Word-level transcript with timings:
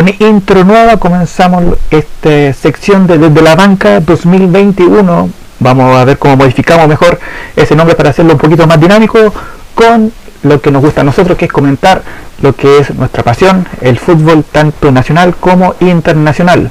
con 0.00 0.26
intro 0.26 0.64
nueva 0.64 0.96
comenzamos 0.96 1.76
esta 1.90 2.54
sección 2.54 3.06
de 3.06 3.18
Desde 3.18 3.42
la 3.42 3.54
Banca 3.54 4.00
2021. 4.00 5.28
Vamos 5.58 5.94
a 5.94 6.06
ver 6.06 6.16
cómo 6.16 6.38
modificamos 6.38 6.88
mejor 6.88 7.20
ese 7.54 7.76
nombre 7.76 7.94
para 7.94 8.08
hacerlo 8.08 8.32
un 8.32 8.38
poquito 8.38 8.66
más 8.66 8.80
dinámico 8.80 9.18
con 9.74 10.10
lo 10.44 10.58
que 10.58 10.70
nos 10.70 10.80
gusta 10.80 11.02
a 11.02 11.04
nosotros, 11.04 11.36
que 11.36 11.44
es 11.44 11.52
comentar 11.52 12.02
lo 12.40 12.54
que 12.56 12.78
es 12.78 12.94
nuestra 12.94 13.22
pasión, 13.22 13.68
el 13.82 13.98
fútbol 13.98 14.42
tanto 14.50 14.90
nacional 14.90 15.34
como 15.38 15.74
internacional. 15.80 16.70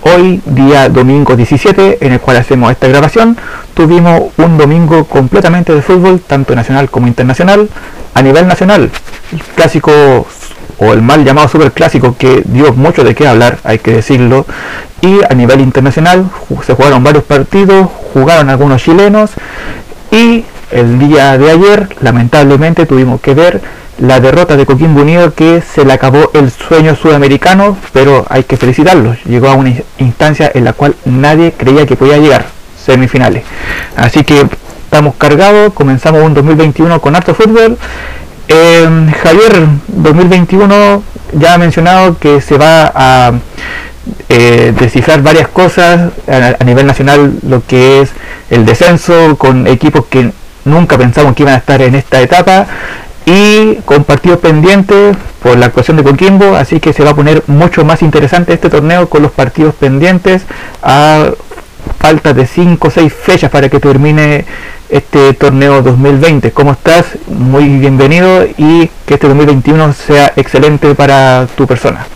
Hoy, 0.00 0.40
día 0.46 0.88
domingo 0.88 1.36
17, 1.36 1.98
en 2.00 2.12
el 2.14 2.20
cual 2.20 2.38
hacemos 2.38 2.72
esta 2.72 2.88
grabación, 2.88 3.36
tuvimos 3.74 4.32
un 4.38 4.56
domingo 4.56 5.04
completamente 5.04 5.74
de 5.74 5.82
fútbol, 5.82 6.20
tanto 6.26 6.54
nacional 6.54 6.88
como 6.88 7.08
internacional. 7.08 7.68
A 8.14 8.22
nivel 8.22 8.48
nacional, 8.48 8.90
el 9.32 9.42
clásico 9.54 10.26
o 10.80 10.92
el 10.92 11.02
mal 11.02 11.24
llamado 11.24 11.48
super 11.48 11.72
clásico 11.72 12.16
que 12.18 12.42
dio 12.46 12.72
mucho 12.72 13.04
de 13.04 13.14
qué 13.14 13.28
hablar, 13.28 13.58
hay 13.64 13.78
que 13.78 13.92
decirlo. 13.92 14.46
Y 15.02 15.20
a 15.28 15.34
nivel 15.34 15.60
internacional 15.60 16.28
se 16.66 16.74
jugaron 16.74 17.04
varios 17.04 17.24
partidos, 17.24 17.88
jugaron 18.12 18.50
algunos 18.50 18.82
chilenos 18.82 19.30
y 20.10 20.44
el 20.70 20.98
día 20.98 21.38
de 21.38 21.50
ayer 21.50 21.88
lamentablemente 22.00 22.86
tuvimos 22.86 23.20
que 23.20 23.34
ver 23.34 23.60
la 23.98 24.20
derrota 24.20 24.56
de 24.56 24.64
Coquimbo 24.64 25.02
Unido 25.02 25.34
que 25.34 25.60
se 25.60 25.84
le 25.84 25.92
acabó 25.92 26.30
el 26.32 26.50
sueño 26.50 26.96
sudamericano, 26.96 27.76
pero 27.92 28.24
hay 28.30 28.44
que 28.44 28.56
felicitarlos. 28.56 29.18
Llegó 29.24 29.48
a 29.48 29.54
una 29.54 29.74
instancia 29.98 30.50
en 30.54 30.64
la 30.64 30.72
cual 30.72 30.96
nadie 31.04 31.52
creía 31.52 31.86
que 31.86 31.96
podía 31.96 32.16
llegar, 32.16 32.46
semifinales. 32.82 33.44
Así 33.96 34.24
que 34.24 34.46
estamos 34.84 35.14
cargados, 35.16 35.74
comenzamos 35.74 36.22
un 36.22 36.32
2021 36.32 37.00
con 37.00 37.14
harto 37.14 37.34
fútbol. 37.34 37.76
Eh, 38.52 39.12
Javier, 39.22 39.68
2021 39.86 41.04
ya 41.34 41.54
ha 41.54 41.58
mencionado 41.58 42.18
que 42.18 42.40
se 42.40 42.58
va 42.58 42.90
a 42.92 43.32
eh, 44.28 44.74
descifrar 44.76 45.22
varias 45.22 45.46
cosas 45.46 46.10
a, 46.26 46.56
a 46.58 46.64
nivel 46.64 46.84
nacional, 46.84 47.32
lo 47.46 47.64
que 47.64 48.00
es 48.00 48.10
el 48.50 48.66
descenso 48.66 49.38
con 49.38 49.68
equipos 49.68 50.06
que 50.06 50.32
nunca 50.64 50.98
pensamos 50.98 51.36
que 51.36 51.44
iban 51.44 51.54
a 51.54 51.58
estar 51.58 51.80
en 51.80 51.94
esta 51.94 52.20
etapa 52.20 52.66
y 53.24 53.76
con 53.84 54.02
partidos 54.02 54.40
pendientes 54.40 55.16
por 55.44 55.56
la 55.56 55.66
actuación 55.66 55.96
de 55.96 56.02
Coquimbo, 56.02 56.56
así 56.56 56.80
que 56.80 56.92
se 56.92 57.04
va 57.04 57.10
a 57.10 57.14
poner 57.14 57.44
mucho 57.46 57.84
más 57.84 58.02
interesante 58.02 58.52
este 58.52 58.68
torneo 58.68 59.08
con 59.08 59.22
los 59.22 59.30
partidos 59.30 59.76
pendientes 59.76 60.42
a 60.82 61.30
falta 61.98 62.32
de 62.32 62.46
5 62.46 62.88
o 62.88 62.90
6 62.90 63.12
fechas 63.12 63.50
para 63.50 63.68
que 63.68 63.80
termine 63.80 64.44
este 64.88 65.34
torneo 65.34 65.82
2020. 65.82 66.50
¿Cómo 66.52 66.72
estás? 66.72 67.06
Muy 67.28 67.78
bienvenido 67.78 68.46
y 68.56 68.90
que 69.06 69.14
este 69.14 69.28
2021 69.28 69.92
sea 69.92 70.32
excelente 70.36 70.94
para 70.94 71.46
tu 71.56 71.66
persona. 71.66 72.06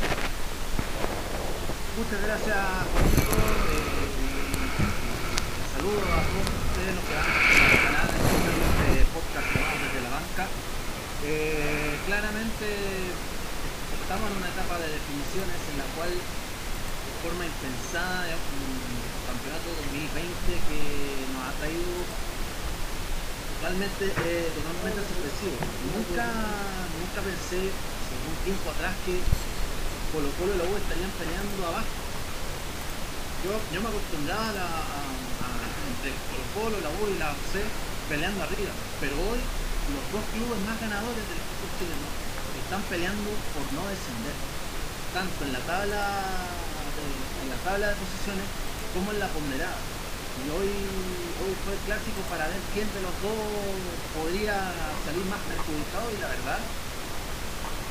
acostumbraban 34.14 34.54
a, 34.54 34.62
a, 34.62 35.02
a 35.42 35.50
entre 35.90 36.14
Colo 36.30 36.46
Colo, 36.54 36.78
la 36.78 36.90
U 37.02 37.10
y 37.10 37.18
la 37.18 37.34
C 37.50 37.58
peleando 38.08 38.46
arriba, 38.46 38.70
pero 39.00 39.18
hoy 39.18 39.42
los 39.90 40.04
dos 40.14 40.22
clubes 40.30 40.60
más 40.62 40.78
ganadores 40.78 41.24
del 41.26 41.42
fútbol 41.42 41.74
chileno 41.82 42.06
están 42.62 42.82
peleando 42.86 43.30
por 43.50 43.66
no 43.74 43.82
descender, 43.90 44.36
tanto 45.12 45.44
en 45.44 45.52
la 45.52 45.62
tabla 45.66 45.98
de, 46.94 47.04
en 47.42 47.48
la 47.50 47.58
tabla 47.66 47.90
de 47.90 47.96
posiciones 47.98 48.46
como 48.94 49.10
en 49.10 49.18
la 49.18 49.26
ponderada. 49.34 49.82
Y 50.34 50.50
hoy, 50.50 50.70
hoy 51.42 51.52
fue 51.66 51.74
el 51.74 51.82
clásico 51.86 52.22
para 52.30 52.46
ver 52.46 52.62
quién 52.70 52.86
de 52.94 53.02
los 53.02 53.14
dos 53.18 53.34
podría 54.14 54.54
salir 55.06 55.26
más 55.26 55.42
perjudicado 55.42 56.10
y 56.10 56.18
la 56.22 56.28
verdad 56.28 56.58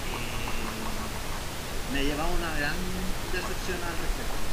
eh, 0.08 0.32
me 1.92 2.04
llevaba 2.04 2.32
una 2.32 2.52
gran 2.56 2.76
decepción 3.32 3.80
al 3.84 3.96
respecto. 4.00 4.53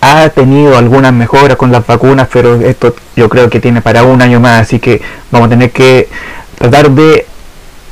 ha 0.00 0.28
tenido 0.30 0.76
algunas 0.78 1.12
mejoras 1.12 1.56
con 1.56 1.70
las 1.70 1.86
vacunas, 1.86 2.28
pero 2.32 2.60
esto 2.60 2.94
yo 3.14 3.28
creo 3.28 3.50
que 3.50 3.60
tiene 3.60 3.82
para 3.82 4.04
un 4.04 4.22
año 4.22 4.40
más, 4.40 4.62
así 4.62 4.78
que 4.78 5.00
vamos 5.30 5.46
a 5.46 5.50
tener 5.50 5.70
que 5.70 6.08
tratar 6.58 6.90
de 6.90 7.26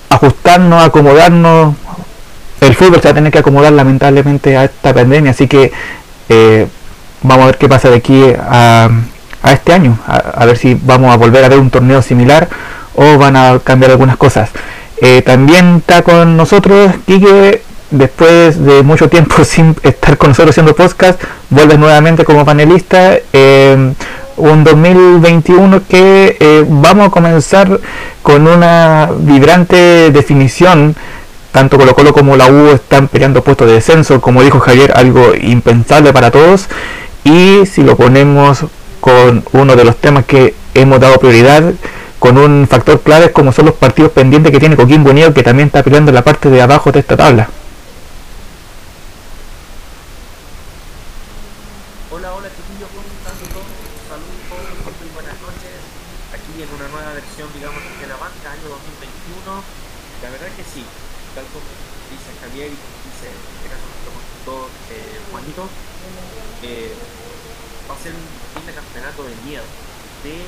ajustarnos, 0.08 0.82
acomodarnos. 0.82 1.74
El 2.60 2.74
fútbol 2.74 3.00
se 3.02 3.08
va 3.08 3.10
a 3.10 3.14
tener 3.14 3.32
que 3.32 3.38
acomodar 3.38 3.72
lamentablemente 3.72 4.56
a 4.56 4.64
esta 4.64 4.94
pandemia, 4.94 5.32
así 5.32 5.46
que 5.46 5.72
eh, 6.28 6.66
vamos 7.22 7.44
a 7.44 7.46
ver 7.46 7.58
qué 7.58 7.68
pasa 7.68 7.90
de 7.90 7.96
aquí 7.96 8.22
a, 8.38 8.88
este 9.52 9.74
año, 9.74 9.98
a 10.06 10.46
ver 10.46 10.56
si 10.56 10.74
vamos 10.74 11.12
a 11.12 11.18
volver 11.18 11.44
a 11.44 11.50
ver 11.50 11.58
un 11.58 11.68
torneo 11.68 12.00
similar 12.00 12.48
o 12.94 13.18
van 13.18 13.36
a 13.36 13.58
cambiar 13.62 13.90
algunas 13.90 14.16
cosas. 14.16 14.50
Eh, 15.00 15.22
también 15.22 15.76
está 15.78 16.02
con 16.02 16.36
nosotros 16.36 16.92
Quique, 17.04 17.62
después 17.98 18.62
de 18.64 18.82
mucho 18.82 19.08
tiempo 19.08 19.44
sin 19.44 19.76
estar 19.82 20.16
con 20.18 20.30
nosotros 20.30 20.50
haciendo 20.50 20.74
podcast, 20.74 21.20
vuelve 21.50 21.78
nuevamente 21.78 22.24
como 22.24 22.44
panelista. 22.44 23.16
Eh, 23.32 23.92
un 24.36 24.64
2021 24.64 25.82
que 25.88 26.36
eh, 26.40 26.64
vamos 26.68 27.06
a 27.06 27.10
comenzar 27.10 27.78
con 28.22 28.46
una 28.48 29.10
vibrante 29.18 30.10
definición. 30.10 30.96
Tanto 31.52 31.78
Colo 31.78 31.94
Colo 31.94 32.12
como 32.12 32.36
la 32.36 32.50
U 32.50 32.70
están 32.70 33.06
peleando 33.06 33.44
puestos 33.44 33.68
de 33.68 33.74
descenso, 33.74 34.20
como 34.20 34.42
dijo 34.42 34.58
Javier, 34.58 34.92
algo 34.96 35.34
impensable 35.40 36.12
para 36.12 36.32
todos. 36.32 36.66
Y 37.22 37.64
si 37.66 37.84
lo 37.84 37.96
ponemos 37.96 38.64
con 39.00 39.44
uno 39.52 39.76
de 39.76 39.84
los 39.84 39.96
temas 39.96 40.24
que 40.24 40.52
hemos 40.74 40.98
dado 40.98 41.16
prioridad, 41.20 41.62
con 42.24 42.38
un 42.38 42.66
factor 42.66 43.02
clave 43.02 43.32
como 43.32 43.52
son 43.52 43.66
los 43.66 43.74
partidos 43.74 44.10
pendientes 44.12 44.50
que 44.50 44.58
tiene 44.58 44.76
Coquimbo 44.76 45.10
Unido 45.10 45.34
que 45.34 45.42
también 45.42 45.68
está 45.68 45.82
peleando 45.82 46.08
en 46.08 46.14
la 46.14 46.24
parte 46.24 46.48
de 46.48 46.62
abajo 46.62 46.90
de 46.90 47.00
esta 47.00 47.18
tabla. 47.18 47.50
Hola, 52.08 52.32
hola 52.32 52.48
chiquillos, 52.48 52.88
¿cómo 52.96 53.04
están 53.04 53.36
todos? 53.52 53.68
Saludos, 54.08 54.88
muy 55.04 55.10
buenas 55.12 55.36
noches. 55.36 55.76
Aquí 56.32 56.64
en 56.64 56.70
una 56.72 56.88
nueva 56.96 57.12
versión, 57.12 57.44
digamos, 57.52 57.84
de 57.84 58.06
la 58.08 58.16
banca, 58.16 58.56
año 58.56 58.72
2021. 58.72 59.60
La 60.24 60.28
verdad 60.32 60.48
que 60.56 60.64
sí, 60.64 60.80
tal 61.36 61.44
como 61.52 61.68
dice 62.08 62.32
Javier 62.40 62.72
y 62.72 62.78
como 62.80 63.04
dice 63.04 63.28
en 63.28 63.36
este 63.36 63.68
caso 63.68 63.84
nuestro 63.84 64.10
consultor 64.16 64.72
eh, 64.96 65.20
Juanito, 65.28 65.68
eh, 66.64 66.88
va 67.84 67.92
a 67.92 68.00
ser 68.00 68.16
un 68.16 68.24
fin 68.32 68.64
de 68.64 68.72
campeonato 68.72 69.28
de 69.28 69.36
miedo. 69.44 69.68
De 70.24 70.40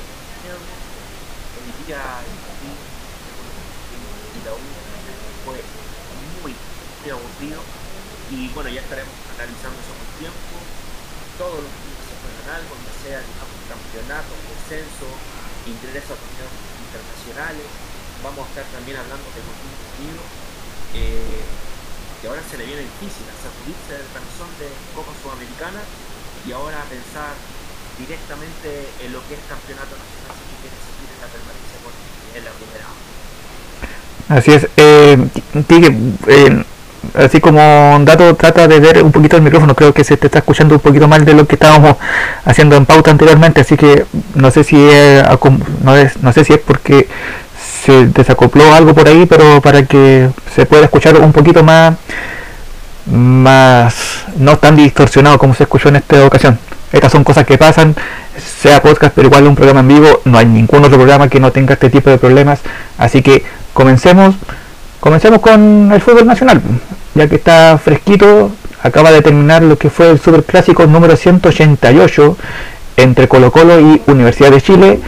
día 1.87 2.03
y 4.35 4.39
la 4.45 4.51
U 4.53 4.59
fue 5.45 5.59
muy, 6.43 6.53
muy 6.53 7.09
aburrido 7.11 7.61
y 8.31 8.47
bueno 8.49 8.69
ya 8.69 8.81
estaremos 8.81 9.13
analizando 9.35 9.79
eso 9.79 9.95
con 9.95 10.07
tiempo 10.19 10.55
todos 11.39 11.63
los 11.63 11.71
equipos 11.71 12.03
se 12.07 12.15
juegan 12.19 12.59
algo 12.59 12.75
ya 12.75 12.93
sea 13.03 13.19
digamos 13.23 13.55
campeonato, 13.71 14.31
descenso 14.51 15.07
ingreso 15.63 16.11
a 16.11 16.19
torneos 16.19 16.51
vamos 17.37 18.41
a 18.41 18.49
estar 18.49 18.65
también 18.73 18.97
hablando 18.97 19.29
de 19.29 19.45
los 19.45 19.53
Unido 20.01 20.25
eh, 20.97 21.45
que 22.21 22.25
ahora 22.25 22.41
se 22.41 22.57
le 22.57 22.65
viene 22.65 22.81
difícil 22.81 23.29
a 23.29 23.35
sacudirse 23.37 23.93
del 23.93 24.09
canzón 24.09 24.49
de 24.57 24.73
Copa 24.97 25.13
Sudamericana 25.21 25.85
y 26.45 26.51
ahora 26.51 26.81
pensar 26.89 27.37
directamente 28.01 28.89
en 29.05 29.13
lo 29.13 29.21
que 29.29 29.37
es 29.37 29.41
campeonato 29.45 29.93
nacional 29.93 30.33
si 30.33 30.53
quiere 30.65 30.77
seguir 30.81 31.09
en 31.13 31.21
la 31.21 31.29
permanencia 31.29 31.77
en 32.33 32.43
la 32.45 32.53
primera. 32.57 32.89
Así 34.33 34.51
es. 34.53 34.65
Eh, 34.77 35.13
eh, 36.27 36.65
así 37.13 37.39
como 37.39 37.95
un 37.95 38.05
dato, 38.05 38.35
trata 38.35 38.67
de 38.67 38.79
ver 38.79 39.03
un 39.03 39.11
poquito 39.11 39.37
el 39.37 39.43
micrófono. 39.43 39.75
Creo 39.75 39.93
que 39.93 40.03
se 40.03 40.17
te 40.17 40.27
está 40.27 40.39
escuchando 40.39 40.75
un 40.75 40.81
poquito 40.81 41.07
mal 41.07 41.25
de 41.25 41.33
lo 41.33 41.47
que 41.47 41.55
estábamos 41.55 41.97
haciendo 42.45 42.75
en 42.75 42.85
pauta 42.85 43.11
anteriormente, 43.11 43.61
así 43.61 43.77
que 43.77 44.05
no 44.35 44.51
sé 44.51 44.63
si 44.63 44.77
es, 44.77 45.23
es, 45.23 46.21
no 46.21 46.33
sé 46.33 46.43
si 46.43 46.53
es 46.53 46.59
porque 46.59 47.07
se 47.85 48.07
desacopló 48.07 48.73
algo 48.73 48.93
por 48.93 49.07
ahí, 49.07 49.25
pero 49.25 49.61
para 49.61 49.83
que 49.83 50.29
se 50.53 50.65
pueda 50.65 50.85
escuchar 50.85 51.15
un 51.17 51.31
poquito 51.31 51.63
más, 51.63 51.95
más 53.05 54.25
no 54.37 54.57
tan 54.57 54.75
distorsionado 54.75 55.37
como 55.37 55.53
se 55.53 55.63
escuchó 55.63 55.89
en 55.89 55.97
esta 55.97 56.25
ocasión. 56.25 56.59
Estas 56.91 57.11
son 57.11 57.23
cosas 57.23 57.45
que 57.45 57.57
pasan, 57.57 57.95
sea 58.61 58.81
podcast, 58.81 59.13
pero 59.13 59.27
igual 59.27 59.47
un 59.47 59.55
programa 59.55 59.81
en 59.81 59.87
vivo, 59.87 60.21
no 60.25 60.37
hay 60.37 60.45
ningún 60.45 60.83
otro 60.85 60.97
programa 60.97 61.27
que 61.27 61.39
no 61.39 61.51
tenga 61.51 61.73
este 61.73 61.89
tipo 61.89 62.09
de 62.09 62.17
problemas. 62.17 62.59
Así 62.97 63.21
que 63.21 63.43
comencemos, 63.73 64.35
comencemos 65.07 65.39
con 65.39 65.89
el 65.93 66.01
fútbol 66.01 66.27
nacional, 66.27 66.61
ya 67.15 67.29
que 67.29 67.35
está 67.35 67.77
fresquito, 67.77 68.51
acaba 68.83 69.09
de 69.09 69.21
terminar 69.21 69.63
lo 69.63 69.77
que 69.77 69.89
fue 69.89 70.09
el 70.09 70.19
Super 70.19 70.43
Clásico 70.43 70.85
número 70.85 71.15
188 71.15 72.37
entre 72.97 73.29
Colo 73.29 73.49
Colo 73.49 73.79
y 73.79 74.01
Universidad 74.07 74.51
de 74.51 74.59
Chile, 74.59 74.99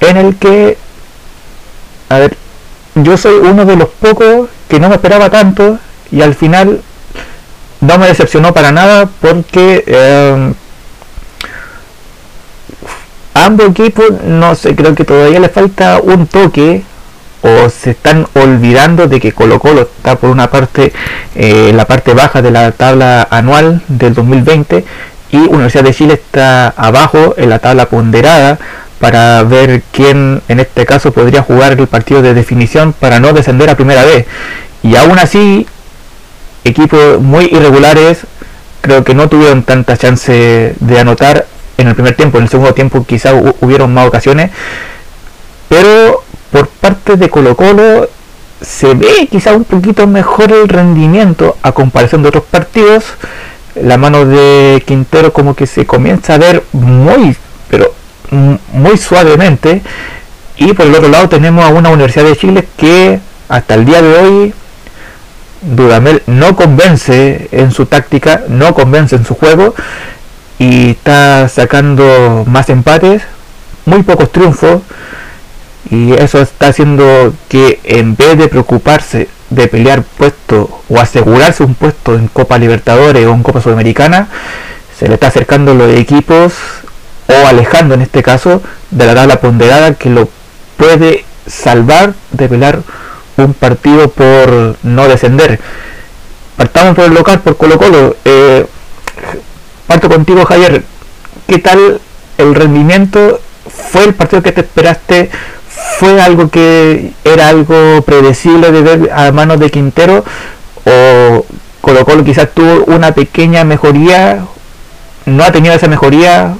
en 0.00 0.16
el 0.16 0.34
que, 0.34 0.76
a 2.08 2.18
ver, 2.18 2.36
yo 2.96 3.16
soy 3.16 3.34
uno 3.34 3.64
de 3.64 3.76
los 3.76 3.90
pocos 3.90 4.48
que 4.66 4.80
no 4.80 4.88
me 4.88 4.96
esperaba 4.96 5.30
tanto 5.30 5.78
y 6.10 6.20
al 6.20 6.34
final 6.34 6.80
no 7.80 7.98
me 7.98 8.08
decepcionó 8.08 8.52
para 8.52 8.72
nada 8.72 9.08
porque 9.20 9.84
eh, 9.86 10.52
ambos 13.34 13.68
equipos, 13.68 14.20
no 14.24 14.56
sé, 14.56 14.74
creo 14.74 14.96
que 14.96 15.04
todavía 15.04 15.38
le 15.38 15.48
falta 15.48 16.00
un 16.02 16.26
toque 16.26 16.82
o 17.44 17.68
se 17.68 17.90
están 17.90 18.26
olvidando 18.34 19.06
de 19.06 19.20
que 19.20 19.32
Colo 19.32 19.60
Colo 19.60 19.82
está 19.82 20.16
por 20.16 20.30
una 20.30 20.48
parte 20.48 20.94
eh, 21.34 21.72
la 21.74 21.84
parte 21.84 22.14
baja 22.14 22.40
de 22.40 22.50
la 22.50 22.72
tabla 22.72 23.28
anual 23.30 23.82
del 23.86 24.14
2020 24.14 24.82
y 25.30 25.36
Universidad 25.36 25.84
de 25.84 25.92
Chile 25.92 26.14
está 26.14 26.68
abajo 26.68 27.34
en 27.36 27.50
la 27.50 27.58
tabla 27.58 27.86
ponderada 27.86 28.58
para 28.98 29.42
ver 29.42 29.82
quién 29.92 30.40
en 30.48 30.60
este 30.60 30.86
caso 30.86 31.12
podría 31.12 31.42
jugar 31.42 31.78
el 31.78 31.86
partido 31.86 32.22
de 32.22 32.32
definición 32.32 32.94
para 32.94 33.20
no 33.20 33.34
descender 33.34 33.68
a 33.68 33.76
primera 33.76 34.04
vez. 34.04 34.24
Y 34.82 34.96
aún 34.96 35.18
así, 35.18 35.66
equipos 36.64 37.20
muy 37.20 37.44
irregulares, 37.46 38.20
creo 38.80 39.04
que 39.04 39.14
no 39.14 39.28
tuvieron 39.28 39.64
tanta 39.64 39.98
chance 39.98 40.74
de 40.78 40.98
anotar 40.98 41.46
en 41.76 41.88
el 41.88 41.94
primer 41.94 42.14
tiempo, 42.14 42.38
en 42.38 42.44
el 42.44 42.50
segundo 42.50 42.72
tiempo 42.72 43.04
quizás 43.04 43.34
hubieron 43.60 43.92
más 43.92 44.06
ocasiones, 44.08 44.50
pero 45.68 46.23
por 46.54 46.68
parte 46.68 47.16
de 47.16 47.28
Colo 47.30 47.56
Colo 47.56 48.08
se 48.60 48.94
ve 48.94 49.26
quizá 49.28 49.54
un 49.54 49.64
poquito 49.64 50.06
mejor 50.06 50.52
el 50.52 50.68
rendimiento 50.68 51.56
a 51.62 51.72
comparación 51.72 52.22
de 52.22 52.28
otros 52.28 52.44
partidos. 52.44 53.02
La 53.74 53.98
mano 53.98 54.24
de 54.24 54.80
Quintero 54.86 55.32
como 55.32 55.56
que 55.56 55.66
se 55.66 55.84
comienza 55.84 56.34
a 56.34 56.38
ver 56.38 56.62
muy, 56.70 57.36
pero 57.68 57.92
muy 58.72 58.96
suavemente. 58.96 59.82
Y 60.56 60.74
por 60.74 60.86
el 60.86 60.94
otro 60.94 61.08
lado 61.08 61.28
tenemos 61.28 61.64
a 61.64 61.70
una 61.70 61.88
Universidad 61.88 62.26
de 62.26 62.36
Chile 62.36 62.68
que 62.76 63.18
hasta 63.48 63.74
el 63.74 63.84
día 63.84 64.00
de 64.00 64.16
hoy 64.16 64.54
Dudamel 65.60 66.22
no 66.28 66.54
convence 66.54 67.48
en 67.50 67.72
su 67.72 67.86
táctica, 67.86 68.44
no 68.48 68.74
convence 68.74 69.16
en 69.16 69.24
su 69.24 69.34
juego 69.34 69.74
y 70.60 70.90
está 70.90 71.48
sacando 71.48 72.44
más 72.46 72.70
empates, 72.70 73.22
muy 73.86 74.04
pocos 74.04 74.30
triunfos 74.30 74.82
y 75.90 76.12
eso 76.12 76.40
está 76.40 76.68
haciendo 76.68 77.34
que 77.48 77.80
en 77.84 78.16
vez 78.16 78.38
de 78.38 78.48
preocuparse 78.48 79.28
de 79.50 79.68
pelear 79.68 80.02
puesto 80.02 80.82
o 80.88 80.98
asegurarse 80.98 81.62
un 81.62 81.74
puesto 81.74 82.14
en 82.14 82.28
Copa 82.28 82.58
Libertadores 82.58 83.26
o 83.26 83.32
en 83.32 83.42
Copa 83.42 83.60
Sudamericana, 83.60 84.28
se 84.98 85.08
le 85.08 85.14
está 85.14 85.28
acercando 85.28 85.74
los 85.74 85.92
equipos 85.94 86.54
o 87.26 87.46
alejando 87.46 87.94
en 87.94 88.02
este 88.02 88.22
caso 88.22 88.62
de 88.90 89.06
la 89.06 89.14
tabla 89.14 89.40
ponderada 89.40 89.94
que 89.94 90.10
lo 90.10 90.28
puede 90.76 91.24
salvar 91.46 92.14
de 92.32 92.48
pelear 92.48 92.80
un 93.36 93.54
partido 93.54 94.08
por 94.10 94.76
no 94.82 95.08
descender. 95.08 95.60
Partamos 96.56 96.94
por 96.94 97.04
el 97.04 97.14
local, 97.14 97.40
por 97.40 97.56
Colo 97.56 97.78
Colo. 97.78 98.16
Eh, 98.24 98.64
parto 99.86 100.08
contigo 100.08 100.44
Javier, 100.44 100.84
¿qué 101.48 101.58
tal 101.58 102.00
el 102.38 102.54
rendimiento? 102.54 103.40
¿Fue 103.90 104.04
el 104.04 104.14
partido 104.14 104.42
que 104.42 104.52
te 104.52 104.60
esperaste? 104.60 105.30
¿Fue 105.98 106.20
algo 106.20 106.48
que 106.50 107.12
era 107.24 107.48
algo 107.48 108.02
predecible 108.02 108.72
de 108.72 108.82
ver 108.82 109.10
a 109.12 109.30
manos 109.32 109.60
de 109.60 109.70
Quintero? 109.70 110.24
¿O 110.84 111.46
Colo 111.80 112.24
quizás 112.24 112.48
tuvo 112.52 112.84
una 112.86 113.12
pequeña 113.12 113.64
mejoría? 113.64 114.44
¿No 115.26 115.44
ha 115.44 115.52
tenido 115.52 115.74
esa 115.74 115.88
mejoría? 115.88 116.56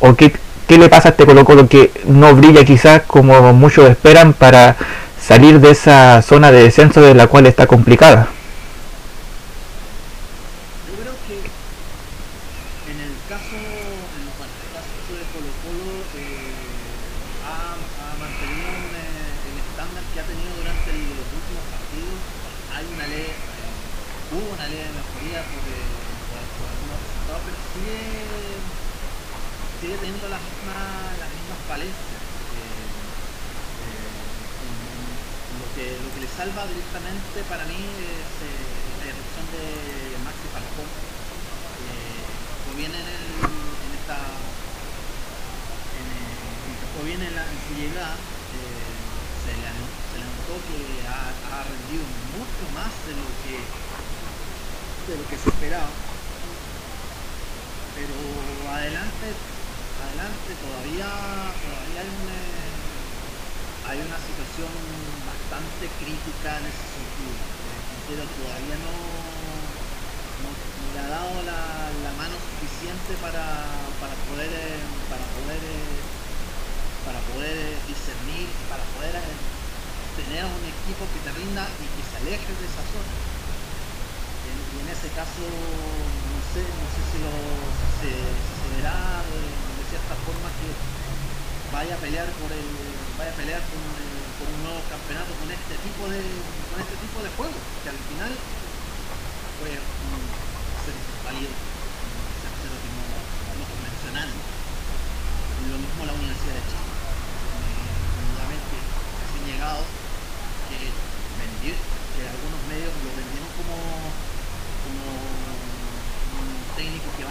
¿O 0.00 0.14
qué, 0.14 0.32
qué 0.66 0.78
le 0.78 0.88
pasa 0.88 1.08
a 1.08 1.12
este 1.12 1.26
Colo 1.26 1.68
que 1.68 1.92
no 2.06 2.34
brilla 2.34 2.64
quizás 2.64 3.02
como 3.06 3.52
muchos 3.52 3.88
esperan 3.88 4.32
para 4.32 4.76
salir 5.20 5.60
de 5.60 5.70
esa 5.70 6.20
zona 6.22 6.50
de 6.50 6.64
descenso 6.64 7.00
de 7.00 7.14
la 7.14 7.28
cual 7.28 7.46
está 7.46 7.66
complicada? 7.66 8.28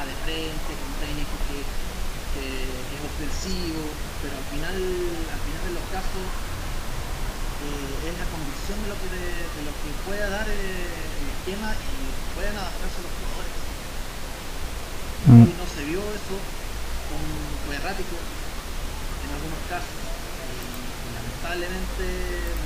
de 0.05 0.15
frente, 0.25 0.71
con 0.77 0.91
técnico 0.97 1.35
que, 1.45 1.59
que, 2.33 2.45
que, 2.45 2.93
es 2.97 3.03
ofensivo, 3.05 3.83
pero 4.21 4.33
al 4.37 4.47
final, 4.49 4.77
al 4.77 5.41
final 5.45 5.61
de 5.69 5.73
los 5.77 5.85
casos 5.93 6.25
eh, 7.61 8.09
es 8.09 8.15
la 8.17 8.25
convicción 8.33 8.77
de 8.81 8.89
lo 8.89 8.97
que, 8.97 9.09
de, 9.13 9.61
lo 9.61 9.73
que 9.77 9.89
pueda 10.09 10.25
dar 10.33 10.49
eh, 10.49 10.57
el 10.57 11.27
esquema 11.29 11.77
y 11.77 11.93
pueden 12.33 12.57
adaptarse 12.57 13.05
los 13.05 13.13
jugadores. 13.13 13.55
Mm. 15.29 15.45
Y 15.45 15.53
no 15.53 15.65
se 15.69 15.81
vio 15.85 16.01
eso 16.01 16.35
con, 17.05 17.21
con 17.21 17.71
errático 17.77 18.17
en 18.17 19.29
algunos 19.29 19.61
casos. 19.69 19.93
Y, 19.93 21.13
lamentablemente 21.13 22.05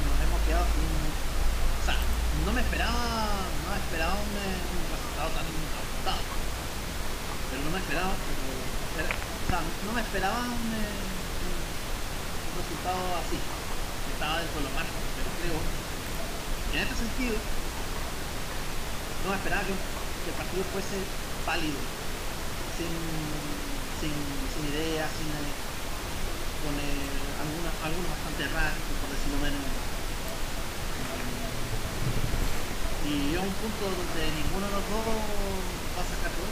nos 0.07 0.17
hemos 0.23 0.39
quedado 0.47 0.63
sin... 0.71 0.87
O 0.87 1.83
sea, 1.83 1.99
no 2.47 2.51
me 2.55 2.61
esperaba, 2.63 2.95
no 2.95 3.67
me 3.75 3.79
esperaba 3.83 4.15
un, 4.15 4.31
un 4.31 4.85
resultado 4.87 5.29
tan 5.35 5.43
no 7.65 7.71
me 7.73 7.79
esperaba, 7.81 8.13
pero, 8.95 9.09
o 9.09 9.45
sea, 9.49 9.59
no 9.59 9.91
me 9.91 10.01
esperaba 10.01 10.39
un, 10.45 10.69
un 10.69 12.53
resultado 12.55 13.01
así. 13.19 13.37
Estaba 14.15 14.39
dentro 14.39 14.61
de 14.61 14.69
lo 14.69 14.73
margen, 14.77 15.01
pero 15.17 15.29
creo 15.41 15.85
en 16.75 16.83
este 16.83 16.95
sentido 16.95 17.35
no 19.23 19.31
me 19.31 19.37
esperaba 19.39 19.63
que, 19.63 19.71
que 19.71 20.29
el 20.29 20.37
partido 20.37 20.63
fuese 20.75 20.99
pálido, 21.47 21.79
sin, 22.75 22.91
sin, 24.03 24.11
ideas, 24.69 25.07
sin 25.15 25.31
con 26.61 26.75
eh, 26.75 27.09
algunos, 27.39 27.73
algunos 27.79 28.11
bastante 28.11 28.43
raros, 28.51 28.75
por 28.99 29.07
decirlo 29.07 29.39
menos. 29.39 29.63
Y 33.07 33.33
es 33.33 33.41
un 33.41 33.55
punto 33.55 33.83
donde 33.87 34.21
ninguno 34.35 34.65
de 34.67 34.73
los 34.75 34.85
dos 34.91 35.05
va 35.95 36.01
a 36.03 36.09
sacar. 36.11 36.44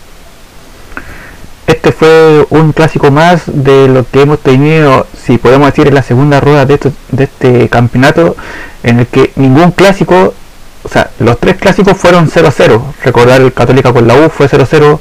Este 1.83 1.91
fue 1.91 2.47
un 2.49 2.71
clásico 2.71 3.11
más 3.11 3.41
de 3.45 3.89
lo 3.89 4.09
que 4.09 4.21
hemos 4.21 4.39
tenido, 4.39 5.05
si 5.21 5.37
podemos 5.37 5.67
decir, 5.67 5.85
en 5.85 5.95
la 5.95 6.01
segunda 6.01 6.39
rueda 6.39 6.65
de, 6.65 6.75
esto, 6.75 6.93
de 7.11 7.25
este 7.25 7.67
campeonato, 7.67 8.37
en 8.83 8.99
el 8.99 9.07
que 9.07 9.33
ningún 9.35 9.71
clásico, 9.71 10.33
o 10.83 10.87
sea, 10.87 11.09
los 11.19 11.37
tres 11.41 11.57
clásicos 11.57 11.97
fueron 11.97 12.31
0-0. 12.31 12.81
Recordar 13.03 13.41
el 13.41 13.51
Católica 13.51 13.91
con 13.91 14.07
la 14.07 14.15
U 14.15 14.29
fue 14.29 14.47
0-0, 14.47 14.97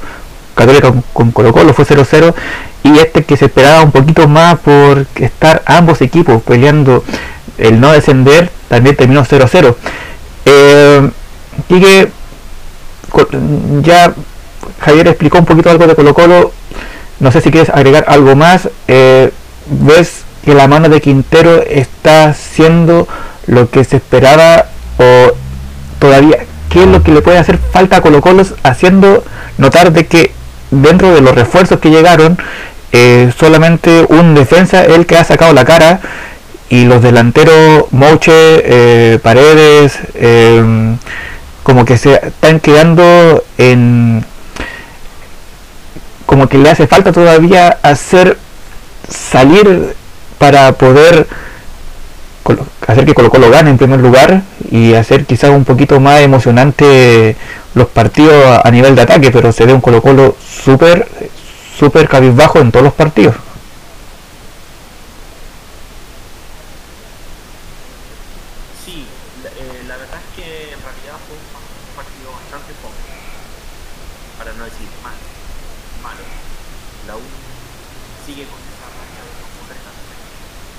Católica 0.57 0.93
con 1.13 1.31
Colo 1.31 1.53
Colo 1.53 1.73
fue 1.73 1.87
0-0 1.87 2.35
y 2.83 2.99
este 2.99 3.23
que 3.23 3.37
se 3.37 3.45
esperaba 3.45 3.85
un 3.85 3.93
poquito 3.93 4.27
más 4.27 4.59
por 4.59 5.07
estar 5.15 5.63
ambos 5.67 6.01
equipos 6.01 6.43
peleando 6.43 7.05
el 7.59 7.81
no 7.81 7.93
descender 7.93 8.51
también 8.67 8.97
terminó 8.97 9.25
0-0 9.25 9.77
eh, 10.47 11.11
y 11.69 11.81
que 11.81 12.11
ya 13.83 14.13
Javier 14.85 15.09
explicó 15.09 15.39
un 15.39 15.47
poquito 15.47 15.71
algo 15.71 15.87
de 15.87 15.95
Colo 15.95 16.15
Colo 16.15 16.53
no 17.23 17.31
sé 17.31 17.41
si 17.41 17.53
quieres 17.53 17.71
agregar 17.71 18.05
algo 18.09 18.35
más. 18.35 18.69
Eh, 18.89 19.31
ves 19.67 20.25
que 20.45 20.55
la 20.55 20.67
mano 20.67 20.89
de 20.89 21.01
Quintero 21.01 21.63
está 21.63 22.25
haciendo 22.25 23.07
lo 23.47 23.71
que 23.71 23.85
se 23.85 23.99
esperaba 23.99 24.67
o 24.99 25.33
todavía 26.01 26.39
qué 26.69 26.83
es 26.83 26.89
lo 26.89 27.03
que 27.05 27.13
le 27.13 27.23
puede 27.23 27.39
hacer 27.39 27.59
falta 27.59 27.99
a 27.99 28.01
Colo 28.01 28.21
Colo 28.21 28.45
haciendo 28.65 29.23
notar 29.57 29.93
de 29.93 30.07
que 30.07 30.33
dentro 30.73 31.15
de 31.15 31.21
los 31.21 31.33
refuerzos 31.33 31.79
que 31.79 31.91
llegaron 31.91 32.39
eh, 32.91 33.33
solamente 33.39 34.05
un 34.09 34.35
defensa 34.35 34.85
el 34.85 35.07
que 35.07 35.17
ha 35.17 35.23
sacado 35.23 35.53
la 35.53 35.65
cara 35.65 36.01
y 36.71 36.87
los 36.87 37.03
delanteros 37.03 37.85
Moche, 37.93 38.33
eh, 38.33 39.19
Paredes, 39.23 39.97
como 41.63 41.85
que 41.85 41.99
se 41.99 42.15
están 42.15 42.59
quedando 42.59 43.45
en 43.59 44.25
como 46.33 46.49
que 46.49 46.57
le 46.57 46.71
hace 46.71 46.87
falta 46.87 47.13
todavía 47.13 47.79
hacer 47.83 48.39
salir 49.07 49.95
para 50.39 50.73
poder 50.73 51.27
hacer 52.87 53.05
que 53.05 53.13
Colo 53.13 53.29
Colo 53.29 53.51
gane 53.51 53.69
en 53.69 53.77
primer 53.77 54.01
lugar 54.01 54.41
y 54.71 54.95
hacer 54.95 55.27
quizás 55.27 55.51
un 55.51 55.65
poquito 55.65 56.01
más 56.01 56.23
emocionante 56.23 57.37
los 57.75 57.89
partidos 57.89 58.61
a 58.65 58.71
nivel 58.71 58.97
de 58.97 59.03
ataque, 59.03 59.31
pero 59.31 59.53
se 59.53 59.67
ve 59.67 59.75
un 59.75 59.83
Colo 59.83 60.01
Colo 60.01 60.35
súper 60.43 61.07
súper 61.79 62.09
cabizbajo 62.09 62.61
en 62.61 62.71
todos 62.73 62.85
los 62.85 62.95
partidos. 62.95 63.35
Sí, 68.85 69.05
eh, 69.45 69.85
la 69.89 69.97
verdad 69.97 70.21
es 70.23 70.29
que 70.37 70.73
en 70.73 70.81
realidad 70.81 71.19
fue 71.27 71.37
un 71.37 71.97
partido 71.99 72.31
bastante 72.33 72.73
pobre, 72.81 73.03
para 74.39 74.53
no 74.55 74.65
decir 74.65 74.89
mal, 75.03 75.19
malo. 76.03 76.23
La 77.09 77.17
U 77.17 77.25
sigue 78.27 78.47
con 78.47 78.63
esa 78.63 78.87
racha 78.87 79.23
de 79.27 79.33
no 79.43 79.47
poder 79.59 79.83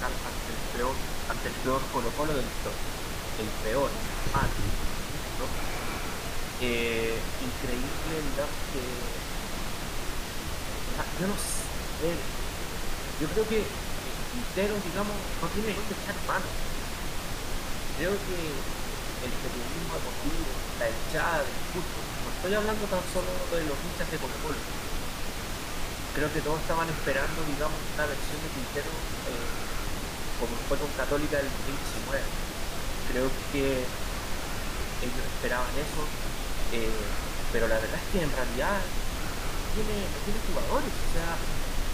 ante 0.07 0.49
el 0.55 0.61
peor, 0.71 0.95
ante 1.27 1.47
el 1.51 1.55
peor 1.67 1.81
Colo 1.91 2.09
Colo 2.15 2.31
del 2.31 2.47
el 2.47 3.49
peor, 3.65 3.89
mal, 4.31 4.47
¿no? 5.41 5.45
eh, 6.61 7.17
increíble, 7.43 8.13
digamos 8.23 8.55
que 8.71 8.79
yo 11.19 11.27
no 11.27 11.37
sé. 11.37 12.13
Yo 13.21 13.27
creo 13.33 13.45
que 13.49 13.61
Quintero, 13.65 14.73
digamos, 14.81 15.13
no 15.13 15.47
tiene 15.53 15.77
que 15.77 15.93
echar 15.93 16.17
mano. 16.25 16.49
Creo 17.97 18.13
que 18.13 18.37
el 19.23 19.33
periodismo 19.45 19.93
deportivo, 19.93 20.41
la 20.81 20.89
echada 20.89 21.45
del 21.45 21.53
fútbol, 21.73 22.05
no 22.05 22.29
estoy 22.33 22.53
hablando 22.57 22.85
tan 22.89 23.03
solo 23.13 23.29
de 23.29 23.65
los 23.69 23.77
hinchas 23.77 24.09
de 24.09 24.17
Colo 24.17 24.37
Colo. 24.41 24.61
Creo 26.17 26.29
que 26.33 26.41
todos 26.45 26.61
estaban 26.61 26.89
esperando, 26.89 27.41
digamos, 27.45 27.77
una 27.77 28.05
versión 28.05 28.37
de 28.41 28.49
Quintero 28.53 28.89
eh, 28.89 29.53
como 30.41 30.53
fue 30.69 30.77
con 30.77 30.89
Católica 30.97 31.37
del 31.37 31.49
2019. 31.49 32.21
Creo 33.09 33.27
que 33.53 33.85
ellos 35.01 35.25
esperaban 35.37 35.73
eso, 35.77 36.01
eh, 36.73 36.89
pero 37.53 37.67
la 37.69 37.79
verdad 37.79 38.01
es 38.01 38.09
que 38.09 38.23
en 38.23 38.31
realidad 38.33 38.97
tiene, 39.71 40.19
tiene 40.25 40.41
jugadores, 40.41 41.01
o 41.05 41.09
sea, 41.09 41.45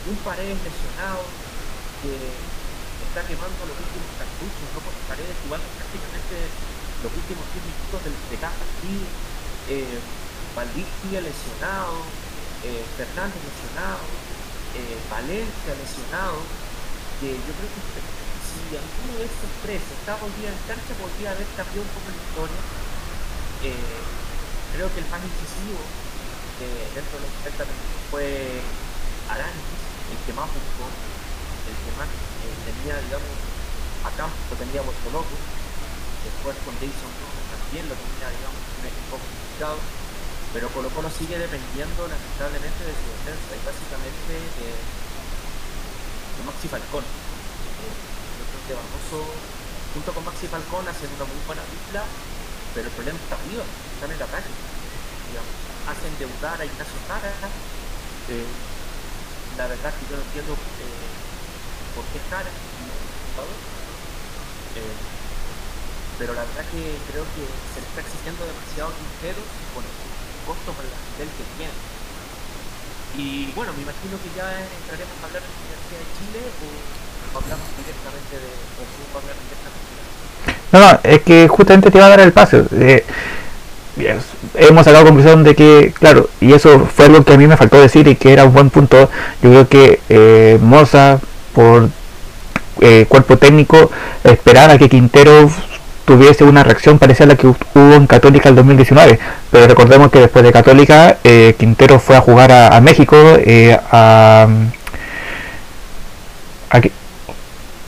un 0.06 0.24
Paredes 0.24 0.64
lesionado 0.64 1.36
que 2.02 2.56
está 3.02 3.28
quemando 3.28 3.66
los 3.68 3.80
últimos 3.80 4.16
cartuchos, 4.16 4.72
no 4.74 4.82
por 4.82 5.04
Paredes 5.04 5.40
jugando 5.44 5.70
prácticamente 5.72 6.58
los 7.02 7.14
últimos 7.16 7.52
10 7.52 7.66
minutos 7.66 8.04
de, 8.04 8.12
de 8.30 8.40
cada 8.40 8.58
partido, 8.58 9.20
eh, 9.66 10.08
Valdivia 10.56 11.22
lesionado, 11.22 12.16
eh, 12.62 12.92
Fernández 12.96 13.44
lesionado, 13.44 14.24
eh, 14.74 15.06
Valencia 15.10 15.76
lesionado, 15.76 16.56
que 17.20 17.44
yo 17.44 17.56
creo 17.56 17.72
que 17.72 17.82
si 18.40 18.76
alguno 18.78 19.18
de 19.18 19.26
estos 19.26 19.60
tres 19.60 19.92
estaba 19.92 20.26
hoy 20.26 20.34
día 20.34 20.52
en 20.52 20.60
cancha 20.62 20.96
podría 20.96 21.32
haber 21.32 21.54
cambiado 21.54 21.86
un 21.86 21.92
poco 21.92 22.12
la 22.12 22.18
historia. 22.18 22.66
Eh, 23.60 24.29
creo 24.74 24.88
que 24.94 25.00
el 25.02 25.10
más 25.10 25.22
incisivo 25.24 25.80
dentro 26.60 27.16
de 27.24 27.28
60 27.56 27.64
fue 28.12 28.60
Aranis, 29.32 29.70
el 30.12 30.20
que 30.28 30.34
más 30.36 30.50
buscó, 30.52 30.86
el 31.72 31.76
que 31.78 31.92
más 31.96 32.10
eh, 32.10 32.52
tenía, 32.68 33.00
digamos, 33.00 33.32
a 34.04 34.12
campo 34.20 34.52
tenía 34.60 34.84
vuestro 34.84 35.08
loco, 35.16 35.36
después 36.26 36.56
con 36.68 36.76
Jason 36.84 37.12
también 37.48 37.88
lo 37.88 37.96
tenía, 37.96 38.28
digamos, 38.28 38.60
un 38.60 39.08
poco 39.08 39.24
complicado, 39.24 39.80
pero 40.52 40.68
Colo 40.76 40.90
Colo 40.92 41.10
sigue 41.14 41.40
dependiendo 41.40 42.10
lamentablemente 42.10 42.82
de 42.84 42.92
su 42.92 43.08
defensa 43.24 43.52
y 43.56 43.62
básicamente 43.64 44.32
de 44.36 44.68
Maxi 46.44 46.68
Falcón. 46.68 47.06
Eh, 47.06 47.94
yo 48.36 48.44
que 48.68 48.74
junto 49.94 50.10
con 50.12 50.24
Maxi 50.28 50.48
Falcón, 50.52 50.84
hacen 50.92 51.08
una 51.16 51.24
muy 51.24 51.40
buena 51.48 51.64
dupla, 51.64 52.04
pero 52.74 52.88
el 52.88 52.94
problema 52.94 53.20
está 53.20 53.36
arriba, 53.36 53.64
está 53.64 54.06
en 54.06 54.14
el 54.14 54.22
ataque. 54.22 54.52
Digamos 55.30 55.70
hacen 55.90 56.14
deudar 56.22 56.62
a 56.62 56.66
Ignacio 56.66 57.00
Jara. 57.10 57.34
La 59.58 59.66
verdad 59.68 59.92
que 59.92 60.06
yo 60.06 60.16
no 60.16 60.24
entiendo 60.24 60.54
eh, 60.54 61.10
por 61.98 62.06
qué 62.14 62.20
Jara 62.30 62.48
eh, 64.78 64.96
pero 66.20 66.36
la 66.36 66.44
verdad 66.46 66.66
que 66.70 66.84
creo 67.10 67.26
que 67.34 67.44
se 67.74 67.80
le 67.82 67.88
está 67.90 68.04
exigiendo 68.06 68.44
demasiado 68.44 68.92
dinero 68.92 69.42
con 69.74 69.82
los 69.82 69.96
costos 70.46 70.76
al 70.78 70.88
nivel 71.16 71.32
que 71.32 71.46
tiene. 71.58 71.76
Y 73.18 73.52
bueno, 73.56 73.74
me 73.74 73.82
imagino 73.88 74.20
que 74.20 74.30
ya 74.36 74.46
entraremos 74.62 75.16
a 75.20 75.26
hablar 75.26 75.42
de 75.42 75.50
la 75.50 75.60
Universidad 75.64 76.00
de 76.04 76.12
Chile 76.20 76.42
o 76.54 77.40
hablamos 77.40 77.68
directamente 77.82 78.36
de, 78.36 78.52
o 78.52 79.16
hablar 79.16 79.38
directamente 79.48 79.90
de 79.96 79.99
no, 80.72 80.80
no, 80.80 81.00
es 81.04 81.22
que 81.22 81.48
justamente 81.48 81.92
te 81.92 82.00
va 82.00 82.06
a 82.06 82.10
dar 82.10 82.20
el 82.20 82.32
paso. 82.32 82.64
Eh, 82.74 83.04
hemos 84.56 84.86
sacado 84.86 85.06
conclusión 85.06 85.44
de 85.44 85.56
que, 85.56 85.94
claro, 85.98 86.30
y 86.40 86.54
eso 86.54 86.88
fue 86.94 87.06
algo 87.06 87.24
que 87.24 87.34
a 87.34 87.38
mí 87.38 87.48
me 87.48 87.58
faltó 87.58 87.80
decir 87.80 88.08
y 88.08 88.16
que 88.16 88.34
era 88.34 88.46
un 88.46 88.54
buen 88.54 88.70
punto, 88.70 89.10
yo 89.42 89.50
creo 89.50 89.68
que 89.68 90.00
eh, 90.10 90.60
Moza, 90.62 91.20
por 91.54 91.90
eh, 92.82 93.06
cuerpo 93.10 93.38
técnico, 93.38 93.92
esperaba 94.24 94.78
que 94.78 94.90
Quintero 94.90 95.50
tuviese 96.06 96.44
una 96.44 96.64
reacción 96.64 96.98
parecida 96.98 97.26
a 97.26 97.28
la 97.28 97.36
que 97.36 97.48
hubo 97.48 97.94
en 97.94 98.08
Católica 98.08 98.50
el 98.50 98.56
2019, 98.56 99.20
pero 99.52 99.68
recordemos 99.68 100.12
que 100.12 100.20
después 100.20 100.44
de 100.44 100.52
Católica, 100.52 101.18
eh, 101.24 101.56
Quintero 101.58 102.00
fue 102.00 102.16
a 102.16 102.22
jugar 102.22 102.52
a, 102.52 102.80
México, 102.82 103.16
a, 103.92 104.48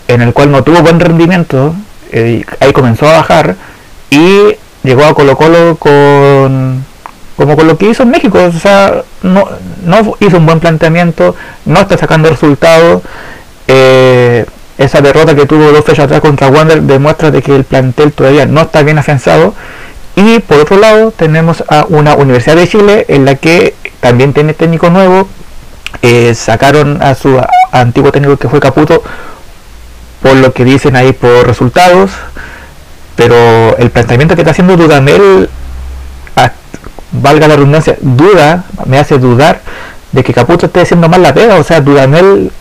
en 0.07 0.21
el 0.21 0.33
cual 0.33 0.51
no 0.51 0.63
tuvo 0.63 0.81
buen 0.81 0.99
rendimiento, 0.99 1.73
ahí 2.11 2.73
comenzó 2.73 3.07
a 3.07 3.17
bajar 3.17 3.55
y 4.09 4.55
llegó 4.83 5.05
a 5.05 5.13
Colo 5.13 5.35
Colo 5.37 5.75
con 5.77 6.83
como 7.37 7.55
con 7.55 7.65
lo 7.67 7.77
que 7.77 7.89
hizo 7.89 8.03
en 8.03 8.11
México, 8.11 8.37
o 8.43 8.51
sea, 8.51 9.03
no, 9.23 9.47
no 9.83 10.15
hizo 10.19 10.37
un 10.37 10.45
buen 10.45 10.59
planteamiento, 10.59 11.35
no 11.65 11.79
está 11.79 11.97
sacando 11.97 12.29
resultados. 12.29 13.01
Eh, 13.67 14.45
esa 14.77 15.01
derrota 15.01 15.35
que 15.35 15.45
tuvo 15.45 15.71
dos 15.71 15.85
fechas 15.85 16.05
atrás 16.05 16.21
contra 16.21 16.49
Wander 16.49 16.81
demuestra 16.81 17.31
de 17.31 17.41
que 17.41 17.55
el 17.55 17.63
plantel 17.63 18.11
todavía 18.13 18.45
no 18.47 18.61
está 18.61 18.81
bien 18.81 18.97
afianzado 18.97 19.53
Y 20.15 20.39
por 20.39 20.57
otro 20.57 20.77
lado 20.77 21.11
tenemos 21.11 21.63
a 21.69 21.85
una 21.87 22.15
Universidad 22.15 22.55
de 22.55 22.67
Chile 22.67 23.05
en 23.07 23.25
la 23.25 23.35
que 23.35 23.75
también 23.99 24.33
tiene 24.33 24.53
técnico 24.53 24.89
nuevo. 24.89 25.27
Eh, 26.01 26.33
sacaron 26.35 27.01
a 27.01 27.15
su 27.15 27.39
antiguo 27.71 28.11
técnico 28.11 28.37
que 28.37 28.49
fue 28.49 28.59
Caputo 28.59 29.03
por 30.21 30.35
lo 30.35 30.53
que 30.53 30.65
dicen 30.65 30.95
ahí 30.95 31.13
por 31.13 31.47
resultados. 31.47 32.11
Pero 33.15 33.77
el 33.77 33.89
planteamiento 33.89 34.35
que 34.35 34.41
está 34.41 34.51
haciendo 34.51 34.77
Dudamel, 34.77 35.49
valga 37.11 37.47
la 37.47 37.55
redundancia, 37.55 37.97
duda, 37.99 38.63
me 38.85 38.97
hace 38.97 39.17
dudar 39.19 39.61
de 40.11 40.23
que 40.23 40.33
Caputo 40.33 40.65
esté 40.65 40.81
haciendo 40.81 41.09
mal 41.09 41.21
la 41.21 41.33
pega. 41.33 41.55
O 41.55 41.63
sea, 41.63 41.81
Dudamel 41.81 42.51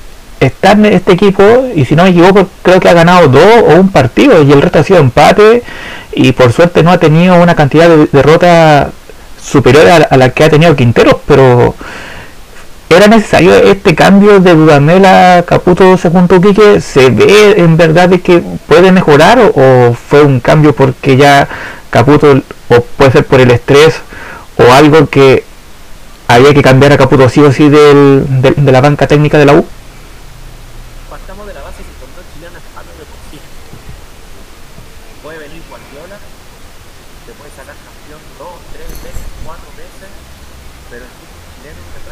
está 0.40 0.72
en 0.72 0.86
este 0.86 1.12
equipo 1.12 1.44
y 1.74 1.84
si 1.84 1.94
no 1.94 2.04
me 2.04 2.10
equivoco 2.10 2.48
creo 2.62 2.80
que 2.80 2.88
ha 2.88 2.94
ganado 2.94 3.28
dos 3.28 3.62
o 3.68 3.78
un 3.78 3.90
partido 3.90 4.42
y 4.42 4.50
el 4.50 4.62
resto 4.62 4.78
ha 4.78 4.84
sido 4.84 4.98
empate 4.98 5.62
y 6.12 6.32
por 6.32 6.52
suerte 6.52 6.82
no 6.82 6.90
ha 6.90 6.98
tenido 6.98 7.40
una 7.40 7.54
cantidad 7.54 7.88
de 7.90 8.08
derrotas 8.10 8.88
superior 9.40 9.86
a, 10.08 10.16
la 10.16 10.30
que 10.30 10.44
ha 10.44 10.48
tenido 10.48 10.74
Quintero 10.74 11.20
pero 11.26 11.74
era 12.90 13.06
necesario 13.06 13.54
este 13.54 13.94
cambio 13.94 14.40
de 14.40 14.52
Dudamel 14.52 15.04
a 15.04 15.44
Caputo 15.46 15.96
segundo 15.96 16.40
Quique 16.40 16.80
se 16.80 17.08
ve 17.10 17.54
en 17.58 17.76
verdad 17.76 18.08
de 18.08 18.20
que 18.20 18.42
puede 18.66 18.90
mejorar 18.90 19.38
o, 19.54 19.94
fue 19.94 20.22
un 20.24 20.40
cambio 20.40 20.74
porque 20.74 21.16
ya 21.16 21.48
Caputo 21.90 22.42
o 22.68 22.80
puede 22.80 23.12
ser 23.12 23.24
por 23.24 23.40
el 23.40 23.52
estrés 23.52 24.00
o 24.56 24.72
algo 24.72 25.06
que 25.06 25.44
había 26.26 26.52
que 26.52 26.62
cambiar 26.62 26.92
a 26.92 26.98
Caputo 26.98 27.28
sí 27.28 27.40
o 27.40 27.52
sí 27.52 27.68
del, 27.68 28.26
de 28.56 28.72
la 28.72 28.80
banca 28.80 29.06
técnica 29.06 29.38
de 29.38 29.46
la 29.46 29.54
U 29.54 29.64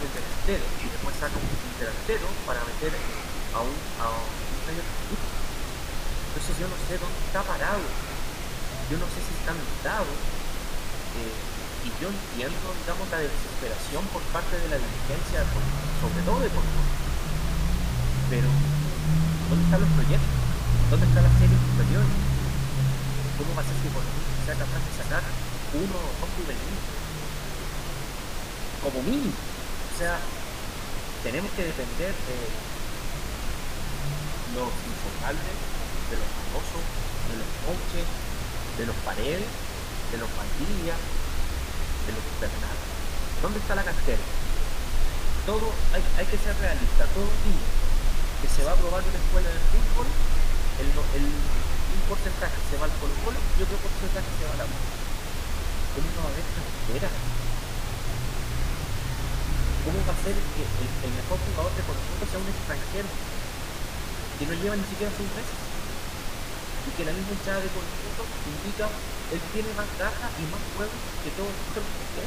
meter 0.00 0.56
y 0.56 0.84
después 0.88 1.12
saca 1.20 1.36
un 1.36 1.44
delantero 1.76 2.24
para 2.48 2.64
meter 2.64 2.92
a 3.52 3.60
un, 3.60 3.76
a 4.00 4.08
un 4.08 4.24
Entonces 4.72 6.52
yo 6.56 6.64
no 6.64 6.76
sé 6.88 6.96
dónde 6.96 7.20
está 7.28 7.44
parado, 7.44 7.84
yo 8.88 8.96
no 8.96 9.04
sé 9.12 9.20
si 9.20 9.36
está 9.36 9.52
mitado, 9.52 10.08
eh, 10.08 11.52
y 11.84 11.88
yo 12.00 12.08
entiendo, 12.08 12.64
digamos, 12.80 13.04
la 13.12 13.20
desesperación 13.20 14.06
por 14.16 14.22
parte 14.32 14.56
de 14.56 14.68
la 14.72 14.78
dirigencia, 14.80 15.44
sobre 16.00 16.24
todo 16.24 16.40
de 16.40 16.48
Córdoba. 16.48 16.84
Pero, 18.32 18.48
¿dónde 19.52 19.64
están 19.68 19.80
los 19.84 19.92
proyectos? 19.92 20.40
¿Dónde 20.88 21.04
está 21.04 21.20
la 21.20 21.32
serie 21.36 21.58
superior? 21.68 22.06
¿Cómo 23.36 23.50
va 23.52 23.60
a 23.60 23.68
ser 23.68 23.76
que 23.82 23.90
por 23.92 24.04
sea 24.46 24.56
capaz 24.56 24.80
de 24.80 24.92
sacar 24.96 25.22
uno 25.76 25.96
o 26.00 26.10
dos 26.16 26.30
juveniles? 26.32 26.80
Como 28.80 28.98
mínimo. 29.04 29.51
O 29.92 29.98
sea, 29.98 30.18
tenemos 31.22 31.50
que 31.52 31.64
depender 31.64 32.10
de 32.10 32.38
los 34.56 34.72
informales, 34.72 35.52
de 36.10 36.16
los 36.16 36.28
famosos, 36.32 36.82
de 37.28 37.36
los 37.36 37.50
coches, 37.68 38.06
de 38.78 38.86
los 38.86 38.96
paredes, 39.04 39.52
de 40.10 40.18
los 40.18 40.30
pandillas, 40.32 40.96
de 40.96 42.12
los 42.16 42.24
internados. 42.24 42.88
¿Dónde 43.44 43.58
está 43.60 43.76
la 43.76 43.84
cantera? 43.84 44.24
Todo, 45.46 45.68
hay, 45.92 46.02
hay 46.18 46.26
que 46.26 46.38
ser 46.38 46.56
realista, 46.58 47.06
todo 47.14 47.28
niño 47.44 47.82
que 48.42 48.48
se 48.48 48.64
va 48.64 48.72
a 48.72 48.76
probar 48.76 49.02
en 49.06 49.12
la 49.14 49.22
escuela 49.22 49.48
de 49.48 49.60
fútbol 49.70 50.06
el, 50.82 50.88
el, 50.90 51.26
un 51.30 52.02
porcentaje 52.10 52.58
se 52.70 52.76
va 52.78 52.90
al 52.90 52.94
Colo 52.98 53.14
Colo 53.22 53.38
y 53.38 53.62
otro 53.62 53.78
porcentaje 53.78 54.26
se 54.34 54.44
va 54.50 54.54
a 54.54 54.58
la 54.58 54.66
U. 54.66 54.74
¿Cómo 55.94 56.08
no 56.10 56.20
va 56.24 56.28
a 56.28 56.32
haber 56.34 56.46
cantera? 56.50 57.10
¿Cómo 59.92 60.08
va 60.08 60.16
a 60.16 60.24
ser 60.24 60.32
que 60.32 60.64
el, 60.64 61.12
mejor 61.20 61.36
jugador 61.36 61.72
de 61.76 61.84
Colo 61.84 62.00
sea 62.24 62.40
un 62.40 62.48
extranjero 62.48 63.08
que 63.12 64.44
no 64.48 64.54
lleva 64.56 64.72
ni 64.80 64.86
siquiera 64.88 65.12
seis 65.12 65.28
meses? 65.36 65.58
Y 66.88 66.90
que 66.96 67.04
la 67.04 67.12
misma 67.12 67.36
hinchada 67.36 67.60
de 67.60 67.68
Colo 67.76 67.92
indica 68.24 68.88
él 68.88 69.42
tiene 69.52 69.68
más 69.76 69.90
caja 70.00 70.26
y 70.40 70.44
más 70.48 70.64
juegos 70.80 70.96
que 70.96 71.30
todos 71.36 71.52
los 71.52 71.68
que 71.76 72.24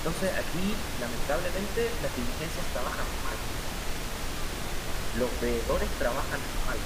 Entonces 0.00 0.30
aquí, 0.32 0.64
lamentablemente, 0.96 1.80
las 2.00 2.12
diligencias 2.16 2.64
trabajan 2.72 3.08
mal 3.20 3.36
los 5.18 5.30
veedores 5.40 5.88
trabajan 5.98 6.40
mal. 6.66 6.78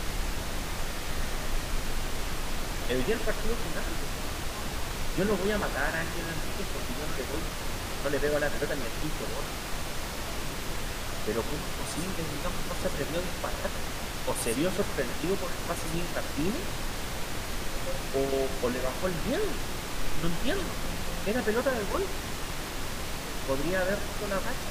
El 2.91 3.05
día 3.05 3.17
del 3.17 3.25
partido 3.25 3.55
final, 3.57 3.88
yo 5.19 5.27
no 5.27 5.35
voy 5.35 5.51
a 5.51 5.59
matar 5.59 5.91
a 5.91 5.99
Ángel 5.99 6.31
Enrique 6.31 6.63
porque 6.71 6.95
yo 6.95 7.03
no 7.03 7.15
le 7.19 7.25
doy, 7.27 7.43
no 7.43 8.09
le 8.15 8.19
veo 8.23 8.35
a 8.39 8.43
la 8.47 8.51
pelota 8.55 8.79
ni 8.79 8.87
al 8.87 8.97
quinto 9.03 9.27
¿no? 9.27 9.43
Pero 11.27 11.43
¿cómo 11.43 11.59
es 11.59 11.75
posible, 11.83 12.23
digamos, 12.23 12.63
no 12.71 12.75
se 12.79 12.87
atrevió 12.87 13.19
a 13.19 13.27
disparar? 13.27 13.73
¿O 14.25 14.33
se 14.39 14.55
vio 14.55 14.71
sorprendido 14.71 15.35
por 15.43 15.51
el 15.51 15.61
pase 15.67 15.91
de 15.91 16.07
Martínez? 16.15 16.67
¿O, 18.15 18.21
¿O 18.47 18.65
le 18.71 18.79
bajó 18.79 19.11
el 19.11 19.17
miedo? 19.27 19.51
No 20.23 20.27
entiendo. 20.31 20.65
Era 21.27 21.43
pelota 21.43 21.69
del 21.75 21.85
gol. 21.91 22.07
Podría 23.51 23.83
haber 23.83 23.99
puesto 23.99 24.25
la 24.31 24.41
racha. 24.41 24.71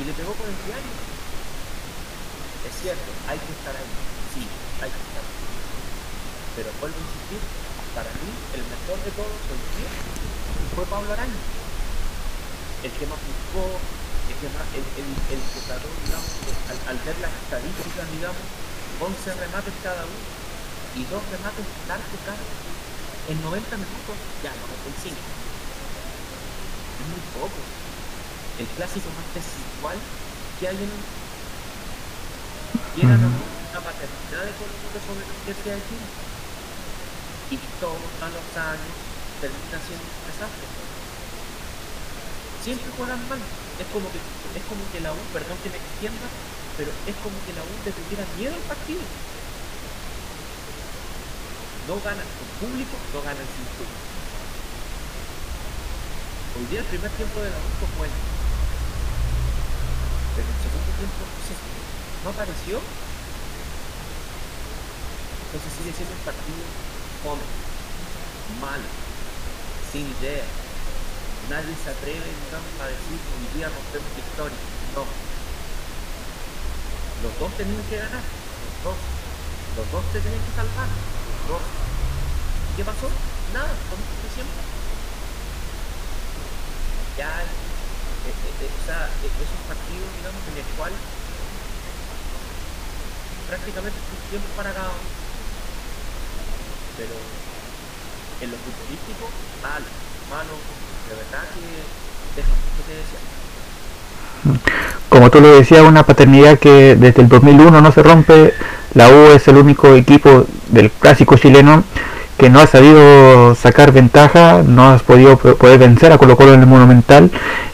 Y 0.00 0.08
le 0.08 0.12
pegó 0.16 0.32
con 0.34 0.48
el 0.48 0.58
diario 0.66 0.94
es 2.64 2.74
cierto, 2.80 3.10
hay 3.28 3.38
que 3.38 3.52
estar 3.52 3.76
ahí. 3.76 3.92
Sí, 4.32 4.42
hay 4.80 4.88
que 4.88 5.02
estar 5.04 5.20
ahí. 5.20 5.36
Pero 6.56 6.68
vuelvo 6.80 6.96
a 6.96 7.04
insistir, 7.04 7.42
para 7.94 8.10
mí 8.10 8.30
el 8.58 8.62
mejor 8.66 8.98
de 9.06 9.10
todos 9.14 9.38
hoy 9.54 9.62
día 9.78 9.90
fue 10.74 10.82
Pablo 10.90 11.14
Araña. 11.14 11.42
El 12.82 12.90
que 12.90 13.06
más 13.06 13.22
buscó, 13.22 13.70
el 13.70 14.34
que 14.34 14.50
más, 14.50 14.66
el, 14.74 14.82
el, 14.98 15.08
el 15.30 15.40
que 15.40 15.60
trató, 15.62 15.86
digamos, 16.02 16.26
al, 16.74 16.78
al, 16.90 16.98
ver 17.06 17.16
las 17.22 17.30
estadísticas, 17.30 18.10
digamos, 18.10 18.42
11 18.98 19.14
remates 19.46 19.74
cada 19.86 20.02
uno 20.02 20.26
y 20.98 21.06
dos 21.06 21.22
remates 21.30 21.66
largos 21.86 22.20
cada 22.26 22.42
en 23.30 23.38
90 23.40 23.78
minutos, 23.78 24.16
ya, 24.42 24.50
95. 24.50 25.14
Es 25.14 27.06
muy 27.08 27.22
poco. 27.38 27.60
El 28.58 28.66
clásico 28.74 29.06
más 29.14 29.26
desigual 29.38 29.98
que 30.58 30.66
hay 30.66 30.78
en 30.82 30.90
el 30.90 31.02
uh 32.94 33.54
una 33.74 33.82
paternidad 33.82 34.46
de 34.46 34.54
Colo 34.54 34.98
sobre 35.02 35.26
la 35.26 35.34
Universidad 35.34 35.74
de 35.74 35.82
Chile. 35.82 36.33
Y 37.50 37.56
todos 37.80 38.00
a 38.24 38.28
los 38.32 38.46
años 38.56 38.94
termina 39.40 39.78
siendo 39.84 40.00
un 40.00 40.24
desastre. 40.24 40.66
Siempre 42.64 42.88
juegan 42.96 43.20
mal. 43.28 43.38
Es 43.78 43.86
como 43.92 44.08
que 44.08 44.16
es 44.16 44.64
como 44.70 44.80
que 44.94 45.00
la 45.00 45.12
U, 45.12 45.18
perdón 45.34 45.58
que 45.60 45.68
me 45.68 45.76
extienda, 45.76 46.26
pero 46.78 46.88
es 46.88 47.16
como 47.20 47.36
que 47.44 47.52
la 47.52 47.62
U 47.62 47.72
te 47.84 47.92
tuviera 47.92 48.24
miedo 48.38 48.54
al 48.54 48.66
partido. 48.70 49.02
No 51.84 52.00
ganan 52.00 52.24
con 52.24 52.48
público, 52.64 52.96
no 53.12 53.20
ganan 53.20 53.44
sin 53.44 53.66
público. 53.76 54.02
Hoy 56.54 56.64
día 56.70 56.80
el 56.80 56.86
primer 56.86 57.10
tiempo 57.18 57.42
de 57.42 57.50
la 57.50 57.58
U 57.58 57.68
fue 57.82 57.90
bueno. 57.98 58.16
Pero 60.38 60.48
el 60.48 60.58
segundo 60.64 60.90
tiempo 60.96 61.22
no 62.24 62.30
apareció, 62.30 62.80
entonces 65.44 65.70
sigue 65.76 65.92
siendo 65.92 66.14
un 66.14 66.24
partido 66.24 66.64
fome, 67.24 67.40
malo, 68.60 68.84
sin 69.90 70.04
idea. 70.20 70.44
Nadie 71.48 71.72
se 71.72 71.88
atreve 71.88 72.20
a 72.20 72.84
decir 72.84 73.16
un 73.16 73.44
día 73.56 73.72
rompemos 73.72 74.12
la 74.12 74.20
historia. 74.20 74.60
No. 74.92 75.04
Los 77.24 77.32
dos 77.40 77.50
tenían 77.56 77.80
que 77.88 77.96
ganar, 77.96 78.20
los 78.20 78.76
dos. 78.84 78.98
Los 79.76 79.86
dos 79.88 80.04
se 80.12 80.20
tenían 80.20 80.44
que 80.44 80.52
salvar, 80.52 80.88
los 80.92 81.44
dos. 81.48 81.64
¿Qué 82.76 82.84
pasó? 82.84 83.08
Nada, 83.56 83.72
como 83.88 84.04
siempre. 84.28 84.60
Ya, 87.16 87.30
eh, 87.40 88.28
eh, 88.28 88.68
eh, 88.68 88.68
o 88.68 88.82
sea, 88.84 89.08
es 89.08 89.50
un 89.56 89.64
partido, 89.64 90.04
digamos, 90.20 90.42
en 90.52 90.56
el 90.60 90.68
cual 90.76 90.92
prácticamente 93.48 93.96
tiempo 94.28 94.48
para 94.56 94.72
cada 94.72 94.92
uno. 94.92 95.23
Pero 96.96 97.14
en 98.40 98.50
lo 98.50 98.56
futbolístico, 98.56 99.28
malo, 99.62 99.86
malo, 100.30 100.54
de 101.08 101.14
verdad 101.16 101.44
que 101.54 101.60
deja 102.36 102.52
mucho 102.54 102.82
que. 102.86 102.94
Como 105.08 105.30
tú 105.30 105.40
lo 105.40 105.56
decías, 105.56 105.82
una 105.82 106.04
paternidad 106.04 106.58
que 106.58 106.96
desde 106.96 107.22
el 107.22 107.28
2001 107.28 107.80
no 107.80 107.92
se 107.92 108.02
rompe. 108.02 108.54
La 108.94 109.08
U 109.08 109.32
es 109.34 109.46
el 109.48 109.56
único 109.56 109.94
equipo 109.94 110.46
del 110.68 110.90
clásico 110.90 111.36
chileno 111.36 111.84
que 112.38 112.50
no 112.50 112.60
ha 112.60 112.66
sabido 112.66 113.54
sacar 113.54 113.92
ventaja, 113.92 114.62
no 114.66 114.90
ha 114.90 114.98
podido 114.98 115.36
poder 115.36 115.78
vencer 115.78 116.12
a 116.12 116.18
Colo 116.18 116.36
Colo 116.36 116.54
en 116.54 116.60
el 116.60 116.66
Monumental. 116.66 117.30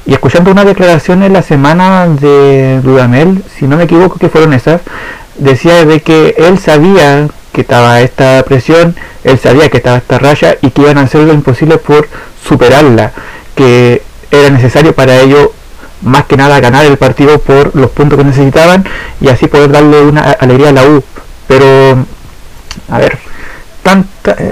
Y 0.07 0.13
escuchando 0.13 0.51
una 0.51 0.65
declaración 0.65 1.23
en 1.23 1.33
la 1.33 1.43
semana 1.43 2.07
de 2.09 2.81
Dudamel, 2.83 3.43
si 3.59 3.67
no 3.67 3.77
me 3.77 3.85
equivoco 3.85 4.19
que 4.19 4.29
fueron 4.29 4.53
esas, 4.53 4.83
decía 5.39 5.85
de 5.85 6.03
que 6.03 6.35
él 6.37 6.59
sabía 6.59 7.29
que 7.53 7.63
estaba 7.63 8.01
esta 8.01 8.43
presión, 8.45 8.95
él 9.25 9.39
sabía 9.39 9.69
que 9.69 9.79
estaba 9.79 9.99
esta 9.99 10.19
raya 10.19 10.57
y 10.63 10.71
que 10.71 10.83
iban 10.83 10.99
a 10.99 11.03
hacer 11.03 11.23
lo 11.23 11.33
imposible 11.33 11.79
por 11.79 12.09
superarla, 12.47 13.13
que 13.55 14.03
era 14.31 14.51
necesario 14.51 14.95
para 14.95 15.21
ello 15.21 15.53
más 16.03 16.25
que 16.25 16.37
nada 16.37 16.61
ganar 16.61 16.87
el 16.87 16.97
partido 16.97 17.39
por 17.39 17.75
los 17.77 17.91
puntos 17.91 18.19
que 18.19 18.25
necesitaban 18.25 18.85
y 19.21 19.29
así 19.29 19.49
poder 19.49 19.71
darle 19.71 20.01
una 20.03 20.33
alegría 20.33 20.71
a 20.71 20.73
la 20.73 20.85
U. 20.85 21.05
Pero, 21.47 22.07
a 22.89 22.99
ver, 22.99 23.19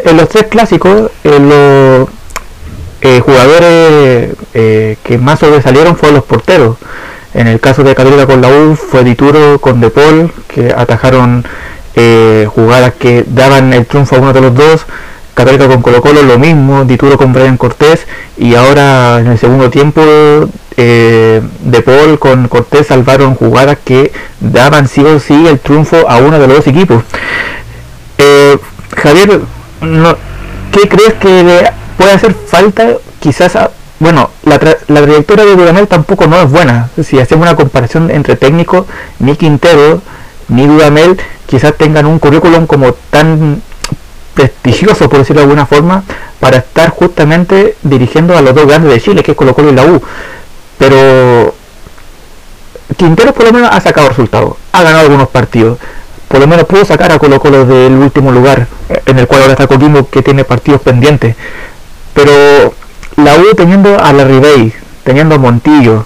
en 0.04 0.16
los 0.16 0.28
tres 0.28 0.46
clásicos, 0.48 1.10
los 1.22 2.08
eh, 3.00 3.20
jugadores 3.20 4.34
eh, 4.54 4.96
que 5.02 5.18
más 5.18 5.38
sobresalieron 5.38 5.96
fueron 5.96 6.16
los 6.16 6.24
porteros. 6.24 6.76
En 7.34 7.46
el 7.46 7.60
caso 7.60 7.84
de 7.84 7.94
Católica 7.94 8.26
con 8.26 8.40
la 8.40 8.48
U 8.48 8.74
fue 8.74 9.04
Dituro 9.04 9.60
con 9.60 9.80
De 9.80 9.92
que 10.48 10.72
atajaron 10.76 11.44
jugadas 12.54 12.94
que 12.94 13.24
daban 13.26 13.72
el 13.72 13.86
triunfo 13.86 14.16
a 14.16 14.18
uno 14.18 14.32
de 14.32 14.40
los 14.40 14.54
dos. 14.54 14.86
Católica 15.34 15.68
con 15.68 15.82
Colo 15.82 16.00
Colo 16.00 16.22
lo 16.24 16.38
mismo, 16.38 16.84
Dituro 16.84 17.16
con 17.16 17.32
Brian 17.32 17.56
Cortés 17.56 18.06
y 18.36 18.56
ahora 18.56 19.20
en 19.20 19.28
el 19.28 19.38
segundo 19.38 19.70
tiempo 19.70 20.02
De 20.76 21.82
Paul 21.84 22.18
con 22.18 22.48
Cortés 22.48 22.88
salvaron 22.88 23.36
jugadas 23.36 23.78
que 23.84 24.10
daban 24.40 24.88
sí 24.88 25.04
o 25.04 25.20
sí 25.20 25.46
el 25.46 25.60
triunfo 25.60 26.08
a 26.08 26.16
uno 26.16 26.40
de 26.40 26.48
los 26.48 26.56
dos 26.56 26.66
equipos. 26.66 27.04
Javier, 28.96 29.40
¿qué 30.72 30.88
crees 30.88 31.14
que 31.14 31.70
puede 31.96 32.12
hacer 32.12 32.34
falta? 32.34 32.88
Quizás, 33.20 33.56
bueno, 34.00 34.30
la, 34.42 34.58
la 34.88 35.02
trayectoria 35.02 35.44
de 35.44 35.56
Dudamel 35.56 35.86
tampoco 35.86 36.26
no 36.26 36.40
es 36.40 36.50
buena. 36.50 36.90
Si 37.02 37.18
hacemos 37.18 37.46
una 37.46 37.56
comparación 37.56 38.10
entre 38.10 38.34
técnicos, 38.36 38.86
ni 39.20 39.36
Quintero 39.36 40.02
ni 40.48 40.66
Dudamel 40.66 41.18
quizás 41.46 41.74
tengan 41.76 42.06
un 42.06 42.18
currículum 42.18 42.66
como 42.66 42.92
tan 43.10 43.62
prestigioso, 44.34 45.08
por 45.08 45.20
decirlo 45.20 45.40
de 45.40 45.44
alguna 45.44 45.66
forma, 45.66 46.04
para 46.40 46.58
estar 46.58 46.90
justamente 46.90 47.76
dirigiendo 47.82 48.36
a 48.36 48.42
los 48.42 48.54
dos 48.54 48.66
grandes 48.66 48.92
de 48.92 49.00
Chile, 49.00 49.22
que 49.22 49.32
es 49.32 49.36
Colo 49.36 49.54
Colo 49.54 49.70
y 49.70 49.74
la 49.74 49.84
U. 49.84 50.02
Pero 50.78 51.54
Quintero 52.96 53.32
por 53.32 53.44
lo 53.44 53.52
menos 53.52 53.70
ha 53.72 53.80
sacado 53.80 54.08
resultados, 54.08 54.54
ha 54.72 54.82
ganado 54.82 55.04
algunos 55.04 55.28
partidos 55.28 55.78
por 56.28 56.40
lo 56.40 56.46
menos 56.46 56.66
pudo 56.66 56.84
sacar 56.84 57.10
a 57.10 57.18
Colo 57.18 57.40
Colo 57.40 57.64
del 57.64 57.94
último 57.94 58.30
lugar, 58.30 58.66
en 59.06 59.18
el 59.18 59.26
cual 59.26 59.42
ahora 59.42 59.54
está 59.54 59.66
Coquimbo 59.66 60.08
que 60.08 60.22
tiene 60.22 60.44
partidos 60.44 60.82
pendientes. 60.82 61.34
Pero 62.12 62.74
la 63.16 63.36
U 63.36 63.54
teniendo 63.56 63.98
a 63.98 64.12
la 64.12 64.24
Ribey, 64.24 64.74
teniendo 65.04 65.36
a 65.36 65.38
Montillo, 65.38 66.04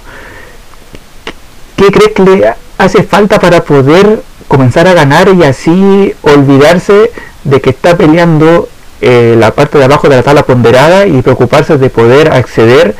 ¿qué 1.76 1.90
crees 1.90 2.12
que 2.12 2.22
le 2.22 2.55
hace 2.78 3.02
falta 3.02 3.40
para 3.40 3.64
poder 3.64 4.22
comenzar 4.52 4.86
a 4.86 4.92
ganar 4.92 5.30
y 5.34 5.44
así 5.44 6.12
olvidarse 6.20 7.10
de 7.42 7.60
que 7.62 7.70
está 7.70 7.96
peleando 7.96 8.68
eh, 9.00 9.34
la 9.38 9.52
parte 9.52 9.78
de 9.78 9.84
abajo 9.84 10.10
de 10.10 10.16
la 10.16 10.22
tabla 10.22 10.42
ponderada 10.42 11.06
y 11.06 11.22
preocuparse 11.22 11.78
de 11.78 11.88
poder 11.88 12.30
acceder 12.30 12.94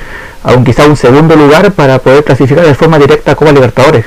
a 0.45 0.55
un 0.55 0.65
quizá 0.65 0.87
un 0.87 0.97
segundo 0.97 1.37
lugar 1.37 1.73
para 1.73 1.99
poder 1.99 2.25
clasificar 2.25 2.65
de 2.65 2.75
forma 2.75 2.99
directa 2.99 3.33
a 3.33 3.35
Copa 3.35 3.53
Libertadores? 3.53 4.07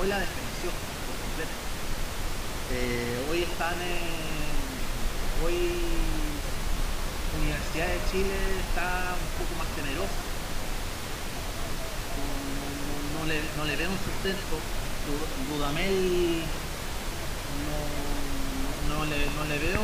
hoy 0.00 0.08
la 0.08 0.18
desconoció 0.18 0.70
por 1.06 1.16
completo. 1.22 1.56
Eh, 2.72 3.26
hoy 3.30 3.42
están 3.42 3.74
en, 3.80 5.44
hoy 5.44 5.54
Universidad 7.34 7.86
de 7.86 8.00
Chile 8.10 8.34
está 8.68 9.14
un 9.14 9.30
poco 9.38 9.54
más 9.58 9.68
temerosa. 9.74 10.22
No, 13.18 13.26
le, 13.26 13.40
no 13.56 13.64
le 13.64 13.76
veo 13.76 13.90
un 13.90 13.98
sustento. 13.98 14.56
Dudamel 15.50 16.42
no, 17.68 18.94
no, 18.94 19.04
le, 19.04 19.26
no 19.36 19.44
le 19.44 19.58
veo 19.58 19.82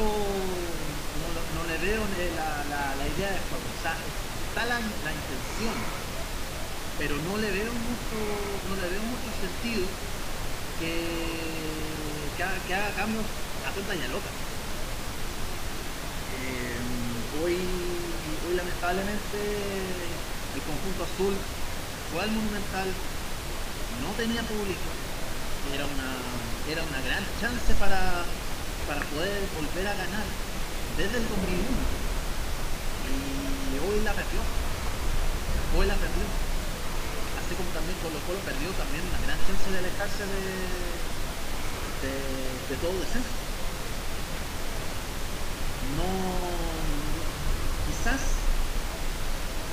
no, 1.54 1.64
le 1.68 1.78
veo 1.78 2.02
la, 2.36 2.64
la, 2.64 2.96
la 2.96 3.06
idea 3.06 3.30
de 3.30 3.38
juego. 3.38 3.68
O 3.68 3.82
sea, 3.82 3.94
está 4.48 4.66
la 4.66 4.80
intención 4.80 6.09
pero 7.00 7.16
no 7.16 7.38
le 7.40 7.48
veo 7.48 7.72
mucho, 7.72 8.18
no 8.68 8.76
le 8.76 8.86
veo 8.92 9.00
mucho 9.08 9.32
sentido 9.40 9.88
que, 10.76 10.92
que, 12.36 12.42
haga, 12.44 12.60
que 12.68 12.74
haga 12.76 12.92
cambios 12.92 13.24
a 13.64 13.72
pantalla 13.72 14.04
loca. 14.12 14.28
Eh, 16.36 16.76
hoy, 17.40 17.56
hoy 17.56 18.52
lamentablemente 18.52 19.38
el 20.52 20.60
conjunto 20.60 21.08
azul 21.08 21.32
fue 22.12 22.20
al 22.20 22.36
monumental, 22.36 22.88
no 24.04 24.10
tenía 24.20 24.44
público, 24.44 24.88
era 25.72 25.88
una, 25.88 26.10
era 26.68 26.84
una 26.84 27.00
gran 27.00 27.24
chance 27.40 27.72
para, 27.80 28.28
para 28.84 29.00
poder 29.08 29.40
volver 29.56 29.88
a 29.88 29.96
ganar 29.96 30.28
desde 31.00 31.16
el 31.16 31.24
2001 31.32 31.64
y 33.08 33.72
hoy 33.88 34.04
la 34.04 34.12
perdió, 34.12 34.40
hoy 35.80 35.86
la 35.88 35.96
perdió 35.96 36.49
como 37.56 37.70
también 37.70 37.98
Colo 37.98 38.20
Colo 38.26 38.38
perdió 38.46 38.70
también 38.78 39.02
una 39.02 39.18
gran 39.26 39.38
chance 39.46 39.66
de 39.70 39.78
alejarse 39.78 40.22
de, 40.22 40.44
de, 42.06 42.14
de 42.70 42.76
todo 42.78 42.94
descenso. 43.00 43.34
No, 45.98 46.06
quizás, 47.90 48.22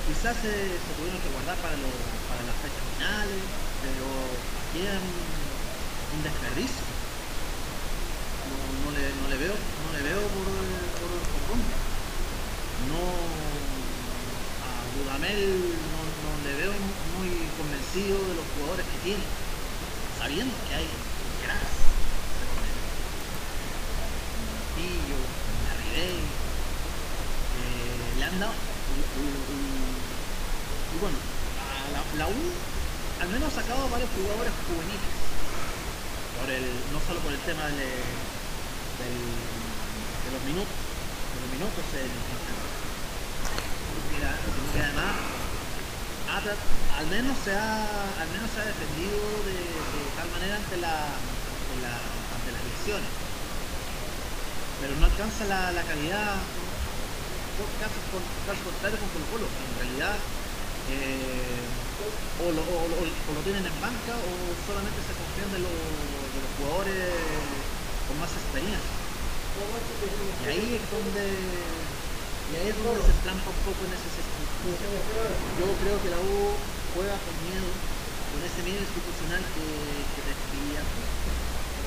quizás 0.09 0.35
se, 0.41 0.53
se 0.81 0.91
tuvieron 0.97 1.21
que 1.21 1.29
guardar 1.29 1.57
para, 1.61 1.77
lo, 1.77 1.89
para 2.25 2.41
las 2.41 2.57
fechas 2.65 2.81
finales, 2.97 3.43
pero 3.85 4.05
queda 4.73 4.97
un, 4.97 6.23
desperdicio. 6.23 6.81
No, 8.49 8.57
no, 8.81 8.91
le, 8.97 9.13
no, 9.21 9.27
le, 9.29 9.37
veo, 9.37 9.53
no 9.53 9.89
le 9.93 10.01
veo 10.01 10.21
por, 10.33 10.49
por, 10.97 11.11
por. 11.45 11.57
No, 12.89 13.03
a 14.65 14.71
Dudamel 14.97 15.77
no 15.91 16.06
donde 16.37 16.53
veo 16.61 16.69
muy 17.17 17.33
convencido 17.57 18.21
de 18.29 18.37
los 18.37 18.45
jugadores 18.53 18.85
que 18.85 19.09
tiene, 19.09 19.25
sabiendo 20.19 20.53
que 20.69 20.75
hay 20.75 20.85
grandes 21.41 21.77
Pillo, 24.77 25.17
Arribey, 25.73 26.21
eh, 27.57 28.13
le 28.19 28.25
han 28.25 28.39
dado. 28.39 28.53
Y, 28.53 28.55
bueno, 31.01 31.17
la, 32.17 32.27
U 32.27 32.29
al 33.21 33.29
menos 33.29 33.53
ha 33.53 33.61
sacado 33.61 33.89
varios 33.89 34.09
jugadores 34.13 34.53
juveniles. 34.69 35.01
Por 36.37 36.49
el, 36.53 36.61
no 36.93 37.01
solo 37.01 37.17
por 37.21 37.33
el 37.33 37.39
tema 37.39 37.65
de 37.65 37.89
los 40.29 40.41
minutos, 40.45 40.69
de 40.69 41.41
los 41.41 41.49
minutos 41.57 41.81
en 41.97 42.05
además 44.77 45.36
al 46.27 47.07
menos 47.07 47.35
se 47.43 47.55
ha 47.55 47.87
al 48.19 48.29
menos 48.35 48.51
se 48.51 48.59
ha 48.59 48.67
defendido 48.67 49.15
de, 49.47 49.55
tal 50.19 50.27
manera 50.35 50.59
ante, 50.59 50.75
la, 50.77 51.07
ante, 51.07 52.49
las 52.51 52.63
lesiones 52.67 53.11
pero 54.81 54.93
no 54.99 55.05
alcanza 55.07 55.45
la, 55.45 55.71
la 55.71 55.83
calidad 55.83 56.35
por 57.55 57.67
casos, 57.79 58.03
por, 58.11 58.21
casos 58.45 58.63
contrarios 58.63 58.99
con 58.99 59.09
Colo 59.15 59.25
Colo 59.31 59.47
en 59.47 59.73
realidad 59.79 60.15
eh, 60.91 61.63
o, 62.43 62.51
lo, 62.51 62.61
o, 62.61 62.77
o, 62.85 63.01
o, 63.01 63.29
lo, 63.33 63.41
tienen 63.41 63.65
en 63.65 63.77
banca 63.81 64.13
o 64.13 64.31
solamente 64.67 64.99
se 65.03 65.15
confían 65.15 65.49
de, 65.51 65.59
lo, 65.65 65.73
de 65.73 66.39
los 66.39 66.51
jugadores 66.55 67.57
con 68.07 68.15
más 68.23 68.31
experiencia. 68.31 68.95
Y 69.57 70.47
ahí 70.47 70.79
es 70.79 70.85
donde 70.87 71.25
y 72.47 72.53
ahí 72.55 72.67
es 72.71 72.77
donde 72.79 73.03
se 73.03 73.15
trampa 73.25 73.51
un 73.51 73.61
poco 73.67 73.81
en 73.83 73.91
ese 73.91 74.07
yo 74.67 74.73
creo 75.79 76.01
que 76.03 76.09
la 76.09 76.19
U 76.19 76.67
juega 76.93 77.15
con 77.23 77.35
miedo, 77.47 77.67
con 78.33 78.43
ese 78.43 78.63
miedo 78.63 78.81
institucional 78.81 79.39
que, 79.55 79.61
que. 80.13 80.21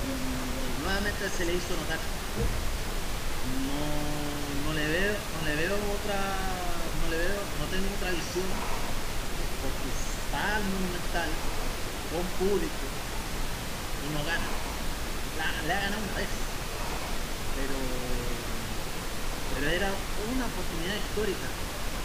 Y 0.01 0.81
nuevamente 0.81 1.29
se 1.29 1.45
le 1.45 1.53
hizo 1.55 1.77
notar. 1.77 1.99
No, 3.43 4.64
no 4.64 4.73
le 4.73 4.87
veo, 4.88 5.12
no 5.35 5.43
le 5.43 5.57
veo 5.57 5.77
otra, 5.93 6.16
no 7.01 7.09
le 7.09 7.19
veo, 7.19 7.40
no 7.59 7.69
tengo 7.69 7.95
otra 7.95 8.11
visión, 8.12 8.45
porque 9.61 9.88
está 9.88 10.57
al 10.57 10.64
monumental, 10.64 11.29
con 12.09 12.27
público, 12.38 12.87
y 14.01 14.09
no 14.11 14.25
gana. 14.25 14.49
Le 15.35 15.43
ha 15.73 15.81
ganado 15.81 16.03
una 16.03 16.14
vez. 16.14 16.29
Pero, 17.55 17.77
pero 19.49 19.69
era 19.69 19.90
una 20.16 20.47
oportunidad 20.47 20.97
histórica, 20.97 21.49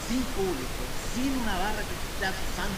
sin 0.08 0.22
público, 0.38 0.82
sin 1.13 1.34
una 1.41 1.58
barra 1.58 1.82
que 1.82 1.96
te 1.98 2.06
esté 2.13 2.26
acusando, 2.30 2.78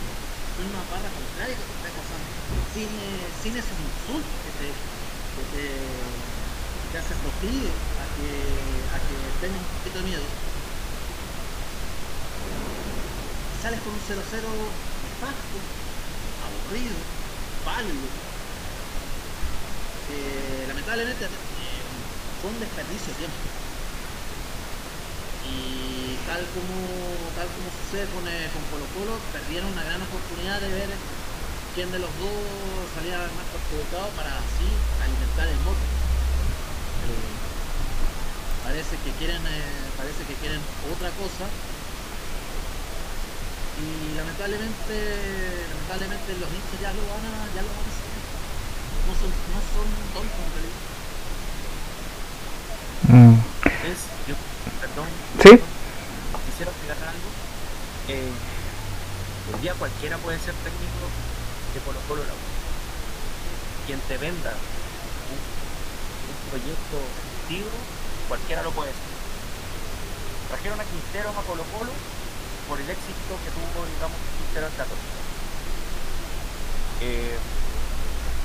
sin 0.56 0.68
una 0.72 0.84
barra 0.88 1.10
contraria 1.12 1.56
que 1.56 1.66
te 1.68 1.76
esté 1.76 1.88
acusando, 1.92 2.28
sin, 2.72 2.88
eh, 2.88 3.28
sin 3.44 3.54
esos 3.58 3.76
insultos 3.76 4.32
que 4.48 4.52
te, 4.56 4.68
que 4.72 5.44
te, 5.52 6.98
hacen 6.98 7.18
proclive 7.20 7.68
a 7.68 8.06
que, 8.16 8.32
a 8.96 8.98
que 9.04 9.16
tengas 9.44 9.60
un 9.60 9.72
poquito 9.76 9.98
de 10.00 10.06
miedo. 10.08 10.28
Sales 13.62 13.80
con 13.84 13.92
un 13.92 14.00
0-0 14.00 14.24
nefasto, 15.04 15.58
aburrido, 16.48 16.96
pálido, 17.68 18.08
que 20.08 20.68
lamentablemente 20.68 21.26
eh, 21.26 21.30
fue 22.42 22.52
un 22.52 22.60
desperdicio 22.60 23.12
de 23.12 23.20
tiempo. 23.20 23.38
Y 25.44 26.07
tal 26.28 26.44
como, 26.52 26.76
tal 27.40 27.48
como 27.48 27.68
sucede 27.72 28.06
con, 28.12 28.28
eh, 28.28 28.52
con 28.52 28.62
Colo 28.68 28.86
Colo, 28.94 29.16
perdieron 29.32 29.72
una 29.72 29.84
gran 29.88 30.02
oportunidad 30.04 30.60
de 30.60 30.70
ver 30.76 30.92
quién 31.74 31.88
de 31.92 32.00
los 32.04 32.12
dos 32.20 32.36
salía 32.94 33.16
más 33.32 33.48
perjudicado 33.56 34.12
para 34.20 34.36
así 34.36 34.68
alimentar 35.00 35.48
el 35.48 35.60
moto. 35.64 35.80
Eh, 37.08 37.32
parece 38.68 39.00
que 39.00 39.12
quieren 39.16 39.40
eh, 39.48 39.88
parece 39.96 40.28
que 40.28 40.36
quieren 40.44 40.60
otra 40.92 41.08
cosa 41.16 41.48
y 43.80 44.18
lamentablemente 44.18 44.96
lamentablemente 45.72 46.30
los 46.42 46.50
hinchas 46.52 46.80
ya 46.82 46.92
lo 46.92 47.04
van 47.08 47.24
a 47.24 47.48
ya 47.56 47.62
lo 47.64 47.72
van 47.72 47.88
a 47.88 47.92
hacer 47.94 48.12
no 49.08 49.14
son 49.16 49.32
no 49.32 49.60
son 49.72 49.88
tontos 50.12 50.36
en 50.36 50.52
realidad 50.52 50.86
Mm. 53.08 53.40
Es, 53.88 54.00
yo, 54.28 54.36
perdón, 54.82 55.08
Sí. 55.38 55.50
perdón, 55.50 55.70
explicar 56.88 57.10
algo. 57.10 57.30
Eh, 58.08 58.32
un 59.54 59.62
día 59.62 59.74
cualquiera 59.76 60.18
puede 60.18 60.40
ser 60.40 60.54
técnico 60.64 61.04
de 61.74 61.80
Colo 61.84 62.00
Colo 62.08 62.24
la. 62.24 62.34
Quien 63.86 64.00
te 64.08 64.18
venda 64.18 64.52
un, 64.52 65.40
proyecto 66.52 66.98
ficticio, 67.48 67.72
cualquiera 68.28 68.64
lo 68.64 68.72
puede 68.72 68.92
ser. 68.92 69.12
Trajeron 70.48 70.80
a 70.80 70.84
Quintero 70.84 71.30
a 71.30 71.44
Colo 71.44 71.64
Colo 71.76 71.92
por 72.68 72.80
el 72.80 72.90
éxito 72.90 73.36
que 73.44 73.52
tuvo, 73.52 73.84
digamos, 73.84 74.20
Quintero 74.40 74.68
en 74.68 74.76
Católica. 74.80 75.20
Eh, 77.04 77.38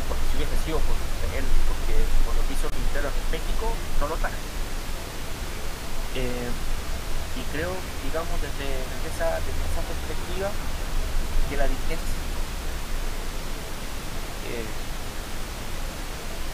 porque 0.08 0.24
si 0.30 0.36
hubiese 0.36 0.58
sido 0.66 0.78
por 0.82 0.98
él, 1.34 1.46
porque 1.70 1.94
por 2.26 2.34
lo 2.34 2.42
que 2.46 2.54
hizo 2.54 2.66
Quintero 2.70 3.06
en 3.06 3.26
México, 3.30 3.66
no 4.02 4.08
lo 4.10 4.16
traje. 4.18 4.38
Eh, 6.14 6.50
y 7.36 7.42
creo, 7.52 7.72
digamos, 8.04 8.36
desde, 8.44 8.68
esa, 9.08 9.40
desde 9.40 9.64
esa 9.64 9.82
perspectiva, 9.88 10.52
que 11.48 11.56
la 11.56 11.64
dirigencia, 11.64 12.16
eh, 14.52 14.68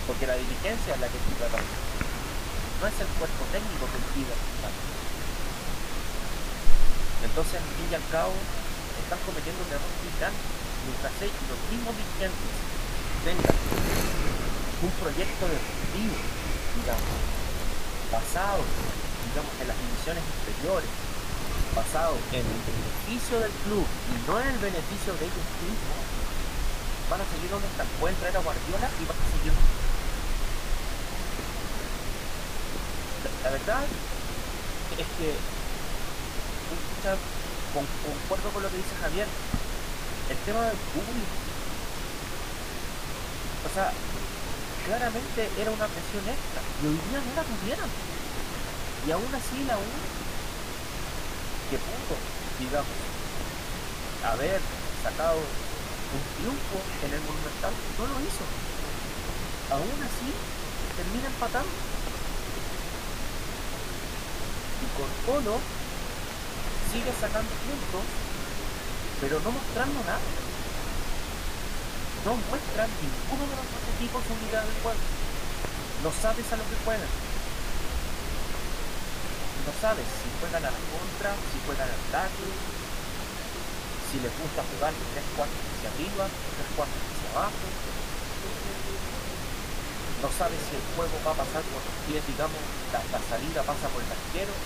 porque 0.06 0.26
la 0.26 0.36
dirigencia 0.38 0.94
es 0.94 1.00
la 1.00 1.08
que 1.10 1.18
estoy 1.18 1.34
tratando, 1.34 1.74
no 2.78 2.86
es 2.86 2.94
el 2.94 3.10
cuerpo 3.18 3.42
técnico 3.50 3.90
que 3.90 3.98
pide 4.14 4.34
Entonces, 7.26 7.58
al 7.58 7.70
fin 7.74 7.88
y 7.90 7.94
al 7.98 8.06
cabo, 8.14 8.34
están 9.02 9.18
cometiendo 9.26 9.58
un 9.66 9.70
error 9.74 9.94
grande. 10.18 10.38
Mientras 10.86 11.10
los 11.18 11.60
mismos 11.74 11.92
dirigentes 11.98 12.54
tengan 13.26 13.56
un 14.78 14.92
proyecto 15.02 15.44
deportivo, 15.50 16.16
digamos, 16.78 17.18
basado, 18.14 18.62
en 19.60 19.66
las 19.68 19.76
divisiones 19.78 20.22
inferiores, 20.24 20.90
basado 21.74 22.16
en 22.32 22.42
el 22.44 22.60
beneficio 22.66 23.38
del 23.40 23.52
club 23.64 23.86
y 23.86 24.14
no 24.26 24.34
en 24.40 24.48
el 24.48 24.58
beneficio 24.58 25.12
de 25.14 25.24
ellos 25.26 25.46
mismos, 25.62 26.02
van 27.10 27.20
a 27.22 27.26
seguir 27.32 27.48
donde 27.50 27.68
están. 27.68 27.86
Pueden 28.00 28.16
traer 28.18 28.36
a 28.36 28.40
Guardiola 28.44 28.88
y 28.98 29.04
van 29.08 29.16
a 29.18 29.26
seguir. 29.32 29.52
La, 33.44 33.50
verdad 33.50 33.82
es 34.98 35.06
que 35.18 35.28
con- 37.74 37.86
concuerdo 38.04 38.48
con 38.50 38.62
lo 38.62 38.68
que 38.70 38.76
dice 38.76 38.94
Javier. 39.00 39.26
El 40.28 40.36
tema 40.44 40.60
del 40.60 40.76
público. 40.92 41.36
O 43.64 43.70
sea, 43.74 43.92
claramente 44.86 45.48
era 45.56 45.70
una 45.72 45.86
presión 45.88 46.24
extra 46.28 46.60
y 46.82 46.86
hoy 46.86 46.98
día 47.08 47.20
no 47.24 47.32
la 47.32 47.44
tuvieron. 47.48 47.88
Y 49.06 49.10
aún 49.10 49.34
así 49.34 49.64
la 49.64 49.76
U, 49.78 49.88
que 51.70 51.78
pudo, 51.78 52.16
digamos, 52.58 52.98
haber 54.24 54.60
sacado 55.02 55.38
un 55.38 56.22
triunfo 56.36 56.78
en 57.04 57.12
el 57.12 57.20
Monumental, 57.20 57.72
no 57.98 58.04
lo 58.06 58.16
hizo. 58.20 58.44
Aún 59.70 59.98
así, 60.02 60.28
termina 60.96 61.28
empatando. 61.28 61.68
Y 64.80 64.86
con 64.96 65.10
Colo 65.24 65.60
sigue 66.92 67.12
sacando 67.20 67.52
puntos, 67.64 68.06
pero 69.20 69.40
no 69.40 69.50
mostrando 69.52 70.00
nada. 70.04 70.24
No 72.24 72.34
muestran 72.50 72.90
ninguno 72.98 73.44
de 73.46 73.56
los 73.56 73.68
dos 73.72 73.84
equipos 73.96 74.22
unidad 74.26 74.64
del 74.64 74.82
juego. 74.82 75.00
No 76.02 76.10
sabes 76.12 76.46
a 76.52 76.56
lo 76.56 76.64
que 76.64 76.76
juegan. 76.84 77.27
No 79.68 79.76
sabes 79.84 80.08
si 80.08 80.32
juegan 80.40 80.64
a 80.64 80.72
la 80.72 80.80
contra, 80.80 81.36
si 81.52 81.60
juegan 81.68 81.84
al 81.84 82.00
ataque, 82.08 82.48
si 84.08 84.16
les 84.16 84.32
gusta 84.32 84.64
jugar 84.64 84.96
de 84.96 85.04
tres 85.12 85.28
cuartos 85.36 85.60
hacia 85.60 85.92
arriba, 85.92 86.24
tres 86.24 86.68
cuartos 86.72 86.96
hacia 87.04 87.28
abajo. 87.36 87.68
No 90.24 90.28
sabes 90.32 90.56
si 90.64 90.72
el 90.72 90.84
juego 90.96 91.12
va 91.20 91.36
a 91.36 91.40
pasar 91.44 91.60
por 91.68 91.84
los 91.84 91.96
pies, 92.08 92.24
digamos, 92.32 92.56
la, 92.96 93.00
la 93.12 93.20
salida 93.28 93.60
pasa 93.60 93.92
por 93.92 94.00
el 94.00 94.08
arquero. 94.08 94.56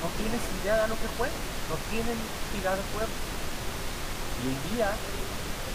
No 0.00 0.08
tienes 0.16 0.40
idea 0.64 0.80
de 0.80 0.88
lo 0.88 0.96
que 0.96 1.12
juegan, 1.20 1.44
no 1.68 1.76
tienen 1.92 2.18
idea 2.56 2.72
de 2.72 2.84
juego. 2.96 3.14
Y 4.40 4.42
hoy 4.48 4.58
día, 4.72 4.96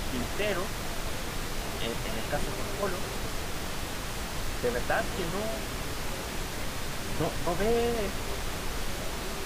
Quintero, 0.09 0.65
en, 1.85 1.93
en 1.93 2.15
el 2.17 2.27
caso 2.33 2.49
de 2.49 2.63
Polo, 2.81 2.97
de 2.97 4.69
verdad 4.73 5.05
que 5.13 5.23
no, 5.29 5.45
no, 7.19 7.27
no 7.45 7.57
ve 7.57 7.93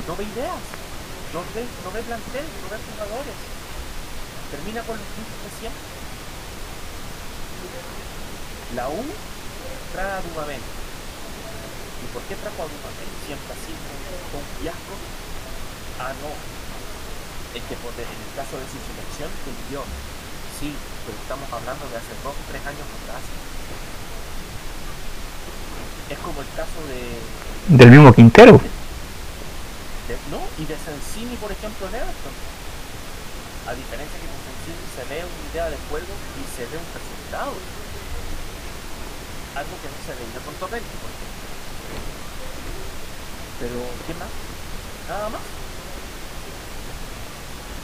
no 0.10 0.16
ve 0.16 0.24
ideas, 0.26 0.66
no 1.34 1.40
ve, 1.54 1.62
no 1.86 1.90
ve 1.94 2.02
plantel, 2.02 2.42
no 2.42 2.68
ve 2.74 2.78
jugadores. 2.82 3.38
Termina 4.50 4.82
con 4.82 4.98
los 4.98 5.54
siempre. 5.62 5.86
La 8.74 8.90
U 8.90 9.06
trae 9.94 10.18
a 10.18 10.22
Dubamén. 10.26 10.58
¿Y 10.58 12.06
por 12.10 12.26
qué 12.26 12.34
trajo 12.42 12.66
a 12.66 12.70
Dubamén? 12.74 13.10
Siempre 13.22 13.54
así, 13.54 13.74
con 14.34 14.42
fiasco. 14.58 14.98
Ah, 16.02 16.14
no. 16.26 16.34
Es 17.54 17.64
que 17.70 17.78
por, 17.78 17.94
en 17.94 18.10
el 18.10 18.34
caso 18.34 18.58
de 18.58 18.66
su 18.66 18.82
selección, 18.82 19.30
vivió. 19.46 19.86
Sí, 20.58 20.74
pero 21.06 21.22
estamos 21.22 21.46
hablando 21.54 21.86
de 21.86 22.02
hace 22.02 22.18
dos 22.26 22.34
o 22.34 22.44
tres 22.50 22.66
años 22.66 22.90
atrás. 22.98 23.22
Es 26.10 26.18
como 26.20 26.42
el 26.42 26.48
caso 26.58 26.80
de, 26.90 27.78
Del 27.78 27.92
mismo 27.92 28.14
Quintero. 28.14 28.54
de- 28.54 30.18
¿no? 30.34 30.42
Y 30.58 30.66
de 30.66 30.74
Sensini, 30.74 31.36
por 31.38 31.52
ejemplo, 31.52 31.86
en 31.88 31.94
Everton. 31.96 32.34
A 33.70 33.74
diferencia 33.78 34.18
que 34.18 34.26
con 34.26 34.42
Sensini 34.42 34.82
se 34.98 35.04
ve 35.06 35.22
una 35.22 35.46
idea 35.54 35.70
de 35.70 35.78
juego 35.90 36.10
y 36.10 36.44
se 36.50 36.66
ve 36.66 36.78
un 36.82 36.90
resultado. 36.98 37.54
Algo 39.54 39.74
que 39.82 39.90
no 39.90 40.00
se 40.02 40.14
veía 40.18 40.40
con 40.46 40.54
Torrenti, 40.58 40.96
por 40.98 41.10
ejemplo. 41.14 41.46
Pero, 43.62 43.78
¿qué 44.08 44.14
más? 44.18 44.32
Nada 45.10 45.30
más. 45.30 45.42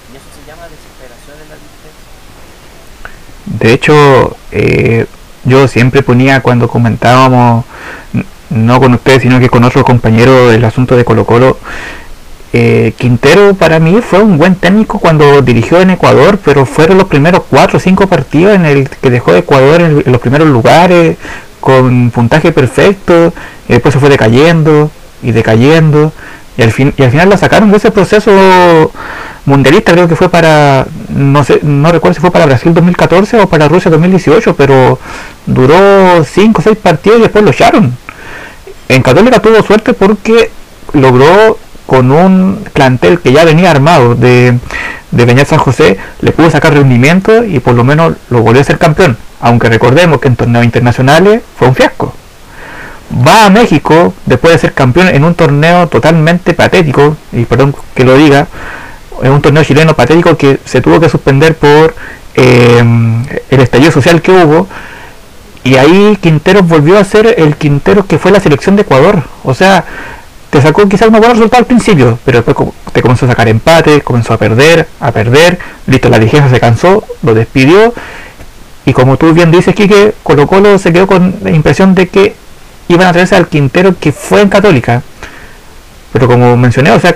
Y 0.09 0.17
eso 0.17 0.25
se 0.33 0.41
llama 0.49 0.65
desesperación 0.65 1.37
en 1.45 1.49
la 1.49 1.57
dirigencia. 1.61 2.09
De 3.45 3.73
hecho, 3.73 4.37
eh, 4.51 5.05
yo 5.43 5.67
siempre 5.67 6.01
ponía 6.01 6.41
cuando 6.41 6.67
comentábamos 6.67 7.65
no 8.49 8.79
con 8.79 8.93
ustedes, 8.93 9.21
sino 9.21 9.39
que 9.39 9.49
con 9.49 9.63
otro 9.63 9.83
compañero 9.83 10.49
del 10.49 10.63
asunto 10.65 10.95
de 10.95 11.05
Colo 11.05 11.25
Colo. 11.25 11.57
Eh, 12.53 12.93
Quintero 12.97 13.53
para 13.53 13.79
mí 13.79 13.99
fue 14.01 14.21
un 14.21 14.37
buen 14.37 14.55
técnico 14.55 14.99
cuando 14.99 15.41
dirigió 15.41 15.81
en 15.81 15.89
Ecuador, 15.89 16.39
pero 16.43 16.65
fueron 16.65 16.97
los 16.97 17.07
primeros 17.07 17.41
4 17.49 17.77
o 17.77 17.79
5 17.81 18.07
partidos 18.07 18.55
en 18.55 18.65
el 18.65 18.89
que 18.89 19.09
dejó 19.09 19.35
Ecuador 19.35 19.81
en, 19.81 20.03
los 20.05 20.21
primeros 20.21 20.47
lugares, 20.47 21.17
con 21.59 22.11
puntaje 22.11 22.53
perfecto, 22.53 23.33
y 23.67 23.73
después 23.73 23.93
se 23.93 23.99
fue 23.99 24.09
decayendo 24.09 24.89
y 25.21 25.31
decayendo, 25.31 26.13
y 26.57 26.61
al, 26.61 26.71
fin, 26.71 26.93
y 26.95 27.03
al 27.03 27.11
final 27.11 27.29
la 27.29 27.37
sacaron 27.37 27.71
de 27.71 27.77
ese 27.77 27.91
proceso 27.91 28.91
mundialista, 29.45 29.91
creo 29.93 30.07
que 30.07 30.15
fue 30.15 30.29
para, 30.29 30.87
no 31.09 31.43
sé, 31.43 31.59
no 31.63 31.91
recuerdo 31.91 32.15
si 32.15 32.21
fue 32.21 32.31
para 32.31 32.45
Brasil 32.45 32.73
2014 32.73 33.41
o 33.41 33.47
para 33.47 33.67
Rusia 33.67 33.91
2018, 33.91 34.55
pero 34.55 34.99
duró 35.45 36.23
5 36.23 36.59
o 36.59 36.63
6 36.63 36.77
partidos 36.77 37.19
y 37.19 37.21
después 37.23 37.43
lo 37.43 37.51
echaron. 37.51 37.95
En 38.89 39.01
Católica 39.01 39.39
tuvo 39.39 39.61
suerte 39.63 39.93
porque 39.93 40.51
logró 40.93 41.57
con 41.85 42.11
un 42.11 42.65
plantel 42.73 43.19
que 43.19 43.31
ya 43.31 43.45
venía 43.45 43.71
armado 43.71 44.15
de, 44.15 44.57
de 45.11 45.25
Peña 45.25 45.45
San 45.45 45.59
José, 45.59 45.97
le 46.21 46.31
pudo 46.31 46.49
sacar 46.49 46.73
rendimiento 46.73 47.43
y 47.43 47.59
por 47.59 47.75
lo 47.75 47.83
menos 47.83 48.15
lo 48.29 48.41
volvió 48.41 48.61
a 48.61 48.65
ser 48.65 48.77
campeón. 48.77 49.17
Aunque 49.39 49.69
recordemos 49.69 50.19
que 50.19 50.27
en 50.27 50.35
torneos 50.35 50.65
internacionales 50.65 51.41
fue 51.57 51.67
un 51.67 51.75
fiasco. 51.75 52.13
Va 53.25 53.45
a 53.45 53.49
México 53.49 54.13
después 54.25 54.53
de 54.53 54.59
ser 54.59 54.73
campeón 54.73 55.09
en 55.09 55.23
un 55.23 55.35
torneo 55.35 55.87
totalmente 55.87 56.53
patético, 56.53 57.15
y 57.31 57.45
perdón 57.45 57.75
que 57.93 58.03
lo 58.03 58.17
diga, 58.17 58.47
en 59.23 59.31
un 59.31 59.41
torneo 59.41 59.63
chileno 59.63 59.95
patético 59.95 60.37
que 60.37 60.59
se 60.65 60.81
tuvo 60.81 60.99
que 60.99 61.09
suspender 61.09 61.55
por 61.55 61.95
eh, 62.35 62.83
el 63.49 63.59
estallido 63.59 63.91
social 63.91 64.21
que 64.21 64.31
hubo. 64.31 64.67
Y 65.63 65.77
ahí 65.77 66.17
Quinteros 66.21 66.67
volvió 66.67 66.97
a 66.97 67.03
ser 67.03 67.35
el 67.37 67.55
Quinteros 67.55 68.05
que 68.05 68.19
fue 68.19 68.31
la 68.31 68.39
selección 68.39 68.75
de 68.75 68.83
Ecuador. 68.83 69.23
O 69.43 69.53
sea, 69.53 69.83
te 70.49 70.61
sacó 70.61 70.87
quizás 70.87 71.09
un 71.09 71.17
buen 71.17 71.31
resultado 71.31 71.59
al 71.59 71.65
principio, 71.65 72.19
pero 72.23 72.41
después 72.41 72.69
te 72.93 73.01
comenzó 73.01 73.25
a 73.25 73.29
sacar 73.29 73.47
empate, 73.47 74.01
comenzó 74.01 74.33
a 74.33 74.37
perder, 74.37 74.87
a 74.99 75.11
perder, 75.11 75.59
listo, 75.87 76.07
la 76.09 76.19
dirigencia 76.19 76.49
se 76.49 76.59
cansó, 76.59 77.03
lo 77.23 77.33
despidió, 77.33 77.93
y 78.85 78.93
como 78.93 79.17
tú 79.17 79.33
bien 79.33 79.51
dices, 79.51 79.73
Quique, 79.75 80.13
Colo 80.23 80.47
Colo 80.47 80.77
se 80.77 80.93
quedó 80.93 81.07
con 81.07 81.35
la 81.43 81.51
impresión 81.51 81.95
de 81.95 82.07
que 82.07 82.35
iban 82.87 83.07
a 83.07 83.11
traerse 83.11 83.35
al 83.35 83.47
Quintero 83.47 83.95
que 83.99 84.11
fue 84.11 84.41
en 84.41 84.49
Católica. 84.49 85.01
Pero 86.15 86.29
como 86.29 86.55
mencioné, 86.55 86.91
o 86.91 86.99
sea, 87.01 87.13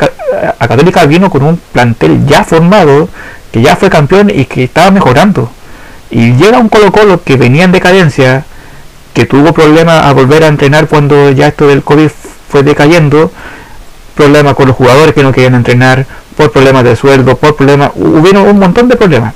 a 0.60 0.68
Católica 0.68 1.06
vino 1.06 1.30
con 1.30 1.42
un 1.44 1.56
plantel 1.72 2.26
ya 2.26 2.44
formado, 2.44 3.08
que 3.50 3.62
ya 3.62 3.78
fue 3.78 3.90
campeón 3.90 4.30
y 4.30 4.44
que 4.44 4.66
estaba 4.66 4.92
mejorando. 4.92 5.50
Y 6.12 6.34
llega 6.34 6.60
un 6.60 6.68
Colo 6.68 6.92
Colo 6.92 7.24
que 7.24 7.38
venía 7.38 7.64
en 7.64 7.72
decadencia, 7.72 8.44
que 9.14 9.26
tuvo 9.26 9.54
problemas 9.54 10.06
a 10.06 10.12
volver 10.12 10.44
a 10.44 10.48
entrenar 10.48 10.90
cuando 10.90 11.32
ya 11.32 11.48
esto 11.48 11.66
del 11.66 11.82
COVID 11.82 12.10
fue 12.50 12.64
decayendo, 12.64 13.32
problemas 14.16 14.54
con 14.56 14.68
los 14.68 14.76
jugadores 14.76 15.16
que 15.16 15.24
no 15.24 15.32
querían 15.32 15.56
entrenar, 15.56 16.06
por 16.36 16.52
problemas 16.52 16.84
de 16.84 16.98
sueldo, 16.98 17.38
por 17.38 17.56
problemas, 17.56 17.92
hubieron 17.96 18.50
un 18.50 18.60
montón 18.60 18.90
de 18.90 18.98
problemas. 18.98 19.34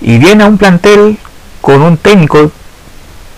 Y 0.00 0.16
viene 0.16 0.44
a 0.44 0.46
un 0.46 0.56
plantel 0.56 1.18
con 1.60 1.82
un 1.82 1.98
técnico 1.98 2.50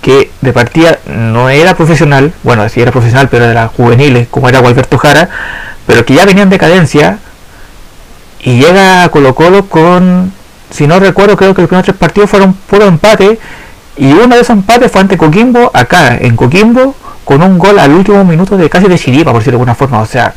que 0.03 0.31
de 0.41 0.53
partida 0.53 0.99
no 1.07 1.49
era 1.49 1.75
profesional, 1.75 2.35
bueno, 2.43 2.69
sí 2.69 2.83
era 2.83 2.91
profesional, 2.91 3.29
pero 3.31 3.47
era 3.47 3.69
juveniles, 3.69 4.29
como 4.29 4.49
era 4.49 4.59
Gualberto 4.59 4.99
Jara, 4.99 5.29
pero 5.87 6.05
que 6.05 6.15
ya 6.15 6.27
venía 6.27 6.43
en 6.43 6.51
decadencia, 6.51 7.19
y 8.41 8.59
llega 8.59 9.05
a 9.05 9.09
Colo 9.11 9.35
Colo 9.35 9.67
con, 9.67 10.33
si 10.71 10.87
no 10.87 10.99
recuerdo, 10.99 11.37
creo 11.37 11.55
que 11.55 11.63
los 11.63 11.69
primeros 11.69 11.87
tres 11.87 11.97
partidos 11.97 12.29
fueron 12.29 12.53
puro 12.53 12.87
empate, 12.87 13.39
y 13.97 14.13
uno 14.13 14.35
de 14.35 14.41
esos 14.41 14.57
empates 14.57 14.91
fue 14.91 15.01
ante 15.01 15.17
Coquimbo, 15.17 15.71
acá 15.73 16.17
en 16.21 16.35
Coquimbo, 16.35 16.97
con 17.25 17.43
un 17.43 17.59
gol 17.59 17.79
al 17.79 17.93
último 17.93 18.25
minuto 18.25 18.57
de 18.57 18.69
casi 18.69 18.89
de 18.89 18.99
chiripa, 18.99 19.31
por 19.31 19.41
decirlo 19.41 19.59
de 19.59 19.63
alguna 19.63 19.75
forma. 19.75 20.01
O 20.01 20.07
sea, 20.07 20.35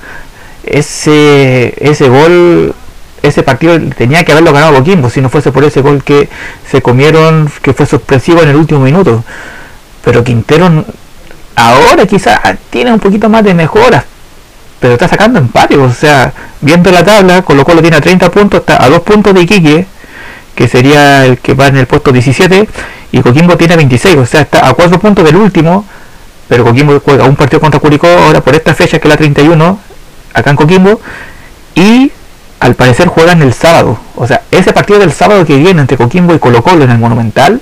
ese, 0.63 1.73
ese 1.77 2.09
gol, 2.09 2.75
ese 3.23 3.43
partido 3.43 3.79
tenía 3.97 4.23
que 4.23 4.33
haberlo 4.33 4.53
ganado 4.53 4.75
Coquimbo, 4.75 5.09
si 5.09 5.21
no 5.21 5.29
fuese 5.29 5.51
por 5.51 5.63
ese 5.63 5.81
gol 5.81 6.03
que 6.03 6.29
se 6.69 6.81
comieron, 6.81 7.49
que 7.61 7.73
fue 7.73 7.85
sorpresivo 7.85 8.43
en 8.43 8.49
el 8.49 8.55
último 8.55 8.81
minuto. 8.81 9.23
Pero 10.05 10.23
Quintero 10.23 10.85
ahora 11.55 12.05
quizás 12.05 12.39
tiene 12.69 12.93
un 12.93 12.99
poquito 12.99 13.27
más 13.27 13.43
de 13.43 13.53
mejoras, 13.53 14.05
pero 14.79 14.93
está 14.93 15.09
sacando 15.09 15.39
empate. 15.39 15.75
O 15.75 15.91
sea, 15.91 16.31
viendo 16.61 16.89
la 16.91 17.03
tabla, 17.03 17.41
con 17.41 17.57
lo 17.57 17.65
cual 17.65 17.77
lo 17.77 17.81
tiene 17.81 17.97
a 17.97 18.01
30 18.01 18.31
puntos, 18.31 18.61
está 18.61 18.81
a 18.81 18.87
2 18.87 19.01
puntos 19.01 19.33
de 19.33 19.41
Iquique, 19.41 19.85
que 20.55 20.67
sería 20.69 21.25
el 21.25 21.39
que 21.39 21.53
va 21.53 21.67
en 21.67 21.77
el 21.77 21.87
puesto 21.87 22.13
17, 22.13 22.69
y 23.11 23.21
Coquimbo 23.21 23.57
tiene 23.57 23.75
26, 23.75 24.15
o 24.15 24.25
sea, 24.25 24.41
está 24.41 24.67
a 24.69 24.73
4 24.73 24.99
puntos 24.99 25.25
del 25.25 25.35
último 25.35 25.85
pero 26.47 26.63
Coquimbo 26.63 26.99
juega 26.99 27.25
un 27.25 27.35
partido 27.35 27.59
contra 27.59 27.79
Curicó 27.79 28.07
ahora 28.07 28.41
por 28.41 28.55
esta 28.55 28.73
fecha 28.73 28.99
que 28.99 29.07
es 29.07 29.09
la 29.09 29.17
31 29.17 29.79
acá 30.33 30.49
en 30.49 30.55
Coquimbo 30.55 30.99
y 31.73 32.11
al 32.59 32.75
parecer 32.75 33.07
juegan 33.07 33.41
el 33.41 33.53
sábado 33.53 33.99
o 34.15 34.27
sea 34.27 34.41
ese 34.51 34.71
partido 34.73 34.99
del 34.99 35.11
sábado 35.11 35.45
que 35.45 35.57
viene 35.57 35.81
entre 35.81 35.97
Coquimbo 35.97 36.33
y 36.33 36.39
Colo 36.39 36.61
Colo 36.61 36.83
en 36.83 36.91
el 36.91 36.97
Monumental 36.97 37.61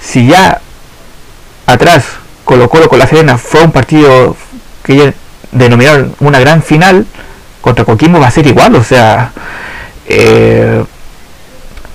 si 0.00 0.26
ya 0.26 0.60
atrás 1.74 2.04
Colo 2.44 2.68
Colo 2.68 2.88
con 2.88 2.98
la 2.98 3.06
Serena 3.06 3.38
fue 3.38 3.62
un 3.62 3.72
partido 3.72 4.36
que 4.82 4.96
ya 4.96 5.14
denominaron 5.52 6.14
una 6.20 6.38
gran 6.38 6.62
final 6.62 7.06
contra 7.60 7.84
Coquimbo 7.84 8.18
va 8.20 8.28
a 8.28 8.30
ser 8.30 8.46
igual 8.46 8.74
o 8.74 8.82
sea 8.82 9.32
eh, 10.06 10.84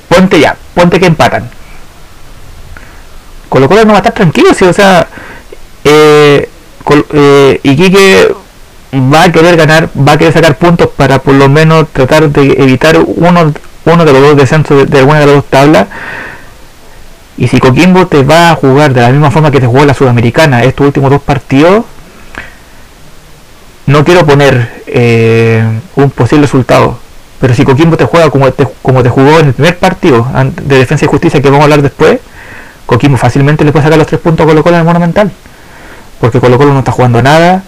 ponte 0.07 0.39
ya 0.39 0.55
ponte 0.73 0.99
que 0.99 1.07
empatan 1.07 1.49
Colo 3.49 3.67
Colo 3.67 3.85
no 3.85 3.91
va 3.91 3.99
a 3.99 4.01
estar 4.01 4.13
tranquilo 4.13 4.49
o 4.51 4.73
sea 4.73 5.07
eh, 5.83 6.49
eh, 7.13 7.59
Iquique 7.63 8.33
va 8.93 9.23
a 9.23 9.31
querer 9.31 9.57
ganar, 9.57 9.89
va 9.95 10.13
a 10.13 10.17
querer 10.17 10.33
sacar 10.33 10.57
puntos 10.57 10.89
para 10.95 11.19
por 11.19 11.33
lo 11.33 11.49
menos 11.49 11.87
tratar 11.91 12.29
de 12.29 12.55
evitar 12.57 12.97
uno, 12.99 13.53
uno 13.85 14.05
de 14.05 14.13
los 14.13 14.21
dos 14.21 14.37
descensos 14.37 14.89
de, 14.89 14.99
alguna 14.99 15.19
de 15.19 15.25
las 15.25 15.35
dos 15.35 15.45
tablas. 15.45 15.87
Y 17.37 17.47
si 17.47 17.59
Coquimbo 17.59 18.07
te 18.07 18.23
va 18.23 18.51
a 18.51 18.55
jugar 18.55 18.93
de 18.93 19.01
la 19.01 19.09
misma 19.09 19.31
forma 19.31 19.51
que 19.51 19.59
te 19.59 19.67
jugó 19.67 19.85
la 19.85 19.93
Sudamericana 19.93 20.63
estos 20.63 20.87
últimos 20.87 21.11
dos 21.11 21.21
partidos, 21.21 21.85
no 23.85 24.03
quiero 24.03 24.25
poner 24.25 24.83
eh, 24.87 25.63
un 25.95 26.09
posible 26.09 26.43
resultado. 26.43 26.97
Pero 27.39 27.53
si 27.53 27.63
Coquimbo 27.63 27.95
te 27.95 28.05
juega 28.05 28.29
como 28.31 28.51
te, 28.51 28.67
como 28.81 29.03
te 29.03 29.09
jugó 29.09 29.39
en 29.39 29.47
el 29.47 29.53
primer 29.53 29.77
partido 29.77 30.27
de 30.63 30.77
Defensa 30.79 31.05
y 31.05 31.07
Justicia 31.07 31.41
que 31.41 31.49
vamos 31.49 31.61
a 31.61 31.63
hablar 31.65 31.83
después, 31.83 32.19
Coquimbo 32.87 33.17
fácilmente 33.17 33.63
le 33.63 33.71
puede 33.71 33.83
sacar 33.83 33.99
los 33.99 34.07
tres 34.07 34.19
puntos 34.19 34.43
a 34.43 34.47
Colo 34.47 34.63
Colo 34.63 34.75
en 34.75 34.81
el 34.81 34.85
Monumental 34.85 35.31
porque 36.19 36.39
Colo 36.39 36.57
Colo 36.57 36.73
no 36.73 36.79
está 36.79 36.91
jugando 36.91 37.21
nada. 37.21 37.63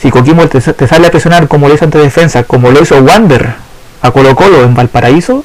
Si 0.00 0.10
Coquimbo 0.10 0.46
te, 0.48 0.60
sale 0.60 1.06
a 1.06 1.10
presionar 1.10 1.48
como 1.48 1.68
lo 1.68 1.74
hizo 1.74 1.84
ante 1.84 1.98
defensa, 1.98 2.44
como 2.44 2.70
lo 2.70 2.82
hizo 2.82 3.00
Wander 3.00 3.54
a 4.02 4.10
Colo 4.10 4.34
Colo 4.36 4.62
en 4.62 4.74
Valparaíso, 4.74 5.44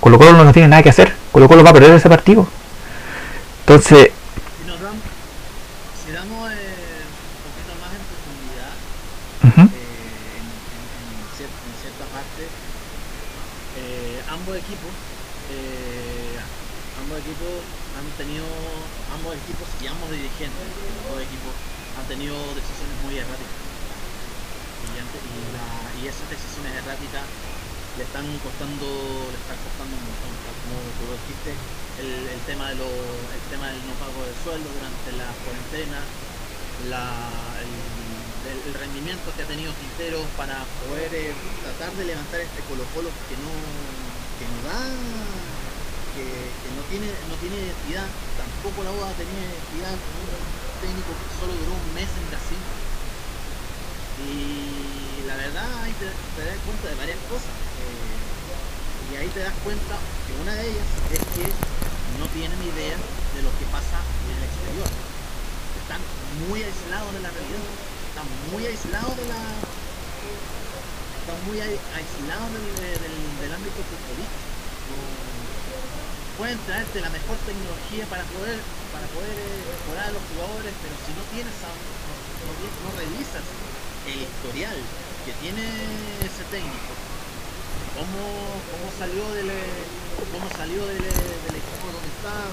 Colo 0.00 0.18
Colo 0.18 0.44
no 0.44 0.52
tiene 0.52 0.68
nada 0.68 0.82
que 0.82 0.90
hacer. 0.90 1.12
Colo 1.32 1.48
Colo 1.48 1.64
va 1.64 1.70
a 1.70 1.72
perder 1.72 1.92
ese 1.92 2.08
partido. 2.08 2.46
Entonces... 3.66 4.14
Si, 4.14 4.62
nos 4.70 4.78
damos, 4.78 5.02
si 5.98 6.12
damos 6.14 6.38
eh, 6.54 7.02
un 7.02 7.42
poquito 7.50 7.72
más 7.82 7.90
en 7.98 8.02
profundidad, 8.06 8.74
uh 9.42 9.50
-huh. 9.50 9.66
eh, 9.74 10.38
en, 10.38 10.46
en, 10.46 10.82
en, 11.02 11.26
cierta, 11.34 11.58
en, 11.66 11.74
cierta, 11.82 12.04
parte, 12.14 12.46
eh, 12.46 14.22
ambos 14.30 14.54
equipos, 14.54 14.94
ambos 17.02 17.18
equipos 17.18 17.54
han 17.98 18.06
tenido, 18.14 18.46
ambos 19.10 19.34
equipos 19.34 19.66
y 19.82 19.86
ambos 19.90 20.14
dirigentes 20.14 20.66
tenido 22.06 22.38
decisiones 22.54 22.96
muy 23.02 23.18
erráticas. 23.18 23.66
Y, 24.86 24.94
y, 24.94 25.42
la, 25.50 25.66
y, 25.98 26.06
esas 26.06 26.30
decisiones 26.30 26.70
erráticas 26.78 27.26
le 27.98 28.02
están 28.06 28.26
costando, 28.46 28.86
le 29.26 29.38
están 29.42 29.58
costando 29.58 29.92
un 29.98 30.04
montón. 30.06 30.32
Como 30.62 30.78
tú 31.02 31.04
dijiste, 31.18 31.50
el, 31.98 32.40
tema 32.44 32.68
de 32.68 32.76
lo, 32.76 32.84
el 32.84 33.44
tema 33.48 33.68
del 33.72 33.80
no 33.88 33.94
pago 33.96 34.20
de 34.20 34.34
sueldo 34.44 34.68
durante 34.68 35.10
la 35.16 35.28
cuarentena, 35.44 36.00
la, 36.92 37.06
el, 38.44 38.74
rendimiento 38.74 39.32
que 39.34 39.42
ha 39.42 39.48
tenido 39.48 39.72
Quintero 39.72 40.20
para 40.36 40.60
poder 40.84 41.08
eh, 41.14 41.32
tratar 41.64 41.96
de 41.96 42.04
levantar 42.04 42.40
este 42.40 42.60
Colo 42.68 42.84
Colo 42.92 43.08
que 43.08 43.36
no, 43.40 43.54
que 44.36 44.44
no 44.44 44.58
da 44.68 44.80
que, 46.12 46.26
que, 46.28 46.68
no 46.76 46.82
tiene 46.92 47.08
no 47.28 47.34
tiene 47.40 47.56
identidad, 47.56 48.08
tampoco 48.36 48.84
la 48.84 48.92
UDA 48.92 49.16
tenía 49.16 49.48
identidad, 49.48 49.96
técnico 50.84 51.10
que 51.16 51.26
solo 51.40 51.52
duró 51.56 51.72
un 51.72 51.88
mes 51.96 52.08
en 52.08 52.26
Brasil. 52.28 52.62
Y 54.16 55.24
la 55.28 55.36
verdad 55.36 55.68
ahí 55.84 55.92
te, 55.96 56.08
te 56.08 56.40
das 56.44 56.60
cuenta 56.64 56.88
de 56.88 56.96
varias 56.96 57.20
cosas. 57.28 57.75
Y 59.12 59.16
ahí 59.16 59.28
te 59.28 59.40
das 59.40 59.54
cuenta 59.62 59.94
que 60.26 60.32
una 60.42 60.54
de 60.54 60.66
ellas 60.66 60.88
es 61.12 61.22
que 61.34 61.46
no 62.18 62.26
tienen 62.34 62.58
idea 62.62 62.96
de 62.98 63.40
lo 63.42 63.50
que 63.58 63.66
pasa 63.70 64.02
en 64.02 64.36
el 64.36 64.42
exterior. 64.44 64.90
Están 65.82 66.02
muy 66.48 66.62
aislados 66.62 67.12
de 67.14 67.20
la 67.22 67.30
realidad. 67.30 67.66
Están 68.10 68.28
muy 68.50 68.62
aislados 68.66 69.14
de 69.16 69.26
la. 69.30 69.40
Están 71.22 71.38
muy 71.46 71.58
aislados 71.60 72.48
del, 72.54 72.66
del, 72.82 73.16
del 73.42 73.52
ámbito 73.54 73.80
futbolístico. 73.82 74.46
Pueden 76.38 76.58
traerte 76.68 77.00
la 77.00 77.10
mejor 77.10 77.36
tecnología 77.46 78.04
para 78.06 78.22
poder 78.30 78.58
para 78.96 79.06
poder 79.12 79.28
eh, 79.28 79.60
mejorar 79.76 80.08
a 80.08 80.14
los 80.16 80.24
jugadores, 80.32 80.72
pero 80.80 80.94
si 81.04 81.12
no 81.12 81.22
tienes 81.28 81.52
no, 81.52 81.68
no, 81.68 82.90
revisas 82.96 83.44
el 84.08 84.24
historial 84.24 84.78
que 85.28 85.32
tiene 85.44 85.64
ese 86.24 86.44
técnico, 86.48 86.92
cómo, 87.96 88.20
cómo 88.68 88.86
salió 89.00 89.24
del 89.32 89.48
cómo 90.28 90.46
salió 90.52 90.80
del, 90.84 91.00
del 91.00 91.56
equipo 91.56 91.84
donde 91.88 92.12
estaba, 92.12 92.52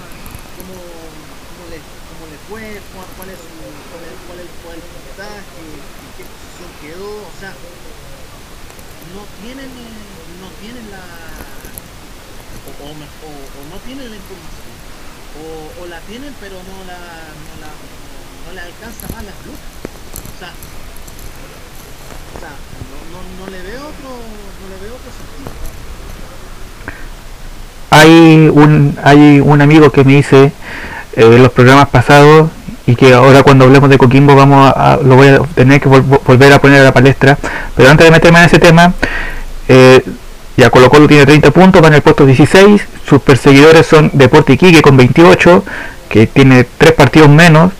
cómo, 0.56 0.76
cómo, 0.80 1.64
le, 1.68 1.78
cómo 1.84 2.24
le 2.32 2.38
fue, 2.48 2.64
cuál, 2.92 3.08
cuál 3.16 3.28
es 3.28 3.40
cuál, 3.44 4.04
es, 4.08 4.18
cuál, 4.24 4.38
es, 4.40 4.50
cuál 4.64 4.76
el 4.80 4.88
puntaje, 4.88 5.60
en 5.60 6.10
qué 6.16 6.24
posición 6.24 6.70
quedó, 6.80 7.12
o 7.28 7.34
sea, 7.40 7.52
no 9.12 9.22
tienen 9.44 9.68
no 10.40 10.48
tienen 10.60 10.90
la 10.90 11.04
o, 12.64 12.88
o, 12.88 13.60
no 13.68 13.76
tienen 13.84 14.08
la 14.08 14.16
información, 14.16 14.74
o, 15.76 15.86
la 15.86 16.00
tienen 16.08 16.32
pero 16.40 16.56
no 16.56 16.76
la, 16.88 16.96
no 16.96 17.54
la 17.60 17.70
no, 17.72 18.52
le 18.52 18.60
alcanza 18.60 19.08
más 19.12 19.24
las 19.24 19.38
luces. 19.44 19.72
O 20.34 20.38
sea, 20.38 20.52
no, 23.40 23.50
le 23.50 23.62
veo 23.62 23.80
otro, 23.82 24.10
no. 25.42 25.50
Hay 27.90 28.48
un, 28.52 28.98
hay 29.02 29.40
un 29.40 29.60
amigo 29.60 29.90
que 29.90 30.04
me 30.04 30.14
dice 30.14 30.52
eh, 31.16 31.38
los 31.38 31.52
programas 31.52 31.88
pasados 31.88 32.50
y 32.86 32.96
que 32.96 33.14
ahora 33.14 33.42
cuando 33.42 33.64
hablemos 33.64 33.88
de 33.88 33.98
Coquimbo 33.98 34.34
vamos 34.34 34.72
a, 34.76 34.98
lo 35.02 35.16
voy 35.16 35.28
a 35.28 35.38
tener 35.54 35.80
que 35.80 35.88
volver 35.88 36.52
a 36.52 36.60
poner 36.60 36.80
a 36.80 36.84
la 36.84 36.92
palestra 36.92 37.38
pero 37.74 37.88
antes 37.88 38.04
de 38.04 38.10
meterme 38.10 38.40
en 38.40 38.44
ese 38.44 38.58
tema 38.58 38.92
eh, 39.68 40.02
ya 40.56 40.70
Colo 40.70 40.88
Colo 40.88 41.08
tiene 41.08 41.26
30 41.26 41.50
puntos, 41.50 41.82
va 41.82 41.88
en 41.88 41.94
el 41.94 42.02
puesto 42.02 42.24
16. 42.24 42.86
Sus 43.08 43.20
perseguidores 43.22 43.86
son 43.86 44.10
Deporte 44.12 44.52
Iquique 44.52 44.82
con 44.82 44.96
28, 44.96 45.64
que 46.08 46.26
tiene 46.26 46.64
3 46.78 46.92
partidos 46.92 47.28
menos. 47.28 47.72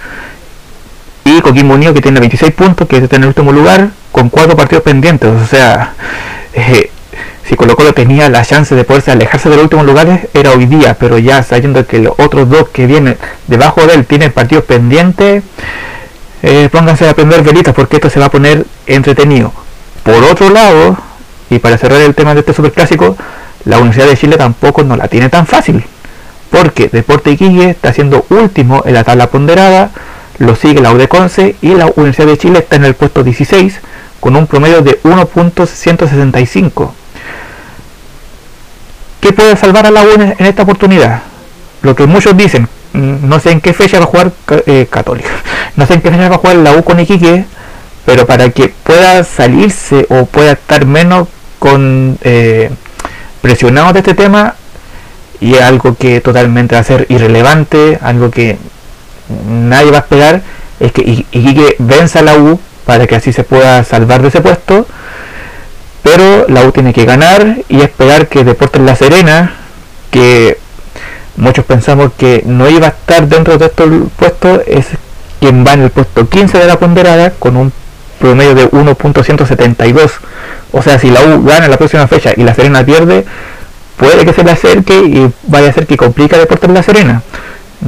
Y 1.25 1.41
Coquimbo 1.41 1.75
Unido 1.75 1.95
que 1.95 2.01
tiene 2.03 2.21
26 2.21 2.53
puntos, 2.53 2.89
que 2.89 2.97
está 2.99 3.17
en 3.17 3.23
el 3.23 3.29
último 3.29 3.53
lugar, 3.53 3.91
con 4.15 4.29
4 4.29 4.57
partidos 4.57 4.85
pendientes. 4.85 5.29
O 5.29 5.45
sea, 5.45 5.95
eh, 6.53 6.89
si 7.49 7.57
Colo 7.57 7.75
Colo 7.75 7.93
tenía 7.93 8.29
la 8.29 8.45
chance 8.45 8.73
de 8.77 8.85
poderse 8.85 9.11
alejarse 9.11 9.49
de 9.49 9.57
los 9.57 9.65
últimos 9.65 9.85
lugares, 9.85 10.29
era 10.33 10.53
hoy 10.53 10.67
día. 10.67 10.97
Pero 11.01 11.19
ya 11.19 11.43
sabiendo 11.43 11.85
que 11.85 11.99
los 11.99 12.15
otros 12.19 12.49
dos 12.49 12.69
que 12.69 12.87
vienen 12.87 13.19
debajo 13.49 13.85
de 13.85 13.95
él 13.95 14.07
tienen 14.07 14.31
partidos 14.31 14.65
pendientes, 14.65 15.43
eh, 16.45 16.69
pónganse 16.71 17.09
a 17.09 17.15
prender 17.15 17.43
velitas 17.43 17.75
porque 17.75 17.97
esto 17.97 18.09
se 18.09 18.21
va 18.21 18.27
a 18.27 18.31
poner 18.31 18.65
entretenido. 18.87 19.53
Por 20.05 20.23
otro 20.23 20.49
lado, 20.49 20.97
y 21.51 21.59
para 21.59 21.77
cerrar 21.77 22.01
el 22.01 22.15
tema 22.15 22.35
de 22.35 22.41
este 22.41 22.55
superclásico, 22.55 23.17
la 23.65 23.79
Universidad 23.79 24.07
de 24.07 24.17
Chile 24.17 24.37
tampoco 24.37 24.85
no 24.85 24.97
la 24.97 25.09
tiene 25.09 25.29
tan 25.29 25.45
fácil. 25.45 25.85
Porque 26.51 26.89
Deporte 26.89 27.33
Iquique 27.33 27.71
está 27.71 27.93
siendo 27.93 28.27
último 28.29 28.85
en 28.87 28.95
la 28.95 29.03
tabla 29.03 29.27
ponderada, 29.27 29.91
lo 30.39 30.55
sigue 30.55 30.81
la 30.81 30.93
UDECONCE 30.93 31.57
y 31.63 31.75
la 31.75 31.87
Universidad 31.87 32.29
de 32.29 32.39
Chile 32.39 32.59
está 32.61 32.77
en 32.77 32.85
el 32.85 32.95
puesto 32.95 33.25
16 33.25 33.81
con 34.25 34.37
un 34.37 34.47
promedio 34.47 34.81
de 34.81 35.03
1.165. 35.03 36.91
¿Qué 39.21 39.35
puede 39.35 39.55
salvar 39.55 39.85
a 39.85 39.91
la 39.91 40.01
UNE 40.01 40.37
en 40.39 40.47
esta 40.47 40.63
oportunidad? 40.63 41.21
Lo 41.83 41.95
que 41.95 42.07
muchos 42.07 42.35
dicen, 42.35 42.67
mm, 42.95 43.29
no 43.29 43.39
sé 43.39 43.51
en 43.51 43.61
qué 43.61 43.75
fecha 43.75 43.99
va 43.99 44.05
a 44.05 44.07
jugar 44.07 44.33
eh, 44.65 44.87
Católica, 44.89 45.29
no 45.77 45.85
sé 45.85 45.93
en 45.93 46.01
qué 46.01 46.11
fecha 46.11 46.31
va 46.31 46.37
a 46.37 46.39
jugar 46.39 46.57
la 46.57 46.73
U 46.73 46.83
con 46.83 47.01
Iquique, 47.01 47.45
pero 48.07 48.25
para 48.25 48.49
que 48.49 48.69
pueda 48.69 49.25
salirse 49.25 50.07
o 50.09 50.25
pueda 50.25 50.53
estar 50.53 50.87
menos 50.87 51.29
con 51.59 52.17
eh, 52.23 52.71
presionado 53.43 53.93
de 53.93 53.99
este 53.99 54.15
tema 54.15 54.55
y 55.39 55.57
algo 55.57 55.99
que 55.99 56.23
totalmente 56.23 56.77
va 56.77 56.81
a 56.81 56.85
ser 56.85 57.05
irrelevante, 57.11 57.99
algo 58.01 58.31
que 58.31 58.57
nadie 59.47 59.91
va 59.91 59.99
a 59.99 60.01
esperar, 60.01 60.41
es 60.81 60.93
que 60.93 61.03
Iquique 61.03 61.77
venza 61.79 62.21
a 62.21 62.23
la 62.23 62.39
U 62.39 62.59
para 62.85 63.07
que 63.07 63.17
así 63.17 63.33
se 63.33 63.45
pueda 63.45 63.83
salvar 63.85 64.23
de 64.23 64.29
ese 64.29 64.41
puesto, 64.41 64.87
pero 66.03 66.47
la 66.49 66.63
U 66.65 66.73
tiene 66.73 66.93
que 66.93 67.05
ganar 67.05 67.59
y 67.69 67.81
esperar 67.81 68.29
que 68.29 68.45
Deportes 68.45 68.83
La 68.83 68.95
Serena, 68.95 69.55
que 70.11 70.59
muchos 71.37 71.65
pensamos 71.65 72.13
que 72.17 72.43
no 72.45 72.69
iba 72.69 72.87
a 72.87 72.91
estar 72.91 73.27
dentro 73.27 73.57
de 73.59 73.67
estos 73.67 73.89
puestos, 74.17 74.61
es 74.67 74.87
quien 75.41 75.67
va 75.67 75.73
en 75.73 75.83
el 75.83 75.91
puesto 75.91 76.29
15 76.29 76.59
de 76.59 76.67
la 76.67 76.79
ponderada 76.79 77.31
con 77.31 77.57
un 77.57 77.73
promedio 78.19 78.55
de 78.55 78.71
1.172. 78.71 80.11
O 80.73 80.83
sea, 80.83 80.99
si 80.99 81.11
la 81.11 81.23
U 81.23 81.43
gana 81.45 81.69
la 81.69 81.77
próxima 81.77 82.07
fecha 82.07 82.33
y 82.37 82.43
la 82.43 82.55
Serena 82.55 82.85
pierde, 82.85 83.25
puede 83.97 84.25
que 84.25 84.33
se 84.33 84.45
le 84.45 84.51
acerque 84.51 84.97
y 84.97 85.31
vaya 85.45 85.71
a 85.71 85.73
ser 85.73 85.87
que 85.87 85.97
complica 85.97 86.39
Deportes 86.39 86.71
La 86.71 86.83
Serena. 86.83 87.23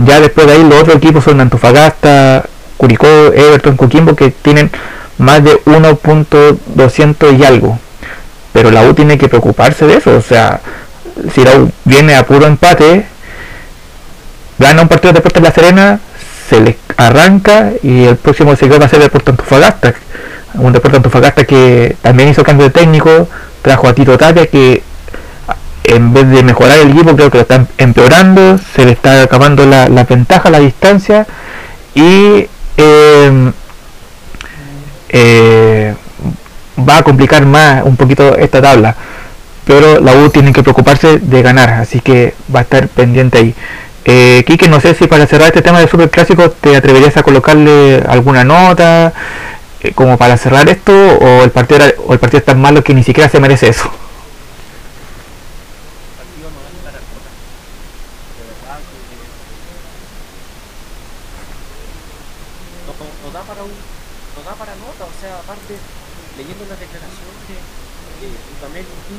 Ya 0.05 0.20
después 0.20 0.47
de 0.47 0.55
ahí 0.55 0.62
los 0.68 0.82
otros 0.82 0.97
equipos 0.97 1.24
son 1.24 1.40
Antofagasta, 1.40 2.44
Curicó, 2.77 3.07
Everton, 3.07 3.77
Coquimbo 3.77 4.14
que 4.14 4.31
tienen 4.31 4.70
más 5.18 5.43
de 5.43 5.59
1.200 5.64 7.39
y 7.39 7.45
algo. 7.45 7.79
Pero 8.53 8.70
la 8.70 8.83
U 8.83 8.95
tiene 8.95 9.18
que 9.18 9.29
preocuparse 9.29 9.87
de 9.87 9.97
eso. 9.97 10.16
O 10.16 10.22
sea, 10.22 10.61
si 11.35 11.45
la 11.45 11.57
U 11.57 11.70
viene 11.85 12.14
a 12.14 12.27
puro 12.27 12.47
empate, 12.47 13.07
gana 14.59 14.83
un 14.83 14.89
partido 14.89 15.12
de 15.12 15.18
Deportes 15.18 15.43
La 15.43 15.53
Serena, 15.53 16.01
se 16.49 16.61
le 16.61 16.79
arranca 16.97 17.72
y 17.83 18.05
el 18.05 18.16
próximo 18.16 18.55
seguidor 18.57 18.81
va 18.81 18.87
a 18.87 18.89
ser 18.89 19.01
Deportes 19.01 19.33
Antofagasta 19.33 19.95
un 20.59 20.72
deporte 20.72 20.97
Antofagasta 20.97 21.45
que 21.45 21.97
también 22.03 22.29
hizo 22.29 22.43
cambio 22.43 22.66
de 22.66 22.72
técnico, 22.72 23.29
trajo 23.62 23.89
a 23.89 23.95
Tito 23.95 24.16
Tapia 24.16 24.47
que 24.47 24.83
en 25.85 26.12
vez 26.12 26.29
de 26.31 26.43
mejorar 26.43 26.79
el 26.79 26.91
equipo 26.91 27.14
creo 27.14 27.31
que 27.31 27.39
lo 27.39 27.43
está 27.43 27.66
empeorando, 27.79 28.59
se 28.74 28.85
le 28.85 28.93
está 28.93 29.22
acabando 29.22 29.66
la, 29.66 29.89
ventaja, 30.05 30.51
la 30.51 30.59
distancia 30.59 31.27
y 31.95 32.49
em, 32.77 33.53
eh, 35.09 35.95
va 36.79 36.99
a 36.99 37.03
complicar 37.03 37.45
más 37.47 37.85
un 37.85 37.97
poquito 37.97 38.37
esta 38.37 38.61
tabla. 38.62 38.95
Pero 39.64 40.01
la 40.01 40.14
U 40.14 40.31
tiene 40.31 40.53
que 40.53 40.62
preocuparse 40.62 41.18
de 41.18 41.43
ganar, 41.43 41.70
así 41.70 42.01
que 42.01 42.35
va 42.55 42.61
a 42.61 42.62
estar 42.62 42.89
pendiente 42.89 43.39
ahí. 43.39 43.55
Eh, 44.05 44.45
Quique, 44.47 44.68
no 44.68 44.81
sé 44.81 44.95
si 44.95 45.09
para 45.09 45.27
cerrar 45.27 45.49
este 45.49 45.62
tema 45.62 45.81
de 45.81 45.89
Super 45.89 46.11
Clásico 46.11 46.51
te 46.51 46.77
atreverías 46.77 47.16
a 47.16 47.24
colocarle 47.24 48.05
alguna 48.09 48.45
nota, 48.45 49.12
eh, 49.81 49.93
como 49.95 50.16
para 50.16 50.37
cerrar 50.37 50.68
esto 50.68 50.93
o 50.93 51.45
el 51.45 51.51
partido 51.51 51.81
o 52.07 52.12
el 52.12 52.18
partido 52.18 52.39
es 52.39 52.45
tan 52.45 52.61
malo 52.61 52.83
que 52.83 52.95
ni 52.95 53.05
siquiera 53.05 53.29
se 53.29 53.41
merece 53.41 53.68
eso 53.68 53.91
no, 63.22 63.31
da 63.33 63.43
para 63.43 63.62
un, 63.62 63.70
no 63.70 64.43
da 64.49 64.55
para 64.57 64.74
nota 64.77 65.05
o 65.05 65.14
sea 65.20 65.39
aparte 65.39 65.77
leyendo 66.39 66.64
las 66.64 66.81
declaraciones 66.81 67.47
eh, 68.22 68.33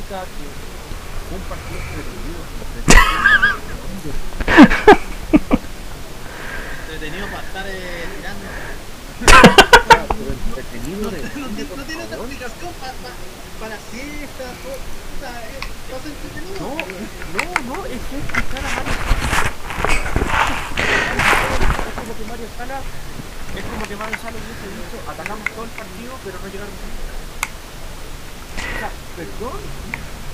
indica 0.07 0.23
que 0.23 1.35
un 1.35 1.41
partido 1.51 1.79
entretenido 1.83 2.39
entretenido 6.87 7.27
para 7.27 7.43
estar 7.43 7.65
eh, 7.67 8.07
tirando 8.15 8.47
entretenido 10.47 11.11
de, 11.11 11.19
no, 11.35 11.47
no, 11.75 11.83
tiene 11.83 12.03
otra 12.03 12.17
explicación 12.17 12.71
para, 12.79 12.93
para, 12.93 13.15
para 13.59 13.75
siestas. 13.91 14.53
No, 16.59 16.69
no, 17.33 17.43
no, 17.67 17.85
es 17.85 18.01
que 18.07 18.17
escuchar 18.17 18.63
a 18.63 18.71
Mario 18.75 18.93
es 21.87 21.95
como 21.95 22.13
que 22.15 22.23
Mario 22.29 22.47
Sala 22.57 22.79
es 23.57 23.63
como 23.65 23.83
que 23.87 23.95
Mario 23.95 24.17
Sala 24.21 24.37
hubiese 24.37 24.67
dicho 24.71 24.97
atacamos 25.09 25.49
todo 25.51 25.65
el 25.65 25.71
partido 25.71 26.13
pero 26.23 26.39
no 26.39 26.47
llegaron 26.47 26.73
a 26.73 27.16
perdón 29.17 29.59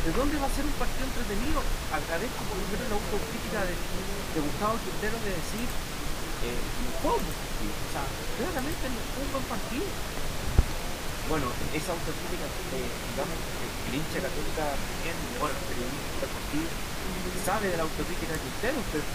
¿de 0.04 0.12
dónde 0.12 0.36
va 0.38 0.48
a 0.52 0.54
ser 0.54 0.68
un 0.68 0.76
partido 0.76 1.08
entretenido? 1.08 1.64
agradezco 1.90 2.42
por 2.44 2.60
lo 2.60 2.66
menos 2.68 2.86
la 2.92 2.98
autocrítica 3.00 3.60
de, 3.64 3.76
de 3.80 4.40
Gustavo 4.44 4.76
Quintero 4.84 5.16
de 5.24 5.32
decir 5.32 5.68
eh, 6.44 6.60
¿cómo? 7.00 7.24
o 7.24 7.90
sea, 7.96 8.04
claramente 8.36 8.84
un 8.92 9.28
buen 9.32 9.48
partido 9.48 9.88
bueno, 11.30 11.48
esa 11.72 11.96
autocrítica, 11.96 12.44
eh, 12.76 12.84
digamos, 13.16 13.40
el 13.88 13.96
hincha 13.96 14.20
católica 14.20 14.76
bien, 15.08 15.16
bueno, 15.40 15.56
el 15.56 15.66
periodista 15.72 16.28
deportivo, 16.28 16.68
sabe 17.48 17.72
de 17.72 17.78
la 17.80 17.88
autocrítica 17.88 18.36
de 18.36 18.44
ustedes, 18.44 18.84
pero 18.92 19.08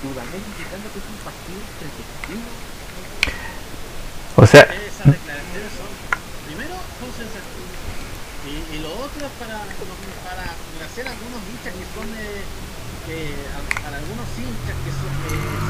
dudamente 0.00 0.48
indicando 0.48 0.88
que 0.88 0.96
es 0.96 1.08
un 1.12 1.20
partido 1.20 1.60
entretenido. 1.60 2.52
O 4.40 4.46
sea... 4.48 4.64
Esas 4.64 5.12
declaraciones 5.12 5.72
son, 5.76 5.92
primero, 6.48 6.72
son 6.72 7.10
sensaciones. 7.12 7.91
Y, 8.42 8.58
y 8.74 8.78
lo 8.82 8.90
otro 8.98 9.26
es 9.26 9.32
para, 9.38 9.62
para 9.62 10.42
hacer 10.86 11.06
algunos 11.06 11.40
hinchas 11.46 11.74
que 11.78 11.86
son 11.94 12.06
de, 12.10 12.42
que 13.06 13.34
para 13.82 13.96
algunos 13.98 14.26
hinchas 14.34 14.76
que 14.82 14.90
son 14.90 15.12
eh, 15.30 15.62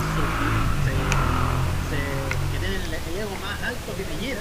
que 2.53 2.59
tienen 2.59 2.81
el 2.81 2.95
ego 2.97 3.37
más 3.45 3.61
alto 3.63 3.97
que 3.97 4.05
Piñera 4.05 4.41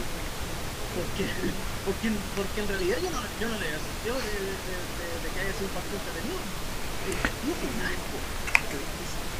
porque, 0.95 1.23
porque, 1.86 2.07
porque 2.36 2.61
en 2.61 2.67
realidad 2.67 2.97
yo 2.99 3.09
no, 3.11 3.19
yo 3.39 3.47
no 3.47 3.57
le 3.59 3.67
asistí 3.71 4.07
de, 4.11 4.15
de, 4.15 5.07
de, 5.23 5.27
que 5.32 5.39
haya 5.39 5.53
sido 5.55 5.67
un 5.71 5.75
partido 5.75 5.97
entretenido. 5.99 6.39
Es 7.07 7.17
un 7.51 7.77
asco. 7.82 8.17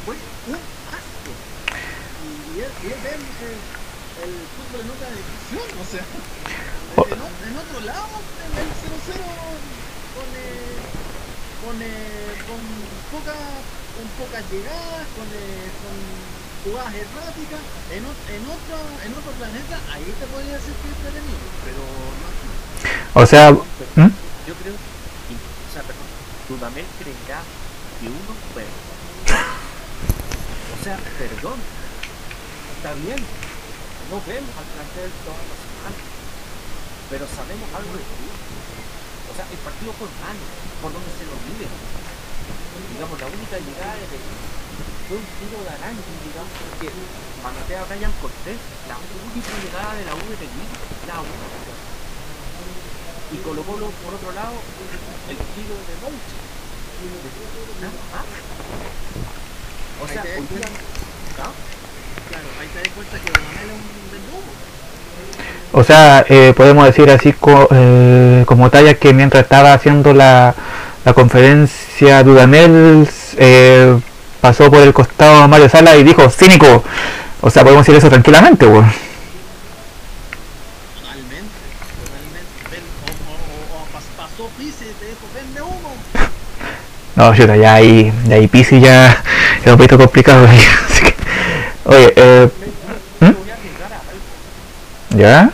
Fue 0.04 0.16
un 0.16 0.60
asco. 0.92 1.30
Y, 2.22 2.56
y 2.56 2.60
es, 2.60 2.72
ver 3.02 3.20
el, 3.20 3.56
el, 4.24 4.32
fútbol 4.56 4.80
en 4.80 4.90
otra 4.90 5.08
división, 5.12 5.68
o 5.76 5.84
sea. 5.84 6.04
Oh. 6.96 7.06
en, 7.08 7.56
otro 7.56 7.80
lado, 7.86 8.20
en 8.20 8.52
el 8.52 8.68
0-0 8.68 9.16
con, 10.12 10.28
eh, 10.36 10.76
con, 11.64 11.76
eh, 11.80 12.36
con, 12.44 12.60
poca, 13.08 13.32
con 13.96 14.04
pocas 14.20 14.44
llegadas, 14.52 15.08
con, 15.16 15.24
eh, 15.32 15.72
con 15.80 15.96
jugadas 16.68 16.94
erráticas, 16.94 17.62
en, 17.90 18.04
en, 18.04 18.44
otro, 18.44 18.76
en 19.04 19.12
otro 19.16 19.32
planeta, 19.40 19.80
ahí 19.88 20.04
te 20.04 20.26
podría 20.28 20.60
decir 20.60 20.74
que 20.76 20.88
es 20.88 20.96
entretenido, 21.00 21.48
pero 21.64 21.80
no 21.80 22.24
aquí. 22.28 22.48
O 23.14 23.26
sea, 23.26 23.48
Pero 23.50 23.64
¿Mm? 23.96 24.12
Yo 24.46 24.54
creo 24.60 24.74
que, 24.76 25.34
o 25.34 25.72
sea, 25.72 25.82
perdón, 25.82 26.08
Dudamel 26.48 26.86
creerá 27.00 27.40
que 28.00 28.06
uno 28.06 28.32
puede. 28.52 28.68
O 29.32 30.84
sea, 30.84 30.98
perdón, 31.18 31.58
está 32.76 32.92
bien, 32.94 33.22
no 34.10 34.20
vemos 34.26 34.50
al 34.60 34.66
plantel 34.76 35.10
todas 35.24 35.46
las 35.46 35.71
pero 37.12 37.28
sabemos 37.28 37.68
algo 37.76 37.92
de 37.92 38.00
fútbol. 38.08 38.40
O 39.28 39.32
sea, 39.36 39.44
el 39.44 39.60
partido 39.60 39.92
fue 40.00 40.08
malo, 40.24 40.40
por 40.80 40.96
donde 40.96 41.12
se 41.12 41.28
lo 41.28 41.36
mide. 41.44 41.68
Digamos, 41.68 43.20
la 43.20 43.28
única 43.28 43.60
llegada 43.60 44.00
de 44.00 44.08
fue 44.08 45.20
un 45.20 45.28
tiro 45.36 45.60
de 45.60 45.76
araña, 45.76 46.00
digamos, 46.24 46.56
que 46.80 46.88
manotea 47.44 47.84
a 47.84 47.88
Brian 47.92 48.16
Cortés, 48.16 48.56
la 48.88 48.96
única 48.96 49.52
llegada 49.60 49.92
de 49.92 50.08
la 50.08 50.16
U 50.16 50.24
de 50.24 50.48
Liga, 50.56 50.76
la 51.04 51.20
única. 51.20 51.72
Y 53.28 53.36
Colo 53.44 53.60
Colo, 53.60 53.92
por 53.92 54.16
otro 54.16 54.32
lado, 54.32 54.56
el 55.28 55.36
tiro 55.52 55.76
de 55.84 55.94
Mouche. 56.00 56.36
Nada 57.84 58.00
más. 58.08 58.24
O 60.00 60.08
sea, 60.08 60.24
Ahí 60.24 60.48
te 60.48 60.56
das 60.64 60.72
cuenta. 60.72 61.44
Claro, 62.32 62.48
ahí 62.56 62.68
te 62.72 62.78
das 62.80 62.92
cuenta 62.96 63.14
que 63.20 63.28
Dudamel 63.36 63.68
es 63.68 63.76
un 63.84 64.08
verdugo. 64.08 64.52
O 65.72 65.82
sea 65.84 66.24
eh, 66.28 66.52
podemos 66.56 66.84
decir 66.86 67.10
así 67.10 67.32
co- 67.32 67.68
eh, 67.70 68.44
como 68.46 68.68
talla 68.70 68.94
que 68.94 69.12
mientras 69.14 69.42
estaba 69.44 69.72
haciendo 69.72 70.12
la, 70.12 70.54
la 71.04 71.12
conferencia 71.14 72.22
Dudamel 72.22 73.08
eh, 73.38 73.98
pasó 74.40 74.70
por 74.70 74.80
el 74.80 74.92
costado 74.92 75.42
a 75.42 75.48
Mario 75.48 75.68
Sala 75.68 75.96
y 75.96 76.02
dijo 76.04 76.28
cínico. 76.28 76.82
O 77.40 77.50
sea, 77.50 77.62
podemos 77.64 77.84
decir 77.86 77.98
eso 77.98 78.08
tranquilamente, 78.10 78.66
weón. 78.66 78.84
Totalmente, 80.94 81.58
totalmente. 81.98 82.70
Ven, 82.70 82.82
o, 83.02 83.10
o, 83.30 83.78
o, 83.78 83.82
o 83.82 83.86
pas- 83.92 84.16
pasó 84.16 84.48
Pise 84.58 84.84
y 84.84 84.94
te 84.98 85.06
dijo, 85.06 85.26
vende 85.34 85.62
uno. 85.62 85.90
No, 87.16 87.34
chuta, 87.34 87.56
ya 87.56 87.74
ahí, 87.74 88.12
ya 88.26 88.36
ahí 88.36 88.48
Pisi 88.48 88.80
ya 88.80 89.22
es 89.64 89.70
un 89.70 89.76
poquito 89.76 89.98
complicado. 89.98 90.46
ahí, 90.46 90.58
así 90.90 91.02
que- 91.04 91.14
oye, 91.84 92.12
eh, 92.16 92.48
Me 93.20 93.28
¿Mm? 93.28 93.34
voy 93.34 93.50
a 93.50 93.54
arriesgar 93.54 93.92
a 93.92 93.96
algo. 93.96 94.22
¿Ya? 95.16 95.50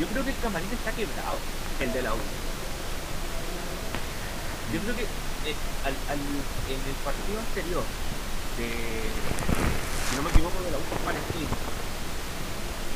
Yo 0.00 0.06
creo 0.08 0.24
que 0.24 0.30
el 0.30 0.36
camarín 0.42 0.70
está 0.72 0.90
quebrado, 0.92 1.38
el 1.80 1.92
de 1.92 2.02
la 2.02 2.14
U. 2.14 2.18
Yo 4.72 4.80
creo 4.80 4.96
que 4.96 5.02
eh, 5.02 5.54
al, 5.84 5.94
al- 6.10 6.18
en 6.18 6.80
el 6.82 6.96
partido 7.04 7.38
anterior, 7.38 7.84
de, 8.58 8.68
si 10.10 10.16
no 10.16 10.22
me 10.22 10.30
equivoco, 10.30 10.58
de 10.64 10.70
la 10.72 10.78
U 10.78 10.84
con 10.90 10.98
Palestino, 11.06 11.54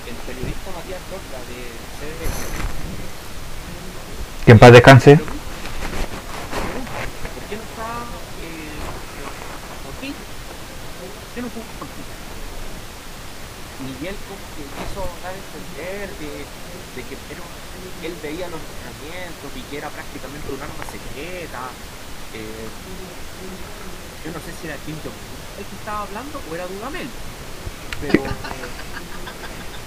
el 0.09 0.17
periodista 0.27 0.71
Matías 0.75 1.03
Roca 1.13 1.39
de 1.47 1.61
CBS 2.01 2.39
Que 4.45 4.53
en 4.53 4.59
paz 4.59 4.73
descanse. 4.73 5.17
¿Por 5.19 5.27
qué 7.47 7.57
no 7.57 7.63
está 7.63 7.89
eh, 8.43 9.87
Ortiz? 9.87 10.17
¿Por 10.17 11.29
qué 11.35 11.41
no 11.43 11.49
jugó 11.53 11.67
Ortiz? 11.85 12.09
Miguel 13.79 14.17
como 14.27 14.43
que 14.59 14.67
quiso 14.75 15.07
dar 15.23 15.31
a 15.31 15.39
entender 15.39 16.11
de, 16.19 16.43
de 16.43 17.01
que 17.07 17.15
pero 17.31 17.47
él 18.03 18.11
veía 18.23 18.51
los 18.51 18.59
entrenamientos 18.59 19.51
y 19.55 19.63
que 19.71 19.79
era 19.79 19.87
prácticamente 19.87 20.51
un 20.51 20.59
arma 20.59 20.83
secreta. 20.91 21.63
Eh, 22.35 22.67
yo 24.27 24.33
no 24.35 24.41
sé 24.43 24.48
era 24.67 24.77
Kim 24.85 24.97
Jong-un 25.05 25.39
el 25.59 25.67
que 25.67 25.75
estaba 25.75 26.03
hablando 26.07 26.39
o 26.39 26.55
era 26.55 26.67
Dudamel. 26.67 27.09
Pero, 28.01 28.23
eh, 28.23 28.31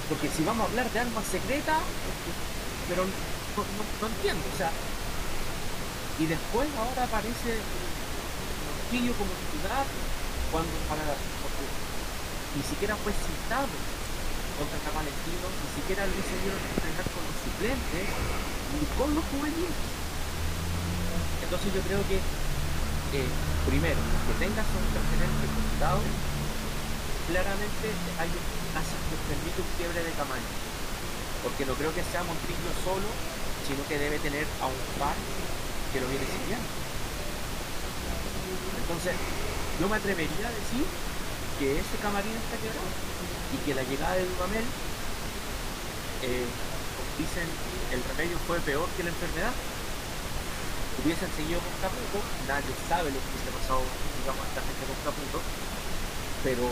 porque 0.10 0.28
si 0.28 0.44
vamos 0.44 0.68
a 0.68 0.70
hablar 0.70 0.92
de 0.92 1.00
armas 1.00 1.24
secretas, 1.32 1.80
pero 2.90 3.08
no, 3.08 4.08
entiendo, 4.08 4.44
o 4.52 4.58
sea, 4.58 4.72
y 6.20 6.26
después 6.28 6.68
ahora 6.76 7.08
aparece 7.08 7.56
Montillo 8.68 9.16
como 9.16 9.32
titular 9.32 9.88
cuando 10.52 10.76
para 10.92 11.04
porque 11.40 11.64
ni 12.60 12.64
siquiera 12.68 13.00
fue 13.00 13.16
citado 13.16 13.72
contra 14.60 14.92
Palestino, 14.92 15.48
ni 15.48 15.70
siquiera 15.80 16.04
lo 16.04 16.12
a 16.12 16.64
entrenar 16.76 17.08
con 17.16 17.24
los 17.24 17.38
suplentes 17.40 18.06
ni 18.76 18.84
con 19.00 19.10
los 19.16 19.24
juveniles. 19.32 19.80
Entonces 21.40 21.70
yo 21.72 21.82
creo 21.88 22.04
que 22.12 22.20
eh, 23.14 23.28
primero, 23.68 24.00
que 24.00 24.34
tengas 24.40 24.68
un 24.72 24.86
referente 24.96 25.46
contado, 25.52 26.00
claramente 27.28 27.88
hay 28.20 28.30
hace- 28.76 29.02
nos 29.12 29.22
permite 29.28 29.60
un 29.62 29.72
quiebre 29.78 30.00
de 30.04 30.12
tamaño. 30.16 30.50
Porque 31.44 31.66
no 31.66 31.74
creo 31.74 31.94
que 31.94 32.04
sea 32.06 32.24
Montillo 32.24 32.72
solo, 32.86 33.10
sino 33.68 33.82
que 33.88 33.98
debe 33.98 34.20
tener 34.20 34.46
a 34.62 34.66
un 34.68 34.82
par 35.00 35.16
que 35.92 36.00
lo 36.00 36.08
viene 36.08 36.26
siguiendo. 36.26 36.70
Entonces, 38.82 39.16
yo 39.80 39.90
me 39.90 39.96
atrevería 39.98 40.48
a 40.48 40.54
decir 40.54 40.86
que 41.60 41.80
ese 41.80 41.96
camarín 42.02 42.32
está 42.36 42.56
quebrado 42.62 42.92
y 43.52 43.58
que 43.66 43.74
la 43.76 43.84
llegada 43.84 44.16
de 44.16 44.26
Dudamel, 44.26 44.66
eh, 46.24 46.46
dicen, 47.18 47.48
el 47.92 48.02
remedio 48.04 48.38
fue 48.46 48.60
peor 48.62 48.88
que 48.96 49.04
la 49.04 49.10
enfermedad. 49.10 49.54
Hubiesen 51.04 51.30
seguido 51.36 51.60
con 51.60 51.74
Caputo, 51.82 52.20
nadie 52.48 52.74
sabe 52.88 53.10
lo 53.10 53.18
que 53.18 53.30
hubiese 53.34 53.52
pasado, 53.58 53.82
digamos, 54.22 54.46
esta 54.46 54.62
gente 54.62 54.84
con 54.86 54.98
Caputo, 55.02 55.40
pero 56.46 56.66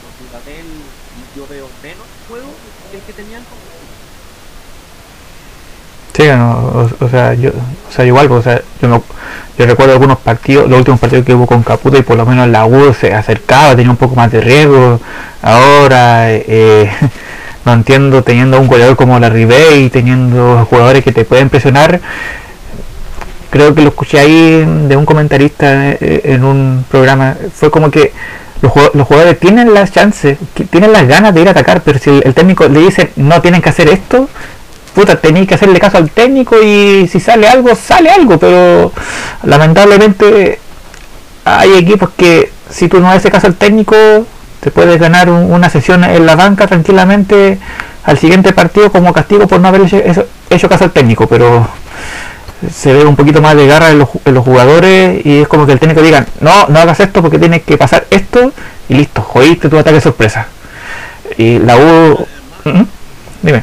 con 0.00 0.10
Dudamel 0.16 0.68
yo 1.36 1.44
veo 1.46 1.68
menos 1.84 2.06
juego 2.28 2.48
que 2.90 2.96
el 2.96 3.02
que 3.04 3.12
tenían 3.12 3.44
con. 3.44 3.58
Sí, 6.16 6.24
no, 6.26 6.88
o, 7.00 7.04
o 7.04 7.08
sea, 7.08 7.34
yo, 7.34 7.50
o 7.50 7.92
sea, 7.92 8.04
igual, 8.04 8.30
o 8.32 8.42
sea, 8.42 8.60
yo, 8.82 8.88
me- 8.88 9.02
yo 9.58 9.66
recuerdo 9.66 9.92
algunos 9.92 10.18
partidos, 10.18 10.68
los 10.68 10.78
últimos 10.78 11.00
partidos 11.00 11.24
que 11.24 11.34
hubo 11.34 11.46
con 11.46 11.62
Caputo 11.62 11.98
y 11.98 12.02
por 12.02 12.16
lo 12.16 12.26
menos 12.26 12.48
la 12.48 12.66
U 12.66 12.92
se 12.94 13.14
acercaba, 13.14 13.76
tenía 13.76 13.90
un 13.90 13.96
poco 13.96 14.16
más 14.16 14.30
de 14.32 14.40
riesgo. 14.40 15.00
Ahora, 15.42 16.32
eh, 16.32 16.90
no 17.64 17.72
entiendo, 17.74 18.22
teniendo 18.24 18.60
un 18.60 18.66
goleador 18.66 18.96
como 18.96 19.18
la 19.18 19.30
Ribey, 19.30 19.88
teniendo 19.90 20.66
jugadores 20.68 21.04
que 21.04 21.12
te 21.12 21.24
pueden 21.24 21.48
presionar, 21.48 22.00
creo 23.50 23.74
que 23.74 23.82
lo 23.82 23.88
escuché 23.88 24.18
ahí 24.20 24.64
de 24.88 24.96
un 24.96 25.04
comentarista 25.04 25.90
eh, 25.92 26.22
en 26.24 26.44
un 26.44 26.84
programa, 26.90 27.36
fue 27.54 27.70
como 27.70 27.90
que 27.90 28.12
los, 28.62 28.70
jugado- 28.72 28.92
los 28.94 29.06
jugadores 29.06 29.38
tienen 29.40 29.74
las 29.74 29.90
chances, 29.92 30.38
tienen 30.70 30.92
las 30.92 31.06
ganas 31.08 31.34
de 31.34 31.40
ir 31.42 31.48
a 31.48 31.52
atacar, 31.52 31.82
pero 31.82 31.98
si 31.98 32.10
el, 32.10 32.34
técnico 32.34 32.68
le 32.68 32.80
dice 32.80 33.10
no 33.16 33.40
tienen 33.40 33.60
que 33.62 33.70
hacer 33.70 33.88
esto, 33.88 34.28
puta, 34.94 35.16
tenéis 35.20 35.48
que 35.48 35.54
hacerle 35.54 35.78
caso 35.80 35.98
al 35.98 36.10
técnico 36.10 36.56
y 36.62 37.08
si 37.10 37.20
sale 37.20 37.48
algo, 37.48 37.74
sale 37.74 38.10
algo, 38.10 38.38
pero 38.38 38.92
lamentablemente 39.44 40.58
hay 41.44 41.74
equipos 41.74 42.10
que 42.16 42.52
si 42.70 42.88
tú 42.88 43.00
no 43.00 43.10
haces 43.10 43.30
caso 43.30 43.46
al 43.46 43.54
técnico, 43.54 43.96
te 44.60 44.70
puedes 44.70 44.98
ganar 45.00 45.30
un- 45.30 45.52
una 45.52 45.70
sesión 45.70 46.04
en 46.04 46.26
la 46.26 46.36
banca 46.36 46.66
tranquilamente 46.66 47.58
al 48.04 48.18
siguiente 48.18 48.52
partido 48.52 48.90
como 48.92 49.12
castigo 49.12 49.46
por 49.46 49.60
no 49.60 49.68
haber 49.68 49.82
hecho 50.50 50.68
caso 50.68 50.84
al 50.84 50.90
técnico, 50.92 51.26
pero 51.26 51.66
se 52.72 52.92
ve 52.92 53.04
un 53.04 53.16
poquito 53.16 53.40
más 53.40 53.56
de 53.56 53.66
garra 53.66 53.90
en 53.90 53.98
los, 53.98 54.08
en 54.24 54.34
los 54.34 54.44
jugadores 54.44 55.24
y 55.24 55.40
es 55.40 55.48
como 55.48 55.66
que 55.66 55.72
el 55.72 55.78
técnico 55.78 56.02
diga, 56.02 56.26
no, 56.40 56.66
no 56.68 56.78
hagas 56.78 57.00
esto 57.00 57.22
porque 57.22 57.38
tienes 57.38 57.62
que 57.62 57.78
pasar 57.78 58.06
esto 58.10 58.52
y 58.88 58.94
listo, 58.94 59.22
jodiste 59.22 59.68
tu 59.68 59.78
ataque 59.78 60.00
sorpresa. 60.00 60.48
Y 61.38 61.58
la 61.58 61.76
U... 61.76 62.26
¿Mm? 62.64 62.82
Dime. 63.42 63.62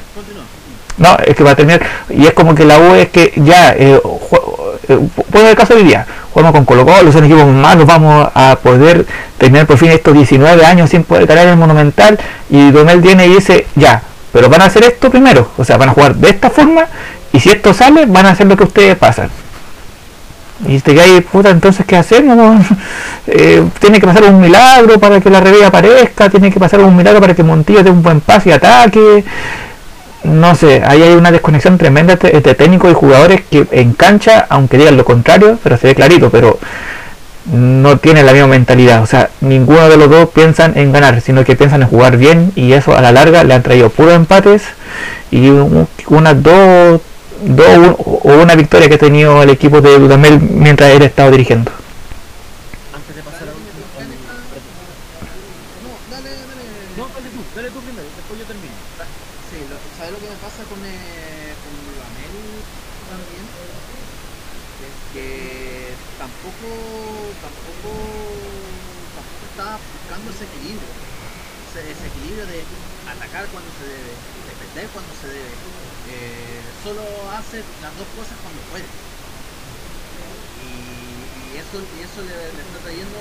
No, 0.98 1.16
es 1.24 1.36
que 1.36 1.44
va 1.44 1.52
a 1.52 1.56
terminar. 1.56 1.82
Y 2.10 2.26
es 2.26 2.34
como 2.34 2.56
que 2.56 2.66
la 2.66 2.80
U 2.80 2.96
es 2.96 3.10
que 3.10 3.34
ya, 3.36 3.74
eh, 3.74 4.02
eh, 4.02 5.00
puedo 5.32 5.44
ver 5.44 5.52
el 5.52 5.56
caso 5.56 5.76
de 5.76 5.82
hoy 5.82 5.88
día. 5.88 6.06
Jugamos 6.32 6.54
con 6.54 6.66
Colo 6.66 6.86
Colo, 6.86 7.12
son 7.12 7.26
equipos 7.26 7.46
malos, 7.46 7.86
vamos 7.86 8.30
a 8.34 8.58
poder 8.62 9.06
terminar 9.38 9.68
por 9.68 9.78
fin 9.78 9.92
estos 9.92 10.14
19 10.14 10.66
años 10.66 10.90
sin 10.90 11.04
poder 11.04 11.28
ganar 11.28 11.48
el 11.48 11.58
Monumental. 11.58 12.18
Y 12.50 12.72
Domel 12.72 13.02
viene 13.02 13.28
y 13.28 13.36
dice, 13.36 13.68
ya, 13.76 14.02
pero 14.32 14.50
van 14.50 14.62
a 14.62 14.66
hacer 14.66 14.84
esto 14.84 15.10
primero. 15.10 15.52
O 15.58 15.64
sea, 15.64 15.78
van 15.78 15.90
a 15.90 15.94
jugar 15.94 16.16
de 16.16 16.30
esta 16.30 16.50
forma. 16.50 16.86
Y 17.34 17.40
si 17.40 17.50
esto 17.50 17.74
sale, 17.74 18.06
van 18.06 18.26
a 18.26 18.32
hacer 18.32 18.48
lo 18.48 18.58
que 18.58 18.64
ustedes 18.64 18.96
pasan. 18.96 19.30
Y 20.68 20.80
te 20.80 20.96
cae, 20.96 21.22
puta, 21.22 21.50
entonces, 21.50 21.86
¿qué 21.86 21.98
hacemos? 21.98 22.66
Eh, 23.30 23.62
tiene 23.82 24.00
que 24.00 24.08
pasar 24.08 24.24
un 24.24 24.40
milagro 24.40 25.02
para 25.02 25.20
que 25.20 25.30
la 25.30 25.42
revés 25.42 25.62
aparezca, 25.64 26.30
tiene 26.30 26.50
que 26.50 26.62
pasar 26.62 26.80
un 26.80 26.96
milagro 26.96 27.20
para 27.20 27.36
que 27.36 27.44
Montillo 27.44 27.84
dé 27.84 27.90
un 27.90 28.02
buen 28.02 28.22
pase 28.22 28.48
y 28.48 28.52
ataque 28.54 29.26
no 30.28 30.56
sé, 30.56 30.84
ahí 30.86 31.02
hay 31.02 31.14
una 31.14 31.32
desconexión 31.32 31.78
tremenda 31.78 32.14
entre, 32.14 32.36
entre 32.36 32.54
técnicos 32.56 32.92
y 32.92 32.94
jugadores 32.94 33.42
que 33.50 33.66
en 33.72 33.94
cancha, 33.94 34.46
aunque 34.50 34.78
digan 34.78 34.98
lo 34.98 35.06
contrario, 35.06 35.58
pero 35.64 35.78
se 35.78 35.88
ve 35.88 35.96
clarito, 35.96 36.30
pero 36.30 36.60
no 37.52 37.98
tienen 37.98 38.26
la 38.26 38.34
misma 38.34 38.48
mentalidad. 38.48 39.02
O 39.02 39.06
sea, 39.06 39.30
ninguno 39.42 39.88
de 39.88 39.98
los 39.98 40.10
dos 40.10 40.30
piensan 40.30 40.78
en 40.78 40.92
ganar, 40.92 41.22
sino 41.22 41.46
que 41.46 41.56
piensan 41.56 41.82
en 41.82 41.88
jugar 41.88 42.18
bien 42.18 42.52
y 42.56 42.74
eso 42.74 42.96
a 42.96 43.02
la 43.02 43.12
larga 43.12 43.44
le 43.44 43.54
han 43.54 43.64
traído 43.64 43.90
puros 43.90 44.14
empates 44.14 44.64
y 45.32 45.50
unas 45.50 46.44
dos, 46.44 47.02
dos 47.42 47.96
o 48.00 48.34
una 48.42 48.56
victoria 48.56 48.88
que 48.90 48.96
ha 48.96 49.00
tenido 49.00 49.42
el 49.44 49.50
equipo 49.50 49.82
de 49.82 50.00
Dudamel 50.00 50.40
mientras 50.40 50.92
él 50.92 51.04
estado 51.04 51.32
dirigiendo. 51.32 51.72
las 77.48 77.96
dos 77.96 78.08
cosas 78.12 78.36
cuando 78.44 78.60
puede. 78.68 78.84
Y, 80.68 81.56
eso, 81.56 81.80
y 81.80 82.00
eso 82.04 82.20
le, 82.28 82.36
está 82.52 82.80
trayendo 82.84 83.20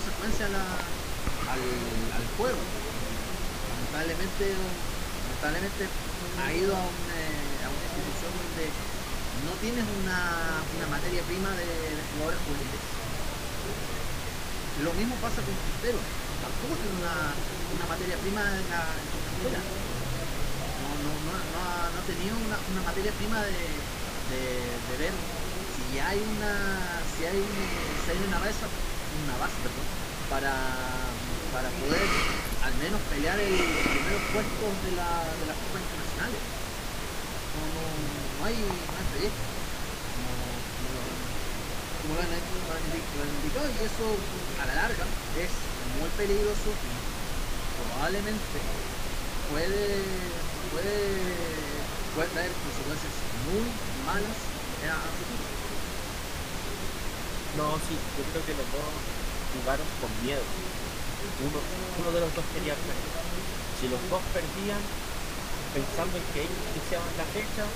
malas 0.00 0.16
consecuencias 0.16 0.48
al, 0.48 1.62
al, 2.16 2.24
juego. 2.36 2.62
Lamentablemente, 3.92 4.44
lamentablemente 5.28 5.82
ha 6.40 6.52
ido 6.52 6.72
a, 6.76 6.80
una 6.80 7.84
institución 7.84 8.32
donde 8.32 8.64
no 9.44 9.52
tienes 9.60 9.84
una, 10.00 10.64
una 10.64 10.86
materia 10.88 11.22
prima 11.28 11.50
de, 11.52 11.68
jugadores 12.16 12.40
juveniles. 12.48 12.82
Lo 14.80 14.92
mismo 14.96 15.14
pasa 15.20 15.44
con 15.44 15.52
Quintero. 15.52 16.00
Tampoco 16.40 16.72
tiene 16.80 16.96
una, 17.04 17.36
una 17.36 17.86
materia 17.92 18.16
prima 18.24 18.40
en 18.40 18.64
la, 18.72 18.80
escuela 18.88 19.60
no, 21.04 21.12
no, 21.28 21.32
ha, 21.36 21.92
no, 21.92 22.00
tenido 22.08 22.32
una, 22.40 22.56
una, 22.56 22.82
materia 22.88 23.12
prima 23.20 23.44
de, 23.44 23.60
de, 24.32 24.40
de, 24.64 24.94
ver 24.96 25.12
si 25.12 26.00
hay 26.00 26.16
una 26.16 26.52
si 27.12 27.28
hay, 27.28 27.44
si 27.44 28.06
hay 28.08 28.20
una 28.24 28.40
base 28.40 28.64
una 29.24 29.36
base 29.38 29.60
para, 30.30 30.54
para 31.52 31.68
poder 31.82 32.06
al 32.64 32.74
menos 32.80 33.00
pelear 33.10 33.38
el, 33.40 33.52
los 33.52 33.84
primeros 33.90 34.22
puestos 34.32 34.72
de, 34.86 34.92
la, 34.96 35.10
de 35.26 35.44
las 35.48 35.56
copas 35.56 35.82
internacionales 35.82 36.42
no, 37.54 37.62
no, 37.74 37.84
no 37.84 38.42
hay 38.46 38.56
no 38.56 39.04
proyecto 39.10 39.44
como, 40.14 40.32
como, 42.00 42.12
lo, 42.14 42.22
han, 42.22 43.30
indicado 43.40 43.66
y 43.68 43.78
eso 43.84 44.06
a 44.60 44.64
la 44.66 44.74
larga 44.74 45.04
es 45.36 45.52
muy 45.98 46.10
peligroso 46.16 46.70
y 46.70 46.92
probablemente 47.76 48.58
puede 49.50 50.30
puede, 50.70 50.96
puede 52.14 52.28
traer 52.28 52.52
consecuencias 52.62 53.14
muy 53.50 53.66
malas 54.06 54.38
a 54.86 54.96
futuro. 55.18 55.59
No, 57.60 57.76
sí, 57.84 57.92
yo 57.92 58.24
creo 58.32 58.40
que 58.48 58.56
los 58.56 58.68
dos 58.72 58.88
jugaron 59.52 59.84
con 60.00 60.08
miedo. 60.24 60.40
Uno, 60.40 61.60
uno 61.60 62.08
de 62.08 62.20
los 62.24 62.32
dos 62.32 62.46
quería 62.56 62.72
perder. 62.72 63.12
Si 63.76 63.84
los 63.92 64.00
dos 64.08 64.24
perdían, 64.32 64.80
pensando 65.76 66.16
en 66.16 66.24
que 66.32 66.48
ellos 66.48 66.56
iniciaban 66.72 67.12
la 67.20 67.28
fecha, 67.36 67.68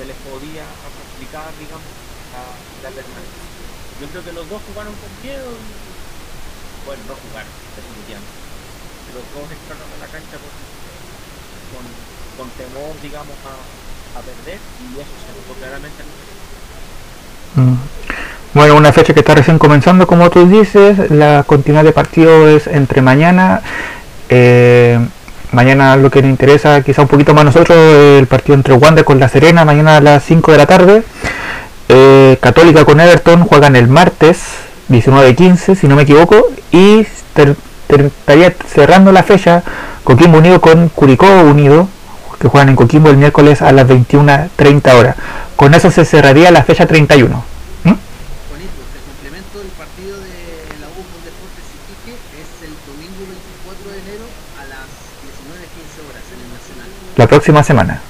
se 0.00 0.08
les 0.08 0.16
podía 0.24 0.64
complicar, 0.64 1.52
digamos, 1.60 1.84
la, 2.32 2.48
la 2.80 2.90
permanencia. 2.96 3.44
Yo 4.00 4.08
creo 4.08 4.24
que 4.24 4.32
los 4.32 4.48
dos 4.48 4.64
jugaron 4.72 4.96
con 4.96 5.12
miedo 5.20 5.52
y, 5.52 5.68
bueno, 6.88 7.04
no 7.04 7.14
jugaron, 7.28 7.52
definitivamente. 7.76 8.40
Los 9.12 9.26
dos 9.36 9.46
entraron 9.52 9.84
a 9.84 9.98
la 10.00 10.08
cancha 10.08 10.40
con 10.40 10.48
con, 12.36 12.48
temor, 12.56 12.94
digamos, 13.02 13.36
a, 13.44 14.20
perder 14.24 14.60
y 14.78 14.94
eso 14.94 15.14
se 15.26 15.30
notó 15.34 15.58
claramente 15.58 16.02
mm. 16.02 16.43
Bueno, 18.54 18.76
una 18.76 18.92
fecha 18.92 19.12
que 19.14 19.20
está 19.20 19.34
recién 19.34 19.58
comenzando, 19.58 20.06
como 20.06 20.30
tú 20.30 20.46
dices, 20.46 21.10
la 21.10 21.42
continuidad 21.44 21.84
de 21.84 21.92
partido 21.92 22.48
es 22.48 22.68
entre 22.68 23.02
mañana. 23.02 23.62
Eh, 24.28 24.98
mañana 25.50 25.96
lo 25.96 26.10
que 26.10 26.22
nos 26.22 26.30
interesa 26.30 26.80
quizá 26.82 27.02
un 27.02 27.08
poquito 27.08 27.34
más 27.34 27.44
nosotros, 27.44 27.76
el 27.76 28.26
partido 28.26 28.54
entre 28.54 28.74
Wander 28.74 29.04
con 29.04 29.18
La 29.18 29.28
Serena, 29.28 29.64
mañana 29.64 29.96
a 29.96 30.00
las 30.00 30.24
5 30.24 30.52
de 30.52 30.58
la 30.58 30.66
tarde. 30.66 31.02
Eh, 31.88 32.38
Católica 32.40 32.84
con 32.84 33.00
Everton 33.00 33.44
juegan 33.44 33.74
el 33.76 33.88
martes 33.88 34.38
19-15, 34.88 35.74
si 35.74 35.88
no 35.88 35.96
me 35.96 36.02
equivoco, 36.02 36.36
y 36.70 37.06
estaría 37.36 38.54
cerrando 38.68 39.12
la 39.12 39.22
fecha 39.22 39.62
Coquimbo 40.04 40.38
unido 40.38 40.60
con 40.60 40.90
Curicó 40.90 41.26
unido, 41.42 41.88
que 42.38 42.48
juegan 42.48 42.68
en 42.68 42.76
Coquimbo 42.76 43.10
el 43.10 43.16
miércoles 43.16 43.62
a 43.62 43.72
las 43.72 43.88
21.30 43.88 44.94
horas. 44.94 45.16
Con 45.56 45.74
eso 45.74 45.90
se 45.90 46.04
cerraría 46.04 46.50
la 46.50 46.64
fecha 46.64 46.86
31. 46.86 47.28
¿Mm? 47.84 47.88
Bonito, 47.88 48.02
el 48.94 49.02
complemento 49.06 49.58
del 49.58 49.68
partido 49.68 50.18
de 50.18 50.66
la 50.80 50.88
U 50.88 51.00
con 51.06 51.20
Deportes 51.22 51.66
Iquique 51.78 52.18
es 52.34 52.50
el 52.66 52.74
domingo 52.86 53.22
24 53.28 53.90
de 53.90 53.98
enero 54.02 54.26
a 54.58 54.64
las 54.66 54.86
19.15 55.22 56.10
horas 56.10 56.24
en 56.34 56.38
el 56.42 56.50
Nacional. 56.52 56.88
La 57.16 57.26
próxima 57.28 57.62
semana. 57.62 58.00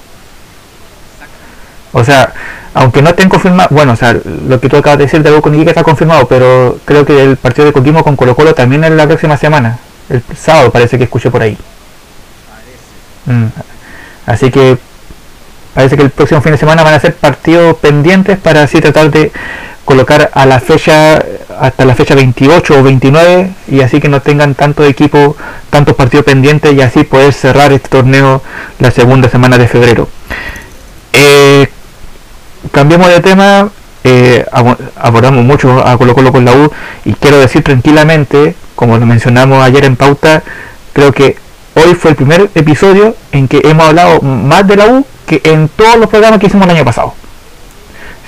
O 1.92 2.03
sea, 2.03 2.32
aunque 2.72 3.03
no 3.03 3.11
estén 3.11 3.28
confirmado, 3.28 3.68
bueno, 3.70 3.92
o 3.92 3.97
sea, 3.97 4.16
lo 4.49 4.59
que 4.59 4.68
tú 4.68 4.76
acabas 4.76 4.99
de 4.99 5.05
decir 5.05 5.22
de 5.22 5.30
la 5.30 5.38
U 5.38 5.42
con 5.42 5.55
Iquique 5.55 5.70
está 5.70 5.84
confirmado, 5.84 6.26
pero 6.26 6.78
creo 6.84 7.05
que 7.05 7.22
el 7.22 7.36
partido 7.36 7.66
de 7.66 7.72
Coquimbo 7.72 8.03
con 8.03 8.16
Colo 8.16 8.34
Colo 8.34 8.55
también 8.55 8.82
es 8.84 8.90
la 8.90 9.07
próxima 9.07 9.36
semana. 9.36 9.78
El 10.09 10.22
sábado 10.36 10.70
parece 10.70 10.99
que 10.99 11.05
escuché 11.05 11.30
por 11.30 11.42
ahí. 11.42 11.57
Mm. 13.26 13.47
Así 14.26 14.51
que 14.51 14.78
parece 15.75 15.97
que 15.97 16.03
el 16.03 16.11
próximo 16.11 16.41
fin 16.41 16.53
de 16.53 16.59
semana 16.59 16.83
van 16.83 16.95
a 16.95 17.01
ser 17.01 17.14
partidos 17.14 17.77
pendientes 17.77 18.39
para 18.39 18.62
así 18.62 18.81
tratar 18.81 19.11
de 19.11 19.33
colocar 19.85 20.31
a 20.33 20.47
la 20.47 20.61
fecha 20.61 21.22
hasta 21.61 21.85
la 21.85 21.95
fecha 21.95 22.14
28 22.14 22.79
o 22.79 22.83
29 22.83 23.51
y 23.68 23.81
así 23.81 24.01
que 24.01 24.09
no 24.09 24.22
tengan 24.22 24.55
tanto 24.55 24.85
equipo, 24.85 25.37
tantos 25.70 25.95
partidos 25.95 26.25
pendientes 26.25 26.72
y 26.72 26.81
así 26.81 27.05
poder 27.05 27.33
cerrar 27.33 27.72
este 27.72 27.89
torneo 27.89 28.43
la 28.79 28.91
segunda 28.91 29.29
semana 29.29 29.59
de 29.59 29.68
febrero. 29.68 30.09
Eh, 31.12 31.68
cambiamos 32.72 33.09
de 33.09 33.20
tema, 33.20 33.68
eh, 34.05 34.45
abordamos 34.97 35.45
mucho 35.45 35.87
a 35.87 35.97
Colo 35.97 36.14
Colo 36.14 36.33
con 36.33 36.45
la 36.45 36.53
U 36.53 36.70
y 37.05 37.12
quiero 37.14 37.39
decir 37.39 37.62
tranquilamente, 37.62 38.55
como 38.75 38.99
lo 38.99 39.07
mencionamos 39.07 39.62
ayer 39.62 39.85
en 39.85 39.97
pauta, 39.97 40.43
creo 40.93 41.12
que 41.12 41.37
hoy 41.75 41.95
fue 41.95 42.11
el 42.11 42.16
primer 42.16 42.51
episodio 42.55 43.16
en 43.33 43.49
que 43.49 43.61
hemos 43.64 43.87
hablado 43.87 44.20
más 44.20 44.66
de 44.66 44.77
la 44.77 44.87
U 44.87 45.07
que 45.27 45.41
en 45.45 45.68
todos 45.68 45.97
los 45.97 46.09
programas 46.09 46.41
que 46.41 46.47
hicimos 46.47 46.66
el 46.66 46.77
año 46.77 46.85
pasado. 46.85 47.14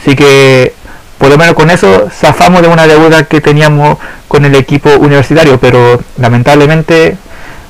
Así 0.00 0.14
que 0.14 0.74
por 1.18 1.30
lo 1.30 1.38
menos 1.38 1.54
con 1.54 1.70
eso 1.70 2.08
zafamos 2.10 2.62
de 2.62 2.68
una 2.68 2.86
deuda 2.86 3.24
que 3.24 3.40
teníamos 3.40 3.98
con 4.28 4.44
el 4.44 4.54
equipo 4.54 4.90
universitario, 4.98 5.58
pero 5.58 6.00
lamentablemente 6.18 7.16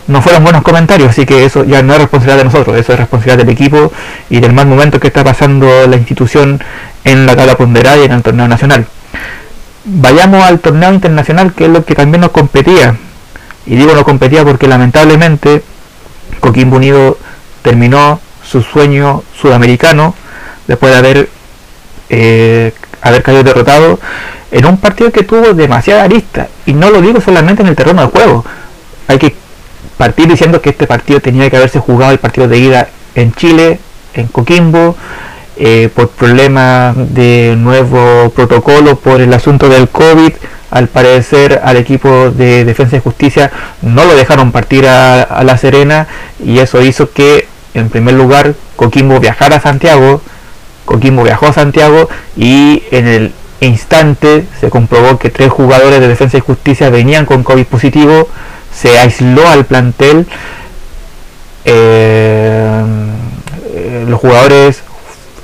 no 0.09 0.23
fueron 0.23 0.45
buenos 0.45 0.63
comentarios, 0.63 1.11
así 1.11 1.27
que 1.27 1.45
eso 1.45 1.65
ya 1.65 1.83
no 1.83 1.93
es 1.95 2.01
responsabilidad 2.01 2.39
de 2.39 2.45
nosotros, 2.45 2.77
eso 2.77 2.93
es 2.93 2.99
responsabilidad 2.99 3.39
del 3.39 3.49
equipo 3.49 3.93
y 4.31 4.41
del 4.41 4.53
mal 4.53 4.67
momento 4.67 5.01
que 5.01 5.09
está 5.09 5.25
pasando 5.25 5.87
la 5.87 5.97
institución 5.97 6.63
en 7.05 7.27
la 7.27 7.37
tabla 7.37 7.57
ponderada 7.57 7.99
y 7.99 8.05
en 8.05 8.13
el 8.13 8.23
torneo 8.23 8.49
nacional. 8.49 8.87
Vayamos 9.85 10.45
al 10.45 10.61
torneo 10.61 10.93
internacional, 10.93 11.53
que 11.53 11.65
es 11.65 11.71
lo 11.71 11.85
que 11.85 11.95
también 11.95 12.21
nos 12.21 12.31
competía. 12.31 12.97
Y 13.67 13.77
digo 13.77 13.95
no 13.95 14.05
competía 14.05 14.45
porque 14.45 14.69
lamentablemente 14.69 15.63
Coquimbo 16.41 16.77
Unido 16.77 17.19
terminó 17.63 18.21
su 18.45 18.63
sueño 18.63 19.23
sudamericano 19.41 20.15
después 20.67 20.93
de 20.93 20.99
haber, 20.99 21.29
eh, 22.09 22.73
haber 23.03 23.23
caído 23.23 23.43
derrotado 23.43 23.99
en 24.53 24.67
un 24.67 24.79
partido 24.79 25.11
que 25.11 25.25
tuvo 25.25 25.53
demasiada 25.53 26.05
arista. 26.05 26.49
Y 26.65 26.73
no 26.73 26.91
lo 26.91 27.01
digo 27.01 27.21
solamente 27.21 27.63
en 27.63 27.69
el 27.69 27.77
terreno 27.77 28.03
de 28.03 28.09
juego. 28.09 28.45
Hay 29.09 29.19
que 29.19 29.35
partir 29.97 30.29
diciendo 30.29 30.61
que 30.61 30.71
este 30.71 30.87
partido 30.87 31.21
tenía 31.21 31.51
que 31.51 31.57
haberse 31.57 31.81
jugado 31.81 32.13
el 32.13 32.19
partido 32.19 32.49
de 32.49 32.59
ida 32.59 32.89
en 33.15 33.33
Chile, 33.35 33.81
en 34.15 34.29
Coquimbo, 34.29 34.97
eh, 35.57 35.89
por 35.95 36.11
problemas 36.11 36.95
de 37.15 37.55
nuevo 37.57 38.31
protocolo, 38.31 38.97
por 38.97 39.21
el 39.21 39.33
asunto 39.33 39.69
del 39.69 39.89
COVID 39.89 40.33
al 40.71 40.89
parecer 40.89 41.61
al 41.65 41.77
equipo 41.77 42.31
de 42.31 42.65
Defensa 42.65 42.97
y 42.97 43.01
Justicia 43.01 43.51
no 43.83 44.05
lo 44.05 44.15
dejaron 44.15 44.53
partir 44.53 44.87
a, 44.87 45.43
La 45.45 45.57
Serena 45.57 46.07
y 46.45 46.59
eso 46.59 46.83
hizo 46.83 47.11
que 47.13 47.49
en 47.75 47.89
primer 47.89 48.15
lugar 48.15 48.55
Coquimbo 48.77 49.21
viajara 49.21 49.57
a 49.57 49.61
Santiago, 49.61 50.21
Coquimbo 50.85 51.23
viajó 51.23 51.47
a 51.47 51.53
Santiago 51.53 52.09
y 52.37 52.83
en 52.91 53.07
el 53.07 53.33
instante 53.61 54.45
se 54.61 54.71
comprobó 54.71 55.19
que 55.19 55.31
tres 55.31 55.51
jugadores 55.51 56.01
de 56.01 56.09
Defensa 56.09 56.39
y 56.39 56.41
Justicia 56.41 56.91
venían 56.91 57.27
con 57.27 57.43
COVID 57.43 57.67
positivo, 57.67 58.29
se 58.75 58.99
aisló 58.99 59.49
al 59.49 59.65
plantel, 59.65 60.27
eh, 61.65 62.83
los 64.09 64.21
jugadores 64.21 64.83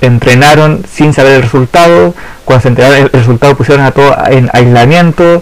entrenaron 0.01 0.83
sin 0.91 1.13
saber 1.13 1.33
el 1.33 1.43
resultado, 1.43 2.13
cuando 2.45 2.61
se 2.61 2.67
enteraron 2.69 2.97
el 2.97 3.09
resultado 3.09 3.55
pusieron 3.55 3.85
a 3.85 3.91
todo 3.91 4.15
en 4.27 4.49
aislamiento, 4.53 5.41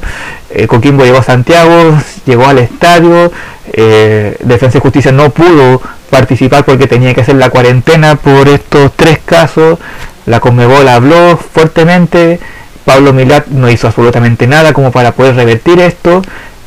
eh, 0.52 0.68
Coquimbo 0.68 1.04
llegó 1.04 1.20
a 1.20 1.24
Santiago, 1.24 1.98
llegó 2.26 2.46
al 2.46 2.60
estadio, 2.60 3.32
eh, 3.74 4.38
Defensa 4.42 4.78
y 4.78 4.82
Justicia 4.82 5.12
no 5.12 5.30
pudo 5.30 5.82
participar 6.10 6.66
porque 6.66 6.88
tenía 6.88 7.14
que 7.14 7.22
hacer 7.22 7.36
la 7.36 7.50
cuarentena 7.50 8.16
por 8.16 8.48
estos 8.50 8.92
tres 8.96 9.20
casos, 9.24 9.80
la 10.26 10.40
Conmebol 10.40 10.88
habló 10.88 11.38
fuertemente, 11.38 12.40
Pablo 12.86 13.14
Milat 13.14 13.48
no 13.48 13.70
hizo 13.70 13.88
absolutamente 13.88 14.46
nada 14.46 14.74
como 14.74 14.92
para 14.92 15.14
poder 15.14 15.36
revertir 15.36 15.80
esto, 15.80 16.22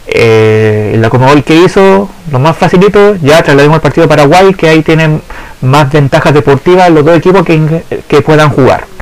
eh, 0.07 0.97
la 0.99 1.11
Conmebol 1.11 1.45
que 1.45 1.57
hizo, 1.57 2.09
lo 2.33 2.39
más 2.39 2.57
facilito, 2.57 3.17
ya 3.17 3.43
traslademos 3.43 3.77
al 3.77 3.83
partido 3.83 4.07
de 4.07 4.09
Paraguay, 4.09 4.55
que 4.55 4.69
ahí 4.69 4.83
tienen 4.83 5.21
más 5.61 5.93
ventajas 5.93 6.35
deportivas 6.35 6.91
los 6.91 7.05
dos 7.05 7.17
equipos 7.17 7.45
que 7.47 8.21
puedan 8.23 8.51
jugar 8.51 8.94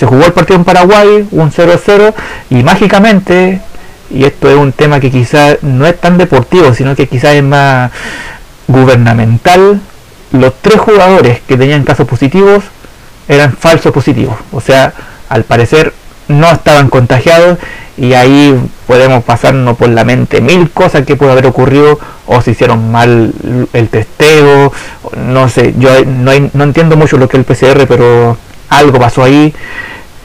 se 0.00 0.06
jugó 0.06 0.24
el 0.24 0.32
partido 0.32 0.56
en 0.58 0.64
Paraguay, 0.64 1.28
un 1.30 1.52
0-0, 1.52 2.14
y 2.48 2.62
mágicamente, 2.62 3.60
y 4.08 4.24
esto 4.24 4.48
es 4.48 4.56
un 4.56 4.72
tema 4.72 4.98
que 4.98 5.10
quizás 5.10 5.58
no 5.60 5.86
es 5.86 6.00
tan 6.00 6.16
deportivo, 6.16 6.72
sino 6.72 6.96
que 6.96 7.06
quizás 7.06 7.34
es 7.34 7.42
más 7.42 7.90
gubernamental, 8.66 9.78
los 10.32 10.54
tres 10.62 10.80
jugadores 10.80 11.40
que 11.46 11.58
tenían 11.58 11.84
casos 11.84 12.08
positivos 12.08 12.64
eran 13.28 13.52
falsos 13.52 13.92
positivos, 13.92 14.36
o 14.52 14.62
sea, 14.62 14.94
al 15.28 15.44
parecer 15.44 15.92
no 16.28 16.50
estaban 16.50 16.88
contagiados 16.88 17.58
y 17.98 18.14
ahí 18.14 18.58
podemos 18.86 19.22
pasarnos 19.22 19.76
por 19.76 19.90
la 19.90 20.04
mente 20.04 20.40
mil 20.40 20.70
cosas 20.70 21.04
que 21.04 21.16
puede 21.16 21.32
haber 21.32 21.46
ocurrido 21.46 21.98
o 22.26 22.40
se 22.40 22.52
hicieron 22.52 22.90
mal 22.90 23.34
el 23.74 23.88
testeo, 23.90 24.72
no 25.26 25.48
sé, 25.50 25.74
yo 25.76 25.90
no, 26.06 26.32
no 26.54 26.64
entiendo 26.64 26.96
mucho 26.96 27.18
lo 27.18 27.28
que 27.28 27.36
es 27.36 27.40
el 27.40 27.44
PCR, 27.44 27.86
pero 27.86 28.38
algo 28.70 28.98
pasó 28.98 29.24
ahí. 29.24 29.54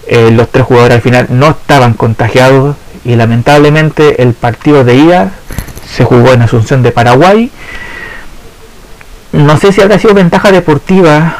Eh, 0.07 0.31
los 0.31 0.49
tres 0.49 0.65
jugadores 0.65 0.95
al 0.95 1.01
final 1.01 1.27
no 1.31 1.49
estaban 1.49 1.93
contagiados 1.93 2.75
y 3.03 3.15
lamentablemente 3.15 4.21
el 4.21 4.33
partido 4.33 4.83
de 4.83 4.95
ida 4.95 5.31
se 5.89 6.05
jugó 6.05 6.31
en 6.31 6.43
Asunción 6.43 6.83
de 6.83 6.91
Paraguay. 6.91 7.51
No 9.31 9.57
sé 9.57 9.73
si 9.73 9.81
habrá 9.81 9.99
sido 9.99 10.13
ventaja 10.13 10.51
deportiva 10.51 11.37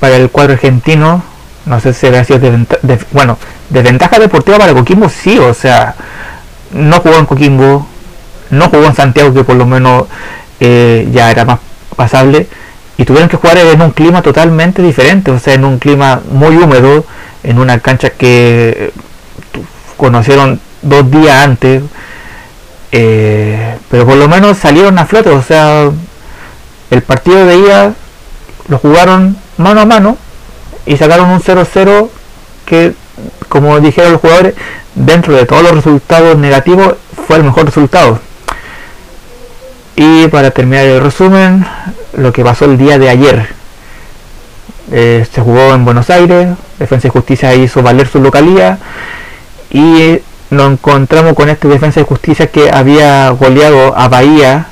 para 0.00 0.16
el 0.16 0.30
cuadro 0.30 0.54
argentino. 0.54 1.22
No 1.64 1.80
sé 1.80 1.92
si 1.92 2.06
habrá 2.06 2.24
sido 2.24 2.40
de, 2.40 2.98
bueno, 3.12 3.38
de 3.70 3.82
ventaja 3.82 4.18
deportiva 4.18 4.58
para 4.58 4.74
Coquimbo 4.74 5.08
sí, 5.08 5.38
o 5.38 5.54
sea, 5.54 5.94
no 6.72 7.00
jugó 7.00 7.16
en 7.16 7.26
Coquimbo, 7.26 7.86
no 8.50 8.68
jugó 8.68 8.86
en 8.86 8.94
Santiago 8.94 9.34
que 9.34 9.44
por 9.44 9.56
lo 9.56 9.66
menos 9.66 10.04
eh, 10.60 11.08
ya 11.12 11.30
era 11.30 11.44
más 11.44 11.60
pasable 11.94 12.48
y 12.98 13.04
tuvieron 13.04 13.28
que 13.28 13.36
jugar 13.36 13.56
en 13.58 13.80
un 13.80 13.92
clima 13.92 14.22
totalmente 14.22 14.82
diferente, 14.82 15.30
o 15.30 15.38
sea, 15.38 15.54
en 15.54 15.64
un 15.64 15.78
clima 15.78 16.20
muy 16.32 16.56
húmedo, 16.56 17.06
en 17.44 17.60
una 17.60 17.78
cancha 17.78 18.10
que 18.10 18.92
conocieron 19.96 20.60
dos 20.82 21.08
días 21.08 21.44
antes, 21.44 21.84
eh, 22.90 23.76
pero 23.88 24.04
por 24.04 24.16
lo 24.16 24.28
menos 24.28 24.58
salieron 24.58 24.98
a 24.98 25.06
flote, 25.06 25.30
o 25.30 25.42
sea, 25.42 25.90
el 26.90 27.02
partido 27.02 27.46
de 27.46 27.58
ida 27.58 27.94
lo 28.66 28.78
jugaron 28.78 29.36
mano 29.58 29.80
a 29.82 29.86
mano 29.86 30.18
y 30.84 30.96
sacaron 30.96 31.30
un 31.30 31.40
0-0 31.40 32.08
que, 32.66 32.94
como 33.48 33.78
dijeron 33.78 34.12
los 34.12 34.20
jugadores, 34.20 34.54
dentro 34.96 35.34
de 35.34 35.46
todos 35.46 35.62
los 35.62 35.72
resultados 35.72 36.36
negativos 36.36 36.96
fue 37.28 37.36
el 37.36 37.44
mejor 37.44 37.66
resultado. 37.66 38.18
Y 39.94 40.26
para 40.28 40.50
terminar 40.50 40.84
el 40.84 41.00
resumen, 41.00 41.66
lo 42.14 42.32
que 42.32 42.44
pasó 42.44 42.64
el 42.64 42.78
día 42.78 42.98
de 42.98 43.08
ayer. 43.08 43.48
Eh, 44.90 45.26
se 45.30 45.40
jugó 45.40 45.74
en 45.74 45.84
Buenos 45.84 46.08
Aires, 46.10 46.48
Defensa 46.78 47.08
y 47.08 47.10
Justicia 47.10 47.54
hizo 47.54 47.82
valer 47.82 48.08
su 48.08 48.20
localía 48.20 48.78
y 49.70 50.18
nos 50.50 50.72
encontramos 50.72 51.34
con 51.34 51.50
este 51.50 51.68
Defensa 51.68 52.00
y 52.00 52.04
Justicia 52.04 52.46
que 52.46 52.70
había 52.70 53.28
goleado 53.30 53.96
a 53.96 54.08
Bahía, 54.08 54.66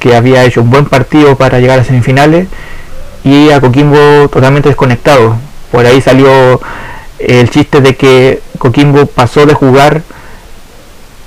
que 0.00 0.16
había 0.16 0.44
hecho 0.44 0.62
un 0.62 0.70
buen 0.70 0.86
partido 0.86 1.36
para 1.36 1.60
llegar 1.60 1.78
a 1.78 1.84
semifinales 1.84 2.48
y 3.22 3.50
a 3.50 3.60
Coquimbo 3.60 4.28
totalmente 4.28 4.68
desconectado. 4.68 5.36
Por 5.70 5.86
ahí 5.86 6.00
salió 6.00 6.60
el 7.18 7.48
chiste 7.50 7.80
de 7.80 7.96
que 7.96 8.42
Coquimbo 8.58 9.06
pasó 9.06 9.46
de 9.46 9.54
jugar 9.54 10.02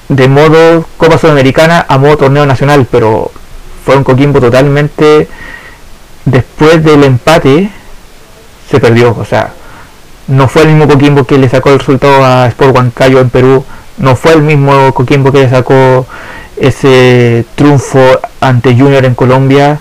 de 0.09 0.27
modo 0.27 0.85
Copa 0.97 1.17
Sudamericana 1.17 1.85
a 1.87 1.97
modo 1.97 2.17
torneo 2.17 2.45
nacional, 2.45 2.87
pero 2.89 3.31
fue 3.87 3.95
un 3.95 4.03
Coquimbo 4.03 4.41
totalmente 4.41 5.29
después 6.25 6.83
del 6.83 7.05
empate 7.05 7.69
se 8.69 8.81
perdió, 8.81 9.15
o 9.17 9.23
sea, 9.23 9.53
no 10.27 10.49
fue 10.49 10.63
el 10.63 10.67
mismo 10.67 10.89
Coquimbo 10.89 11.23
que 11.23 11.37
le 11.37 11.47
sacó 11.47 11.69
el 11.69 11.79
resultado 11.79 12.21
a 12.21 12.47
Sport 12.47 12.75
Huancayo 12.75 13.21
en 13.21 13.29
Perú, 13.29 13.63
no 13.97 14.17
fue 14.17 14.33
el 14.33 14.41
mismo 14.41 14.93
Coquimbo 14.93 15.31
que 15.31 15.43
le 15.43 15.49
sacó 15.49 16.05
ese 16.57 17.45
triunfo 17.55 18.19
ante 18.41 18.77
Junior 18.77 19.05
en 19.05 19.15
Colombia. 19.15 19.79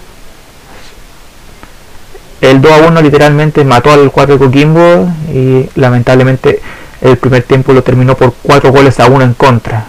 El 2.41 2.61
2 2.61 2.73
a 2.73 2.87
1 2.87 3.03
literalmente 3.03 3.65
mató 3.65 3.91
al 3.91 4.13
4 4.13 4.39
de 4.39 4.45
Coquimbo 4.45 5.11
y 5.35 5.69
lamentablemente 5.75 6.61
el 7.01 7.17
primer 7.17 7.43
tiempo 7.43 7.73
lo 7.73 7.83
terminó 7.83 8.15
por 8.15 8.35
4 8.45 8.71
goles 8.71 9.01
a 9.01 9.07
1 9.07 9.25
en 9.25 9.35
contra. 9.35 9.87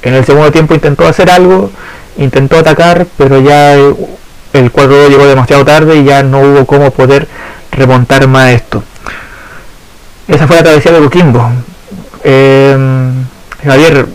En 0.00 0.14
el 0.14 0.24
segundo 0.24 0.50
tiempo 0.50 0.72
intentó 0.72 1.06
hacer 1.06 1.28
algo, 1.28 1.70
intentó 2.18 2.58
atacar, 2.58 3.06
pero 3.16 3.40
ya 3.40 3.74
el 3.74 4.70
cuadro 4.70 5.08
llegó 5.08 5.26
demasiado 5.26 5.64
tarde 5.64 5.96
y 5.96 6.04
ya 6.04 6.22
no 6.22 6.40
hubo 6.40 6.66
cómo 6.66 6.90
poder 6.90 7.28
remontar 7.72 8.26
más 8.28 8.50
esto. 8.50 8.82
Esa 10.26 10.46
fue 10.46 10.56
la 10.56 10.62
travesía 10.62 10.92
de 10.92 10.98
Coquimbo. 10.98 11.50
Em, 12.24 13.24
Javier, 13.64 14.06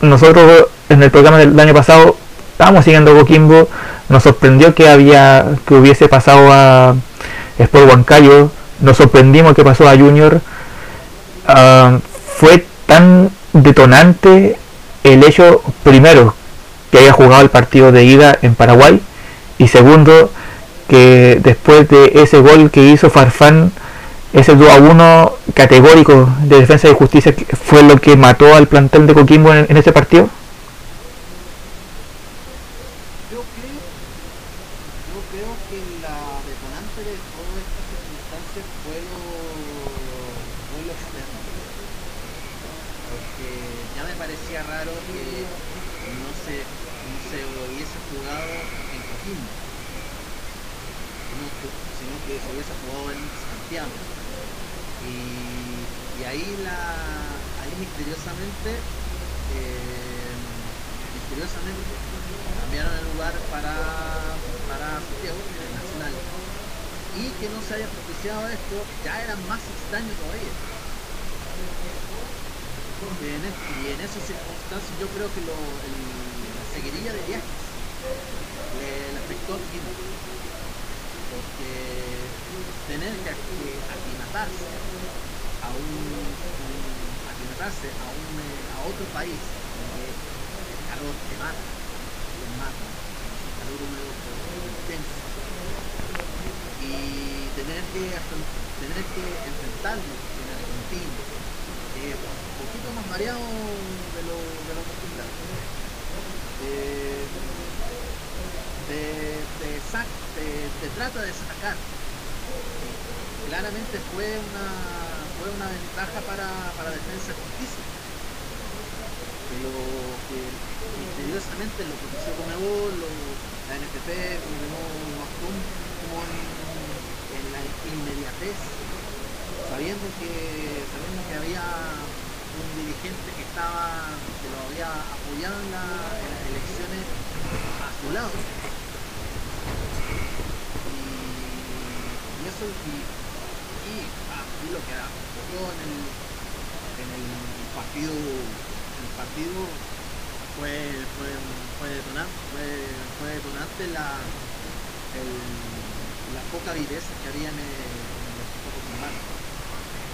nosotros 0.00 0.66
en 0.88 1.02
el 1.02 1.10
programa 1.10 1.38
del 1.38 1.58
año 1.58 1.74
pasado 1.74 2.16
estábamos 2.52 2.84
siguiendo 2.84 3.16
Coquimbo, 3.16 3.68
nos 4.08 4.22
sorprendió 4.22 4.74
que 4.74 4.88
había 4.88 5.44
que 5.66 5.74
hubiese 5.74 6.08
pasado 6.08 6.48
a 6.52 6.94
Sport 7.58 7.88
Huancayo, 7.88 8.50
nos 8.80 8.96
sorprendimos 8.96 9.54
que 9.54 9.62
pasó 9.62 9.88
a 9.88 9.96
Junior. 9.96 10.40
Ah, 11.46 11.98
fue 12.36 12.64
tan 12.86 13.30
detonante 13.52 14.56
el 15.04 15.22
hecho 15.24 15.62
primero 15.84 16.34
que 16.92 16.98
haya 16.98 17.12
jugado 17.12 17.42
el 17.42 17.48
partido 17.48 17.90
de 17.90 18.04
ida 18.04 18.38
en 18.42 18.54
Paraguay. 18.54 19.00
Y 19.58 19.66
segundo 19.66 20.30
que 20.88 21.40
después 21.42 21.88
de 21.88 22.12
ese 22.16 22.38
gol 22.40 22.70
que 22.70 22.84
hizo 22.84 23.10
Farfán 23.10 23.72
ese 24.32 24.54
2 24.54 24.68
a 24.70 24.76
1 24.76 25.32
categórico 25.54 26.28
de 26.44 26.60
defensa 26.60 26.88
y 26.88 26.94
justicia 26.94 27.34
fue 27.64 27.82
lo 27.82 27.98
que 27.98 28.16
mató 28.16 28.54
al 28.54 28.66
plantel 28.66 29.06
de 29.06 29.14
Coquimbo 29.14 29.52
en, 29.54 29.76
ese 29.76 29.92
partido 29.92 30.28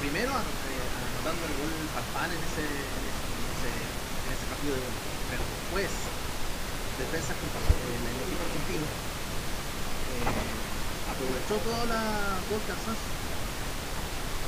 primero 0.08 0.32
eh, 0.32 0.40
anotando 0.40 1.44
el 1.44 1.52
gol 1.60 1.68
Farfán 1.92 2.32
en 2.32 2.40
ese, 2.40 2.64
en 2.64 3.04
ese, 3.04 3.68
en 3.68 4.32
ese 4.32 4.48
partido 4.48 4.72
de 4.72 4.80
gol. 4.80 4.96
Pero 5.28 5.44
después, 5.44 5.92
defensa 6.96 7.36
pasó 7.52 7.76
en 7.76 8.08
el 8.08 8.16
equipo 8.16 8.40
argentino, 8.40 8.88
eh, 8.88 10.32
aprovechó 11.12 11.60
toda 11.60 11.84
la, 11.92 12.40
todo 12.48 12.56
el 12.56 12.64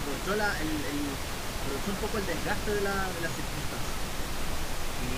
aprovechó, 0.00 0.32
la, 0.40 0.48
el, 0.64 0.72
el, 0.80 1.12
aprovechó 1.12 1.92
un 1.92 2.00
poco 2.08 2.16
el 2.16 2.24
desgaste 2.24 2.80
de, 2.80 2.82
la, 2.88 2.96
de 2.96 3.20
las 3.20 3.36
circunstancias. 3.36 4.00
Y 5.04 5.12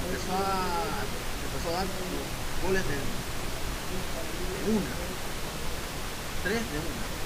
empezó 0.00 0.32
a, 0.32 0.96
empezó 1.44 1.76
a 1.76 1.84
dar 1.84 1.92
goles 2.64 2.88
de, 2.88 2.96
de 2.96 4.64
una, 4.72 4.96
tres 6.40 6.56
de 6.56 6.80
una 6.80 7.17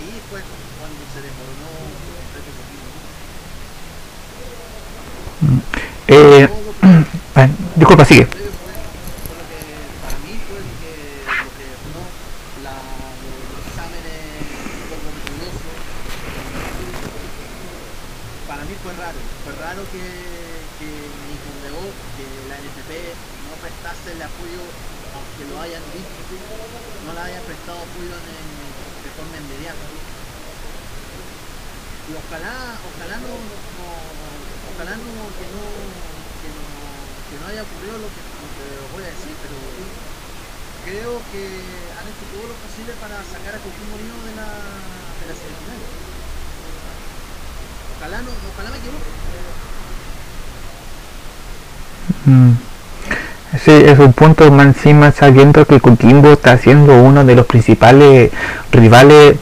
ahí 0.00 0.20
fue 0.30 0.40
cuando 0.40 1.04
se 1.12 1.20
desmoronó 1.20 1.68
completo 2.16 2.50
Eh, 6.08 6.48
bueno, 7.34 7.54
disculpa, 7.76 8.04
sigue. 8.04 8.26
Fue, 8.26 8.40
fue 8.40 9.36
lo 9.36 9.44
que 9.48 9.60
para 10.00 10.16
mí 10.24 10.32
fue 10.48 10.60
lo 10.60 10.72
que, 10.80 10.92
lo 11.44 11.50
que 11.56 11.64
detonó 11.70 12.04
la, 12.64 12.76
los 12.76 13.60
exámenes 13.60 14.40
psicomotricosos. 14.72 15.64
Para 18.48 18.62
mí 18.64 18.74
fue 18.82 18.92
raro, 18.96 19.20
fue 19.44 19.52
raro 19.60 19.82
que, 19.92 20.04
que 20.80 20.88
ni 20.88 21.34
Conmebol, 21.44 21.92
que 22.16 22.26
la 22.48 22.56
NFP 22.56 22.90
no 23.48 23.54
prestase 23.60 24.16
el 24.16 24.22
apoyo, 24.24 24.64
aunque 25.14 25.44
lo 25.46 25.60
hayan 25.60 25.84
visto, 25.92 26.20
no 27.06 27.12
le 27.12 27.20
hayan 27.20 27.44
prestado 27.44 27.80
apoyo 27.80 28.12
en, 28.16 28.50
de 29.00 29.10
forma 29.16 29.36
inmediata. 29.40 29.86
Y 32.10 32.18
ojalá, 32.18 32.74
ojalá 32.82 33.16
no, 33.22 33.30
no 33.30 33.86
ojalá 34.74 34.96
no 34.96 35.10
que 35.38 35.46
no 35.54 35.64
que 36.40 36.48
no, 36.50 36.64
que 37.28 37.36
no 37.38 37.44
haya 37.48 37.62
ocurrido 37.64 37.96
lo 38.00 38.08
que, 38.10 38.20
lo 38.20 38.48
que 38.56 38.66
voy 38.92 39.02
a 39.04 39.12
decir, 39.14 39.34
pero 39.40 39.56
creo 40.84 41.12
que 41.32 41.42
han 41.96 42.06
hecho 42.08 42.24
todo 42.34 42.48
lo 42.50 42.56
posible 42.58 42.92
para 42.98 43.22
sacar 43.24 43.54
a 43.56 43.62
Coquimbo 43.62 43.94
Unido 43.94 44.16
de 44.26 44.34
la 44.36 44.48
de 44.50 45.24
la 45.30 45.34
semifinal. 45.38 45.80
Ojalá 47.96 48.16
no, 48.22 48.30
ojalá 48.32 48.68
me 48.70 48.78
equivoque. 48.80 49.10
Mm. 52.26 52.52
Un 54.00 54.14
punto 54.14 54.50
más 54.50 54.66
encima 54.66 55.12
sabiendo 55.12 55.66
que 55.66 55.78
Coquimbo 55.78 56.32
está 56.32 56.56
siendo 56.56 57.02
uno 57.02 57.22
de 57.22 57.34
los 57.34 57.44
principales 57.44 58.30
rivales, 58.72 59.36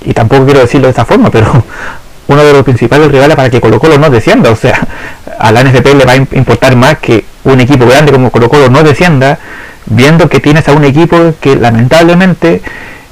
y 0.00 0.14
tampoco 0.14 0.46
quiero 0.46 0.60
decirlo 0.60 0.86
de 0.86 0.92
esta 0.92 1.04
forma, 1.04 1.30
pero 1.30 1.62
uno 2.28 2.42
de 2.42 2.52
los 2.54 2.62
principales 2.62 3.12
rivales 3.12 3.36
para 3.36 3.50
que 3.50 3.60
Colo 3.60 3.78
Colo 3.78 3.98
no 3.98 4.08
descienda. 4.08 4.50
O 4.50 4.56
sea, 4.56 4.80
a 5.38 5.52
la 5.52 5.62
NFP 5.62 5.94
le 5.94 6.06
va 6.06 6.12
a 6.12 6.16
importar 6.16 6.74
más 6.74 6.98
que 6.98 7.26
un 7.44 7.60
equipo 7.60 7.84
grande 7.84 8.10
como 8.10 8.30
Colo 8.30 8.48
Colo 8.48 8.70
no 8.70 8.82
descienda, 8.82 9.38
viendo 9.84 10.26
que 10.30 10.40
tienes 10.40 10.66
a 10.68 10.72
un 10.72 10.84
equipo 10.84 11.34
que 11.38 11.56
lamentablemente 11.56 12.62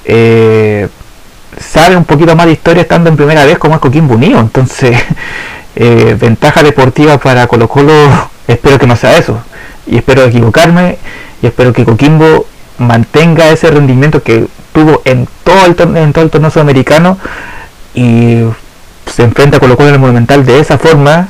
eh, 0.07 0.89
sabe 1.61 1.95
un 1.95 2.07
poquito 2.07 2.35
más 2.37 2.47
de 2.47 2.53
historia 2.53 2.83
estando 2.83 3.11
en 3.11 3.17
primera 3.17 3.45
vez 3.45 3.59
como 3.59 3.75
es 3.75 3.81
Coquimbo 3.81 4.15
Unido. 4.15 4.41
Entonces, 4.41 4.97
eh, 5.77 6.17
ventaja 6.19 6.63
deportiva 6.63 7.19
para 7.19 7.47
Colo 7.47 7.69
Colo, 7.69 7.93
espero 8.49 8.79
que 8.79 8.87
no 8.87 8.97
sea 8.97 9.19
eso. 9.19 9.39
Y 9.87 9.97
espero 9.97 10.25
equivocarme 10.25 10.99
y 11.43 11.47
espero 11.47 11.73
que 11.73 11.85
Coquimbo 11.85 12.47
mantenga 12.79 13.51
ese 13.51 13.71
rendimiento 13.71 14.23
que 14.23 14.47
tuvo 14.73 15.01
en 15.05 15.29
todo 15.45 15.65
el, 15.67 15.97
en 15.97 16.13
todo 16.13 16.25
el 16.25 16.31
torneo 16.31 16.51
sudamericano 16.51 17.19
y 17.95 18.43
se 19.07 19.23
enfrenta 19.23 19.61
Colo 19.61 19.77
Colo 19.77 19.89
en 19.89 19.95
el 19.95 20.01
Monumental 20.01 20.45
de 20.45 20.61
esa 20.61 20.79
forma 20.79 21.29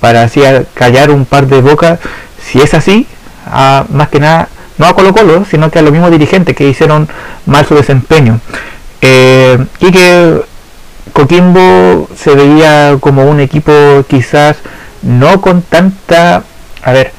para 0.00 0.22
así 0.22 0.42
callar 0.74 1.10
un 1.10 1.24
par 1.24 1.46
de 1.46 1.60
bocas. 1.60 2.00
Si 2.42 2.60
es 2.60 2.74
así 2.74 3.06
a, 3.46 3.84
más 3.90 4.08
que 4.08 4.20
nada 4.20 4.48
no 4.78 4.86
a 4.86 4.94
Colo 4.94 5.12
Colo 5.12 5.44
sino 5.48 5.70
que 5.70 5.78
a 5.78 5.82
los 5.82 5.92
mismos 5.92 6.10
dirigentes 6.10 6.56
que 6.56 6.68
hicieron 6.68 7.08
mal 7.46 7.66
su 7.66 7.74
desempeño. 7.74 8.40
Eh, 9.00 9.64
y 9.80 9.92
que 9.92 10.40
Coquimbo 11.12 12.08
se 12.16 12.34
veía 12.34 12.96
como 13.00 13.24
un 13.24 13.40
equipo 13.40 13.72
quizás 14.08 14.56
no 15.02 15.40
con 15.40 15.62
tanta 15.62 16.42
a 16.82 16.92
ver 16.92 17.12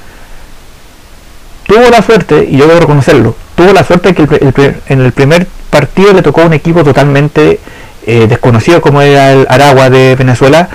tuvo 1.69 1.89
la 1.89 2.01
suerte 2.01 2.45
y 2.51 2.57
yo 2.57 2.67
debo 2.67 2.81
reconocerlo 2.81 3.35
tuvo 3.55 3.71
la 3.71 3.83
suerte 3.83 4.13
que 4.13 4.23
el, 4.23 4.53
el, 4.55 4.75
en 4.87 5.01
el 5.01 5.11
primer 5.11 5.47
partido 5.69 6.13
le 6.13 6.21
tocó 6.21 6.41
un 6.41 6.53
equipo 6.53 6.83
totalmente 6.83 7.59
eh, 8.07 8.27
desconocido 8.27 8.81
como 8.81 9.01
era 9.01 9.33
el 9.33 9.45
Aragua 9.49 9.89
de 9.89 10.15
Venezuela, 10.15 10.69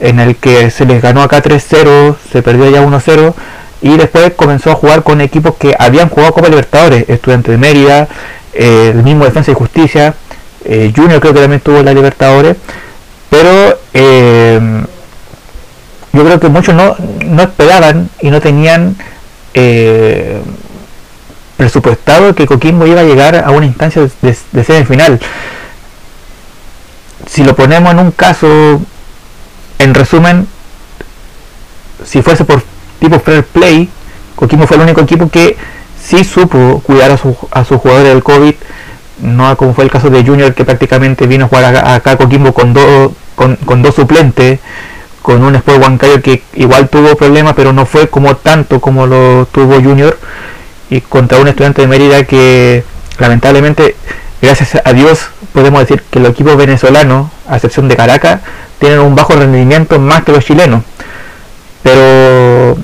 en 0.00 0.18
el 0.18 0.36
que 0.36 0.70
se 0.70 0.86
les 0.86 1.02
ganó 1.02 1.22
acá 1.22 1.42
3-0, 1.42 2.16
se 2.32 2.42
perdió 2.42 2.70
ya 2.70 2.82
1-0 2.82 3.34
y 3.82 3.96
después 3.96 4.32
comenzó 4.34 4.70
a 4.70 4.74
jugar 4.74 5.02
con 5.02 5.20
equipos 5.20 5.54
que 5.56 5.76
habían 5.78 6.08
jugado 6.08 6.32
Copa 6.32 6.48
Libertadores, 6.48 7.08
Estudiantes 7.08 7.52
de 7.52 7.58
Mérida, 7.58 8.08
eh, 8.54 8.92
el 8.94 9.02
mismo 9.02 9.24
Defensa 9.24 9.50
y 9.50 9.54
Justicia, 9.54 10.14
eh, 10.64 10.92
Junior 10.96 11.20
creo 11.20 11.34
que 11.34 11.40
también 11.40 11.60
tuvo 11.60 11.82
la 11.82 11.92
Libertadores, 11.92 12.56
pero 13.28 13.78
yo 16.12 16.24
creo 16.24 16.40
que 16.40 16.48
muchos 16.48 16.74
no, 16.74 16.96
no 17.26 17.42
esperaban 17.42 18.08
y 18.20 18.30
no 18.30 18.40
tenían 18.40 18.96
presupuestado 21.56 22.34
que 22.34 22.46
Coquimbo 22.46 22.86
iba 22.86 23.00
a 23.00 23.04
llegar 23.04 23.36
a 23.36 23.50
una 23.50 23.66
instancia 23.66 24.02
de, 24.02 24.36
de, 24.52 24.64
semifinal. 24.64 25.20
Si 27.26 27.42
lo 27.44 27.54
ponemos 27.54 27.92
en 27.92 27.98
un 28.00 28.10
caso, 28.10 28.80
en 29.78 29.94
resumen, 29.94 30.46
si 32.04 32.22
fuese 32.22 32.44
por 32.44 32.62
tipo 33.00 33.18
fair 33.20 33.44
play, 33.44 33.88
Coquimbo 34.34 34.66
fue 34.66 34.76
el 34.76 34.82
único 34.82 35.00
equipo 35.00 35.30
que 35.30 35.56
sí 36.02 36.24
supo 36.24 36.82
cuidar 36.84 37.10
a, 37.12 37.16
su, 37.16 37.36
a 37.50 37.64
sus 37.64 37.80
jugadores 37.80 38.12
del 38.12 38.22
COVID, 38.22 38.54
no 39.22 39.56
como 39.56 39.74
fue 39.74 39.84
el 39.84 39.90
caso 39.90 40.10
de 40.10 40.24
Junior 40.24 40.54
que 40.54 40.64
prácticamente 40.64 41.26
vino 41.26 41.46
a 41.46 41.48
jugar 41.48 41.64
acá, 41.64 41.94
acá 41.94 42.16
Coquimbo 42.16 42.52
con, 42.52 42.74
do, 42.74 43.14
con, 43.36 43.56
con 43.56 43.82
dos 43.82 43.94
suplentes, 43.94 44.58
con 45.24 45.42
un 45.42 45.54
Sport 45.54 45.80
Huancayo 45.80 46.20
que 46.20 46.42
igual 46.52 46.90
tuvo 46.90 47.16
problemas, 47.16 47.54
pero 47.54 47.72
no 47.72 47.86
fue 47.86 48.08
como 48.08 48.36
tanto 48.36 48.78
como 48.78 49.06
lo 49.06 49.46
tuvo 49.46 49.76
Junior, 49.76 50.18
y 50.90 51.00
contra 51.00 51.38
un 51.38 51.48
estudiante 51.48 51.80
de 51.80 51.88
Mérida 51.88 52.24
que 52.24 52.84
lamentablemente 53.18 53.96
gracias 54.42 54.82
a 54.84 54.92
Dios 54.92 55.28
podemos 55.54 55.80
decir 55.80 56.02
que 56.10 56.20
los 56.20 56.32
equipos 56.32 56.58
venezolanos, 56.58 57.30
a 57.48 57.54
excepción 57.56 57.88
de 57.88 57.96
Caracas, 57.96 58.42
tienen 58.78 58.98
un 58.98 59.14
bajo 59.14 59.32
rendimiento 59.34 59.98
más 59.98 60.24
que 60.24 60.32
los 60.32 60.44
chilenos. 60.44 60.82
Pero 61.82 62.76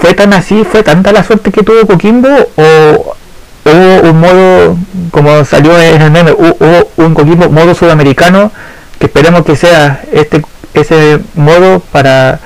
fue 0.00 0.14
tan 0.14 0.32
así, 0.32 0.62
fue 0.62 0.84
tanta 0.84 1.10
la 1.10 1.24
suerte 1.24 1.50
que 1.50 1.64
tuvo 1.64 1.88
Coquimbo 1.88 2.28
o 2.28 3.16
hubo 3.64 4.08
un 4.08 4.20
modo, 4.20 4.76
como 5.10 5.44
salió 5.44 5.76
en 5.76 6.02
el 6.02 6.12
meme, 6.12 6.30
hubo 6.30 6.88
un 6.98 7.14
Coquimbo 7.14 7.48
modo 7.48 7.74
sudamericano 7.74 8.52
que 9.00 9.06
esperemos 9.06 9.46
que 9.46 9.56
sea 9.56 10.04
este 10.12 10.42
ese 10.74 11.18
modo 11.34 11.80
para 11.80 12.38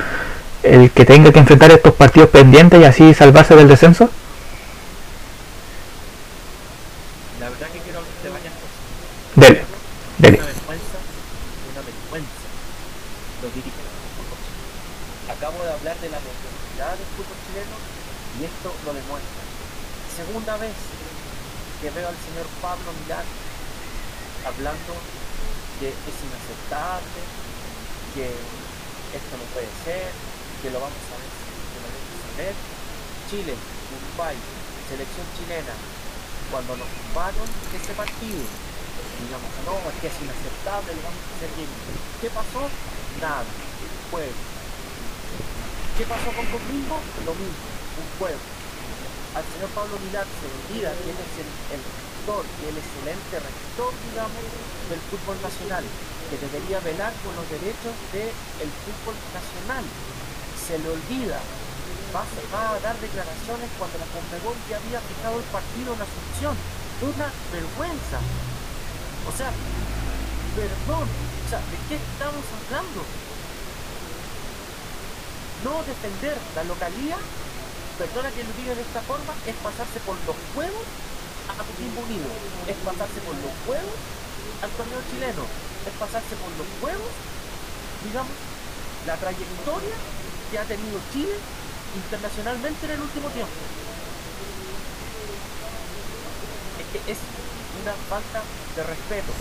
el 0.62 0.90
que 0.92 1.04
tenga 1.04 1.32
que 1.32 1.40
enfrentar 1.40 1.70
estos 1.72 1.92
partidos 1.92 2.30
pendientes 2.30 2.80
y 2.80 2.84
así 2.84 3.12
salvarse 3.12 3.54
del 3.56 3.68
descenso. 3.68 4.08
Dele, 9.34 9.64
dele. 10.18 10.38
Una 10.38 10.46
vergüenza, 10.46 10.98
una 11.74 11.82
vergüenza. 11.82 12.46
Lo 13.42 13.48
dirigentes 13.50 13.82
Acabo 15.26 15.58
de 15.58 15.72
hablar 15.74 15.96
de 15.98 16.08
la 16.08 16.18
mediocridad 16.22 16.94
del 16.94 17.10
fútbol 17.18 17.38
chileno 17.50 17.76
y 18.38 18.44
esto 18.46 18.70
lo 18.86 18.94
demuestra. 18.94 19.42
Segunda 20.14 20.56
vez 20.62 20.78
que 21.82 21.90
veo 21.90 22.08
al 22.08 22.18
señor 22.22 22.46
Pablo 22.62 22.94
Milán 23.02 23.26
hablando 24.46 24.94
que 25.80 25.88
es 25.90 26.18
que 28.14 28.26
esto 28.26 29.34
no 29.38 29.46
puede 29.54 29.70
ser, 29.86 30.10
que 30.62 30.70
lo 30.74 30.82
vamos 30.82 31.06
a 31.06 31.16
ver, 31.22 31.30
que 31.30 31.78
lo 31.78 31.86
vamos. 31.86 32.58
Chile, 33.30 33.54
Uruguay, 33.54 34.34
selección 34.90 35.26
chilena, 35.38 35.74
cuando 36.50 36.74
nos 36.74 36.90
tumbaron 36.90 37.46
ese 37.70 37.94
partido, 37.94 38.42
digamos, 39.22 39.50
no, 39.62 39.78
es 39.86 39.96
que 40.02 40.10
es 40.10 40.18
inaceptable, 40.18 40.98
le 40.98 41.02
vamos 41.06 41.22
a 41.22 41.30
hacer 41.38 41.50
bien. 41.54 41.70
¿Qué 42.18 42.28
pasó? 42.34 42.66
Nada, 43.22 43.46
juego. 44.10 44.34
¿Qué 45.94 46.04
pasó 46.10 46.28
con 46.34 46.46
Coquimbo? 46.50 46.98
Lo 47.22 47.38
mismo, 47.38 47.66
un 48.02 48.08
juego. 48.18 48.42
Al 49.38 49.46
señor 49.46 49.70
Pablo 49.78 49.94
Milat 50.02 50.26
se 50.26 50.46
olvida 50.50 50.90
que 50.90 51.10
él 51.10 51.18
es 51.22 51.34
el, 51.38 51.50
el 51.78 51.82
que 52.24 52.68
el 52.72 52.76
excelente 52.80 53.36
rector, 53.36 53.92
digamos, 54.08 54.44
del 54.88 55.02
fútbol 55.12 55.36
nacional, 55.44 55.84
que 56.32 56.40
debería 56.40 56.80
velar 56.80 57.12
por 57.20 57.36
los 57.36 57.44
derechos 57.52 57.92
del 58.16 58.72
fútbol 58.80 59.12
nacional. 59.36 59.84
Se 60.56 60.80
le 60.80 60.88
olvida, 60.88 61.36
va 62.16 62.24
a 62.24 62.80
dar 62.80 62.96
declaraciones 62.96 63.68
cuando 63.76 64.00
la 64.00 64.08
Conmebol 64.08 64.56
ya 64.72 64.80
había 64.80 65.04
fijado 65.04 65.36
el 65.36 65.48
partido 65.52 65.92
en 65.92 66.00
Asunción. 66.00 66.56
Una 67.04 67.28
vergüenza. 67.52 68.18
O 69.28 69.32
sea, 69.36 69.52
perdón, 70.56 71.04
o 71.04 71.46
sea, 71.52 71.60
¿de 71.60 71.78
qué 71.92 72.00
estamos 72.00 72.44
hablando? 72.56 73.04
No 75.60 75.76
defender 75.84 76.40
la 76.56 76.64
localía, 76.64 77.20
perdona 78.00 78.32
que 78.32 78.48
lo 78.48 78.52
diga 78.56 78.72
de 78.72 78.80
esta 78.80 79.04
forma, 79.04 79.36
es 79.44 79.56
pasarse 79.60 80.00
por 80.08 80.16
los 80.24 80.36
juegos 80.56 80.88
a 81.48 81.52
Coquimbo 81.60 82.00
Unido, 82.02 82.28
es 82.66 82.76
pasarse 82.84 83.20
por 83.24 83.36
los 83.36 83.52
juegos 83.66 83.98
al 84.62 84.70
torneo 84.70 85.00
chileno, 85.10 85.44
es 85.44 85.94
pasarse 86.00 86.34
por 86.40 86.50
los 86.56 86.68
juegos, 86.80 87.12
digamos, 88.04 88.36
la 89.06 89.16
trayectoria 89.16 89.96
que 90.50 90.58
ha 90.58 90.64
tenido 90.64 91.00
Chile 91.12 91.36
internacionalmente 91.94 92.86
en 92.86 92.92
el 92.92 93.00
último 93.00 93.28
tiempo. 93.30 93.52
Es 96.80 96.86
que 96.90 97.12
es 97.12 97.18
una 97.82 97.94
falta 98.08 98.40
de 98.76 98.82
respeto. 98.82 99.32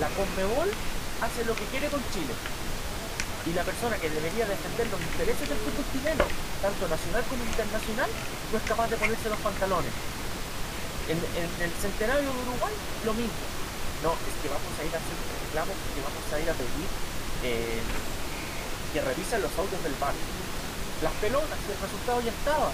La 0.00 0.08
Conmebol 0.16 0.70
hace 1.20 1.44
lo 1.44 1.54
que 1.54 1.64
quiere 1.66 1.88
con 1.88 2.02
Chile. 2.12 2.34
Y 3.44 3.52
la 3.52 3.64
persona 3.64 3.98
que 3.98 4.08
debería 4.08 4.46
defender 4.46 4.86
los 4.86 5.00
intereses 5.00 5.48
del 5.48 5.58
fútbol 5.58 5.84
chileno, 5.92 6.24
tanto 6.62 6.88
nacional 6.88 7.24
como 7.28 7.42
internacional, 7.44 8.10
no 8.52 8.58
es 8.58 8.64
capaz 8.64 8.88
de 8.88 8.96
ponerse 8.96 9.28
los 9.28 9.38
pantalones. 9.38 9.90
En, 11.12 11.20
el 11.60 11.72
centenario 11.76 12.24
de 12.24 12.40
Uruguay, 12.48 12.72
lo 13.04 13.12
mismo. 13.12 13.44
No, 14.00 14.16
es 14.16 14.34
que 14.40 14.48
vamos 14.48 14.72
a 14.80 14.82
ir 14.82 14.92
a 14.96 14.98
hacer 14.98 15.12
un 15.12 15.28
reclamo, 15.44 15.72
que 15.92 16.00
vamos 16.00 16.24
a 16.32 16.36
ir 16.40 16.48
a 16.48 16.56
pedir 16.56 16.88
eh, 17.44 17.84
que 18.96 19.00
revisen 19.04 19.44
los 19.44 19.52
audios 19.60 19.76
del 19.84 19.92
bar. 20.00 20.16
Las 21.04 21.12
pelotas, 21.20 21.60
el 21.68 21.76
resultado 21.84 22.18
ya 22.24 22.32
estaba. 22.32 22.72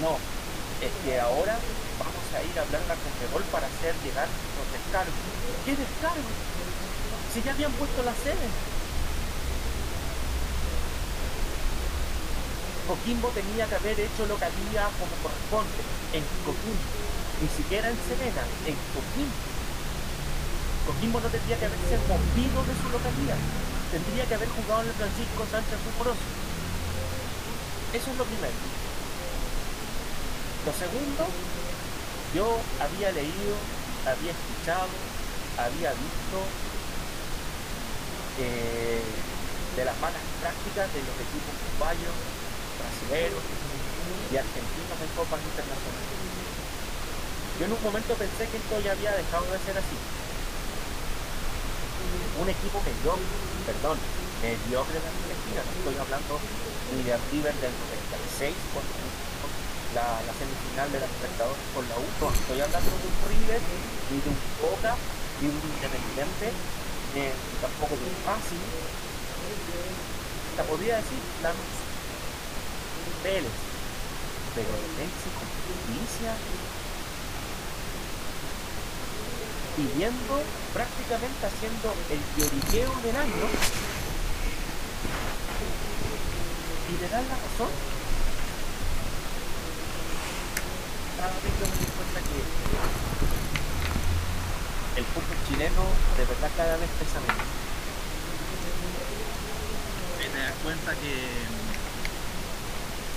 No, 0.00 0.16
es 0.80 0.92
que 1.04 1.20
ahora 1.20 1.60
vamos 2.00 2.26
a 2.32 2.40
ir 2.40 2.54
a 2.56 2.62
hablar 2.64 2.82
a 2.88 2.96
Conmebol 2.96 3.44
para 3.52 3.68
hacer 3.68 3.92
llegar 4.00 4.24
los 4.24 4.66
descargos. 4.72 5.20
¿Qué 5.68 5.76
descargos? 5.76 6.36
Si 7.28 7.42
ya 7.44 7.52
habían 7.52 7.72
puesto 7.76 8.00
la 8.08 8.16
sede. 8.24 8.48
Coquimbo 12.86 13.28
tenía 13.32 13.66
que 13.66 13.76
haber 13.76 13.98
hecho 13.98 14.26
localía 14.28 14.84
como 15.00 15.16
corresponde, 15.24 15.80
en 16.12 16.24
Coquimbo, 16.44 16.84
ni 17.40 17.48
siquiera 17.48 17.88
en 17.88 17.96
Serena, 18.04 18.44
en 18.68 18.76
Coquimbo. 18.92 19.40
Coquimbo 20.84 21.16
no 21.20 21.28
tendría 21.32 21.56
que 21.56 21.64
haberse 21.64 21.96
movido 22.04 22.60
de 22.68 22.74
su 22.76 22.88
localidad, 22.92 23.40
tendría 23.88 24.28
que 24.28 24.36
haber 24.36 24.52
jugado 24.52 24.84
en 24.84 24.88
el 24.92 25.00
Francisco 25.00 25.48
Sánchez 25.48 25.80
Rumoroso. 25.80 26.28
Eso 27.96 28.10
es 28.12 28.16
lo 28.20 28.24
primero. 28.28 28.58
Lo 30.68 30.72
segundo, 30.76 31.24
yo 32.36 32.44
había 32.84 33.12
leído, 33.16 33.56
había 34.04 34.32
escuchado, 34.36 34.92
había 35.56 35.88
visto 35.96 36.38
eh, 38.44 39.00
de 39.76 39.84
las 39.84 39.96
malas 40.04 40.20
prácticas 40.40 40.92
de 40.92 41.00
los 41.00 41.16
equipos 41.16 41.54
uruguayos, 41.64 42.16
brasileños 42.84 43.44
y 44.28 44.34
argentinos 44.36 44.98
en 45.00 45.10
copas 45.16 45.40
internacionales. 45.40 46.24
Yo 47.56 47.62
en 47.64 47.72
un 47.72 47.82
momento 47.82 48.12
pensé 48.18 48.44
que 48.50 48.58
esto 48.58 48.74
ya 48.84 48.92
había 48.92 49.16
dejado 49.16 49.46
de 49.48 49.58
ser 49.64 49.76
así. 49.78 49.96
Un 52.34 52.48
equipo 52.50 52.82
mediocre, 52.82 53.24
perdón, 53.64 53.96
mediocre 54.42 54.98
de 55.00 55.08
Argentina, 55.08 55.60
no 55.64 55.72
estoy 55.72 55.96
hablando 55.96 56.32
ni 56.92 57.00
de 57.06 57.14
River 57.30 57.54
del 57.62 57.72
96 58.42 58.52
con 58.74 58.84
la, 59.94 60.18
la 60.26 60.34
semifinal 60.34 60.90
de 60.90 60.98
la 60.98 61.06
Libertadores 61.06 61.64
con 61.72 61.86
la 61.86 61.96
U, 61.96 62.06
estoy 62.10 62.58
hablando 62.60 62.90
de 62.90 63.06
un 63.06 63.18
River, 63.30 63.60
ni 64.10 64.16
de 64.18 64.28
un 64.28 64.40
Boca, 64.58 64.98
ni 65.40 65.46
un 65.48 65.56
Independiente, 65.62 66.50
ni 67.14 67.30
tampoco 67.62 67.94
de 67.94 68.04
un 68.04 68.18
Racing, 68.26 68.66
hasta 70.54 70.70
podría 70.70 70.98
decir 70.98 71.18
la 71.42 71.50
Pero 73.24 73.48
y 74.54 75.30
Justicia 75.34 76.32
pidiendo, 79.76 80.42
prácticamente 80.72 81.46
haciendo 81.46 81.94
el 82.10 82.20
lloriqueo 82.36 82.94
del 83.02 83.16
año 83.16 83.46
y 86.86 86.92
le 87.00 87.08
dan 87.08 87.24
la 87.26 87.34
razón. 87.34 87.72
Cada 91.16 91.32
cuenta 91.96 92.20
que 92.20 92.38
el 95.00 95.04
fútbol 95.06 95.38
chileno 95.48 95.82
de 96.16 96.24
verdad 96.24 96.50
cada 96.56 96.76
vez 96.76 96.90
pesa 97.00 97.20
menos. 97.20 97.48
Te 100.20 100.38
das 100.38 100.54
cuenta 100.62 100.94
que, 100.94 101.73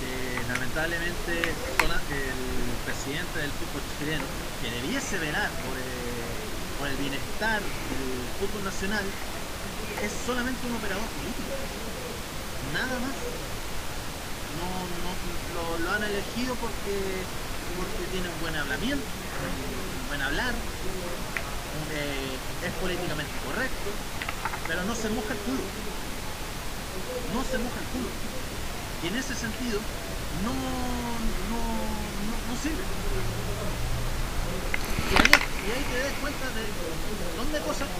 que 0.08 0.44
lamentablemente 0.46 1.62
el 2.08 2.80
presidente 2.82 3.38
del 3.40 3.54
fútbol 3.54 3.84
chileno, 3.84 4.32
que 4.58 4.70
debiese 4.70 5.18
velar 5.18 5.60
por 5.60 5.78
el, 5.78 6.40
por 6.76 6.88
el 6.88 6.96
bienestar 6.96 7.74
del 7.82 8.32
fútbol 8.32 8.64
nacional, 8.64 9.18
es 9.98 10.12
solamente 10.14 10.66
un 10.66 10.74
operador 10.74 11.12
político. 11.12 11.60
Nada 12.60 13.00
más. 13.00 13.38
No, 14.46 14.88
no, 14.88 15.20
lo, 15.44 15.78
lo 15.78 15.90
han 15.92 16.02
elegido 16.04 16.58
porque, 16.58 17.30
porque 17.74 18.08
tiene 18.08 18.30
un 18.30 18.38
buen 18.38 18.56
hablamiento, 18.56 19.28
un 19.92 20.06
buen 20.06 20.22
hablar, 20.22 20.64
eh, 21.86 22.44
es 22.60 22.74
políticamente 22.74 23.40
correcto, 23.40 24.00
pero 24.64 24.84
no 24.84 24.94
se 24.96 25.10
moja 25.10 25.34
el 25.34 25.42
culo 25.42 25.74
no 27.22 27.44
se 27.44 27.58
moja 27.58 27.80
el 27.80 27.88
culo. 27.88 28.18
Y 29.00 29.06
en 29.08 29.16
ese 29.16 29.36
sentido, 29.36 29.88
no, 30.28 31.20
no, 31.20 32.20
no, 32.20 32.56
sirve. 32.56 32.92
Y 35.06 35.16
ahí, 35.16 35.86
te 35.86 35.98
das 35.98 36.14
cuenta 36.16 36.50
de 36.52 36.72
un 36.72 37.02
montón 37.02 37.50
de 37.52 37.62
cosas 37.62 37.90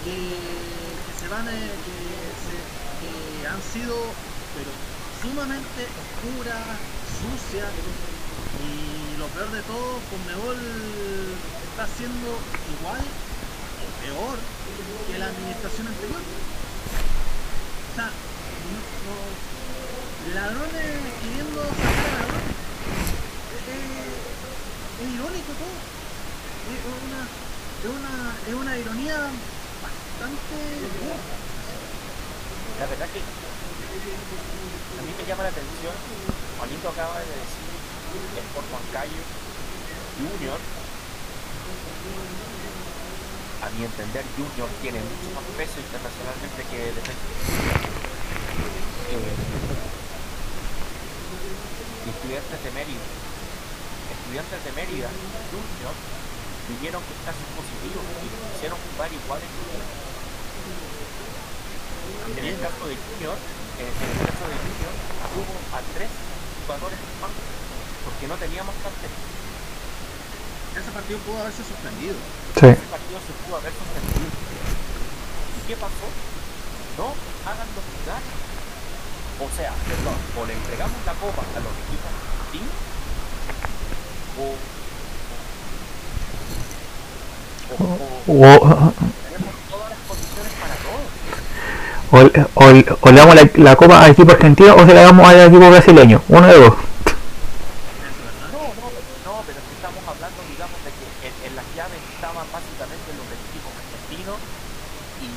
que, 0.00 1.00
que 1.04 1.12
se 1.12 1.28
van, 1.28 1.48
eh, 1.48 1.80
que, 1.82 3.46
han 3.46 3.62
sido, 3.62 4.22
sumamente 5.08 5.92
oscuras, 5.94 6.82
sucias, 7.00 7.76
y 8.52 9.16
lo 9.16 9.32
peor 9.32 9.50
de 9.50 9.64
todo, 9.64 10.06
Conmebol 10.06 11.46
está 11.60 11.84
haciendo 11.84 12.50
igual 12.64 13.20
o 13.76 13.96
peor 13.96 14.54
que 15.04 15.18
la 15.18 15.28
administración 15.28 15.88
anterior. 15.88 16.30
O 17.86 17.92
sea, 17.92 18.20
no, 18.56 18.94
no- 19.00 19.59
ladrones 20.34 20.90
queriendo 21.22 21.60
sacar 21.64 22.04
ladrones. 22.12 22.56
Es, 23.50 23.64
es- 23.66 24.30
es 25.00 25.08
irónico 25.16 25.52
todo. 25.56 25.76
Es 26.70 26.80
una, 26.86 27.20
es 27.24 27.88
una, 27.88 28.14
es 28.46 28.54
una 28.54 28.72
ironía 28.78 29.16
bastante. 29.80 30.56
La 32.78 32.86
verdad 32.86 33.08
que 33.12 33.20
a 33.20 35.02
mí 35.02 35.12
me 35.16 35.24
llama 35.26 35.42
la 35.42 35.48
atención, 35.50 35.94
Juanito 36.58 36.88
acaba 36.88 37.18
de 37.20 37.26
decir 37.26 37.68
el 38.38 38.44
por 38.54 38.64
Huancayo 38.70 39.22
Junior. 40.20 40.60
A 43.60 43.68
mi 43.76 43.84
entender, 43.84 44.24
Junior 44.36 44.68
tiene 44.80 45.00
mucho 45.00 45.28
más 45.36 45.44
peso 45.56 45.76
internacionalmente 45.80 46.60
que 46.70 46.78
Defensa. 46.96 47.24
Eh, 49.10 49.89
estudiantes 52.10 52.58
de 52.62 52.70
Mérida. 52.74 53.06
Estudiantes 54.10 54.60
de 54.66 54.72
Mérida, 54.74 55.08
Junior, 55.50 55.94
vivieron 56.70 57.02
con 57.02 57.16
casos 57.22 57.46
positivos 57.54 58.02
y 58.02 58.26
los 58.30 58.42
hicieron 58.54 58.78
jugar 58.90 59.10
igual 59.10 59.40
en 59.42 59.50
En 62.38 62.44
el 62.46 62.58
caso 62.58 62.82
de 62.86 62.94
Junior, 62.98 63.36
en 63.78 63.86
el 63.86 64.18
caso 64.26 64.44
de 64.50 64.56
Junior, 64.58 64.94
tuvo 65.34 65.54
a 65.74 65.78
tres 65.94 66.10
jugadores 66.66 66.98
más 67.22 67.32
porque 68.04 68.26
no 68.26 68.36
teníamos 68.36 68.74
cartel. 68.82 69.12
Ese 70.70 70.90
partido 70.90 71.18
pudo 71.26 71.38
haberse 71.42 71.62
suspendido. 71.66 72.14
Sí. 72.54 72.66
Ese 72.70 72.86
partido 72.90 73.18
se 73.22 73.32
pudo 73.44 73.58
haber 73.58 73.74
suspendido. 73.74 74.30
¿Y 74.30 75.60
qué 75.66 75.74
pasó? 75.76 76.06
No 76.98 77.14
hagan 77.46 77.68
los 77.74 77.84
jugar. 77.86 78.22
O 79.40 79.48
sea, 79.56 79.72
perdón, 79.88 80.14
o 80.36 80.46
le 80.46 80.52
entregamos 80.52 80.96
la 81.06 81.12
copa 81.14 81.40
a 81.42 81.60
los 81.60 81.72
equipos 81.88 82.10
argentinos, 82.12 82.74
o, 84.38 84.42
o, 87.78 87.84
o- 88.26 88.30
O, 88.30 88.92
tenemos 89.32 89.54
todas 89.70 89.88
las 89.90 89.98
condiciones 90.06 90.52
para 90.60 90.74
todos. 90.84 91.08
o, 92.54 93.10
le 93.10 93.16
damos 93.18 93.34
la, 93.34 93.48
la 93.54 93.76
copa 93.76 94.04
al 94.04 94.10
equipo 94.10 94.32
argentino 94.32 94.74
o 94.76 94.84
se 94.86 94.94
la 94.94 95.02
damos 95.02 95.26
al 95.26 95.40
equipo 95.48 95.70
brasileño. 95.70 96.22
Uno 96.28 96.46
de 96.46 96.54
dos. 96.58 96.74
No, 98.52 98.60
no, 98.60 98.60
no, 99.24 99.42
pero 99.46 99.58
es 99.58 99.64
que 99.64 99.74
estamos 99.80 100.02
hablando, 100.06 100.38
digamos, 100.52 100.78
de 100.84 100.90
que 100.92 101.06
en, 101.26 101.34
en 101.48 101.56
las 101.56 101.64
llaves 101.74 102.00
estaban 102.14 102.44
básicamente 102.52 103.08
los 103.16 103.24
del 103.24 103.40
equipo 103.40 103.68
argentino 103.72 104.32
y, 105.24 105.28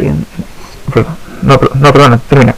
No, 1.43 1.59
no, 1.75 1.93
perdona, 1.93 2.19
termina. 2.29 2.55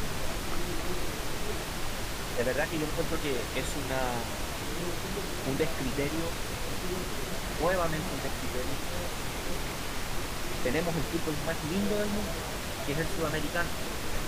De 2.36 2.44
verdad 2.44 2.66
que 2.68 2.78
yo 2.78 2.84
encuentro 2.84 3.18
que 3.22 3.30
es 3.30 3.66
un 5.46 5.58
descriterio, 5.58 6.26
nuevamente 7.62 8.06
un 8.10 8.22
descriterio. 8.26 8.76
Tenemos 10.64 10.90
el 10.90 11.02
fútbol 11.06 11.34
más 11.46 11.56
lindo 11.70 11.94
del 12.02 12.10
mundo, 12.10 12.34
que 12.84 12.92
es 12.92 12.98
el 12.98 13.06
sudamericano, 13.14 13.70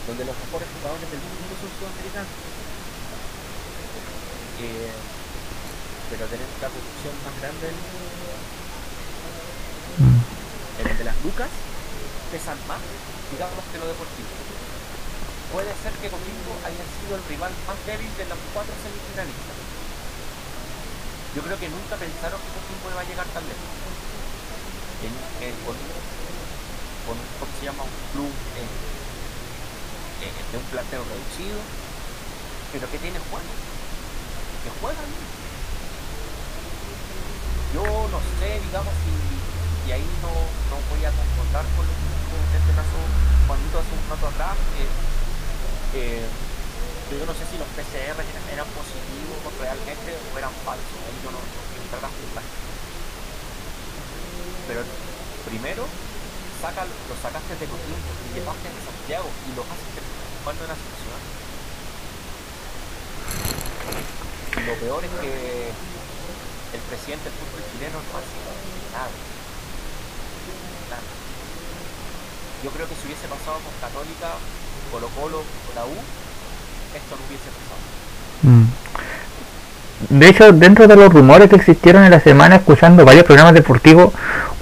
donde 0.06 0.24
los 0.24 0.36
mejores 0.38 0.68
jugadores 0.78 1.10
del 1.10 1.22
mundo 1.26 1.54
son 1.58 1.70
sudamericanos. 1.74 2.30
Eh, 4.62 5.17
pero 6.10 6.24
tenemos 6.26 6.56
la 6.62 6.68
corrupción 6.72 7.14
más 7.24 7.34
grande 7.40 7.64
del 7.68 7.76
mundo, 7.76 8.26
Mm. 9.98 10.20
en 10.80 10.84
donde 10.88 11.04
las 11.04 11.18
lucas 11.26 11.50
pesan 12.30 12.58
más, 12.70 12.80
digamos, 13.32 13.62
que 13.72 13.78
lo 13.78 13.86
deportivo. 13.86 14.30
Puede 15.52 15.72
ser 15.82 15.92
que 15.98 16.12
Coquimbo 16.12 16.52
haya 16.64 16.84
sido 17.00 17.16
el 17.16 17.24
rival 17.24 17.52
más 17.66 17.78
débil 17.88 18.10
de 18.20 18.24
las 18.28 18.38
cuatro 18.52 18.74
semifinalistas. 18.84 19.56
Yo 21.34 21.40
creo 21.42 21.58
que 21.58 21.68
nunca 21.72 21.96
pensaron 21.96 22.38
que 22.40 22.50
Coquimbo 22.52 22.86
iba 22.92 23.00
a 23.00 23.08
llegar 23.08 23.26
tan 23.32 23.44
lejos. 23.48 23.72
En- 25.02 25.22
en- 25.48 25.58
con, 25.64 25.74
con 27.06 27.16
¿cómo 27.40 27.52
se 27.58 27.64
llama? 27.64 27.82
Un 27.86 27.96
club 28.12 28.32
eh, 28.58 28.68
de 30.52 30.56
un 30.58 30.64
planteo 30.68 31.02
reducido, 31.06 31.58
pero 32.72 32.90
que 32.90 32.98
tiene 32.98 33.18
juego, 33.18 33.50
que 34.62 34.70
juegan. 34.82 35.10
Yo 37.74 37.84
no 37.84 38.18
sé, 38.40 38.48
digamos, 38.64 38.94
si, 39.04 39.12
y 39.84 39.92
ahí 39.92 40.08
no, 40.24 40.32
no 40.32 40.76
voy 40.88 41.04
a 41.04 41.12
concordar 41.12 41.64
con 41.76 41.84
lo 41.84 41.92
que 41.92 42.08
en 42.08 42.56
este 42.56 42.72
caso 42.72 42.96
Juanito 43.44 43.76
hace 43.76 43.92
un 43.92 44.04
rato 44.08 44.26
atrás, 44.32 44.56
que 44.72 44.84
eh, 46.00 46.24
yo 47.12 47.24
no 47.28 47.36
sé 47.36 47.44
si 47.44 47.60
los 47.60 47.68
PCR 47.76 48.16
eran, 48.16 48.68
positivos 48.72 49.40
realmente 49.60 50.16
o 50.16 50.38
eran 50.38 50.52
falsos, 50.64 50.96
ahí 51.04 51.16
yo 51.20 51.28
no, 51.28 51.40
no 51.40 51.96
a 51.96 52.08
juzgar. 52.08 52.44
Pero 54.68 54.80
primero, 55.48 55.84
saca, 56.60 56.84
los 56.84 57.18
sacaste 57.20 57.52
de 57.52 57.66
Coquimbo 57.68 58.12
y 58.28 58.36
llevaste 58.36 58.68
de 58.68 58.80
Santiago 58.80 59.28
y 59.28 59.50
los 59.56 59.64
haces 59.68 60.04
jugando 60.40 60.64
en 60.64 60.72
Asunción. 60.72 61.20
Lo 64.68 64.74
peor 64.80 65.04
es 65.04 65.12
que 65.20 65.72
el 66.72 66.80
presidente 66.88 67.24
del 67.24 67.36
fútbol 67.38 67.62
chileno 67.72 67.96
no 67.96 68.12
hace 68.18 68.36
nada. 68.92 69.10
Nada. 70.90 71.04
Yo 72.64 72.70
creo 72.70 72.86
que 72.88 72.94
si 72.96 73.06
hubiese 73.06 73.28
pasado 73.28 73.56
con 73.64 73.72
Católica, 73.80 74.36
Colo 74.92 75.08
Colo 75.16 75.40
o 75.40 75.70
la 75.74 75.84
U, 75.84 75.96
esto 76.92 77.12
no 77.16 77.22
hubiese 77.28 77.48
pasado. 77.54 77.80
Mm. 78.42 78.66
De 80.10 80.28
hecho, 80.28 80.52
dentro 80.52 80.86
de 80.86 80.96
los 80.96 81.12
rumores 81.12 81.50
que 81.50 81.56
existieron 81.56 82.04
en 82.04 82.10
la 82.10 82.20
semana, 82.20 82.56
escuchando 82.56 83.04
varios 83.04 83.24
programas 83.24 83.54
deportivos, 83.54 84.12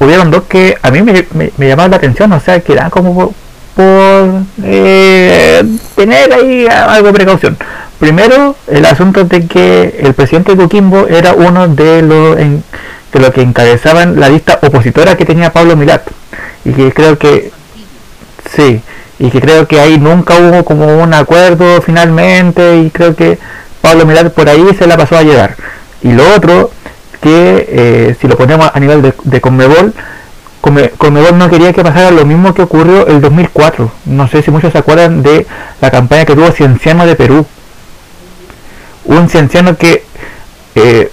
hubieron 0.00 0.30
dos 0.30 0.44
que 0.44 0.78
a 0.80 0.90
mí 0.90 1.02
me, 1.02 1.26
me, 1.32 1.68
llamaron 1.68 1.90
la 1.90 1.98
atención, 1.98 2.32
o 2.32 2.40
sea, 2.40 2.61
que 2.61 2.72
eran 2.72 2.88
como 2.88 3.14
por, 3.14 3.32
por, 3.74 4.42
eh, 4.62 5.62
tener 5.94 6.32
ahí 6.32 6.66
algo 6.66 7.09
de 7.09 7.12
precaución. 7.12 7.59
Primero, 7.99 8.57
el 8.66 8.84
asunto 8.84 9.24
de 9.24 9.47
que 9.47 10.01
el 10.03 10.14
presidente 10.14 10.53
de 10.53 10.62
Coquimbo 10.62 11.07
era 11.09 11.32
uno 11.32 11.68
de 11.68 12.03
los 12.03 12.36
de 12.36 13.20
los 13.20 13.30
que 13.30 13.40
encabezaban 13.40 14.20
la 14.20 14.28
lista 14.28 14.59
opositora 14.62 15.16
que 15.16 15.24
tenía 15.24 15.53
Pablo 15.53 15.76
Milat. 15.76 16.03
Y 16.64 16.72
que 16.72 16.92
creo 16.92 17.18
que 17.18 17.53
Sí, 18.55 18.80
y 19.18 19.30
que 19.30 19.40
creo 19.40 19.66
que 19.66 19.80
ahí 19.80 19.99
nunca 19.99 20.36
hubo 20.38 20.64
como 20.64 21.03
un 21.03 21.14
acuerdo 21.14 21.80
finalmente 21.82 22.78
y 22.78 22.90
creo 22.90 23.16
que 23.16 23.38
Pablo 23.80 24.07
Milat 24.07 24.32
por 24.32 24.49
ahí 24.49 24.64
se 24.78 24.86
la 24.86 24.97
pasó 24.97 25.16
a 25.16 25.22
llevar. 25.22 25.57
Y 26.03 26.12
lo 26.12 26.34
otro, 26.34 26.70
que 27.20 27.66
eh, 27.68 28.16
si 28.20 28.29
lo 28.29 28.37
ponemos 28.37 28.70
a 28.72 28.79
nivel 28.79 29.03
de, 29.03 29.14
de 29.25 29.41
Conmebol, 29.41 29.92
Conmebol 30.61 31.38
no 31.38 31.49
quería 31.49 31.72
que 31.72 31.83
pasara 31.83 32.11
lo 32.11 32.26
mismo 32.26 32.53
que 32.53 32.62
ocurrió 32.62 33.07
el 33.07 33.20
2004. 33.20 33.91
No 34.07 34.29
sé 34.29 34.42
si 34.42 34.50
muchos 34.50 34.72
se 34.72 34.79
acuerdan 34.79 35.22
de 35.22 35.46
la 35.80 35.91
campaña 35.91 36.25
que 36.25 36.34
tuvo 36.34 36.50
Cienciano 36.50 37.07
de 37.07 37.14
Perú. 37.14 37.46
Un 39.07 39.28
Cienciano 39.28 39.76
que 39.76 40.04
eh, 40.74 41.11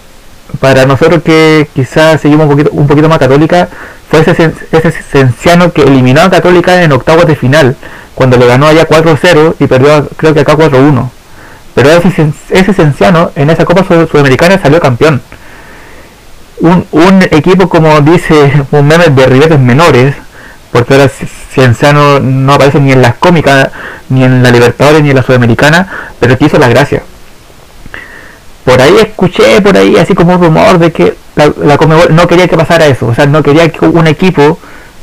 para 0.59 0.85
nosotros 0.85 1.23
que 1.23 1.67
quizás 1.73 2.21
seguimos 2.21 2.45
un 2.45 2.51
poquito, 2.87 3.03
un 3.03 3.09
más 3.09 3.19
católica, 3.19 3.67
fue 4.09 4.21
ese, 4.21 4.35
cien- 4.35 4.53
ese 4.71 4.91
Cienciano 4.91 5.71
que 5.71 5.83
eliminó 5.83 6.21
a 6.21 6.29
Católica 6.29 6.83
en 6.83 6.91
octavos 6.91 7.25
de 7.25 7.35
final, 7.35 7.75
cuando 8.15 8.37
le 8.37 8.45
ganó 8.45 8.67
allá 8.67 8.87
4-0 8.87 9.55
y 9.59 9.67
perdió 9.67 10.07
creo 10.17 10.33
que 10.33 10.41
acá 10.41 10.55
4-1. 10.55 11.09
Pero 11.75 11.89
ese, 11.89 12.31
ese 12.49 12.73
Cienciano 12.73 13.31
en 13.35 13.49
esa 13.49 13.65
Copa 13.65 13.83
Sud- 13.83 14.07
Sudamericana 14.09 14.59
salió 14.61 14.79
campeón. 14.79 15.21
Un, 16.59 16.85
equipo 17.31 17.67
como 17.67 17.99
dice 18.01 18.51
un 18.71 18.87
meme 18.87 19.07
de 19.09 19.25
ribetes 19.25 19.59
menores, 19.59 20.15
porque 20.71 20.93
ahora 20.93 21.05
Ci- 21.07 21.27
Cienciano 21.53 22.19
no 22.19 22.53
aparece 22.53 22.79
ni 22.79 22.91
en 22.91 23.01
las 23.01 23.15
cómicas, 23.15 23.69
ni 24.09 24.23
en 24.23 24.43
la 24.43 24.51
Libertadores, 24.51 25.01
ni 25.01 25.09
en 25.09 25.15
la 25.15 25.23
Sudamericana, 25.23 25.87
pero 26.19 26.37
que 26.37 26.45
hizo 26.45 26.57
las 26.59 26.69
gracias 26.69 27.01
por 28.63 28.81
ahí 28.81 28.95
escuché 28.97 29.61
por 29.61 29.77
ahí 29.77 29.97
así 29.97 30.13
como 30.15 30.35
un 30.35 30.41
rumor 30.41 30.77
de 30.79 30.91
que 30.91 31.15
la, 31.35 31.51
la 31.63 31.77
Conmebol 31.77 32.15
no 32.15 32.27
quería 32.27 32.47
que 32.47 32.57
pasara 32.57 32.85
eso, 32.85 33.07
o 33.07 33.15
sea, 33.15 33.25
no 33.25 33.43
quería 33.43 33.69
que 33.69 33.85
un 33.85 34.07
equipo 34.07 34.59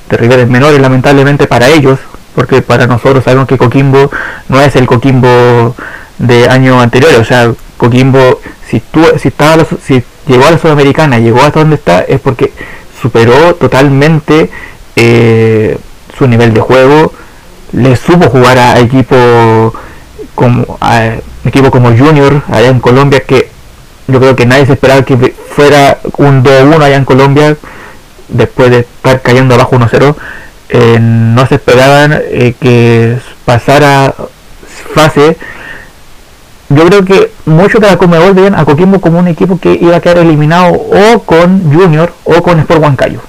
de 0.09 0.17
rivales 0.17 0.49
menores, 0.49 0.81
lamentablemente 0.81 1.47
para 1.47 1.69
ellos, 1.69 1.99
porque 2.35 2.63
para 2.63 2.87
nosotros 2.87 3.25
sabemos 3.25 3.47
que 3.47 3.59
Coquimbo 3.59 4.11
no 4.49 4.61
es 4.61 4.77
el 4.77 4.87
Coquimbo 4.87 5.75
de 6.19 6.49
años 6.49 6.83
anteriores, 6.83 7.19
o 7.19 7.25
sea, 7.25 7.53
Coquimbo 7.77 8.41
si 8.69 8.81
tú, 8.81 9.05
si 9.19 9.29
estaba 9.29 9.65
si 9.83 10.03
llegó 10.27 10.47
a 10.47 10.53
la 10.53 10.59
Sudamericana, 10.59 11.19
llegó 11.19 11.43
hasta 11.43 11.61
donde 11.61 11.77
está, 11.77 12.01
es 12.01 12.21
porque 12.21 12.53
superó 13.01 13.55
totalmente 13.55 14.51
eh, 14.97 15.79
su 16.17 16.29
nivel 16.29 16.55
de 16.55 16.61
juego, 16.61 17.13
le 17.73 17.97
supo 17.97 18.29
jugar 18.29 18.59
a 18.59 18.79
equipos 18.81 19.73
como 20.35 20.79
a 20.81 21.15
equipo 21.45 21.71
como 21.71 21.97
Junior 21.97 22.43
allá 22.49 22.69
en 22.69 22.81
Colombia 22.81 23.21
que 23.21 23.49
yo 24.09 24.19
creo 24.19 24.37
que 24.37 24.47
nadie 24.47 24.67
se 24.67 24.73
esperaba 24.73 25.03
que 25.03 25.17
fuera 25.17 25.99
un 26.19 26.43
2-1 26.43 26.83
allá 26.83 26.97
en 26.97 27.05
Colombia 27.05 27.57
después 28.29 28.71
de 28.71 28.81
estar 28.81 29.23
cayendo 29.23 29.55
abajo 29.55 29.77
1-0 29.77 30.15
eh, 30.73 30.99
no 31.01 31.47
se 31.47 31.57
esperaban 31.57 32.13
eh, 32.15 32.55
que 32.61 33.19
pasara 33.45 34.15
fase. 34.95 35.37
Yo 36.69 36.87
creo 36.87 37.05
que 37.05 37.33
muchos 37.47 37.81
de 37.81 37.89
la 37.89 37.97
Conmebol 37.97 38.35
veían 38.35 38.55
a 38.55 38.65
Coquimbo 38.65 39.01
como 39.01 39.19
un 39.19 39.27
equipo 39.27 39.59
que 39.59 39.73
iba 39.73 39.97
a 39.97 40.01
quedar 40.01 40.19
eliminado 40.19 40.73
o 40.73 41.23
con 41.25 41.73
Junior 41.73 42.13
o 42.23 42.41
con 42.43 42.61
Sport 42.61 42.81
Huancayo. 42.81 43.21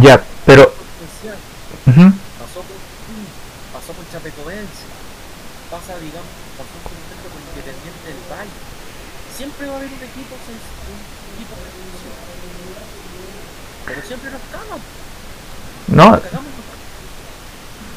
Ya 0.00 0.20
ujú, 1.88 2.04
Pasó 2.38 2.60
con 2.62 2.78
pasó 3.72 3.90
con 3.92 4.04
Chapecoense, 4.12 4.84
pasa, 5.70 5.96
digamos, 6.00 6.32
pasó 6.56 6.74
momento 6.84 7.26
con 7.32 7.40
Independiente 7.52 8.04
del 8.08 8.22
Valle. 8.30 8.58
siempre 9.36 9.66
va 9.66 9.74
a 9.74 9.76
haber 9.78 9.88
un 9.92 10.02
equipo, 10.02 10.34
un 10.36 10.98
equipo 11.36 11.54
pero 13.88 14.02
siempre 14.02 14.30
nos 14.30 14.42
cagan. 14.52 14.80
No. 15.88 16.10
Nos 16.12 16.20
cagamos. 16.20 16.52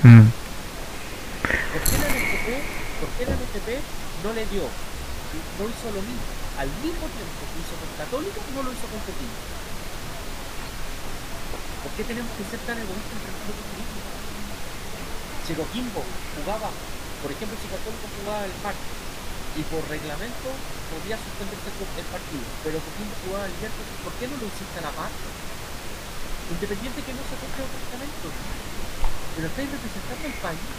Mm. 0.03 0.27
¿Por 1.51 1.81
qué 1.83 1.95
la 1.99 2.07
NFP, 2.07 2.47
por 3.03 3.09
qué 3.19 3.23
la 3.27 3.35
NFP 3.35 3.69
no 4.23 4.31
le 4.31 4.45
dio, 4.47 4.63
no 4.71 5.63
hizo 5.67 5.87
lo 5.91 5.99
mismo? 5.99 6.31
Al 6.57 6.69
mismo 6.79 7.05
tiempo 7.11 7.41
que 7.43 7.59
hizo 7.59 7.75
con 7.75 7.91
Católica, 7.99 8.39
no 8.55 8.63
lo 8.63 8.71
hizo 8.71 8.87
con 8.87 9.03
Coquimbo. 9.03 9.39
¿Por 11.83 11.91
qué 11.97 12.03
tenemos 12.07 12.31
que 12.39 12.43
ser 12.47 12.59
tan 12.63 12.77
egoístas 12.79 13.19
entre 13.19 13.35
nosotros 13.35 13.80
Coquimbo 15.49 15.99
jugaba, 16.37 16.69
por 17.21 17.29
ejemplo, 17.33 17.57
si 17.59 17.67
Católica 17.67 18.07
jugaba 18.21 18.45
el 18.45 18.55
martes 18.63 18.95
y 19.57 19.61
por 19.67 19.83
reglamento 19.91 20.47
podía 20.87 21.19
suspenderse 21.19 21.75
el 21.75 22.07
partido, 22.07 22.45
pero 22.63 22.79
Coquimbo 22.79 23.15
jugaba 23.27 23.45
el 23.51 23.55
miércoles, 23.59 23.91
¿por 24.05 24.13
qué 24.15 24.25
no 24.31 24.39
lo 24.39 24.47
hiciste 24.47 24.79
a 24.79 24.87
la 24.87 24.93
par? 24.95 25.11
Independiente 25.11 27.03
que 27.03 27.13
no 27.17 27.23
se 27.27 27.35
cumpla 27.35 27.67
el 27.67 27.73
reglamento, 27.73 28.27
pero 29.35 29.45
estáis 29.51 29.69
representando 29.75 30.23
al 30.23 30.37
país. 30.39 30.71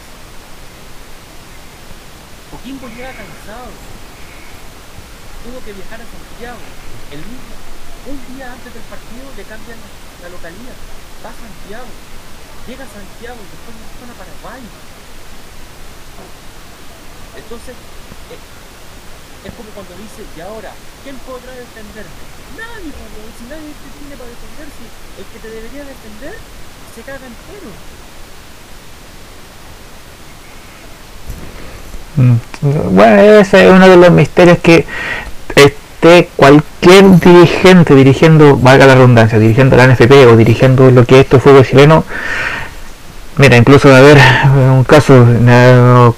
Coquimbo 2.48 2.86
llega 2.88 3.12
cansado. 3.12 3.72
Tuvo 5.42 5.58
que 5.64 5.72
viajar 5.72 6.00
a 6.00 6.06
Santiago. 6.06 6.64
El 7.10 7.20
mismo, 7.24 7.54
un 8.08 8.18
día 8.30 8.52
antes 8.52 8.72
del 8.72 8.86
partido 8.92 9.26
le 9.36 9.44
cambian 9.44 9.80
la 10.22 10.28
localidad. 10.28 10.78
Va 11.24 11.30
a 11.32 11.36
Santiago. 11.36 11.92
Llega 12.66 12.86
Santiago 12.86 13.38
y 13.42 13.48
después 13.50 13.74
van 14.00 14.10
a 14.10 14.14
Paraguay. 14.14 14.62
Entonces, 17.36 17.74
eh, 17.74 18.38
es 19.44 19.52
como 19.54 19.68
cuando 19.74 19.96
dice, 19.98 20.22
y 20.36 20.40
ahora, 20.40 20.70
¿quién 21.02 21.16
podrá 21.26 21.50
defenderme? 21.58 22.22
Nadie, 22.54 22.92
pues, 22.92 23.34
si 23.38 23.44
nadie 23.50 23.72
te 23.74 23.88
tiene 23.98 24.14
para 24.14 24.30
defenderse, 24.30 24.84
el 25.18 25.26
que 25.26 25.38
te 25.40 25.48
debería 25.50 25.84
defender 25.84 26.36
se 26.94 27.02
caga 27.02 27.26
entero. 27.26 27.70
Mm. 32.14 32.94
Bueno, 32.94 33.22
ese 33.40 33.66
es 33.66 33.72
uno 33.72 33.88
de 33.88 33.96
los 33.96 34.10
misterios 34.10 34.58
que 34.58 34.86
cualquier 36.36 37.20
dirigente 37.20 37.94
dirigiendo, 37.94 38.56
valga 38.56 38.86
la 38.86 38.94
redundancia, 38.94 39.38
dirigiendo 39.38 39.76
la 39.76 39.86
NFP 39.86 40.26
o 40.26 40.36
dirigiendo 40.36 40.90
lo 40.90 41.04
que 41.04 41.16
es 41.16 41.20
esto 41.22 41.38
fútbol 41.38 41.64
chileno. 41.64 42.04
Mira, 43.38 43.56
incluso 43.56 43.94
a 43.94 44.00
ver, 44.00 44.18
un 44.54 44.84
caso, 44.84 45.24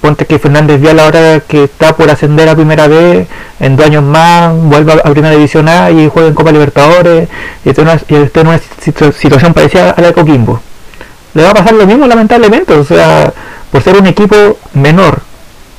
ponte 0.01 0.25
que 0.25 0.39
Fernández 0.39 0.81
Vial 0.81 0.99
ahora 0.99 1.39
que 1.39 1.65
está 1.65 1.95
por 1.95 2.09
ascender 2.09 2.49
a 2.49 2.55
primera 2.55 2.87
vez, 2.87 3.27
en 3.59 3.75
dos 3.75 3.85
años 3.85 4.03
más 4.03 4.53
vuelve 4.53 4.93
a 4.93 5.11
primera 5.11 5.35
división 5.35 5.69
A 5.69 5.91
y 5.91 6.09
juega 6.09 6.27
en 6.29 6.35
Copa 6.35 6.51
Libertadores 6.51 7.29
y 7.63 7.69
está 7.69 7.81
en 7.83 8.47
una, 8.47 8.59
situación 8.81 9.53
parecida 9.53 9.91
a 9.91 10.01
la 10.01 10.07
de 10.07 10.13
Coquimbo. 10.13 10.59
Le 11.33 11.43
va 11.43 11.51
a 11.51 11.53
pasar 11.53 11.73
lo 11.73 11.85
mismo 11.85 12.05
lamentablemente, 12.07 12.73
o 12.73 12.83
sea, 12.83 13.31
por 13.71 13.81
ser 13.81 13.97
un 13.97 14.07
equipo 14.07 14.57
menor 14.73 15.19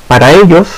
para 0.09 0.31
ellos, 0.33 0.69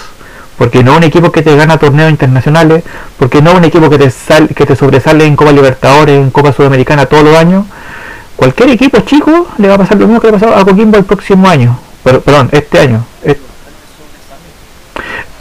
porque 0.58 0.82
no 0.82 0.96
un 0.96 1.04
equipo 1.04 1.30
que 1.32 1.42
te 1.42 1.54
gana 1.56 1.78
torneos 1.78 2.10
internacionales, 2.10 2.82
porque 3.18 3.40
no 3.40 3.54
un 3.54 3.64
equipo 3.64 3.88
que 3.88 3.98
te 3.98 4.10
sal, 4.10 4.48
que 4.48 4.66
te 4.66 4.74
sobresale 4.76 5.24
en 5.24 5.36
Copa 5.36 5.52
Libertadores, 5.52 6.20
en 6.20 6.30
Copa 6.30 6.52
Sudamericana 6.52 7.06
todos 7.06 7.22
los 7.24 7.36
años, 7.36 7.64
cualquier 8.36 8.70
equipo 8.70 9.00
chico 9.00 9.46
le 9.58 9.68
va 9.68 9.74
a 9.74 9.78
pasar 9.78 9.96
lo 9.98 10.06
mismo 10.06 10.20
que 10.20 10.26
le 10.26 10.32
pasado 10.34 10.56
a 10.56 10.64
Coquimbo 10.64 10.98
el 10.98 11.04
próximo 11.04 11.48
año, 11.48 11.78
pero, 12.02 12.20
perdón, 12.20 12.48
este 12.52 12.78
año. 12.80 13.04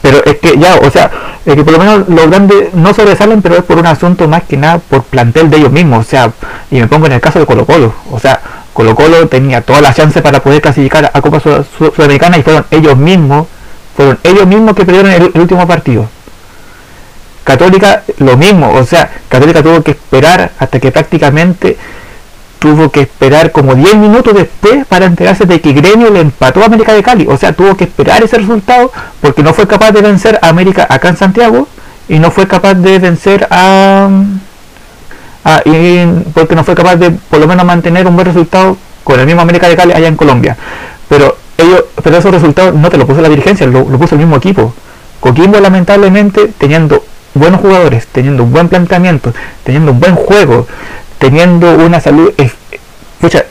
Pero 0.01 0.23
es 0.23 0.37
que 0.37 0.57
ya, 0.57 0.75
o 0.75 0.89
sea, 0.89 1.11
es 1.45 1.55
que 1.55 1.63
por 1.63 1.73
lo 1.73 1.79
menos 1.79 2.07
los 2.07 2.29
grandes 2.29 2.73
no 2.73 2.93
sobresalen, 2.93 3.41
pero 3.41 3.55
es 3.57 3.63
por 3.63 3.77
un 3.77 3.87
asunto 3.87 4.27
más 4.27 4.43
que 4.43 4.55
nada 4.55 4.77
por 4.79 5.03
plantel 5.03 5.49
de 5.49 5.57
ellos 5.57 5.71
mismos, 5.71 6.05
o 6.05 6.09
sea, 6.09 6.31
y 6.71 6.79
me 6.79 6.87
pongo 6.87 7.07
en 7.07 7.13
el 7.13 7.19
caso 7.21 7.39
de 7.39 7.45
Colo 7.45 7.65
Colo, 7.65 7.93
o 8.11 8.19
sea, 8.19 8.39
Colo 8.73 8.95
Colo 8.95 9.27
tenía 9.27 9.61
toda 9.61 9.81
la 9.81 9.93
chance 9.93 10.21
para 10.21 10.39
poder 10.41 10.61
clasificar 10.61 11.09
a 11.13 11.21
Copa 11.21 11.39
Sud- 11.39 11.65
Sud- 11.77 11.93
Sudamericana 11.95 12.37
y 12.37 12.43
fueron 12.43 12.65
ellos 12.71 12.95
mismos, 12.95 13.47
fueron 13.97 14.19
ellos 14.23 14.45
mismos 14.45 14.75
que 14.75 14.85
perdieron 14.85 15.11
el, 15.11 15.41
último 15.41 15.65
partido. 15.67 16.07
Católica 17.43 18.03
lo 18.19 18.37
mismo, 18.37 18.71
o 18.73 18.85
sea, 18.85 19.09
Católica 19.27 19.63
tuvo 19.63 19.81
que 19.81 19.91
esperar 19.91 20.51
hasta 20.59 20.79
que 20.79 20.91
prácticamente 20.91 21.77
tuvo 22.59 22.91
que 22.91 23.01
esperar 23.01 23.51
como 23.51 23.73
10 23.73 23.95
minutos 23.95 24.35
después 24.35 24.85
para 24.85 25.05
enterarse 25.05 25.45
de 25.45 25.59
que 25.61 25.73
Gremio 25.73 26.11
le 26.11 26.21
empató 26.21 26.61
a 26.61 26.65
América 26.65 26.93
de 26.93 27.01
Cali. 27.01 27.25
O 27.27 27.37
sea, 27.37 27.53
tuvo 27.53 27.75
que 27.75 27.85
esperar 27.85 28.23
ese 28.23 28.37
resultado 28.37 28.91
porque 29.21 29.41
no 29.41 29.53
fue 29.53 29.67
capaz 29.67 29.91
de 29.91 30.01
vencer 30.01 30.39
a 30.41 30.49
América 30.49 30.85
acá 30.89 31.09
en 31.09 31.17
Santiago 31.17 31.67
y 32.07 32.19
no 32.19 32.29
fue 32.29 32.47
capaz 32.47 32.75
de 32.75 32.99
vencer 32.99 33.47
a, 33.49 34.09
a- 35.43 35.61
porque 36.33 36.55
no 36.55 36.63
fue 36.63 36.75
capaz 36.75 36.97
de 36.97 37.11
por 37.11 37.39
lo 37.39 37.47
menos 37.47 37.65
mantener 37.65 38.05
un 38.05 38.15
buen 38.15 38.27
resultado 38.27 38.77
con 39.03 39.19
el 39.19 39.25
mismo 39.25 39.41
América 39.41 39.67
de 39.67 39.75
Cali 39.75 39.93
allá 39.93 40.07
en 40.07 40.17
Colombia. 40.17 40.55
Pero 41.09 41.37
ellos, 41.57 41.83
pero 42.03 42.17
esos 42.17 42.31
resultados 42.31 42.73
no 42.75 42.89
te 42.89 42.97
lo 42.97 43.07
puso 43.07 43.21
la 43.21 43.29
dirigencia, 43.29 43.65
lo, 43.67 43.87
lo 43.89 43.97
puso 43.97 44.15
el 44.15 44.19
mismo 44.19 44.35
equipo. 44.37 44.73
Coquimbo 45.19 45.59
lamentablemente 45.59 46.51
teniendo 46.57 47.03
buenos 47.33 47.61
jugadores, 47.61 48.07
teniendo 48.07 48.43
un 48.43 48.51
buen 48.51 48.67
planteamiento, 48.69 49.33
teniendo 49.63 49.91
un 49.91 49.99
buen 49.99 50.15
juego, 50.15 50.67
teniendo 51.19 51.75
una 51.77 51.99
salud. 51.99 52.31
es- 52.37 52.53
pucha, 53.19 53.45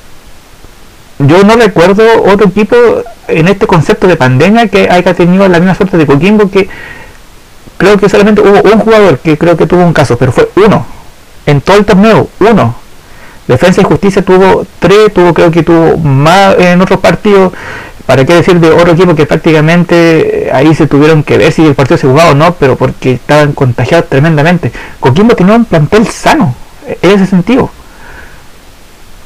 yo 1.18 1.42
no 1.44 1.56
recuerdo 1.56 2.04
otro 2.24 2.48
equipo 2.48 2.76
en 3.28 3.48
este 3.48 3.66
concepto 3.66 4.06
de 4.06 4.16
pandemia 4.16 4.68
que 4.68 4.88
haya 4.90 5.14
tenido 5.14 5.48
la 5.48 5.58
misma 5.58 5.74
suerte 5.74 5.96
de 5.96 6.06
Coquimbo 6.06 6.50
que 6.50 6.68
creo 7.78 7.96
que 7.98 8.08
solamente 8.08 8.42
hubo 8.42 8.62
un 8.72 8.80
jugador 8.80 9.18
que 9.18 9.36
creo 9.38 9.56
que 9.56 9.66
tuvo 9.66 9.82
un 9.84 9.92
caso, 9.92 10.16
pero 10.18 10.30
fue 10.32 10.48
uno. 10.56 10.86
En 11.46 11.60
todo 11.60 11.76
el 11.78 11.84
torneo, 11.84 12.28
uno. 12.40 12.74
Defensa 13.48 13.80
y 13.80 13.84
Justicia 13.84 14.22
tuvo 14.24 14.66
tres, 14.78 15.12
tuvo 15.14 15.32
creo 15.32 15.50
que 15.50 15.62
tuvo 15.62 15.96
más 15.98 16.56
en 16.58 16.80
otros 16.80 17.00
partidos. 17.00 17.52
¿Para 18.06 18.24
qué 18.24 18.34
decir 18.34 18.60
de 18.60 18.70
otro 18.70 18.92
equipo 18.92 19.14
que 19.16 19.26
prácticamente 19.26 20.46
eh, 20.46 20.50
ahí 20.52 20.74
se 20.74 20.86
tuvieron 20.86 21.24
que 21.24 21.38
ver 21.38 21.50
si 21.52 21.66
el 21.66 21.74
partido 21.74 21.98
se 21.98 22.06
jugaba 22.06 22.30
o 22.30 22.34
no, 22.34 22.54
pero 22.54 22.76
porque 22.76 23.12
estaban 23.14 23.52
contagiados 23.52 24.08
tremendamente? 24.08 24.70
Coquimbo 25.00 25.34
tenía 25.34 25.54
un 25.56 25.64
plantel 25.64 26.06
sano, 26.06 26.54
en 27.02 27.10
ese 27.10 27.26
sentido. 27.26 27.68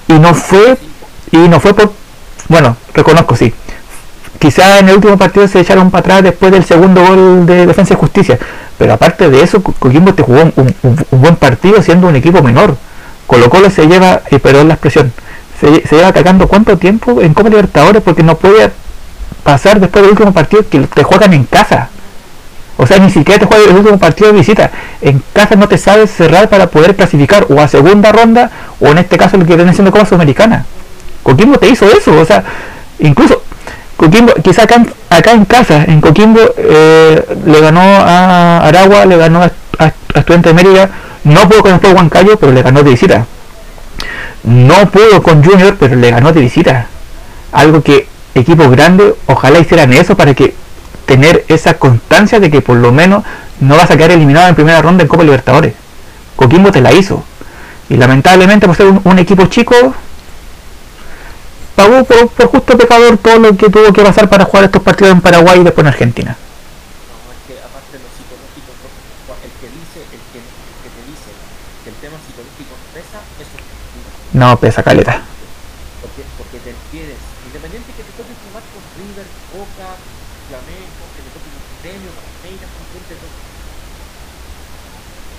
Y 0.08 0.14
no 0.14 0.34
fue, 0.34 0.78
y 1.30 1.36
no 1.36 1.60
fue 1.60 1.74
por, 1.74 1.92
bueno, 2.48 2.76
reconozco, 2.94 3.36
sí. 3.36 3.52
Quizá 4.38 4.78
en 4.78 4.88
el 4.88 4.94
último 4.96 5.18
partido 5.18 5.46
se 5.46 5.60
echaron 5.60 5.90
para 5.90 6.00
atrás 6.00 6.22
después 6.22 6.50
del 6.50 6.64
segundo 6.64 7.04
gol 7.04 7.44
de 7.44 7.66
Defensa 7.66 7.92
y 7.92 7.96
Justicia. 7.98 8.38
Pero 8.78 8.94
aparte 8.94 9.28
de 9.28 9.42
eso, 9.42 9.62
Co- 9.62 9.74
Coquimbo 9.78 10.14
te 10.14 10.22
jugó 10.22 10.40
un, 10.40 10.52
un- 10.56 10.74
un 11.10 11.20
buen 11.20 11.36
partido 11.36 11.82
siendo 11.82 12.08
un 12.08 12.16
equipo 12.16 12.42
menor. 12.42 12.76
Colo 13.26 13.50
Colo 13.50 13.68
se 13.68 13.86
lleva, 13.86 14.22
y 14.30 14.38
perdón 14.38 14.68
la 14.68 14.74
expresión, 14.74 15.12
se, 15.60 15.86
se 15.86 15.96
lleva 15.96 16.08
atacando 16.08 16.48
cuánto 16.48 16.78
tiempo 16.78 17.20
en 17.20 17.34
Copa 17.34 17.50
Libertadores 17.50 18.02
porque 18.02 18.22
no 18.22 18.36
puede 18.36 18.70
pasar 19.42 19.80
después 19.80 20.02
del 20.02 20.12
último 20.12 20.32
partido 20.32 20.64
que 20.68 20.80
te 20.80 21.02
juegan 21.02 21.32
en 21.32 21.44
casa. 21.44 21.88
O 22.76 22.86
sea, 22.86 22.98
ni 22.98 23.10
siquiera 23.10 23.38
te 23.38 23.46
juegan 23.46 23.70
el 23.70 23.76
último 23.76 23.98
partido 23.98 24.32
de 24.32 24.38
visita. 24.38 24.70
En 25.02 25.22
casa 25.34 25.54
no 25.56 25.68
te 25.68 25.76
sabes 25.76 26.10
cerrar 26.10 26.48
para 26.48 26.68
poder 26.68 26.96
clasificar 26.96 27.46
o 27.50 27.60
a 27.60 27.68
segunda 27.68 28.10
ronda 28.10 28.50
o 28.80 28.88
en 28.88 28.98
este 28.98 29.18
caso 29.18 29.36
lo 29.36 29.44
que 29.44 29.54
viene 29.54 29.74
siendo 29.74 29.92
Copa 29.92 30.06
Sudamericana. 30.06 30.64
Coquimbo 31.22 31.58
te 31.58 31.68
hizo 31.68 31.86
eso, 31.86 32.18
o 32.18 32.24
sea, 32.24 32.42
incluso 32.98 33.42
Coquimbo, 33.96 34.32
quizá 34.42 34.62
acá, 34.62 34.82
acá 35.10 35.32
en 35.32 35.44
casa, 35.44 35.84
en 35.84 36.00
Coquimbo, 36.00 36.40
eh, 36.56 37.22
le 37.44 37.60
ganó 37.60 37.82
a 37.82 38.66
Aragua, 38.66 39.04
le 39.04 39.18
ganó 39.18 39.42
a, 39.42 39.50
a, 39.78 39.92
a 40.14 40.22
de 40.22 40.54
Mérida, 40.54 40.88
no 41.24 41.46
pudo 41.46 41.60
con 41.60 41.72
el 41.72 41.94
Huancayo, 41.94 42.38
pero 42.38 42.52
le 42.52 42.62
ganó 42.62 42.82
de 42.82 42.90
visita. 42.92 43.26
No 44.44 44.90
pudo 44.90 45.22
con 45.22 45.44
Junior, 45.44 45.76
pero 45.78 45.96
le 45.96 46.10
ganó 46.10 46.32
de 46.32 46.40
visita. 46.40 46.86
Algo 47.52 47.82
que 47.82 48.08
equipos 48.34 48.70
grandes, 48.70 49.14
ojalá 49.26 49.58
hicieran 49.58 49.92
eso 49.92 50.16
para 50.16 50.34
que 50.34 50.54
tener 51.06 51.44
esa 51.48 51.74
constancia 51.74 52.38
de 52.38 52.50
que 52.50 52.60
por 52.60 52.76
lo 52.76 52.92
menos 52.92 53.24
no 53.58 53.76
vas 53.76 53.90
a 53.90 53.96
quedar 53.96 54.12
eliminado 54.12 54.48
en 54.48 54.54
primera 54.54 54.80
ronda 54.80 55.02
en 55.02 55.08
Copa 55.08 55.24
Libertadores. 55.24 55.74
Coquimbo 56.36 56.70
te 56.70 56.80
la 56.80 56.92
hizo. 56.92 57.24
Y 57.88 57.96
lamentablemente 57.96 58.66
por 58.66 58.76
ser 58.76 58.86
un, 58.86 59.18
equipo 59.18 59.46
chico, 59.46 59.74
pagó 61.74 62.04
por 62.04 62.46
justo 62.46 62.78
pecador 62.78 63.18
todo 63.18 63.38
lo 63.40 63.56
que 63.56 63.68
tuvo 63.68 63.92
que 63.92 64.02
pasar 64.02 64.28
para 64.28 64.44
jugar 64.44 64.66
estos 64.66 64.82
partidos 64.82 65.12
en 65.12 65.20
Paraguay 65.20 65.60
y 65.60 65.64
después 65.64 65.84
en 65.84 65.88
Argentina. 65.88 66.36
No, 66.38 67.32
es 67.32 67.38
que 67.50 67.58
aparte 67.58 67.98
de 67.98 68.04
lo 68.04 68.10
psicológico, 68.14 68.70
no, 69.26 69.34
el 69.42 69.50
que 69.58 69.66
dice, 69.74 70.06
el 70.06 70.22
que, 70.30 70.38
el 70.38 70.78
que 70.86 70.90
te 70.94 71.02
dice 71.10 71.30
que 71.82 71.90
el 71.90 71.96
tema 71.98 72.16
psicológico 72.22 72.78
no 72.78 72.86
pesa, 72.94 73.18
eso 73.42 73.54
es 73.58 73.64
mentira. 73.66 74.10
No, 74.32 74.58
pesa 74.58 74.82
caleta. 74.82 75.26
Porque, 75.98 76.24
porque 76.36 76.60
te 76.60 76.74
tienes, 76.74 77.36
independiente 77.40 77.94
que 77.94 78.04
te 78.04 78.12
toque 78.14 78.34
jugar 78.34 78.68
con 78.70 78.90
River, 78.90 79.36
Boca, 79.48 80.08
Flamengo, 80.46 81.12
que 81.12 81.22
te 81.22 81.30
toque 81.30 81.52
con 81.52 81.74
Gremio, 81.76 82.14
Palmeiras, 82.14 82.72
con 82.72 82.86
quien 82.86 83.06
te 83.06 83.16
toque. 83.18 83.44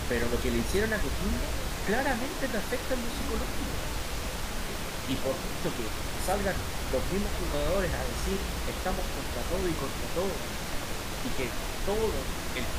Pero 0.06 0.30
lo 0.30 0.40
que 0.40 0.52
le 0.52 0.60
hicieron 0.60 0.94
a 0.94 1.02
Coquimbo 1.02 1.60
claramente 1.84 2.50
te 2.50 2.58
afecta 2.58 2.94
en 2.94 3.02
lo 3.02 3.10
psicológico. 3.10 3.90
Y 5.06 5.18
por 5.18 5.40
mucho 5.42 5.74
que 5.74 6.00
salgan 6.16 6.68
los 6.88 7.08
mismos 7.08 7.34
jugadores 7.36 7.94
a 7.94 8.06
decir 8.06 8.52
estamos 8.66 9.10
contra 9.12 9.48
todo 9.48 9.68
y 9.68 9.76
contra 9.76 10.12
todo, 10.12 10.50
y 11.22 11.34
que 11.36 11.64
todo 11.84 12.34
el, 12.54 12.76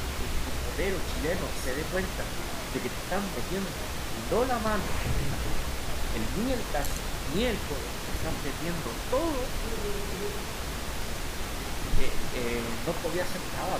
el- 0.76 1.04
chileno 1.06 1.54
se 1.54 1.74
dé 1.74 1.88
cuenta 1.88 2.38
de 2.72 2.82
que 2.82 2.90
te 2.90 2.98
están 3.00 3.32
metiendo 3.34 3.94
no 4.14 4.44
la 4.44 4.58
mano, 4.60 5.02
ni 6.36 6.52
el 6.52 6.62
caso, 6.72 6.96
ni 7.34 7.44
codo, 7.68 7.84
te 7.92 8.10
están 8.16 8.32
metiendo 8.40 8.88
todo, 9.12 9.36
eh, 12.00 12.08
eh, 12.08 12.60
no 12.86 12.92
podía 13.04 13.22
hacer 13.22 13.40
nada. 13.52 13.76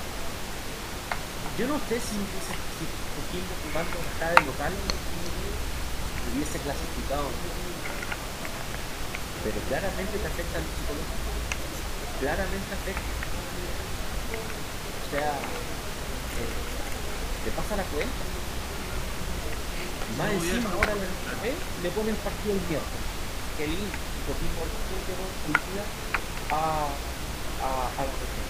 Yo 1.56 1.68
no 1.68 1.76
sé 1.88 1.96
si 2.00 2.16
hubiese 2.16 2.52
si 2.76 2.84
Coquimbo 3.12 3.54
jugando 3.68 3.96
acá 4.16 4.28
de 4.36 4.40
local 4.44 4.72
hubiese 6.32 6.58
clasificado, 6.60 7.28
pero 9.44 9.58
claramente 9.68 10.16
te 10.16 10.28
afecta 10.28 10.58
el 10.60 10.64
psicológico, 10.64 11.32
claramente 12.20 12.72
afecta. 12.72 13.12
O 14.92 15.10
sea, 15.12 15.32
eh, 16.40 16.52
te 17.44 17.50
pasa 17.52 17.76
la 17.76 17.84
cuenta. 17.84 18.31
Más 20.18 20.28
No, 20.28 20.32
encima 20.32 20.68
ya. 20.70 20.76
ahora 20.76 20.92
el 20.92 21.00
PP 21.00 21.44
le 21.82 21.90
ponen 21.90 22.16
partido 22.16 22.52
el 22.54 22.62
miércoles. 22.68 23.06
Que 23.56 23.64
el 23.64 23.72
llegó 25.08 25.24
hoy 25.44 25.56
día 25.72 25.84
a, 26.52 26.88
a, 27.60 27.68
a 27.88 28.00
la 28.04 28.12
región. 28.12 28.46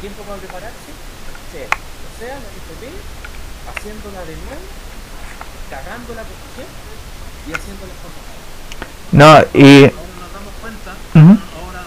Tiempo 0.00 0.22
para 0.22 0.38
prepararse, 0.38 0.90
cero. 1.52 1.70
O 1.72 2.12
sea, 2.18 2.34
la 2.34 2.48
FP 2.50 2.82
haciéndola 3.70 4.20
de 4.26 4.34
nuevo, 4.42 4.64
cagándola 5.70 6.22
como 6.22 6.44
siempre 6.54 6.92
y 7.46 7.50
haciéndola 7.54 7.94
como 8.02 8.18
No, 9.12 9.30
y 9.54 9.86
Ahora 9.86 10.18
nos 10.18 10.32
damos 10.34 10.54
cuenta, 10.60 10.90
Ujú. 11.14 11.32
ahora 11.62 11.82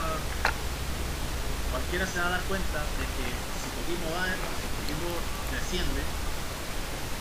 cualquiera 1.71 2.05
se 2.07 2.19
va 2.19 2.27
a 2.27 2.29
dar 2.39 2.43
cuenta 2.47 2.79
de 2.79 3.05
que 3.15 3.25
si 3.27 3.67
Coquimbo 3.75 4.07
va, 4.15 4.23
si 4.31 4.67
Coquimbo 4.75 5.11
desciende, 5.51 6.01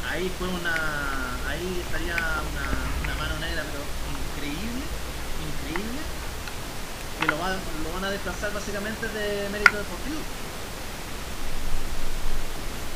ahí 0.09 0.31
fue 0.31 0.49
una, 0.49 1.47
ahí 1.49 1.81
estaría 1.81 2.43
una, 2.45 2.97
mano 3.17 3.39
negra, 3.39 3.65
pero 3.67 3.97
increíble, 4.03 4.97
increíble, 5.37 6.13
que 7.17 7.27
lo, 7.29 7.39
va- 7.39 7.65
lo 7.73 7.93
van 7.93 8.05
a 8.05 8.11
desplazar 8.11 8.53
básicamente 8.53 9.09
de 9.09 9.49
mérito 9.51 9.77
deportivo. 9.79 10.33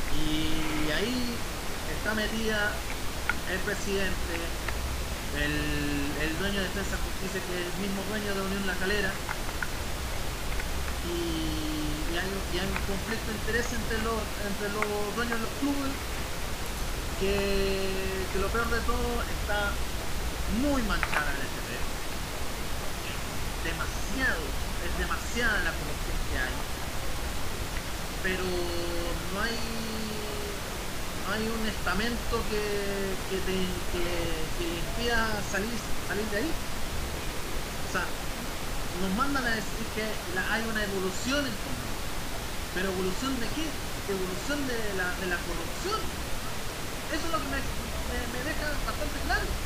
Y 0.06 0.90
ahí 0.90 1.50
está 1.84 2.14
metida 2.14 2.90
el 3.44 3.62
presidente, 3.64 4.62
el, 5.30 6.16
el 6.18 6.38
dueño 6.38 6.60
de 6.60 6.68
Defensa 6.68 6.98
Justicia, 6.98 7.44
que 7.44 7.62
es 7.62 7.74
el 7.74 7.78
mismo 7.78 8.04
dueño 8.04 8.34
de 8.34 8.42
Unión 8.42 8.66
La 8.66 8.78
Calera, 8.78 9.24
y, 11.00 12.06
y 12.12 12.16
hay, 12.16 12.30
y 12.48 12.58
hay 12.58 12.70
un 12.70 12.82
conflicto 12.82 13.30
de 13.30 13.36
interés 13.38 13.72
entre 13.72 13.98
los, 13.98 14.36
entre 14.38 14.70
los 14.70 15.14
dueños 15.14 15.38
de 15.40 15.44
los 15.46 15.56
clubes, 15.56 15.96
que, 17.20 18.38
lo 18.40 18.48
peor 18.48 18.70
de 18.70 18.80
todo 18.80 19.22
está 19.42 19.72
muy 20.62 20.82
manchada 20.82 21.30
en 21.34 21.42
este 21.42 21.60
tema. 21.66 21.88
Demasiado, 23.64 24.42
es 24.86 24.92
demasiada 24.98 25.58
la 25.64 25.72
corrupción 25.74 26.18
que 26.30 26.38
hay. 26.38 26.54
Pero 28.22 28.44
no 28.44 29.40
hay 29.42 29.58
no 31.26 31.34
hay 31.34 31.44
un 31.44 31.68
estamento 31.68 32.40
que, 32.48 32.64
que, 33.28 33.36
te, 33.44 33.52
que, 33.92 34.04
que 34.56 34.66
impida 34.80 35.28
salir, 35.52 35.76
salir 36.08 36.24
de 36.30 36.36
ahí. 36.38 36.50
O 37.88 37.92
sea, 37.92 38.06
nos 39.02 39.12
mandan 39.16 39.44
a 39.44 39.50
decir 39.50 39.84
que 39.94 40.04
hay 40.04 40.62
una 40.64 40.82
evolución 40.84 41.44
en 41.44 41.52
Coquimbo. 41.52 42.00
¿Pero 42.74 42.88
evolución 42.92 43.38
de 43.40 43.48
qué? 43.52 43.66
Evolución 44.08 44.66
de 44.66 44.78
la, 44.96 45.12
de 45.20 45.26
la 45.26 45.36
corrupción. 45.36 46.27
Eso 47.08 47.26
es 47.26 47.32
lo 47.32 47.40
que 47.40 47.48
me, 47.48 47.62
me, 48.04 48.28
me 48.28 48.44
deja 48.44 48.80
bastante 48.84 49.20
claro. 49.20 49.58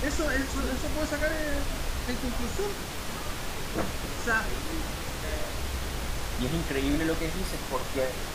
Eso, 0.00 0.30
eso, 0.30 0.70
eso 0.70 0.92
puedo 0.92 1.06
sacar 1.06 1.32
en, 1.32 1.84
en 2.06 2.18
conclusión. 2.18 2.70
O 4.16 4.18
sea, 4.18 4.60
Y 6.36 6.46
es 6.46 6.52
increíble 6.52 7.04
lo 7.04 7.18
que 7.18 7.30
dices 7.32 7.64
porque 7.68 8.28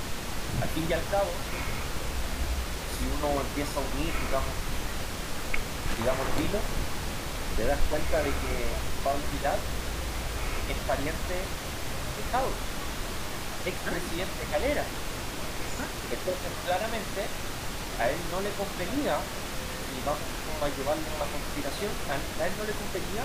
al 0.59 0.69
fin 0.71 0.87
y 0.89 0.93
al 0.93 1.07
cabo, 1.07 1.51
si 2.83 3.07
uno 3.07 3.39
empieza 3.41 3.79
a 3.79 3.83
unir, 3.83 4.17
digamos, 4.19 4.75
digamos 5.95 6.35
hilos, 6.35 6.83
te 7.55 7.65
das 7.65 7.87
cuenta 7.87 8.23
de 8.23 8.37
que 8.39 8.89
Pablo 9.03 9.29
Pilar 9.29 9.75
es 10.67 10.83
pariente 10.85 11.63
de 12.15 12.25
Jao, 12.25 12.71
expresidente 13.63 14.43
de 14.43 14.49
Calera. 14.49 15.03
Entonces, 16.09 16.59
claramente, 16.61 17.48
a 17.99 18.09
él 18.09 18.19
no 18.31 18.39
le 18.41 18.51
convenía, 18.55 19.19
y 19.19 19.97
vamos 20.07 20.23
a 20.63 20.71
llevarlo 20.71 21.03
a 21.03 21.19
la 21.19 21.27
conspiración, 21.29 21.91
a 22.07 22.43
él 22.47 22.53
no 22.55 22.63
le 22.63 22.73
convenía 22.73 23.23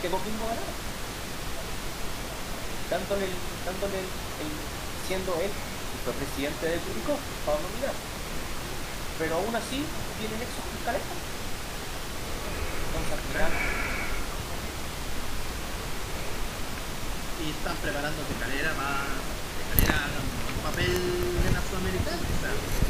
que 0.00 0.08
Coquimbo 0.08 0.44
ganara 0.48 0.86
dándole, 2.90 3.26
dándole 3.64 3.98
el, 3.98 4.50
siendo 5.06 5.34
él 5.40 5.50
y 5.50 5.96
fue 6.04 6.12
presidente 6.14 6.66
de 6.66 6.78
Curicó, 6.78 7.18
Pablo 7.44 7.66
Mirar. 7.76 7.94
Pero 9.18 9.36
aún 9.36 9.54
así 9.54 9.82
tiene 10.18 10.34
nexos 10.38 10.62
con 10.62 10.80
Caleta. 10.84 11.14
Entonces 12.86 13.12
al 13.12 13.22
final, 13.26 13.52
y 17.36 17.50
están 17.50 17.76
preparando 17.76 18.20
que 18.26 18.34
Calera 18.40 18.72
va 18.74 19.04
que 19.76 19.86
un 19.86 20.62
papel 20.62 20.92
de 20.94 21.50
la 21.52 21.60
Sudamericana. 21.60 22.16
O 22.16 22.85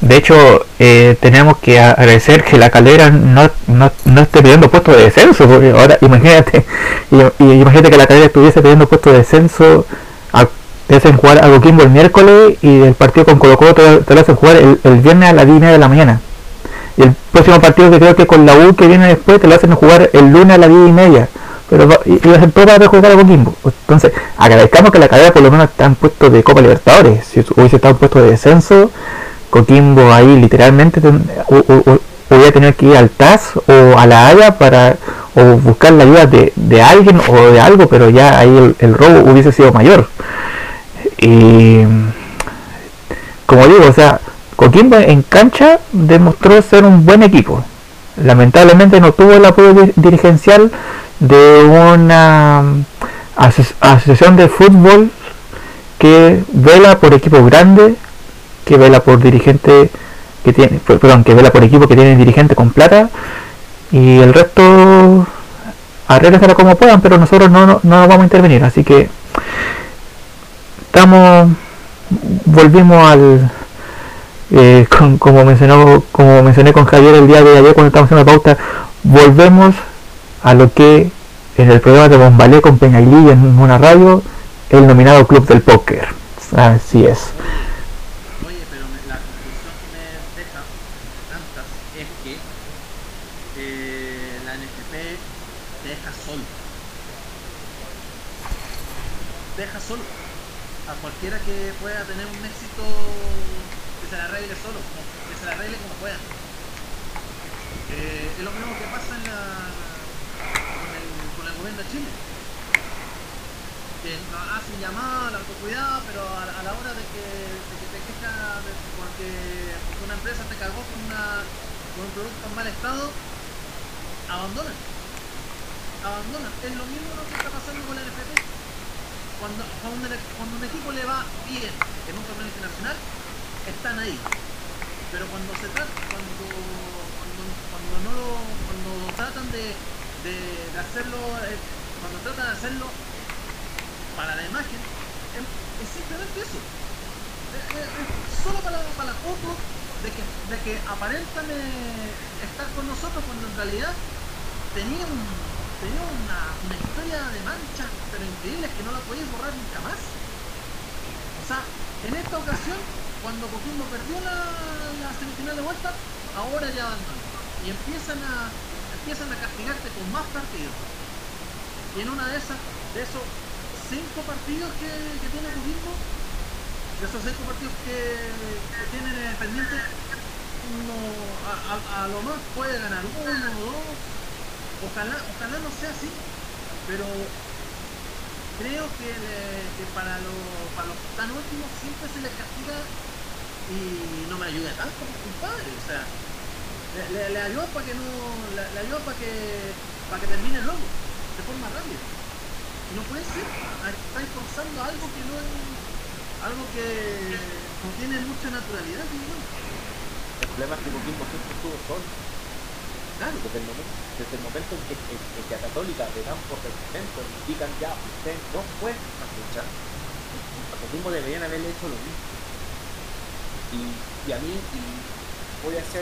de 0.00 0.16
hecho 0.16 0.66
eh, 0.78 1.16
tenemos 1.20 1.58
que 1.58 1.78
agradecer 1.78 2.42
que 2.42 2.56
la 2.56 2.70
calera 2.70 3.10
no, 3.10 3.50
no, 3.66 3.90
no 4.04 4.20
esté 4.22 4.42
pidiendo 4.42 4.70
puestos 4.70 4.96
de 4.96 5.04
descenso, 5.04 5.46
porque 5.46 5.70
ahora 5.70 5.98
imagínate, 6.00 6.64
y, 7.10 7.44
imagínate 7.44 7.90
que 7.90 7.96
la 7.96 8.06
calera 8.06 8.26
estuviese 8.26 8.62
pidiendo 8.62 8.88
puestos 8.88 9.12
de 9.12 9.18
descenso, 9.18 9.86
a, 10.32 10.46
te 10.86 10.96
hacen 10.96 11.16
jugar 11.16 11.44
a 11.44 11.48
Coquimbo 11.48 11.82
el 11.82 11.90
miércoles 11.90 12.56
y 12.62 12.80
el 12.82 12.94
partido 12.94 13.26
con 13.26 13.38
Colo 13.38 13.56
Colo 13.56 13.74
te, 13.74 14.14
lo 14.14 14.20
hacen 14.20 14.34
jugar 14.34 14.56
el, 14.56 14.80
el 14.82 14.96
viernes 15.00 15.30
a 15.30 15.32
las 15.34 15.46
10 15.46 15.56
y 15.56 15.60
media 15.60 15.72
de 15.74 15.78
la 15.78 15.88
mañana. 15.88 16.20
Y 16.96 17.02
el 17.02 17.14
próximo 17.30 17.60
partido 17.60 17.90
que 17.90 17.98
creo 17.98 18.16
que 18.16 18.26
con 18.26 18.44
la 18.44 18.56
U 18.56 18.74
que 18.74 18.86
viene 18.86 19.06
después 19.06 19.40
te 19.40 19.46
lo 19.46 19.54
hacen 19.54 19.74
jugar 19.74 20.10
el 20.12 20.32
lunes 20.32 20.56
a 20.56 20.58
las 20.58 20.68
10 20.68 20.88
y 20.88 20.92
media. 20.92 21.28
Pero 21.68 21.88
y, 22.04 22.28
y 22.28 22.34
a 22.34 22.40
ser 22.40 22.50
todo 22.50 22.88
jugar 22.88 23.12
a 23.12 23.14
Coquimbo. 23.14 23.54
Entonces, 23.64 24.12
agradezcamos 24.36 24.90
que 24.90 24.98
la 24.98 25.08
calera 25.08 25.32
por 25.32 25.42
lo 25.42 25.50
menos 25.50 25.70
está 25.70 25.84
en 25.84 25.94
puestos 25.94 26.32
de 26.32 26.42
Copa 26.42 26.60
Libertadores. 26.60 27.24
Si 27.24 27.44
hubiese 27.56 27.76
estado 27.76 27.92
en 27.92 27.98
puesto 27.98 28.20
de 28.20 28.30
descenso, 28.30 28.90
Coquimbo 29.50 30.12
ahí 30.12 30.40
literalmente 30.40 31.00
ten- 31.00 31.24
hubiera 32.30 32.52
tenido 32.52 32.74
que 32.76 32.86
ir 32.86 32.96
al 32.96 33.10
TAS 33.10 33.52
o 33.66 33.98
a 33.98 34.06
la 34.06 34.28
Haya 34.28 34.56
para 34.58 34.96
o 35.34 35.56
buscar 35.56 35.92
la 35.92 36.04
ayuda 36.04 36.26
de, 36.26 36.82
alguien 36.82 37.20
o 37.28 37.50
de 37.50 37.60
algo, 37.60 37.86
pero 37.88 38.08
ya 38.10 38.38
ahí 38.38 38.74
el, 38.78 38.94
robo 38.94 39.30
hubiese 39.30 39.52
sido 39.52 39.72
mayor. 39.72 40.08
Y 41.18 41.82
como 43.46 43.66
digo, 43.66 43.86
o 43.88 43.92
sea, 43.92 44.20
Coquimbo 44.56 44.96
en 44.96 45.22
cancha 45.22 45.78
demostró 45.92 46.60
ser 46.62 46.84
un 46.84 47.04
buen 47.04 47.22
equipo. 47.22 47.64
Lamentablemente 48.22 49.00
no 49.00 49.12
tuvo 49.12 49.32
el 49.32 49.44
apoyo 49.44 49.72
di- 49.74 49.92
dirigencial 49.96 50.70
de 51.18 51.64
una 51.64 52.62
mm, 52.62 52.84
aso- 53.36 53.74
asociación 53.80 54.36
de 54.36 54.48
fútbol 54.48 55.10
que 55.98 56.42
vela 56.52 56.98
por 56.98 57.14
equipos 57.14 57.44
grandes, 57.46 57.94
que 58.70 58.78
vela 58.78 59.00
por 59.00 59.18
dirigente 59.20 59.90
que 60.44 60.52
tiene, 60.52 60.78
per- 60.78 61.00
perdón, 61.00 61.24
que 61.24 61.34
vela 61.34 61.50
por 61.50 61.64
equipos 61.64 61.88
que 61.88 61.96
tienen 61.96 62.16
dirigente 62.16 62.54
con 62.54 62.70
plata 62.70 63.08
y 63.90 64.20
el 64.20 64.32
resto 64.32 65.26
arréglensela 66.06 66.54
como 66.54 66.76
puedan, 66.76 67.00
pero 67.00 67.18
nosotros 67.18 67.50
no, 67.50 67.66
no, 67.66 67.80
no 67.82 67.96
vamos 68.06 68.20
a 68.20 68.24
intervenir, 68.24 68.62
así 68.62 68.84
que 68.84 69.08
estamos 70.86 71.48
volvimos 72.44 73.10
al 73.10 73.50
eh, 74.52 74.86
con- 74.98 75.18
como 75.18 75.44
mencionó 75.44 76.04
como 76.12 76.44
mencioné 76.44 76.72
con 76.72 76.84
Javier 76.84 77.16
el 77.16 77.26
día 77.26 77.42
de 77.42 77.58
ayer 77.58 77.74
cuando 77.74 77.88
estábamos 77.88 78.12
haciendo 78.12 78.24
la 78.24 78.38
pauta 78.38 78.56
volvemos 79.02 79.74
a 80.44 80.54
lo 80.54 80.72
que 80.72 81.10
en 81.56 81.70
el 81.72 81.80
programa 81.80 82.08
de 82.08 82.16
Bombalé 82.16 82.60
con 82.60 82.78
Peñailí 82.78 83.30
en 83.30 83.58
una 83.58 83.78
radio 83.78 84.22
el 84.70 84.86
nominado 84.86 85.26
Club 85.26 85.46
del 85.48 85.60
Póker. 85.62 86.06
Así 86.56 87.04
es 87.04 87.30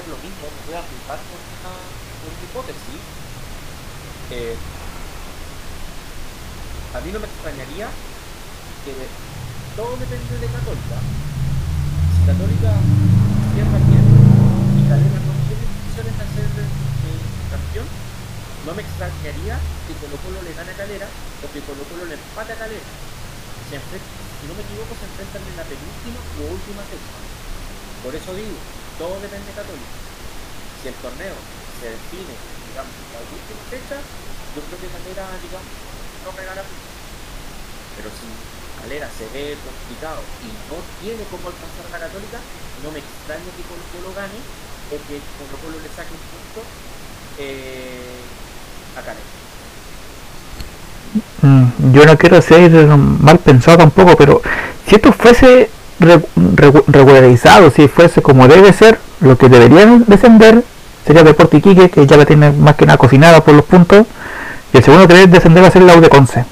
lo 0.07 0.17
mismo, 0.23 0.47
me 0.47 0.61
voy 0.71 0.77
a 0.79 0.85
con 0.85 1.41
una, 1.59 1.73
una 1.75 2.39
hipótesis. 2.45 3.03
Eh, 4.31 4.55
a 6.95 7.01
mí 7.01 7.09
no 7.11 7.19
me 7.19 7.27
extrañaría 7.27 7.89
que 8.85 8.95
todo 9.75 9.97
depende 9.99 10.39
de 10.39 10.47
Católica. 10.47 10.99
Si 12.15 12.21
Católica 12.31 12.71
cierra 13.55 13.79
bien 13.91 14.07
y 14.79 14.83
Calera 14.87 15.19
no 15.19 15.35
tiene 15.51 15.65
intenciones 15.67 16.15
de 16.15 16.23
hacer 16.23 16.47
eh, 16.47 17.21
campeón, 17.51 17.89
no 18.67 18.71
me 18.77 18.83
extrañaría 18.83 19.57
que 19.89 19.99
Colo 19.99 20.17
Colo 20.23 20.39
le 20.47 20.55
gane 20.55 20.71
a 20.71 20.79
Calera 20.79 21.09
o 21.09 21.47
que 21.51 21.65
Colo 21.67 21.83
Colo 21.89 22.05
le 22.07 22.15
empate 22.15 22.53
a 22.55 22.61
Calera. 22.63 22.91
Si 23.69 24.47
no 24.47 24.55
me 24.55 24.63
equivoco, 24.63 24.95
se 24.95 25.05
enfrentan 25.11 25.43
en 25.43 25.57
la 25.59 25.67
penúltima 25.67 26.21
o 26.23 26.55
última 26.55 26.83
fecha. 26.87 27.19
Por 28.01 28.15
eso 28.15 28.31
digo, 28.33 28.57
todo 28.99 29.15
depende 29.23 29.47
de 29.47 29.55
Católica. 29.55 29.95
Si 30.83 30.91
el 30.91 30.99
torneo 30.99 31.39
se 31.79 31.87
define, 31.95 32.35
digamos, 32.67 32.93
la 33.15 33.23
última 33.23 33.63
fecha, 33.71 33.97
yo 34.03 34.61
creo 34.67 34.79
que 34.83 34.91
Calera, 34.91 35.25
digamos, 35.39 35.71
no 36.27 36.31
regala. 36.35 36.63
Pero 36.67 38.11
si 38.11 38.27
Calera 38.83 39.07
se 39.07 39.27
ve 39.31 39.55
complicado 39.63 40.21
y 40.43 40.51
no 40.67 40.83
tiene 40.99 41.23
cómo 41.31 41.47
alcanzar 41.47 41.87
a 41.87 41.95
la 41.95 42.11
Católica, 42.11 42.43
no 42.83 42.91
me 42.91 42.99
extraña 42.99 43.49
que 43.55 43.63
Colo 43.71 43.87
Colo 43.95 44.11
gane 44.19 44.39
o 44.91 44.95
que 45.07 45.23
Colo 45.39 45.57
Colo 45.63 45.79
le 45.79 45.91
saque 45.95 46.11
un 46.11 46.25
punto 46.27 46.61
eh, 47.39 48.19
a 48.99 49.01
Calera. 49.07 49.31
Mm, 51.43 51.95
yo 51.95 52.03
no 52.05 52.19
quiero 52.19 52.43
ser 52.43 52.71
mal 52.99 53.39
pensado 53.39 53.79
tampoco, 53.79 54.17
pero 54.17 54.43
si 54.87 54.97
esto 54.97 55.13
fuese 55.13 55.71
regularizado, 55.99 57.71
si 57.71 57.89
fuese 57.89 58.23
como 58.23 58.49
debe 58.49 58.73
ser, 58.73 58.99
lo 59.21 59.37
que 59.37 59.49
deberían 59.49 60.05
descender 60.07 60.63
sería 61.07 61.23
Deporte 61.23 61.57
Iquique, 61.57 61.91
que 61.91 62.07
ya 62.07 62.17
la 62.17 62.25
tiene 62.27 62.53
más 62.53 62.77
que 62.77 62.87
nada 62.87 62.99
cocinada 62.99 63.43
por 63.43 63.55
los 63.55 63.65
puntos, 63.65 64.07
y 64.73 64.77
el 64.77 64.85
segundo 64.85 65.09
que 65.09 65.15
debe 65.15 65.27
descender 65.27 65.63
va 65.63 65.69
a 65.69 65.71
ser 65.73 65.83
la 65.83 65.97
de 65.97 66.09
Conce. 66.09 66.45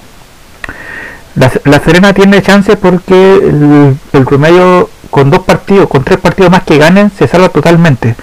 La, 1.35 1.53
la 1.65 1.81
Serena 1.81 2.15
tiene 2.15 2.41
chance 2.43 2.77
porque 2.77 3.35
el, 3.35 3.97
el 4.13 4.25
promedio 4.25 4.89
con 5.11 5.31
dos 5.31 5.41
partidos, 5.41 5.89
con 5.89 6.03
tres 6.03 6.19
partidos 6.19 6.51
más 6.51 6.63
que 6.65 6.79
ganen, 6.79 7.11
se 7.11 7.29
salva 7.29 7.51
totalmente. 7.51 8.17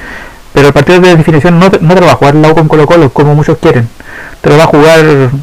Pero 0.54 0.68
el 0.68 0.74
partido 0.74 1.00
de 1.00 1.16
definición 1.16 1.60
no, 1.60 1.70
no 1.82 1.94
te 1.94 2.00
lo 2.02 2.06
va 2.08 2.14
a 2.14 2.16
jugar 2.16 2.36
la 2.36 2.52
U 2.52 2.56
con 2.56 2.68
Colo 2.68 2.86
Colo, 2.86 3.10
como 3.10 3.36
muchos 3.36 3.58
quieren. 3.60 3.88
Te 4.42 4.50
lo 4.50 4.58
va 4.58 4.64
a 4.66 4.68
jugar 4.68 5.00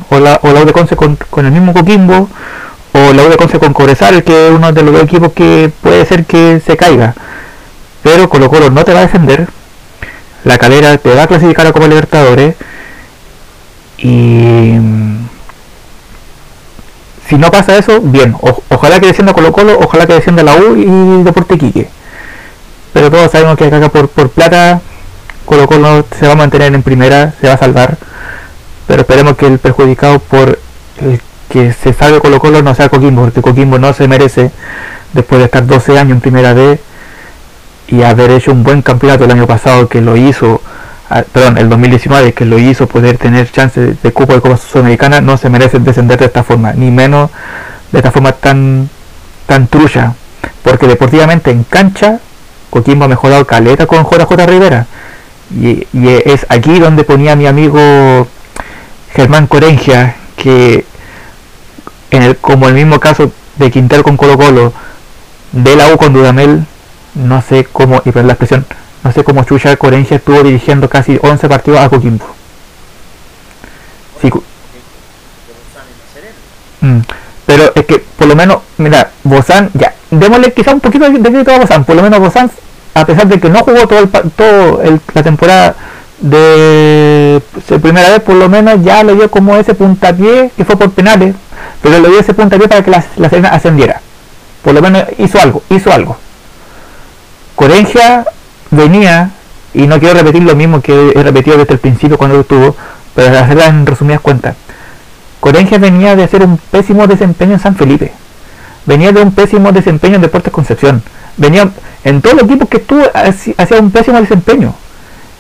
o 0.09 0.19
la, 0.19 0.41
o 0.43 0.53
la 0.53 0.73
Conce 0.73 0.97
con, 0.97 1.17
con 1.31 1.47
el 1.47 1.53
mismo 1.53 1.73
Coquimbo, 1.73 2.29
o 2.93 3.13
la 3.13 3.25
U 3.25 3.29
de 3.29 3.37
Conce 3.37 3.59
con 3.59 3.73
Cobresal, 3.73 4.25
que 4.25 4.49
es 4.49 4.53
uno 4.53 4.73
de 4.73 4.83
los 4.83 4.93
dos 4.93 5.03
equipos 5.03 5.33
que 5.33 5.71
puede 5.81 6.05
ser 6.07 6.25
que 6.25 6.61
se 6.65 6.77
caiga. 6.77 7.15
Pero 8.03 8.29
Colo 8.29 8.49
Colo 8.49 8.71
no 8.71 8.85
te 8.85 8.93
va 8.93 9.01
a 9.01 9.03
defender. 9.03 9.49
La 10.45 10.59
calera 10.59 10.97
te 10.99 11.15
va 11.15 11.25
a 11.25 11.27
clasificar 11.27 11.67
a 11.67 11.73
Copa 11.73 11.87
Libertadores. 11.87 12.57
Y 13.99 14.09
mm, 14.79 15.29
si 17.29 17.37
no 17.37 17.51
pasa 17.51 17.77
eso, 17.77 18.01
bien. 18.01 18.35
Ojalá 18.69 18.99
que 19.01 19.07
descienda 19.07 19.35
Colo 19.35 19.53
Colo, 19.53 19.79
ojalá 19.79 20.07
que 20.07 20.15
descienda 20.15 20.43
la 20.43 20.57
U 20.57 20.77
y 20.77 21.23
Deporte 21.23 21.55
Iquique. 21.55 21.89
Pero 22.93 23.11
todos 23.11 23.31
sabemos 23.31 23.57
que 23.57 23.67
acá 23.67 23.89
por, 23.89 24.09
por 24.09 24.31
plata 24.31 24.81
Colo 25.45 25.67
Colo 25.67 26.05
se 26.19 26.27
va 26.27 26.33
a 26.33 26.37
mantener 26.37 26.75
en 26.75 26.83
primera, 26.83 27.35
se 27.41 27.47
va 27.47 27.55
a 27.55 27.59
salvar. 27.59 27.99
Pero 28.87 29.03
esperemos 29.03 29.37
que 29.37 29.47
el 29.47 29.59
perjudicado 29.59 30.19
por 30.19 30.59
el 31.01 31.21
que 31.51 31.73
se 31.73 31.93
salve 31.93 32.21
Colo 32.21 32.41
Colo 32.41 32.63
no 32.63 32.75
sea 32.75 32.89
Coquimbo, 32.89 33.23
porque 33.23 33.43
Coquimbo 33.43 33.79
no 33.79 33.93
se 33.93 34.07
merece, 34.09 34.51
después 35.13 35.41
de 35.41 35.47
estar 35.47 35.67
12 35.67 35.99
años 35.99 36.13
en 36.13 36.21
primera 36.21 36.55
D 36.55 36.79
y 37.89 38.03
haber 38.03 38.31
hecho 38.31 38.53
un 38.53 38.63
buen 38.63 38.83
campeonato 38.83 39.25
el 39.25 39.33
año 39.33 39.47
pasado 39.49 39.89
que 39.89 40.01
lo 40.01 40.17
hizo, 40.17 40.63
ah, 41.11 41.25
perdón, 41.33 41.59
el 41.59 41.69
2019 41.69 42.33
que 42.33 42.45
lo 42.45 42.59
hizo 42.59 42.87
poder 42.87 43.19
tener 43.19 43.51
chance 43.51 43.81
de, 43.81 43.87
de 43.89 43.97
de 44.01 44.13
Copa 44.13 44.57
Sudamericana, 44.57 45.21
no 45.21 45.37
se 45.37 45.51
merece 45.51 45.81
descender 45.81 46.21
de 46.21 46.27
esta 46.27 46.45
forma, 46.45 46.73
ni 46.73 46.93
menos 46.93 47.31
de 47.91 47.99
esta 47.99 48.13
forma 48.13 48.31
tan, 48.33 48.89
tan 49.47 49.67
trucha, 49.67 50.15
porque 50.63 50.87
deportivamente 50.87 51.51
en 51.51 51.65
cancha 51.65 52.21
Coquimbo 52.71 53.07
ha 53.07 53.09
mejorado 53.09 53.45
caleta 53.45 53.87
con 53.87 54.05
JJ 54.05 54.47
Rivera. 54.47 54.87
Y, 55.53 55.89
y 55.93 56.09
es 56.25 56.47
aquí 56.49 56.79
donde 56.79 57.03
ponía 57.03 57.35
mi 57.35 57.49
amigo 57.49 58.29
Germán 59.13 59.49
Corengia, 59.49 60.15
que 60.37 60.80
en 62.11 62.23
el, 62.23 62.37
como 62.37 62.69
el 62.69 62.75
mismo 62.75 62.99
caso 63.01 63.31
de 63.57 63.71
Quintero 63.71 64.03
con 64.03 64.17
Colo 64.17 64.37
Colo, 64.39 64.73
de 65.53 65.77
la 65.77 65.89
U 65.93 65.97
con 65.97 66.13
Dudamel, 66.13 66.65
no 67.15 67.43
sé 67.43 67.65
cómo, 67.71 67.97
y 68.05 68.11
perdón 68.13 68.29
la 68.29 68.33
expresión, 68.35 68.67
no 69.03 69.13
sé 69.13 69.25
cómo 69.25 69.45
Chucha 69.45 69.77
Corengia 69.77 70.17
estuvo 70.19 70.43
dirigiendo 70.43 70.89
casi 70.89 71.19
11 71.23 71.49
partidos 71.49 71.81
a 71.81 71.89
Coquimbo. 71.89 72.25
Mm, 76.81 77.01
Pero 77.47 77.73
es 77.75 77.85
que 77.87 77.99
por 78.17 78.29
lo 78.29 78.37
menos, 78.37 78.59
mira, 78.79 79.11
Bozán, 79.25 79.71
ya, 79.75 79.95
démosle 80.11 80.53
quizá 80.53 80.73
un 80.73 80.81
poquito 80.81 81.05
de 81.11 81.19
de 81.19 81.31
crédito 81.31 81.53
a 81.53 81.59
Bozán, 81.59 81.85
por 81.85 81.97
lo 81.97 82.03
menos 82.03 82.21
Bozán, 82.21 82.51
a 82.95 83.05
pesar 83.05 83.27
de 83.27 83.41
que 83.41 83.49
no 83.49 83.61
jugó 83.61 83.87
todo, 83.87 83.99
el, 84.01 84.09
todo 84.09 84.83
el- 84.83 85.01
la 85.15 85.23
temporada 85.23 85.75
de, 86.21 87.43
de 87.69 87.79
primera 87.79 88.11
vez, 88.11 88.21
por 88.21 88.35
lo 88.37 88.49
menos 88.49 88.83
ya 88.83 89.03
le 89.03 89.15
dio 89.15 89.31
como 89.31 89.57
ese 89.57 89.75
puntapié, 89.75 90.51
que 90.57 90.65
fue 90.65 90.77
por 90.77 90.91
penales, 90.91 91.35
pero 91.83 91.99
le 91.99 92.09
dio 92.09 92.21
ese 92.21 92.35
puntapié 92.35 92.69
para 92.69 92.83
que 92.83 92.91
la, 92.91 93.05
la 93.17 93.31
Serena 93.31 93.51
ascendiera. 93.51 94.01
Por 94.63 94.75
lo 94.75 94.83
menos 94.83 95.05
hizo 95.19 95.41
algo, 95.41 95.63
hizo 95.71 95.93
algo. 95.93 96.17
Corengia 97.57 98.25
venía, 98.71 99.31
y 99.75 99.87
no 99.87 99.99
quiero 99.99 100.15
repetir 100.19 100.43
lo 100.43 100.55
mismo 100.55 100.81
que 100.81 101.13
he 101.15 101.23
repetido 101.23 101.57
desde 101.57 101.75
el 101.75 101.79
principio 101.79 102.19
cuando 102.19 102.41
estuvo, 102.41 102.77
pero 103.15 103.39
hacerla 103.39 103.67
en 103.67 103.87
resumidas 103.87 104.21
cuentas. 104.21 104.57
Corengia 105.41 105.79
venía 105.79 106.17
de 106.17 106.25
hacer 106.25 106.43
un 106.43 106.59
pésimo 106.59 107.07
desempeño 107.07 107.55
en 107.55 107.61
San 107.61 107.77
Felipe. 107.77 108.13
venía 108.87 109.13
de 109.13 109.23
un 109.23 109.33
pésimo 109.33 109.73
desempeño 109.73 110.17
en 110.17 110.23
Deportes 110.23 110.53
Concepción. 110.53 111.03
Venía 111.37 111.71
en 112.05 112.21
todos 112.21 112.37
los 112.37 112.45
equipos 112.45 112.69
que 112.69 112.79
estuvo 112.79 113.03
hacía 113.15 113.81
un 113.81 113.91
pésimo 113.91 114.21
desempeño. 114.21 114.75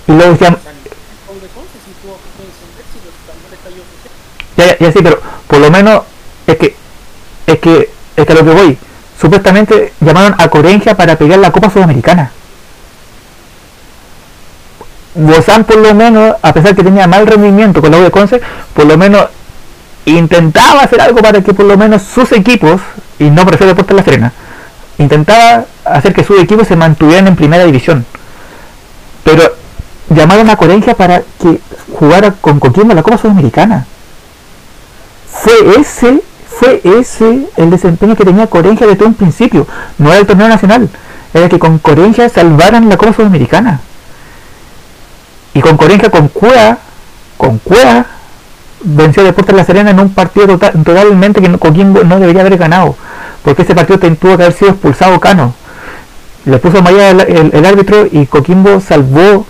Y 0.06 0.12
luego 0.12 0.36
ya, 0.38 0.56
ya, 4.56 4.78
ya 4.78 4.92
sí, 4.92 4.98
pero 5.02 5.20
por 5.46 5.58
lo 5.58 5.70
menos 5.70 6.02
es 6.52 6.58
que 6.58 6.76
es 7.46 7.58
que 7.58 7.90
es 8.16 8.26
que 8.26 8.34
lo 8.34 8.44
que 8.44 8.50
voy. 8.50 8.78
Supuestamente 9.20 9.92
llamaron 10.00 10.34
a 10.38 10.48
Corengia 10.48 10.96
para 10.96 11.16
pelear 11.16 11.40
la 11.40 11.52
Copa 11.52 11.70
Sudamericana. 11.70 12.30
Bozán 15.14 15.64
por 15.64 15.76
lo 15.76 15.94
menos, 15.94 16.36
a 16.40 16.52
pesar 16.52 16.74
que 16.74 16.84
tenía 16.84 17.06
mal 17.06 17.26
rendimiento 17.26 17.80
con 17.80 17.90
la 17.90 17.98
U 17.98 18.02
de 18.02 18.10
Conce, 18.10 18.40
por 18.74 18.86
lo 18.86 18.96
menos 18.96 19.28
intentaba 20.04 20.82
hacer 20.82 21.00
algo 21.00 21.20
para 21.20 21.42
que 21.42 21.52
por 21.52 21.66
lo 21.66 21.76
menos 21.76 22.02
sus 22.02 22.32
equipos, 22.32 22.80
y 23.18 23.24
no 23.24 23.44
prefiero 23.44 23.72
Deportes 23.72 23.96
La 23.96 24.04
Serena, 24.04 24.32
intentaba 24.98 25.64
hacer 25.84 26.14
que 26.14 26.24
sus 26.24 26.40
equipos 26.40 26.68
se 26.68 26.76
mantuvieran 26.76 27.26
en 27.26 27.36
primera 27.36 27.64
división. 27.64 28.06
Pero 29.24 29.42
llamaron 30.08 30.48
a 30.48 30.56
Corengia 30.56 30.94
para 30.94 31.22
que 31.40 31.60
jugara 31.92 32.32
con 32.40 32.60
Coquimbo 32.60 32.94
la 32.94 33.02
Copa 33.02 33.18
Sudamericana. 33.18 33.86
Fue 35.30 35.80
ese, 35.80 36.22
fue 36.58 36.80
ese 36.84 37.48
el 37.56 37.70
desempeño 37.70 38.16
que 38.16 38.24
tenía 38.24 38.46
Corengia 38.48 38.86
desde 38.86 39.04
un 39.04 39.14
principio. 39.14 39.66
No 39.98 40.10
era 40.10 40.18
el 40.20 40.26
torneo 40.26 40.48
nacional, 40.48 40.88
era 41.32 41.48
que 41.48 41.58
con 41.58 41.78
Corengia 41.78 42.28
salvaran 42.28 42.88
la 42.88 42.96
Copa 42.96 43.12
Sudamericana. 43.14 43.80
Y 45.54 45.60
con 45.60 45.76
Corengia, 45.76 46.10
con 46.10 46.28
Cuea, 46.28 46.78
con 47.36 47.58
Cuea, 47.58 48.06
venció 48.82 49.22
a 49.22 49.26
Deportes 49.26 49.54
La 49.54 49.64
Serena 49.64 49.90
en 49.90 50.00
un 50.00 50.10
partido 50.14 50.46
total- 50.46 50.82
totalmente 50.84 51.40
que 51.40 51.58
Coquimbo 51.58 52.02
no 52.04 52.20
debería 52.20 52.42
haber 52.42 52.56
ganado. 52.56 52.94
Porque 53.42 53.62
ese 53.62 53.74
partido 53.74 53.98
tuvo 53.98 54.36
que 54.36 54.42
haber 54.44 54.52
sido 54.52 54.70
expulsado 54.72 55.18
Cano. 55.18 55.54
Le 56.44 56.58
puso 56.58 56.82
malla 56.82 57.10
el, 57.10 57.52
el- 57.52 57.66
árbitro 57.66 58.06
y 58.10 58.26
Coquimbo 58.26 58.80
salvó 58.80 59.46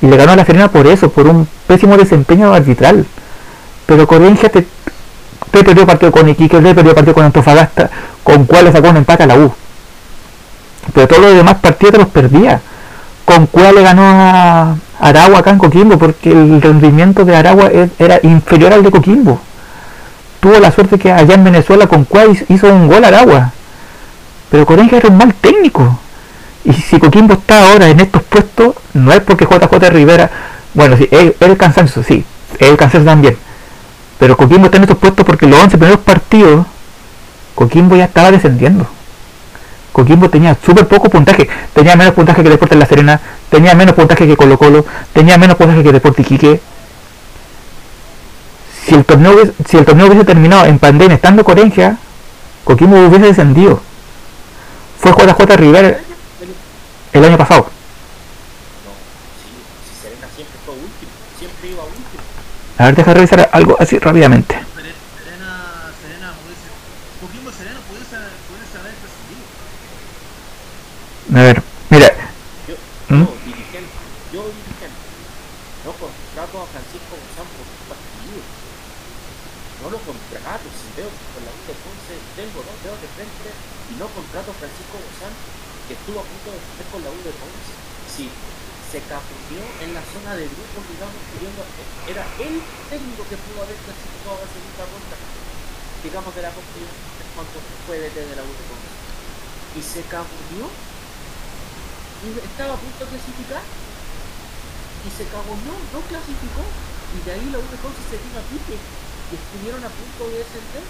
y 0.00 0.06
le 0.06 0.16
ganó 0.16 0.32
a 0.32 0.36
La 0.36 0.44
Serena 0.44 0.68
por 0.70 0.86
eso, 0.86 1.10
por 1.10 1.26
un 1.26 1.46
pésimo 1.66 1.96
desempeño 1.96 2.54
arbitral. 2.54 3.04
Pero 3.86 4.06
Corengia 4.06 4.48
te, 4.50 4.66
te 5.50 5.64
perdió 5.64 5.86
partido 5.86 6.12
con 6.12 6.28
Iquique, 6.28 6.60
te 6.60 6.74
perdió 6.74 6.94
partido 6.94 7.14
con 7.14 7.24
Antofagasta, 7.24 7.90
con 8.22 8.44
cuál 8.44 8.66
le 8.66 8.72
sacó 8.72 8.90
un 8.90 8.96
empate 8.98 9.24
a 9.24 9.26
la 9.26 9.36
U. 9.36 9.52
Pero 10.94 11.08
todos 11.08 11.22
los 11.22 11.34
demás 11.34 11.56
partidos 11.56 11.98
los 11.98 12.08
perdía. 12.08 12.60
Con 13.24 13.46
cuál 13.46 13.76
le 13.76 13.82
ganó 13.82 14.02
a 14.04 14.74
Aragua 15.00 15.38
acá 15.38 15.50
en 15.50 15.58
Coquimbo, 15.58 15.98
porque 15.98 16.30
el 16.32 16.60
rendimiento 16.60 17.24
de 17.24 17.36
Aragua 17.36 17.68
es- 17.68 17.90
era 17.98 18.18
inferior 18.22 18.72
al 18.72 18.82
de 18.82 18.90
Coquimbo. 18.90 19.40
Tuvo 20.40 20.58
la 20.58 20.72
suerte 20.72 20.98
que 20.98 21.12
allá 21.12 21.34
en 21.34 21.44
Venezuela 21.44 21.86
con 21.86 22.04
cuál 22.04 22.36
hizo 22.48 22.66
un 22.72 22.88
gol 22.88 23.04
Aragua. 23.04 23.52
Pero 24.50 24.66
Corengia 24.66 24.98
era 24.98 25.08
un 25.08 25.16
mal 25.18 25.34
técnico. 25.34 25.98
Y 26.64 26.72
si 26.72 26.98
Coquimbo 26.98 27.34
está 27.34 27.70
ahora 27.70 27.88
en 27.88 28.00
estos 28.00 28.22
puestos, 28.22 28.74
no 28.94 29.12
es 29.12 29.20
porque 29.20 29.46
JJ 29.46 29.90
Rivera, 29.90 30.30
bueno, 30.74 30.96
sí, 30.96 31.08
es 31.10 31.32
el 31.40 31.56
cansancio, 31.56 32.02
sí, 32.02 32.24
el 32.58 32.76
cansancio 32.76 33.10
también. 33.10 33.36
Pero 34.20 34.36
Coquimbo 34.36 34.66
está 34.66 34.76
en 34.76 34.82
estos 34.82 34.98
puestos 34.98 35.24
porque 35.24 35.46
los 35.46 35.58
11 35.58 35.78
primeros 35.78 36.00
partidos, 36.00 36.66
Coquimbo 37.54 37.96
ya 37.96 38.04
estaba 38.04 38.30
descendiendo. 38.30 38.86
Coquimbo 39.92 40.28
tenía 40.28 40.54
súper 40.64 40.86
poco 40.86 41.08
puntaje, 41.08 41.48
tenía 41.72 41.96
menos 41.96 42.12
puntaje 42.12 42.42
que 42.42 42.50
Deportes 42.50 42.78
La 42.78 42.84
Serena, 42.84 43.18
tenía 43.48 43.74
menos 43.74 43.94
puntaje 43.94 44.26
que 44.26 44.36
Colo 44.36 44.58
Colo, 44.58 44.84
tenía 45.14 45.38
menos 45.38 45.56
puntaje 45.56 45.82
que 45.82 45.92
Deportes 45.92 46.26
Iquique. 46.26 46.60
Si 48.84 48.94
el 48.94 49.04
torneo 49.06 49.32
hubiese, 49.32 50.24
terminado 50.24 50.66
en 50.66 50.78
pandemia 50.78 51.14
estando 51.14 51.42
Corengia, 51.42 51.96
Coquimbo 52.64 52.98
hubiese 52.98 53.24
descendido. 53.26 53.80
Fue 54.98 55.12
JJ 55.12 55.56
Rivera 55.56 55.98
el 57.14 57.24
año 57.24 57.38
pasado. 57.38 57.62
No, 57.62 58.92
sí, 59.40 59.48
si 59.88 60.02
Serena 60.02 60.26
siempre 60.36 60.58
fue 60.64 60.74
último, 60.74 61.10
siempre 61.38 61.70
iba 61.70 61.82
último. 61.84 62.22
A 62.80 62.86
ver, 62.86 62.96
deja 62.96 63.12
revisar 63.12 63.50
algo 63.52 63.76
así 63.78 63.98
rápidamente. 63.98 64.54
A 64.56 64.64
ver, 71.44 71.62
mira, 71.90 72.06
Yo, 72.64 72.72
¿Mm? 73.12 73.20
yo, 73.20 73.36
dirigente, 73.44 73.92
yo 74.32 74.48
dirigente, 74.48 74.96
no 75.84 75.92
contrato 75.92 76.56
a 76.56 76.64
Francisco 76.72 77.20
Gonzán 77.20 77.44
por 77.52 77.68
un 77.68 77.84
partido. 77.84 78.40
No 79.84 79.92
lo 79.92 80.00
contrato, 80.00 80.64
si 80.72 80.88
veo 80.96 81.12
con 81.36 81.44
la 81.44 81.52
de 81.52 81.76
Ponce 81.84 82.16
tengo 82.32 82.64
dos 82.64 82.80
dedos 82.80 82.96
de 83.04 83.12
frente 83.12 83.52
y 83.92 84.00
no 84.00 84.08
contrato 84.08 84.48
a 84.50 84.56
Francisco 84.56 84.96
Gonzán, 84.96 85.36
que 85.84 86.00
estuvo 86.00 86.16
a 86.16 86.24
punto 86.24 86.48
de 86.48 86.56
estar 86.64 86.88
con 86.88 87.04
la 87.04 87.12
U 87.12 87.20
de 87.28 87.36
Ponce. 87.36 87.76
Si 88.08 88.32
se 88.90 88.98
capurrió 89.06 89.62
en 89.86 89.94
la 89.94 90.02
zona 90.02 90.34
de 90.34 90.50
grupos, 90.50 90.82
digamos, 90.82 91.22
pidiendo, 91.30 91.62
era 92.10 92.26
el 92.42 92.58
técnico 92.90 93.22
que 93.30 93.38
pudo 93.38 93.62
haber 93.62 93.78
clasificado 93.86 94.34
a 94.34 94.42
la 94.42 94.50
segunda 94.50 94.82
ronda, 94.90 95.16
digamos, 96.02 96.34
de 96.34 96.42
la 96.42 96.50
Copa 96.50 96.74
cuando 97.38 97.56
fue 97.86 98.02
DT 98.02 98.18
de 98.18 98.34
la 98.34 98.42
U 98.42 98.50
de. 98.50 99.78
Y 99.78 99.80
se 99.86 100.02
capurrió 100.10 100.66
y 102.26 102.28
estaba 102.34 102.74
a 102.74 102.82
punto 102.82 102.98
de 103.06 103.10
clasificar. 103.14 103.62
Y 103.62 105.08
se 105.14 105.24
cagó, 105.30 105.54
no, 105.62 105.74
no 105.94 106.00
clasificó. 106.10 106.66
Y 107.14 107.18
de 107.22 107.30
ahí 107.30 107.46
la 107.54 107.62
U 107.62 107.66
de 107.70 107.78
Conce 107.78 108.02
se 108.10 108.18
vino 108.18 108.42
a 108.42 108.44
pique 108.50 108.74
y 108.74 109.32
estuvieron 109.38 109.80
a 109.86 109.90
punto 109.94 110.26
de 110.34 110.42
descender. 110.42 110.84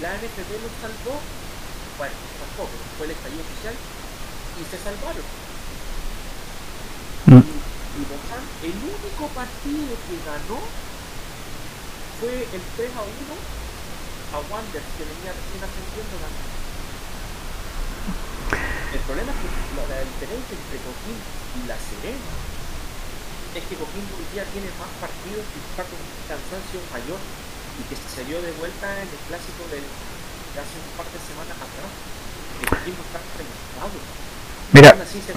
La 0.00 0.16
NFP 0.16 0.50
los 0.56 0.72
salvó. 0.80 1.20
Bueno, 2.00 2.16
tampoco, 2.40 2.72
fue 2.96 3.06
el 3.06 3.12
estallido 3.12 3.44
social 3.44 3.76
y 3.76 4.62
se 4.64 4.76
salvaron. 4.80 5.26
Mm. 7.28 7.75
Y, 7.96 8.66
el 8.66 8.76
único 8.76 9.24
partido 9.32 9.92
que 10.04 10.16
ganó 10.24 10.60
fue 12.20 12.44
el 12.44 12.62
3 12.76 12.92
a 12.92 13.02
1 13.02 13.12
a 14.32 14.38
Wanderers 14.52 14.90
que 14.96 15.04
venía 15.04 15.32
recién 15.32 15.60
ascendiendo 15.64 16.16
ganó 16.20 16.56
el 18.96 19.02
problema 19.02 19.28
es 19.28 19.38
que 19.42 19.48
la, 19.76 19.84
la 19.92 20.00
diferencia 20.08 20.54
entre 20.56 20.78
Coquimbo 20.80 21.28
y 21.58 21.60
La 21.68 21.76
Serena 21.76 22.32
es 23.52 23.62
que 23.66 23.76
Coquimbo 23.76 24.12
hoy 24.16 24.28
día 24.32 24.44
tiene 24.52 24.72
más 24.80 24.92
partidos 25.00 25.42
y 25.42 25.58
está 25.60 25.82
con 25.84 26.00
un 26.00 26.12
cansancio 26.24 26.78
mayor 26.92 27.20
y 27.76 27.82
que 27.92 27.96
se 27.96 28.24
dio 28.24 28.40
de 28.40 28.52
vuelta 28.56 28.88
en 28.96 29.08
el 29.08 29.22
clásico 29.28 29.68
del, 29.68 29.84
de 29.84 30.58
hace 30.60 30.76
un 30.80 30.92
par 30.96 31.08
de 31.08 31.20
semanas 31.20 31.56
atrás. 31.60 31.92
Que 32.56 32.66
Coquimbo 32.72 33.02
está 33.04 33.20
reventado. 33.36 33.96
mira, 34.72 34.90
así 34.96 35.20
se 35.20 35.36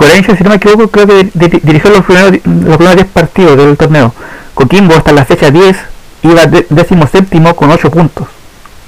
Corengia, 0.00 0.34
si 0.34 0.42
no 0.44 0.48
me 0.50 0.56
equivoco, 0.56 0.88
creo 0.88 1.06
que 1.06 1.24
di- 1.24 1.30
di- 1.34 1.60
dirigió 1.62 1.90
los 1.90 2.04
primeros, 2.06 2.30
los 2.46 2.76
primeros 2.78 2.96
10 2.96 3.08
partidos 3.08 3.56
del 3.58 3.76
torneo. 3.76 4.14
Coquimbo 4.54 4.94
hasta 4.94 5.12
la 5.12 5.26
fecha 5.26 5.50
10 5.50 5.76
iba 6.22 6.46
décimo 6.46 7.06
séptimo 7.06 7.54
con 7.54 7.70
8 7.70 7.90
puntos. 7.90 8.26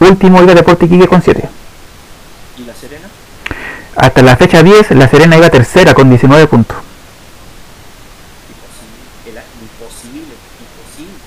Último 0.01 0.43
iba 0.43 0.55
Deportes 0.55 0.89
Iquique 0.89 1.07
con 1.07 1.21
7. 1.23 1.47
¿Y 2.57 2.65
La 2.65 2.73
Serena? 2.75 3.09
Hasta 3.97 4.23
la 4.23 4.37
fecha 4.37 4.63
10, 4.63 4.91
La 4.93 5.07
Serena 5.07 5.37
iba 5.37 5.51
tercera 5.51 5.93
con 5.93 6.09
19 6.09 6.47
puntos. 6.47 6.79
Imposible. 8.49 9.37
El, 9.37 9.37
imposible. 9.69 10.33
Imposible. 10.65 11.21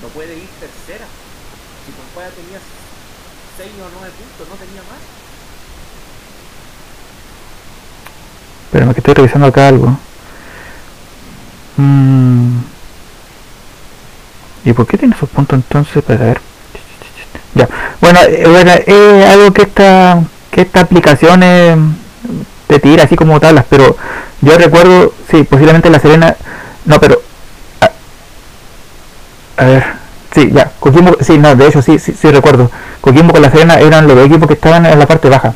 No 0.00 0.08
puede 0.16 0.32
ir 0.34 0.48
tercera. 0.64 1.04
Si 1.84 1.92
Pompeya 1.92 2.30
tenía 2.40 2.58
6 3.58 3.68
o 3.84 3.88
9 4.00 4.12
puntos, 4.16 4.48
no 4.48 4.56
tenía 4.56 4.80
más. 4.88 5.02
Espérame 8.70 8.94
que 8.94 9.00
estoy 9.00 9.14
revisando 9.14 9.48
acá 9.48 9.66
algo. 9.66 9.98
Mm. 11.76 12.58
¿Y 14.64 14.72
por 14.74 14.86
qué 14.86 14.96
tiene 14.96 15.16
esos 15.16 15.28
puntos 15.28 15.56
entonces? 15.56 16.04
Para 16.04 16.24
ver. 16.24 16.40
Ya. 17.56 17.68
Bueno, 18.00 18.20
eh, 18.28 18.44
bueno, 18.46 18.70
es 18.70 19.28
algo 19.28 19.52
que 19.52 19.62
esta, 19.62 20.22
que 20.52 20.60
esta 20.60 20.82
aplicación 20.82 21.42
eh, 21.42 21.76
te 22.68 22.78
tira 22.78 23.02
así 23.02 23.16
como 23.16 23.40
tablas, 23.40 23.64
pero 23.68 23.96
yo 24.40 24.56
recuerdo, 24.56 25.14
sí, 25.28 25.42
posiblemente 25.42 25.90
la 25.90 25.98
Serena, 25.98 26.36
no, 26.84 27.00
pero 27.00 27.20
a, 29.56 29.64
ver, 29.64 29.84
sí, 30.32 30.48
ya, 30.52 30.70
Coquimbo, 30.78 31.16
sí, 31.20 31.38
no, 31.38 31.56
de 31.56 31.66
hecho 31.66 31.82
sí, 31.82 31.98
sí, 31.98 32.12
sí 32.12 32.30
recuerdo, 32.30 32.70
Coquimbo 33.00 33.32
con 33.32 33.42
la 33.42 33.50
Serena 33.50 33.80
eran 33.80 34.06
los 34.06 34.16
equipos 34.24 34.46
que 34.46 34.54
estaban 34.54 34.86
en 34.86 34.96
la 34.96 35.08
parte 35.08 35.28
baja, 35.28 35.54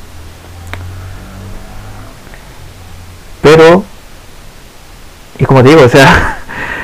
pero 3.44 3.84
y 5.38 5.44
como 5.44 5.62
te 5.62 5.68
digo, 5.68 5.82
o 5.82 5.88
sea, 5.88 6.38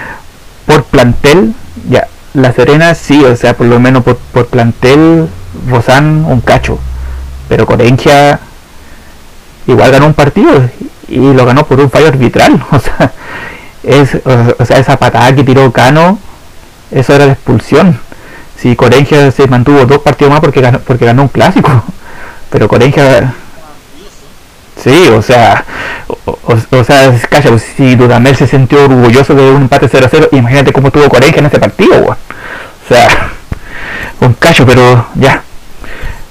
por 0.67 0.85
plantel, 0.85 1.55
ya, 1.89 2.07
la 2.35 2.53
Serena 2.53 2.95
sí, 2.95 3.25
o 3.25 3.35
sea, 3.35 3.57
por 3.57 3.67
lo 3.67 3.81
menos 3.81 4.05
por, 4.05 4.47
plantel, 4.47 5.27
Bozán 5.69 6.25
un 6.27 6.41
cacho, 6.41 6.79
pero 7.49 7.67
Corengia 7.67 8.39
igual 9.67 9.91
ganó 9.91 10.07
un 10.07 10.15
partido 10.15 10.51
y, 11.09 11.19
lo 11.19 11.45
ganó 11.45 11.67
por 11.67 11.81
un 11.81 11.91
fallo 11.91 12.09
arbitral, 12.09 12.63
o 12.71 12.79
sea, 12.79 13.13
es, 13.83 14.17
o, 14.59 14.65
sea, 14.65 14.79
esa 14.79 14.99
patada 14.99 15.35
que 15.35 15.43
tiró 15.43 15.73
Cano, 15.73 16.19
eso 16.91 17.15
era 17.15 17.27
la 17.27 17.33
expulsión. 17.33 17.99
si 18.57 18.77
Corengia 18.77 19.31
se 19.31 19.47
mantuvo 19.49 19.87
dos 19.87 20.01
partidos 20.01 20.33
más 20.33 20.41
porque 20.41 20.61
ganó, 20.61 20.81
porque 20.81 21.07
ganó 21.07 21.23
un 21.23 21.29
clásico. 21.29 21.71
Pero 22.51 22.67
Corengia 22.67 23.33
Sí, 24.83 25.09
o 25.09 25.21
sea, 25.21 25.65
o, 26.25 26.85
sea, 26.85 27.13
calla, 27.29 27.59
si 27.59 27.97
Dudamel 27.97 28.35
se 28.35 28.47
sintió 28.47 28.85
orgulloso 28.85 29.35
de 29.35 29.51
un 29.51 29.63
empate 29.63 29.91
0-0, 29.91 30.29
imagínate 30.33 30.73
cómo 30.73 30.91
tuvo 30.91 31.09
Corengia 31.11 31.41
en 31.41 31.47
ese 31.47 31.59
partido, 31.59 32.07
O 32.07 32.17
sea, 32.89 33.31
un 34.21 34.33
cacho, 34.35 34.65
pero 34.65 35.07
ya. 35.17 35.43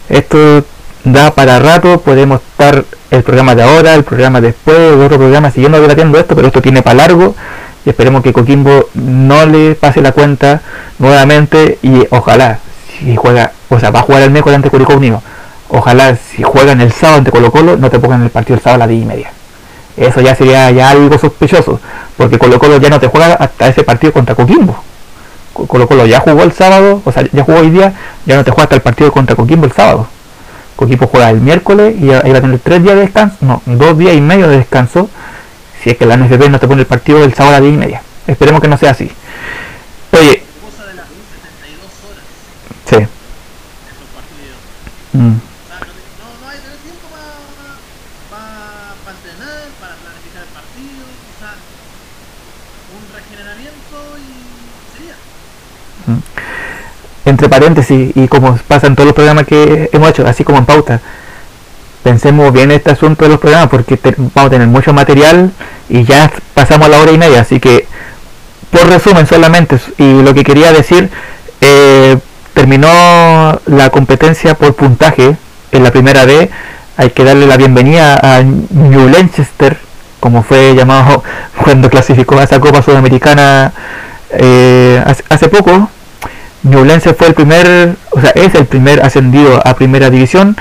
Esto 0.09 0.63
da 1.03 1.31
para 1.31 1.59
rato, 1.59 2.01
podemos 2.01 2.41
estar 2.41 2.83
el 3.11 3.23
programa 3.23 3.53
de 3.53 3.63
ahora, 3.63 3.93
el 3.93 4.03
programa 4.03 4.41
después, 4.41 4.77
el 4.77 5.01
otro 5.01 5.17
programa 5.17 5.51
siguiendo 5.51 5.79
debatiendo 5.79 6.17
esto, 6.17 6.35
pero 6.35 6.47
esto 6.47 6.61
tiene 6.61 6.81
para 6.81 6.95
largo 6.95 7.35
y 7.85 7.89
esperemos 7.89 8.23
que 8.23 8.33
Coquimbo 8.33 8.89
no 8.95 9.45
le 9.45 9.75
pase 9.75 10.01
la 10.01 10.11
cuenta 10.11 10.61
nuevamente 10.97 11.77
y 11.83 12.07
ojalá, 12.09 12.59
si 12.97 13.15
juega, 13.15 13.51
o 13.69 13.79
sea, 13.79 13.91
va 13.91 13.99
a 13.99 14.03
jugar 14.03 14.23
el 14.23 14.31
miércoles 14.31 14.55
ante 14.55 14.71
Curicó 14.71 14.95
Unido 14.95 15.21
Ojalá 15.69 16.15
si 16.15 16.41
juegan 16.43 16.81
el 16.81 16.91
sábado 16.91 17.19
ante 17.19 17.31
Colo 17.31 17.51
Colo 17.51 17.77
no 17.77 17.89
te 17.89 17.99
pongan 17.99 18.23
el 18.23 18.31
partido 18.31 18.55
el 18.55 18.61
sábado 18.61 18.83
a 18.83 18.87
las 18.87 18.89
10 18.89 19.03
y 19.03 19.05
media. 19.05 19.31
Eso 19.97 20.21
ya 20.21 20.35
sería 20.35 20.71
ya 20.71 20.89
algo 20.89 21.17
sospechoso, 21.17 21.79
porque 22.17 22.39
Colo 22.39 22.59
Colo 22.59 22.77
ya 22.77 22.89
no 22.89 22.99
te 22.99 23.07
juega 23.07 23.33
hasta 23.33 23.67
ese 23.67 23.83
partido 23.83 24.13
contra 24.13 24.33
Coquimbo. 24.33 24.75
Colo 25.53 25.87
Colo 25.87 26.05
ya 26.05 26.21
jugó 26.21 26.43
el 26.43 26.53
sábado, 26.53 27.01
o 27.05 27.11
sea, 27.11 27.23
ya 27.31 27.43
jugó 27.43 27.59
hoy 27.59 27.69
día, 27.69 27.93
ya 28.25 28.35
no 28.37 28.43
te 28.43 28.51
juega 28.51 28.63
hasta 28.63 28.75
el 28.75 28.81
partido 28.81 29.11
contra 29.11 29.35
Coquimbo 29.35 29.65
el 29.65 29.71
sábado. 29.73 30.07
Coquimbo 30.75 31.07
juega 31.07 31.29
el 31.29 31.41
miércoles 31.41 31.95
y 31.99 32.11
ahí 32.11 32.31
va 32.31 32.37
a 32.37 32.41
tener 32.41 32.59
tres 32.59 32.81
días 32.81 32.95
de 32.95 33.01
descanso, 33.01 33.35
no, 33.41 33.61
dos 33.65 33.97
días 33.97 34.15
y 34.15 34.21
medio 34.21 34.47
de 34.47 34.57
descanso, 34.57 35.09
si 35.83 35.91
es 35.91 35.97
que 35.97 36.05
la 36.05 36.17
NFP 36.17 36.49
no 36.49 36.59
te 36.59 36.67
pone 36.67 36.81
el 36.81 36.87
partido 36.87 37.23
el 37.23 37.33
sábado 37.33 37.57
a 37.57 37.59
las 37.59 37.63
10 37.63 37.73
y 37.73 37.77
media. 37.77 38.01
Esperemos 38.25 38.61
que 38.61 38.67
no 38.67 38.77
sea 38.77 38.91
así. 38.91 39.11
Oye. 40.13 40.43
Sí. 42.89 42.97
Mm. 45.13 45.48
Entre 57.29 57.49
paréntesis, 57.49 58.11
y 58.15 58.27
como 58.27 58.57
pasa 58.67 58.87
en 58.87 58.95
todos 58.95 59.07
los 59.07 59.15
programas 59.15 59.45
que 59.45 59.89
hemos 59.93 60.09
hecho, 60.09 60.27
así 60.27 60.43
como 60.43 60.57
en 60.57 60.65
pauta, 60.65 60.99
pensemos 62.03 62.51
bien 62.53 62.71
este 62.71 62.91
asunto 62.91 63.25
de 63.25 63.29
los 63.29 63.39
programas 63.39 63.69
porque 63.69 63.99
vamos 64.03 64.47
a 64.47 64.49
tener 64.49 64.67
mucho 64.67 64.93
material 64.93 65.51
y 65.89 66.03
ya 66.03 66.31
pasamos 66.53 66.87
a 66.87 66.89
la 66.89 66.99
hora 66.99 67.11
y 67.11 67.17
media, 67.17 67.41
así 67.41 67.59
que 67.59 67.87
por 68.71 68.87
resumen 68.87 69.27
solamente, 69.27 69.79
y 69.97 70.21
lo 70.21 70.33
que 70.33 70.43
quería 70.43 70.71
decir, 70.71 71.09
eh, 71.61 72.17
terminó 72.53 73.59
la 73.65 73.89
competencia 73.89 74.53
por 74.53 74.75
puntaje 74.75 75.35
en 75.71 75.83
la 75.83 75.91
primera 75.91 76.25
D, 76.25 76.49
hay 76.97 77.09
que 77.11 77.23
darle 77.23 77.47
la 77.47 77.57
bienvenida 77.57 78.19
a 78.21 78.43
New 78.43 79.09
Lancaster, 79.09 79.77
como 80.19 80.43
fue 80.43 80.75
llamado 80.75 81.23
cuando 81.63 81.89
clasificó 81.89 82.37
a 82.39 82.43
esa 82.43 82.59
Copa 82.59 82.81
Sudamericana 82.81 83.71
eh, 84.31 85.03
hace 85.29 85.47
poco, 85.49 85.89
Ñublense 86.63 87.13
fue 87.13 87.27
el 87.27 87.33
primer, 87.33 87.95
o 88.11 88.19
sea, 88.19 88.31
es 88.31 88.53
el 88.55 88.65
primer 88.65 89.03
ascendido 89.05 89.61
a 89.65 89.75
primera 89.75 90.09
división. 90.09 90.57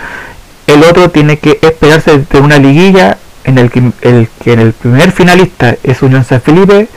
El 0.66 0.85
otro 0.85 1.11
tiene 1.11 1.39
que 1.39 1.59
esperarse 1.62 2.19
de 2.19 2.41
una 2.41 2.59
liguilla 2.59 3.19
en 3.45 3.59
el 3.59 3.70
que, 3.70 3.91
el 4.03 4.29
que 4.43 4.53
en 4.53 4.61
el 4.61 4.73
primer 4.73 5.11
finalista 5.12 5.77
es 5.83 6.03
Unión 6.03 6.25
San 6.25 6.41
Felipe 6.41 6.89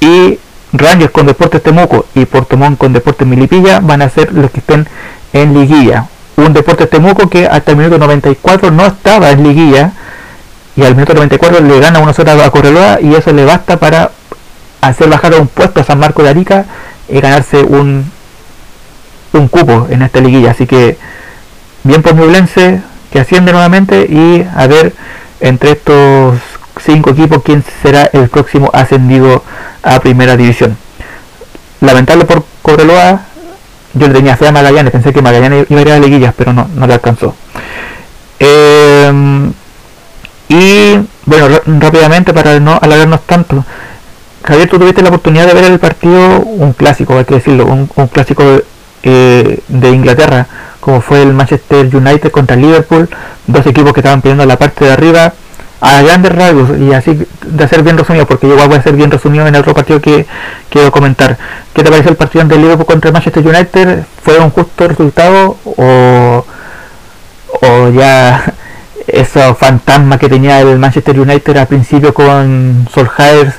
y 0.00 0.38
Rangers 0.72 1.10
con 1.10 1.26
Deportes 1.26 1.62
Temuco 1.62 2.06
y 2.14 2.24
Portomón 2.24 2.76
con 2.76 2.92
Deportes 2.92 3.26
Milipilla 3.26 3.80
van 3.80 4.00
a 4.00 4.08
ser 4.08 4.32
los 4.32 4.50
que 4.50 4.60
estén 4.60 4.86
en 5.32 5.52
liguilla. 5.52 6.06
Un 6.36 6.52
Deportes 6.54 6.88
Temuco 6.88 7.28
que 7.28 7.46
hasta 7.46 7.72
el 7.72 7.76
minuto 7.76 7.98
94 7.98 8.70
no 8.70 8.86
estaba 8.86 9.30
en 9.30 9.42
liguilla 9.42 9.92
y 10.74 10.84
al 10.84 10.94
minuto 10.94 11.12
94 11.12 11.60
le 11.60 11.80
gana 11.80 11.98
una 11.98 12.14
sola 12.14 12.42
a 12.42 12.50
Correloa 12.50 13.00
y 13.02 13.14
eso 13.14 13.32
le 13.32 13.44
basta 13.44 13.76
para 13.78 14.10
hacer 14.80 15.08
bajar 15.08 15.34
a 15.34 15.38
un 15.38 15.48
puesto 15.48 15.80
a 15.80 15.84
San 15.84 15.98
Marco 15.98 16.22
de 16.22 16.30
Arica 16.30 16.64
y 17.08 17.20
ganarse 17.20 17.62
un 17.62 18.10
un 19.32 19.48
cupo 19.48 19.86
en 19.90 20.02
esta 20.02 20.20
liguilla. 20.20 20.50
Así 20.52 20.66
que 20.66 20.98
bien 21.84 22.02
por 22.02 22.14
Ñublense 22.14 22.80
que 23.12 23.20
asciende 23.20 23.52
nuevamente 23.52 24.06
y 24.08 24.46
a 24.56 24.66
ver 24.66 24.94
entre 25.40 25.72
estos 25.72 26.38
cinco 26.84 27.10
equipos 27.10 27.42
quién 27.44 27.62
será 27.82 28.08
el 28.12 28.28
próximo 28.28 28.70
ascendido 28.72 29.42
a 29.82 30.00
primera 30.00 30.36
división. 30.36 30.76
Lamentable 31.80 32.24
por 32.24 32.44
Cobreloa, 32.62 33.22
yo 33.94 34.08
le 34.08 34.14
tenía 34.14 34.36
fe 34.36 34.48
a 34.48 34.52
Magallanes, 34.52 34.92
pensé 34.92 35.12
que 35.12 35.20
Magallanes 35.20 35.66
iba 35.68 35.80
a 35.80 35.82
ir 35.82 35.88
a 35.90 35.98
las 35.98 36.00
liguillas, 36.00 36.34
pero 36.36 36.52
no, 36.52 36.68
no 36.74 36.86
le 36.86 36.94
alcanzó. 36.94 37.34
Em, 38.38 39.52
y 40.48 40.98
bueno, 41.26 41.48
rápidamente 41.66 42.32
para 42.32 42.58
no 42.60 42.78
alargarnos 42.80 43.22
tanto, 43.26 43.64
Javier, 44.44 44.68
tuviste 44.68 45.02
la 45.02 45.08
oportunidad 45.08 45.46
de 45.46 45.54
ver 45.54 45.64
el 45.64 45.78
partido, 45.78 46.40
un 46.40 46.72
clásico, 46.72 47.16
hay 47.16 47.24
que 47.24 47.34
decirlo, 47.34 47.66
un, 47.66 47.88
un 47.94 48.06
clásico 48.08 48.42
eh, 49.02 49.60
de 49.68 49.90
Inglaterra, 49.90 50.46
como 50.80 51.00
fue 51.00 51.22
el 51.22 51.32
Manchester 51.32 51.94
United 51.94 52.30
contra 52.30 52.56
Liverpool, 52.56 53.08
dos 53.46 53.66
equipos 53.66 53.92
que 53.92 54.00
estaban 54.00 54.22
peleando 54.22 54.46
la 54.46 54.56
parte 54.56 54.84
de 54.84 54.92
arriba 54.92 55.32
a 55.82 56.00
grandes 56.00 56.30
rasgos 56.30 56.78
y 56.78 56.92
así 56.92 57.26
de 57.44 57.68
ser 57.68 57.82
bien 57.82 57.98
resumido 57.98 58.24
porque 58.24 58.46
yo 58.46 58.52
igual 58.52 58.68
voy 58.68 58.78
a 58.78 58.82
ser 58.82 58.94
bien 58.94 59.10
resumido 59.10 59.44
en 59.48 59.54
el 59.54 59.60
otro 59.60 59.74
partido 59.74 60.00
que 60.00 60.26
quiero 60.70 60.92
comentar 60.92 61.36
¿qué 61.74 61.82
te 61.82 61.90
parece 61.90 62.10
el 62.10 62.16
partido 62.16 62.44
del 62.44 62.60
Liverpool 62.60 62.86
contra 62.86 63.08
el 63.08 63.12
Manchester 63.12 63.44
United? 63.44 64.04
¿fue 64.22 64.38
un 64.38 64.50
justo 64.50 64.86
resultado 64.86 65.56
o, 65.64 66.46
o 67.62 67.88
ya 67.88 68.54
esos 69.08 69.58
fantasma 69.58 70.18
que 70.18 70.28
tenía 70.28 70.60
el 70.60 70.78
Manchester 70.78 71.18
United 71.18 71.56
al 71.56 71.66
principio 71.66 72.14
con 72.14 72.86
Solskjaer 72.94 73.52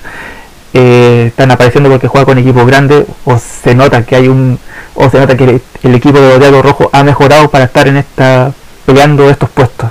eh, 0.74 1.26
están 1.28 1.52
apareciendo 1.52 1.90
porque 1.90 2.08
juega 2.08 2.26
con 2.26 2.38
equipos 2.38 2.66
grandes 2.66 3.06
o 3.26 3.38
se 3.38 3.76
nota 3.76 4.04
que 4.04 4.16
hay 4.16 4.28
un 4.28 4.60
o 4.96 5.10
se 5.10 5.20
nota 5.20 5.38
que 5.38 5.62
el, 5.84 5.96
equipo 5.96 6.20
de 6.20 6.40
Diablo 6.40 6.62
Rojo 6.62 6.90
ha 6.92 7.04
mejorado 7.04 7.50
para 7.50 7.66
estar 7.66 7.88
en 7.88 7.98
esta 7.98 8.52
peleando 8.86 9.30
estos 9.30 9.50
puestos 9.50 9.90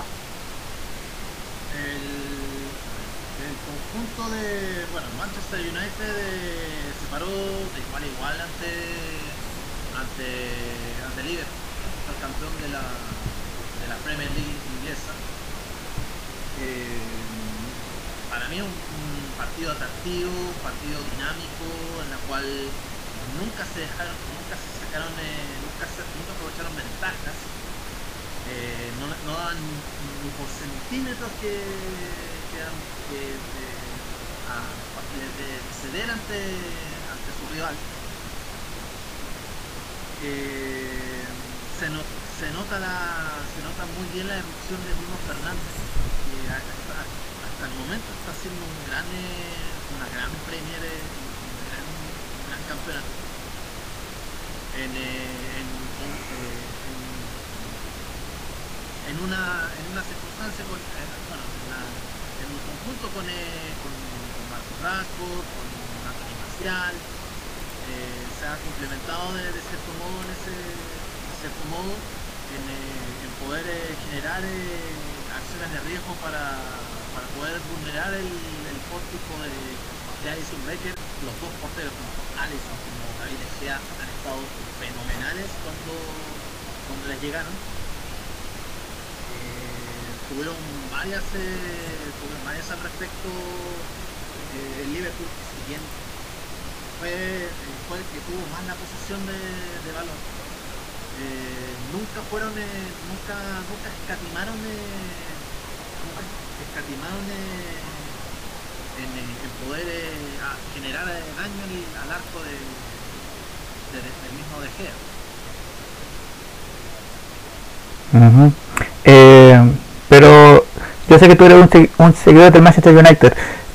yo 121.12 121.18
sé 121.18 121.28
que 121.28 121.36
tú 121.36 121.44
eres 121.44 121.58
un, 121.58 121.68
se- 121.70 121.90
un 121.98 122.14
seguidor 122.14 122.50
del 122.52 122.62
Manchester 122.62 122.96
United. 122.96 123.32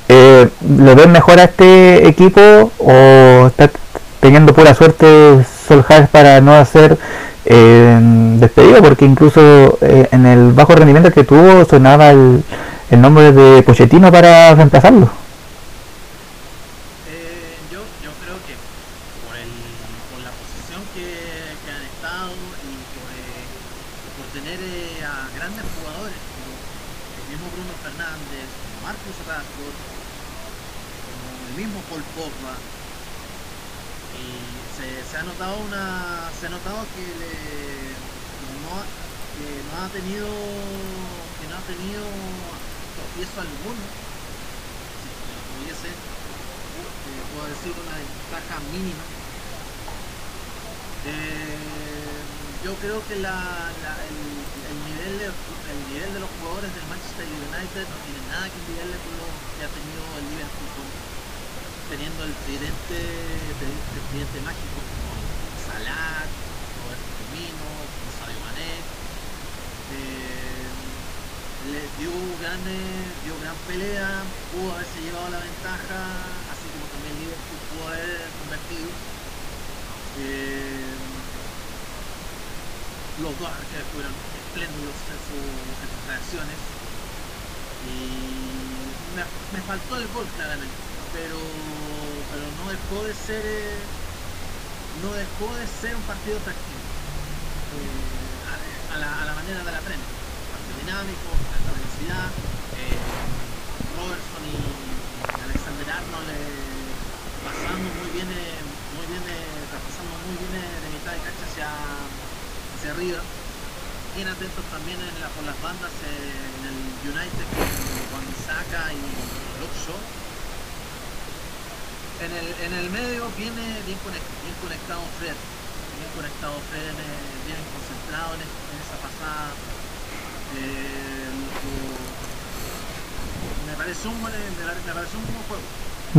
Eh, 0.08 0.48
¿Lo 0.78 0.94
ves 0.94 1.06
mejor 1.08 1.38
a 1.38 1.44
este 1.44 2.06
equipo 2.08 2.40
o 2.78 3.46
está 3.46 3.70
teniendo 4.20 4.52
pura 4.54 4.74
suerte 4.74 5.06
Solskjaer 5.68 6.08
para 6.08 6.40
no 6.40 6.54
hacer 6.54 6.98
eh, 7.44 7.98
despedido? 8.40 8.82
Porque 8.82 9.04
incluso 9.04 9.78
eh, 9.82 10.08
en 10.10 10.26
el 10.26 10.52
bajo 10.52 10.74
rendimiento 10.74 11.12
que 11.12 11.24
tuvo 11.24 11.64
sonaba 11.64 12.10
el, 12.10 12.42
el 12.90 13.00
nombre 13.00 13.32
de 13.32 13.62
Pochettino 13.62 14.10
para 14.10 14.54
reemplazarlo. 14.54 15.08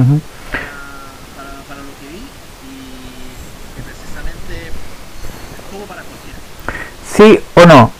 Para, 0.06 1.50
para, 1.50 1.64
para 1.68 1.82
lo 1.82 1.92
que 2.00 2.08
vi 2.08 2.24
y 2.64 3.76
que 3.76 3.82
precisamente 3.84 4.72
estuvo 5.64 5.86
para 5.86 6.02
cualquiera. 6.04 6.40
¿Sí 7.16 7.40
o 7.56 7.66
no? 7.66 7.92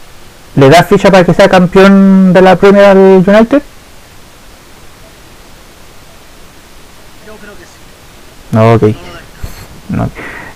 ¿Le 0.56 0.70
das 0.70 0.88
ficha 0.88 1.12
para 1.12 1.24
que 1.24 1.34
sea 1.34 1.50
campeón 1.50 2.34
de 2.34 2.42
la 2.42 2.56
Premier 2.56 2.86
al 2.86 2.98
United? 2.98 3.62
Yo 7.28 7.36
creo 7.36 7.54
que 7.58 7.64
sí, 7.64 7.80
No, 8.52 8.74
ok. 8.74 8.84
no. 9.90 9.98
No. 10.06 10.10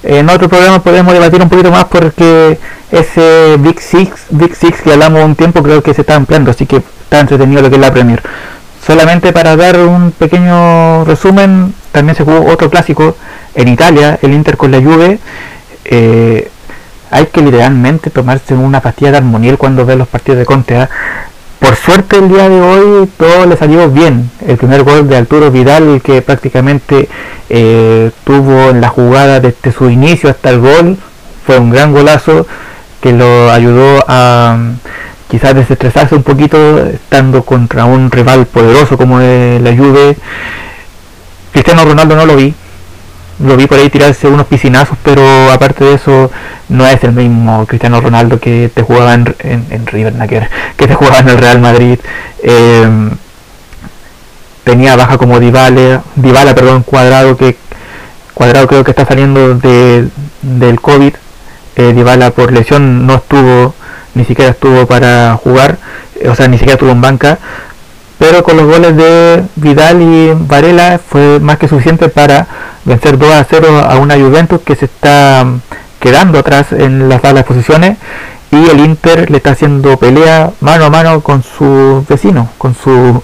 En 0.04 0.30
otro 0.30 0.50
programa 0.50 0.84
podemos 0.84 1.14
debatir 1.14 1.42
un 1.42 1.50
poquito 1.50 1.72
más 1.72 1.86
porque 1.86 2.60
ese 2.92 3.56
Big 3.60 3.80
Six, 3.82 4.26
Big 4.32 4.54
Six 4.56 4.82
que 4.82 4.92
hablamos 4.94 5.24
un 5.24 5.36
tiempo 5.36 5.64
creo 5.64 5.82
que 5.82 5.94
se 5.94 6.02
está 6.02 6.16
ampliando, 6.16 6.52
así 6.52 6.66
que 6.66 6.78
está 6.78 7.20
entretenido 7.22 7.62
lo 7.62 7.70
que 7.70 7.76
es 7.76 7.82
la 7.82 7.94
Premier. 7.94 8.22
Solamente 8.86 9.32
para 9.32 9.56
dar 9.56 9.80
un 9.80 10.12
pequeño 10.12 11.06
resumen, 11.06 11.74
también 11.92 12.16
se 12.16 12.24
jugó 12.24 12.46
otro 12.52 12.70
clásico 12.70 13.16
en 13.56 13.70
Italia, 13.70 14.20
el 14.22 14.34
Inter 14.34 14.58
con 14.58 14.72
la 14.72 14.82
Juve. 14.82 15.20
Eh, 15.86 16.50
hay 17.10 17.28
que 17.28 17.42
literalmente 17.42 18.10
tomarse 18.10 18.56
una 18.56 18.82
pastilla 18.82 19.12
de 19.12 19.18
armoniel 19.18 19.58
cuando 19.58 19.86
ve 19.86 19.96
los 19.96 20.08
partidos 20.08 20.40
de 20.40 20.46
Conte. 20.46 20.76
¿ah? 20.76 20.90
Por 21.60 21.78
suerte 21.78 22.18
el 22.18 22.28
día 22.28 22.50
de 22.50 22.60
hoy 22.60 23.10
todo 23.16 23.46
le 23.46 23.56
salió 23.56 23.90
bien. 23.90 24.30
El 24.46 24.58
primer 24.58 24.84
gol 24.84 25.08
de 25.08 25.16
Arturo 25.16 25.50
Vidal 25.50 26.02
que 26.04 26.22
prácticamente 26.22 27.08
eh, 27.50 28.12
tuvo 28.26 28.72
en 28.72 28.82
la 28.82 28.90
jugada 28.90 29.40
desde 29.40 29.72
su 29.72 29.90
inicio 29.90 30.30
hasta 30.30 30.50
el 30.50 30.60
gol 30.60 30.98
fue 31.46 31.58
un 31.60 31.70
gran 31.70 31.94
golazo 31.94 32.48
que 33.00 33.14
lo 33.14 33.50
ayudó 33.52 34.04
a 34.08 34.58
quizás 35.30 35.56
desestresarse 35.56 36.16
un 36.16 36.24
poquito 36.24 36.80
estando 36.88 37.44
contra 37.44 37.86
un 37.86 38.12
rival 38.12 38.46
poderoso 38.46 38.98
como 38.98 39.20
la 39.20 39.76
Juve. 39.76 40.18
Cristiano 41.52 41.86
Ronaldo 41.86 42.16
no 42.16 42.26
lo 42.26 42.36
vi, 42.36 42.54
lo 43.40 43.58
vi 43.58 43.68
por 43.68 43.78
ahí 43.78 43.90
tirarse 43.90 44.28
unos 44.28 44.48
piscinazos, 44.48 44.98
pero 45.04 45.24
aparte 45.52 45.84
de 45.84 45.94
eso 45.96 46.32
no 46.70 46.88
es 46.88 47.04
el 47.04 47.12
mismo 47.12 47.66
Cristiano 47.68 48.02
Ronaldo 48.02 48.40
que 48.40 48.72
te 48.74 48.82
jugaba 48.82 49.14
en, 49.14 49.36
en, 49.40 49.66
en 49.70 49.86
River, 49.86 50.14
nada 50.14 50.28
que, 50.28 50.48
te 50.88 50.96
jugaba 50.96 51.20
en 51.20 51.30
el 51.30 51.38
Real 51.38 51.60
Madrid. 51.60 52.00
Eh, 52.42 53.10
tenía 54.64 54.96
baja 54.96 55.18
como 55.18 55.40
Dybala, 55.40 56.04
Dybala 56.16 56.56
perdón, 56.56 56.84
Cuadrado 56.84 57.38
que 57.38 57.58
Cuadrado 58.34 58.68
creo 58.68 58.84
que 58.84 58.92
está 58.92 59.06
saliendo 59.06 59.56
de, 59.56 60.08
del 60.42 60.82
COVID. 60.82 61.14
Eh, 61.76 62.32
por 62.36 62.52
lesión 62.52 63.06
no 63.08 63.16
estuvo, 63.16 63.74
ni 64.14 64.26
siquiera 64.26 64.52
estuvo 64.52 64.86
para 64.86 65.36
jugar, 65.42 65.78
eh, 66.20 66.30
o 66.30 66.36
sea, 66.36 66.48
ni 66.48 66.58
siquiera 66.58 66.74
estuvo 66.74 66.92
en 66.92 67.02
banca. 67.02 67.40
Pero 68.20 68.44
con 68.44 68.58
los 68.58 68.66
goles 68.66 68.96
de 68.96 69.44
Vidal 69.56 70.02
y 70.02 70.34
Varela 70.34 71.00
fue 71.00 71.40
más 71.40 71.58
que 71.58 71.68
suficiente 71.68 72.10
para 72.10 72.48
vencer 72.86 73.18
2 73.18 73.34
a 73.34 73.46
0 73.50 73.86
a 73.90 73.98
una 73.98 74.16
Juventus 74.16 74.62
que 74.62 74.76
se 74.76 74.86
está 74.86 75.44
mm, 75.46 75.60
quedando 76.00 76.40
atrás 76.40 76.72
en 76.72 77.10
las 77.10 77.22
tablas 77.22 77.44
de 77.44 77.48
posiciones 77.48 77.98
y 78.52 78.70
el 78.70 78.80
Inter 78.82 79.32
le 79.32 79.38
está 79.38 79.52
haciendo 79.52 79.98
pelea 79.98 80.52
mano 80.62 80.86
a 80.86 80.90
mano 80.90 81.22
con 81.22 81.42
su 81.44 82.06
vecino, 82.08 82.50
con 82.58 82.76
su 82.76 83.22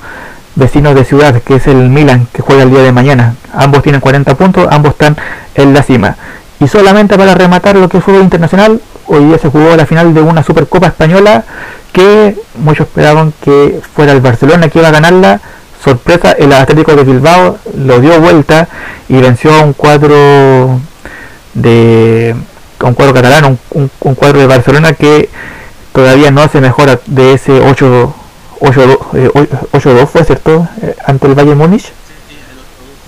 vecino 0.56 0.94
de 0.94 1.06
ciudad, 1.06 1.41
que 1.44 1.56
es 1.56 1.68
el 1.68 1.90
Milan, 1.90 2.28
que 2.34 2.41
juega 2.41 2.64
el 2.64 2.72
día 2.72 2.82
de 2.82 2.91
mañana. 2.91 3.36
Ambos 3.53 3.84
tienen 3.84 4.02
40 4.02 4.36
puntos, 4.36 4.68
ambos 4.72 4.94
están 4.94 5.16
en 5.56 5.74
la 5.74 5.84
cima. 5.84 6.16
Y 6.60 6.68
solamente 6.68 7.18
para 7.18 7.36
rematar 7.36 7.76
lo 7.76 7.88
que 7.88 8.02
fue 8.02 8.20
internacional, 8.20 8.82
hoy 9.10 9.26
día 9.26 9.38
se 9.38 9.49
jugó 9.49 9.76
la 9.76 9.86
final 9.86 10.14
de 10.14 10.22
una 10.22 10.44
Supercopa 10.44 10.88
Española 10.88 11.44
que 11.91 12.36
muchos 12.56 12.88
esperaban 12.88 13.34
que 13.44 13.81
fuera 13.95 14.11
el 14.14 14.22
Barcelona 14.22 14.69
que 14.69 14.80
iba 14.80 14.88
a 14.88 14.91
ganarla. 14.91 15.41
Sorpresa, 15.84 16.34
el 16.34 16.52
Atlético 16.53 16.95
de 16.95 17.03
Bilbao 17.03 17.57
lo 17.77 17.99
dio 17.99 18.19
vuelta 18.19 18.68
y 19.07 19.15
venció 19.18 19.53
a 19.53 19.61
un 19.64 19.73
cuadro 19.73 20.80
de 21.53 22.36
un 22.81 22.94
cuadro 22.94 23.14
catalán, 23.14 23.57
un, 23.73 23.90
un- 24.02 24.15
cuadro 24.15 24.40
de 24.40 24.48
Barcelona 24.48 24.94
que 24.94 25.30
todavía 25.94 26.31
no 26.31 26.48
se 26.49 26.61
mejora 26.61 26.99
de 27.06 27.34
ese 27.34 27.60
8 27.61 28.14
8-2 28.61 28.98
eh, 29.14 29.30
8-2 29.73 30.07
fue 30.07 30.23
cierto 30.26 30.68
Eh, 30.81 30.95
ante 31.06 31.27
el 31.27 31.34
Bayern 31.36 31.57
Múnich. 31.57 31.91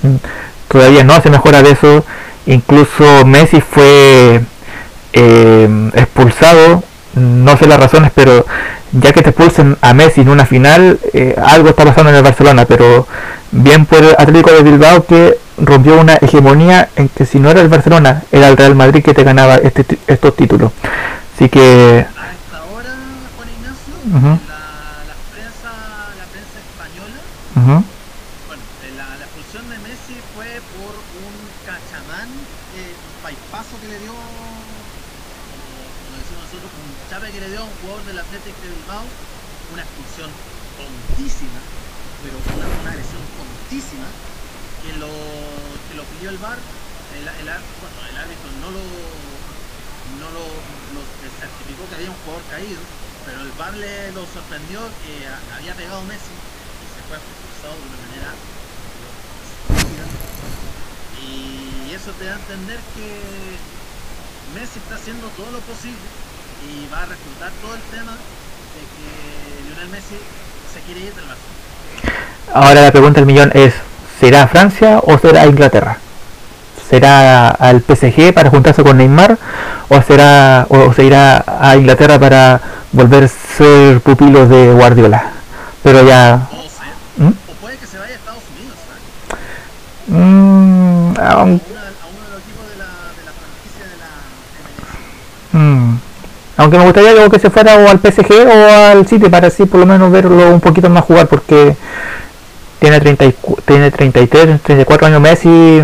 Mm, 0.03 0.15
todavía 0.69 1.03
no 1.03 1.21
se 1.21 1.29
mejora 1.29 1.61
de 1.61 1.71
eso 1.71 2.03
incluso 2.45 3.25
Messi 3.25 3.61
fue 3.61 4.41
eh, 5.13 5.91
expulsado, 5.95 6.83
no 7.15 7.57
sé 7.57 7.67
las 7.67 7.79
razones, 7.79 8.11
pero 8.15 8.45
ya 8.93 9.11
que 9.13 9.21
te 9.21 9.29
expulsen 9.29 9.77
a 9.81 9.93
Messi 9.93 10.21
en 10.21 10.29
una 10.29 10.45
final, 10.45 10.99
eh, 11.13 11.35
algo 11.43 11.69
está 11.69 11.85
pasando 11.85 12.09
en 12.09 12.17
el 12.17 12.23
Barcelona, 12.23 12.65
pero 12.65 13.07
bien 13.51 13.85
por 13.85 13.99
el 13.99 14.15
Atlético 14.17 14.51
de 14.51 14.63
Bilbao 14.63 15.05
que 15.05 15.37
rompió 15.57 15.99
una 15.99 16.15
hegemonía 16.15 16.89
en 16.95 17.09
que 17.09 17.25
si 17.25 17.39
no 17.39 17.51
era 17.51 17.61
el 17.61 17.69
Barcelona, 17.69 18.23
era 18.31 18.47
el 18.47 18.57
Real 18.57 18.75
Madrid 18.75 19.03
que 19.03 19.13
te 19.13 19.23
ganaba 19.23 19.55
este, 19.55 19.85
estos 20.07 20.35
títulos. 20.35 20.71
Así 21.35 21.49
que... 21.49 21.59
A 21.61 22.31
esta 22.31 22.59
hora, 22.71 22.93
Juan 23.37 23.49
Ignacio, 23.49 23.93
la, 24.47 24.59
la 25.07 25.17
prensa, 25.31 25.71
la 26.17 26.25
prensa 26.31 26.57
española, 26.59 27.19
eh, 28.81 28.91
la, 28.97 29.05
la 29.19 29.25
expulsión 29.25 29.63
de 29.69 29.77
Messi 29.85 30.15
fue 30.33 30.49
por 30.75 30.93
un 30.97 31.33
cachamán, 31.67 32.27
eh, 32.75 32.91
un 32.95 33.15
paipazo 33.21 33.75
que 33.81 33.87
le 33.93 33.99
dio, 34.01 34.13
como, 34.15 35.65
como 36.01 36.15
decimos 36.17 36.41
nosotros, 36.49 36.71
un 36.73 36.89
chape 37.09 37.27
que 37.29 37.41
le 37.41 37.49
dio 37.53 37.61
a 37.61 37.67
un 37.69 37.75
jugador 37.85 38.01
del 38.09 38.17
Athletic 38.17 38.55
de 38.65 38.69
Bilbao, 38.81 39.05
una 39.77 39.83
expulsión 39.85 40.29
tontísima, 40.79 41.61
pero 42.25 42.37
una, 42.53 42.65
una 42.65 42.89
agresión 42.97 43.21
tontísima, 43.37 44.09
que 44.81 44.93
lo, 44.97 45.09
que 45.89 45.93
lo 45.93 46.01
pidió 46.17 46.29
el 46.33 46.37
VAR, 46.41 46.57
el, 46.57 47.21
el, 47.25 47.47
ar- 47.49 47.65
bueno, 47.81 47.97
el 48.09 48.17
árbitro 48.17 48.49
no 48.65 48.69
lo, 48.73 48.81
no 50.17 50.27
lo, 50.33 50.41
lo 50.97 51.01
certificó 51.37 51.85
que 51.85 51.95
había 52.01 52.09
un 52.09 52.17
jugador 52.25 52.41
caído, 52.49 52.81
pero 53.25 53.45
el 53.45 53.53
VAR 53.61 53.77
le 53.77 54.09
lo 54.17 54.25
sorprendió 54.51 54.79
que 55.07 55.15
había 55.55 55.73
pegado 55.75 56.01
Messi 56.03 56.35
y 56.35 56.87
se 56.91 56.99
fue 57.07 57.15
expulsado 57.15 57.71
de 57.71 57.87
una 57.87 57.95
manera. 58.03 58.35
Y 61.23 61.95
eso 61.95 62.11
te 62.19 62.25
da 62.25 62.35
a 62.35 62.35
entender 62.35 62.79
que 62.93 63.07
Messi 64.53 64.79
está 64.79 64.95
haciendo 64.95 65.27
todo 65.39 65.51
lo 65.51 65.59
posible 65.59 66.03
y 66.67 66.91
va 66.91 67.03
a 67.03 67.05
resultar 67.05 67.51
todo 67.61 67.75
el 67.75 67.81
tema 67.95 68.11
de 68.11 68.83
que 68.91 69.69
Lionel 69.69 69.87
Messi 69.87 70.19
se 70.19 70.81
quiere 70.81 70.99
ir 70.99 71.15
del 71.15 71.25
Barça. 71.31 71.47
Ahora 72.53 72.81
la 72.81 72.91
pregunta 72.91 73.21
del 73.21 73.27
millón 73.27 73.51
es, 73.53 73.73
¿será 74.19 74.49
Francia 74.49 74.99
o 74.99 75.17
será 75.17 75.45
Inglaterra? 75.45 75.97
¿Será 76.91 77.47
al 77.49 77.81
PSG 77.81 78.33
para 78.33 78.49
juntarse 78.49 78.83
con 78.83 78.97
Neymar 78.97 79.37
o 79.87 80.01
será 80.01 80.65
o 80.69 80.91
se 80.93 81.05
irá 81.05 81.43
a 81.47 81.75
Inglaterra 81.77 82.19
para 82.19 82.59
volver 82.91 83.23
a 83.23 83.27
ser 83.29 84.01
pupilo 84.01 84.45
de 84.45 84.73
Guardiola? 84.73 85.23
Pero 85.83 86.03
ya 86.05 86.41
O 86.51 86.61
sea, 86.61 86.91
¿Mm? 87.25 87.29
o 87.31 87.53
puede 87.61 87.77
que 87.77 87.87
se 87.87 87.97
vaya 87.97 88.11
a 88.11 88.15
Estados 88.15 88.43
Unidos, 88.53 88.75
¿sabes? 88.85 90.21
mm, 90.21 91.13
a, 91.17 91.31
aun- 91.31 91.61
una- 91.61 91.87
a 91.87 92.07
uno 92.11 92.21
de 92.27 92.31
los 92.35 92.41
equipos 92.43 92.67
de 92.69 92.77
la, 92.77 92.89
de 93.15 93.23
la 93.25 93.31
franquicia 93.39 93.85
de 93.87 93.97
la 93.97 94.09
MLS. 94.67 95.63
mm, 95.63 95.97
aunque 96.57 96.77
me 96.77 96.83
gustaría 96.83 97.13
luego 97.13 97.29
que 97.31 97.39
se 97.39 97.49
fuera 97.49 97.75
o 97.77 97.87
al 97.89 97.99
PSG 97.99 98.47
o 98.47 98.69
al 98.91 99.07
City 99.07 99.29
para 99.29 99.47
así 99.47 99.65
por 99.65 99.79
lo 99.79 99.85
menos 99.85 100.11
verlo 100.11 100.49
un 100.53 100.59
poquito 100.59 100.89
más 100.89 101.05
jugar 101.05 101.27
porque 101.27 101.75
tiene 102.79 102.99
30 102.99 103.25
y 103.25 103.31
cu- 103.31 103.57
tiene 103.63 103.89
33, 103.91 104.61
34 104.61 105.07
años 105.07 105.21
Messi, 105.21 105.81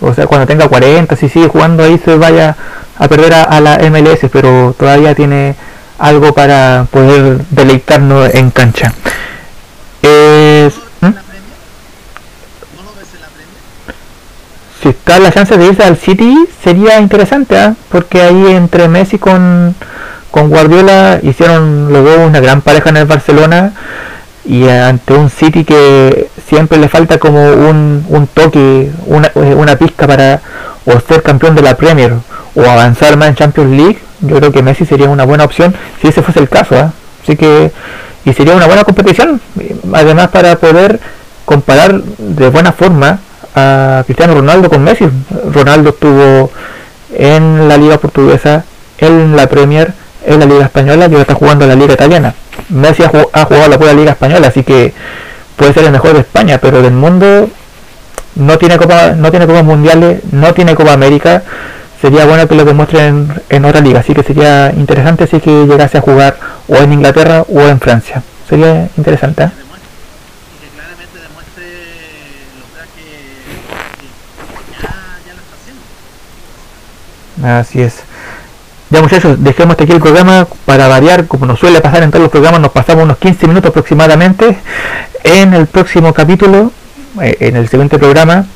o 0.00 0.14
sea, 0.14 0.26
cuando 0.26 0.46
tenga 0.46 0.68
40, 0.68 1.14
si 1.16 1.28
sigue 1.28 1.48
jugando 1.48 1.82
ahí 1.84 1.98
se 2.02 2.16
vaya 2.16 2.56
a 2.98 3.08
perder 3.08 3.34
a, 3.34 3.60
la 3.60 3.78
MLS, 3.90 4.28
pero 4.32 4.74
todavía 4.78 5.14
tiene 5.14 5.54
algo 5.98 6.32
para 6.32 6.86
poder 6.90 7.38
deleitarnos 7.50 8.34
en 8.34 8.50
cancha. 8.50 8.92
Es- 10.02 10.74
¿No 11.00 11.08
¿Mm? 11.10 11.14
si 14.82 14.88
está 14.88 15.18
la 15.18 15.30
chance 15.30 15.56
de 15.56 15.66
irse 15.66 15.82
al 15.82 15.96
City 15.98 16.34
sería 16.64 17.00
interesante 17.00 17.58
¿ah? 17.58 17.74
porque 17.90 18.22
ahí 18.22 18.46
entre 18.48 18.88
Messi 18.88 19.18
con, 19.18 19.74
con 20.30 20.48
Guardiola 20.48 21.20
hicieron 21.22 21.92
dos 21.92 22.18
una 22.26 22.40
gran 22.40 22.62
pareja 22.62 22.88
en 22.88 22.96
el 22.96 23.04
Barcelona 23.04 23.72
y 24.46 24.66
ante 24.68 25.12
un 25.12 25.28
City 25.28 25.64
que 25.64 26.29
siempre 26.50 26.76
le 26.78 26.88
falta 26.90 27.16
como 27.18 27.40
un, 27.52 28.04
un 28.08 28.26
toque 28.26 28.90
una, 29.06 29.28
eh, 29.36 29.54
una 29.54 29.76
pizca 29.76 30.06
para 30.06 30.40
o 30.84 31.00
ser 31.00 31.22
campeón 31.22 31.54
de 31.54 31.62
la 31.62 31.76
Premier 31.76 32.12
o 32.54 32.62
avanzar 32.62 33.16
más 33.16 33.28
en 33.28 33.34
Champions 33.36 33.70
League 33.70 33.98
yo 34.20 34.36
creo 34.36 34.52
que 34.52 34.62
Messi 34.62 34.84
sería 34.84 35.08
una 35.08 35.24
buena 35.24 35.44
opción 35.44 35.74
si 36.02 36.08
ese 36.08 36.20
fuese 36.22 36.40
el 36.40 36.48
caso 36.50 36.74
¿ah? 36.76 36.92
así 37.22 37.36
que 37.36 37.70
y 38.26 38.32
sería 38.34 38.54
una 38.54 38.66
buena 38.66 38.84
competición 38.84 39.40
además 39.94 40.28
para 40.28 40.56
poder 40.56 41.00
comparar 41.46 42.02
de 42.02 42.48
buena 42.50 42.72
forma 42.72 43.18
a 43.54 44.02
Cristiano 44.06 44.34
Ronaldo 44.34 44.68
con 44.70 44.84
Messi. 44.84 45.08
Ronaldo 45.52 45.90
estuvo 45.90 46.50
en 47.16 47.66
la 47.68 47.76
Liga 47.76 47.98
Portuguesa, 47.98 48.64
en 48.98 49.34
la 49.34 49.48
Premier, 49.48 49.92
en 50.24 50.38
la 50.38 50.46
Liga 50.46 50.64
Española 50.66 51.06
y 51.06 51.10
ahora 51.10 51.22
está 51.22 51.34
jugando 51.34 51.64
en 51.64 51.70
la 51.70 51.74
Liga 51.76 51.94
Italiana. 51.94 52.34
Messi 52.68 53.02
ha, 53.02 53.10
jug- 53.10 53.28
ha 53.32 53.44
jugado 53.46 53.68
la 53.84 53.92
Liga 53.94 54.12
Española, 54.12 54.46
así 54.46 54.62
que 54.62 54.92
puede 55.60 55.74
ser 55.74 55.84
el 55.84 55.92
mejor 55.92 56.14
de 56.14 56.20
España, 56.20 56.56
pero 56.56 56.80
del 56.80 56.94
mundo 56.94 57.50
no 58.34 58.56
tiene 58.56 58.78
Copa, 58.78 59.10
no 59.10 59.30
tiene 59.30 59.46
Copas 59.46 59.62
Mundiales, 59.62 60.22
no 60.32 60.54
tiene 60.54 60.74
Copa 60.74 60.94
América. 60.94 61.42
Sería 62.00 62.24
bueno 62.24 62.48
que 62.48 62.54
lo 62.54 62.64
demuestren 62.64 63.30
en, 63.50 63.56
en 63.56 63.64
otra 63.66 63.82
liga, 63.82 64.00
así 64.00 64.14
que 64.14 64.22
sería 64.22 64.72
interesante 64.72 65.26
si 65.26 65.36
es 65.36 65.42
que 65.42 65.66
llegase 65.66 65.98
a 65.98 66.00
jugar 66.00 66.34
o 66.66 66.76
en 66.76 66.94
Inglaterra 66.94 67.42
o 67.46 67.60
en 67.60 67.78
Francia. 67.78 68.22
Sería 68.48 68.88
interesante. 68.96 69.42
¿eh? 69.42 69.50
Así 77.44 77.82
es. 77.82 78.09
Ya 78.90 79.00
muchachos, 79.00 79.36
dejemos 79.42 79.76
aquí 79.78 79.92
el 79.92 80.00
programa 80.00 80.46
para 80.64 80.88
variar, 80.88 81.26
como 81.26 81.46
nos 81.46 81.60
suele 81.60 81.80
pasar 81.80 82.02
en 82.02 82.10
todos 82.10 82.22
los 82.22 82.30
programas, 82.32 82.60
nos 82.60 82.72
pasamos 82.72 83.04
unos 83.04 83.18
15 83.18 83.46
minutos 83.46 83.70
aproximadamente. 83.70 84.58
En 85.22 85.54
el 85.54 85.66
próximo 85.66 86.12
capítulo, 86.12 86.72
eh, 87.22 87.36
en 87.40 87.54
el 87.56 87.68
siguiente 87.68 87.98
programa, 87.98 88.46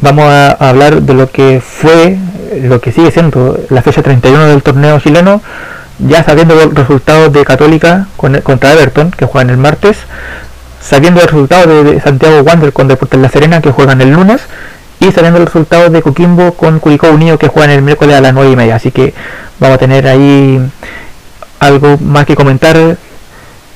vamos 0.00 0.24
a 0.26 0.50
hablar 0.50 1.00
de 1.02 1.14
lo 1.14 1.30
que 1.30 1.62
fue, 1.66 2.18
lo 2.62 2.80
que 2.82 2.92
sigue 2.92 3.10
siendo 3.10 3.58
la 3.70 3.80
fecha 3.80 4.02
31 4.02 4.46
del 4.48 4.62
torneo 4.62 5.00
chileno, 5.00 5.40
ya 5.98 6.22
sabiendo 6.22 6.54
los 6.54 6.74
resultados 6.74 7.32
de 7.32 7.44
Católica 7.46 8.08
con- 8.18 8.40
contra 8.42 8.72
Everton, 8.74 9.10
que 9.10 9.24
juegan 9.24 9.48
el 9.48 9.56
martes, 9.56 9.96
sabiendo 10.82 11.22
el 11.22 11.28
resultado 11.28 11.82
de 11.84 11.98
Santiago 12.02 12.42
Wander 12.42 12.74
con 12.74 12.88
Deportes 12.88 13.18
La 13.20 13.30
Serena, 13.30 13.62
que 13.62 13.70
juegan 13.70 14.02
el 14.02 14.10
lunes, 14.10 14.42
y 15.00 15.12
sabiendo 15.12 15.38
el 15.38 15.46
resultado 15.46 15.88
de 15.88 16.02
Coquimbo 16.02 16.52
con 16.54 16.78
Curicó 16.78 17.08
Unido, 17.08 17.38
que 17.38 17.48
juegan 17.48 17.70
el 17.70 17.82
miércoles 17.82 18.16
a 18.16 18.20
las 18.20 18.34
9 18.34 18.50
y 18.50 18.56
media. 18.56 18.76
Así 18.76 18.90
que 18.90 19.14
vamos 19.58 19.76
a 19.76 19.78
tener 19.78 20.06
ahí 20.06 20.60
algo 21.60 21.98
más 21.98 22.26
que 22.26 22.36
comentar 22.36 22.96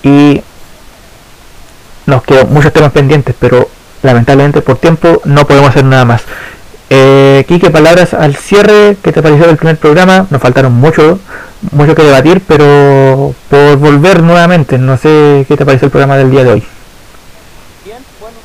y 0.02 0.42
nos 2.06 2.22
quedan 2.22 2.52
muchos 2.52 2.72
temas 2.72 2.92
pendientes, 2.92 3.34
pero 3.38 3.68
lamentablemente 4.02 4.60
por 4.62 4.78
tiempo 4.78 5.20
no 5.24 5.46
podemos 5.46 5.70
hacer 5.70 5.84
nada 5.84 6.04
más. 6.04 6.22
Eh, 6.90 7.44
Quique, 7.48 7.70
palabras 7.70 8.12
al 8.12 8.36
cierre, 8.36 8.96
¿qué 9.02 9.12
te 9.12 9.22
pareció 9.22 9.48
el 9.48 9.56
primer 9.56 9.78
programa? 9.78 10.26
Nos 10.30 10.42
faltaron 10.42 10.74
mucho, 10.74 11.18
mucho 11.70 11.94
que 11.94 12.02
debatir, 12.02 12.42
pero 12.46 13.34
por 13.48 13.76
volver 13.76 14.22
nuevamente, 14.22 14.76
no 14.78 14.96
sé 14.98 15.46
qué 15.48 15.56
te 15.56 15.64
pareció 15.64 15.86
el 15.86 15.90
programa 15.90 16.16
del 16.16 16.30
día 16.30 16.44
de 16.44 16.50
hoy. 16.50 16.64
Bien, 17.84 17.98
bueno, 18.20 18.36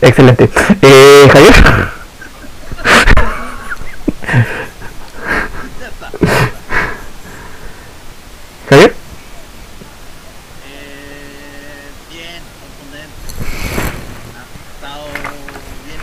Excelente. 0.00 0.50
Eh, 0.82 1.28
Javier. 1.32 1.54
Ya 5.80 5.88
está. 5.88 6.10
Javier. 8.68 8.94
Eh, 10.66 11.90
bien, 12.10 12.42
contundente. 12.58 13.14
Ha 14.34 14.42
estado 14.74 15.06
bien 15.86 16.02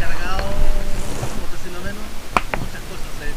cargado, 0.00 0.50
por 0.50 1.48
decirlo 1.54 1.78
menos. 1.86 2.02
Muchas 2.58 2.82
cosas 2.90 3.10
se, 3.22 3.28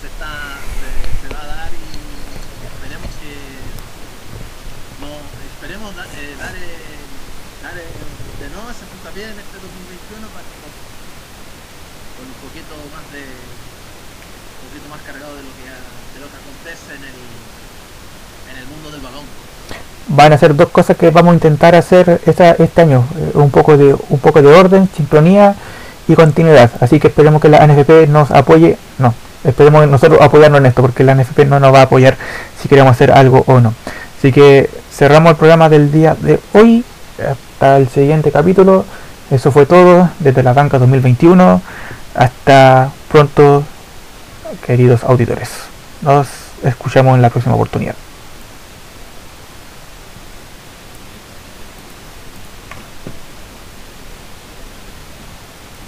se, 0.00 0.06
está, 0.06 0.30
se, 0.78 0.88
se 1.26 1.34
va 1.34 1.42
a 1.42 1.46
dar 1.46 1.70
y 1.74 1.90
esperemos 2.70 3.10
que 3.18 3.34
no, 5.02 5.10
esperemos 5.50 5.90
da- 5.96 6.06
eh, 6.14 6.36
dar, 6.38 6.54
eh, 6.54 7.02
dar 7.66 7.74
eh, 7.78 7.82
de 7.82 8.48
nuevo 8.54 8.70
ese 8.70 8.86
puntapié 8.86 9.24
en 9.26 9.38
este 9.42 9.58
2021 9.58 10.28
para 10.30 10.46
con, 10.62 10.70
con 12.16 12.24
un 12.30 12.38
poquito 12.48 12.72
más 12.94 13.04
de 13.12 13.24
un 13.28 14.68
poquito 14.72 14.88
más 14.88 15.00
cargado 15.04 15.36
de 15.36 15.42
lo 15.44 15.52
que 15.56 15.68
de 15.68 16.18
lo 16.20 16.28
que 16.32 16.36
acontece 16.40 16.96
en 16.96 17.04
el 17.04 17.18
en 18.52 18.56
el 18.56 18.66
mundo 18.72 18.90
del 18.90 19.00
balón. 19.04 19.24
Van 20.26 20.32
a 20.32 20.38
ser 20.38 20.56
dos 20.56 20.70
cosas 20.70 20.96
que 20.96 21.10
vamos 21.10 21.30
a 21.30 21.34
intentar 21.34 21.76
hacer 21.76 22.20
esta- 22.26 22.50
este 22.58 22.80
año. 22.82 23.04
eh, 23.16 23.30
Un 23.34 23.48
poco 23.48 23.76
de 23.76 23.94
un 24.08 24.18
poco 24.18 24.42
de 24.42 24.48
orden, 24.48 24.88
sincronía 24.96 25.54
y 26.08 26.14
continuidad. 26.16 26.68
Así 26.80 26.98
que 26.98 27.06
esperemos 27.06 27.40
que 27.40 27.48
la 27.48 27.58
NFP 27.64 28.08
nos 28.08 28.32
apoye. 28.32 28.76
No, 28.98 29.14
esperemos 29.44 29.86
nosotros 29.86 30.20
apoyarnos 30.20 30.58
en 30.58 30.66
esto, 30.66 30.82
porque 30.82 31.04
la 31.04 31.12
NFP 31.14 31.44
no 31.44 31.60
nos 31.60 31.72
va 31.72 31.78
a 31.78 31.82
apoyar 31.82 32.16
si 32.60 32.68
queremos 32.68 32.90
hacer 32.90 33.12
algo 33.12 33.44
o 33.46 33.60
no. 33.60 33.72
Así 34.18 34.32
que 34.32 34.68
cerramos 34.92 35.30
el 35.30 35.36
programa 35.36 35.68
del 35.68 35.92
día 35.92 36.16
de 36.20 36.40
hoy. 36.54 36.84
Hasta 37.20 37.76
el 37.76 37.88
siguiente 37.88 38.32
capítulo. 38.32 38.84
Eso 39.30 39.52
fue 39.52 39.64
todo 39.64 40.10
desde 40.18 40.42
la 40.42 40.52
banca 40.54 40.80
2021. 40.80 41.62
Hasta 42.16 42.90
pronto, 43.12 43.62
queridos 44.66 45.04
auditores. 45.04 45.50
Nos 46.02 46.26
escuchamos 46.64 47.14
en 47.14 47.22
la 47.22 47.30
próxima 47.30 47.54
oportunidad. 47.54 47.94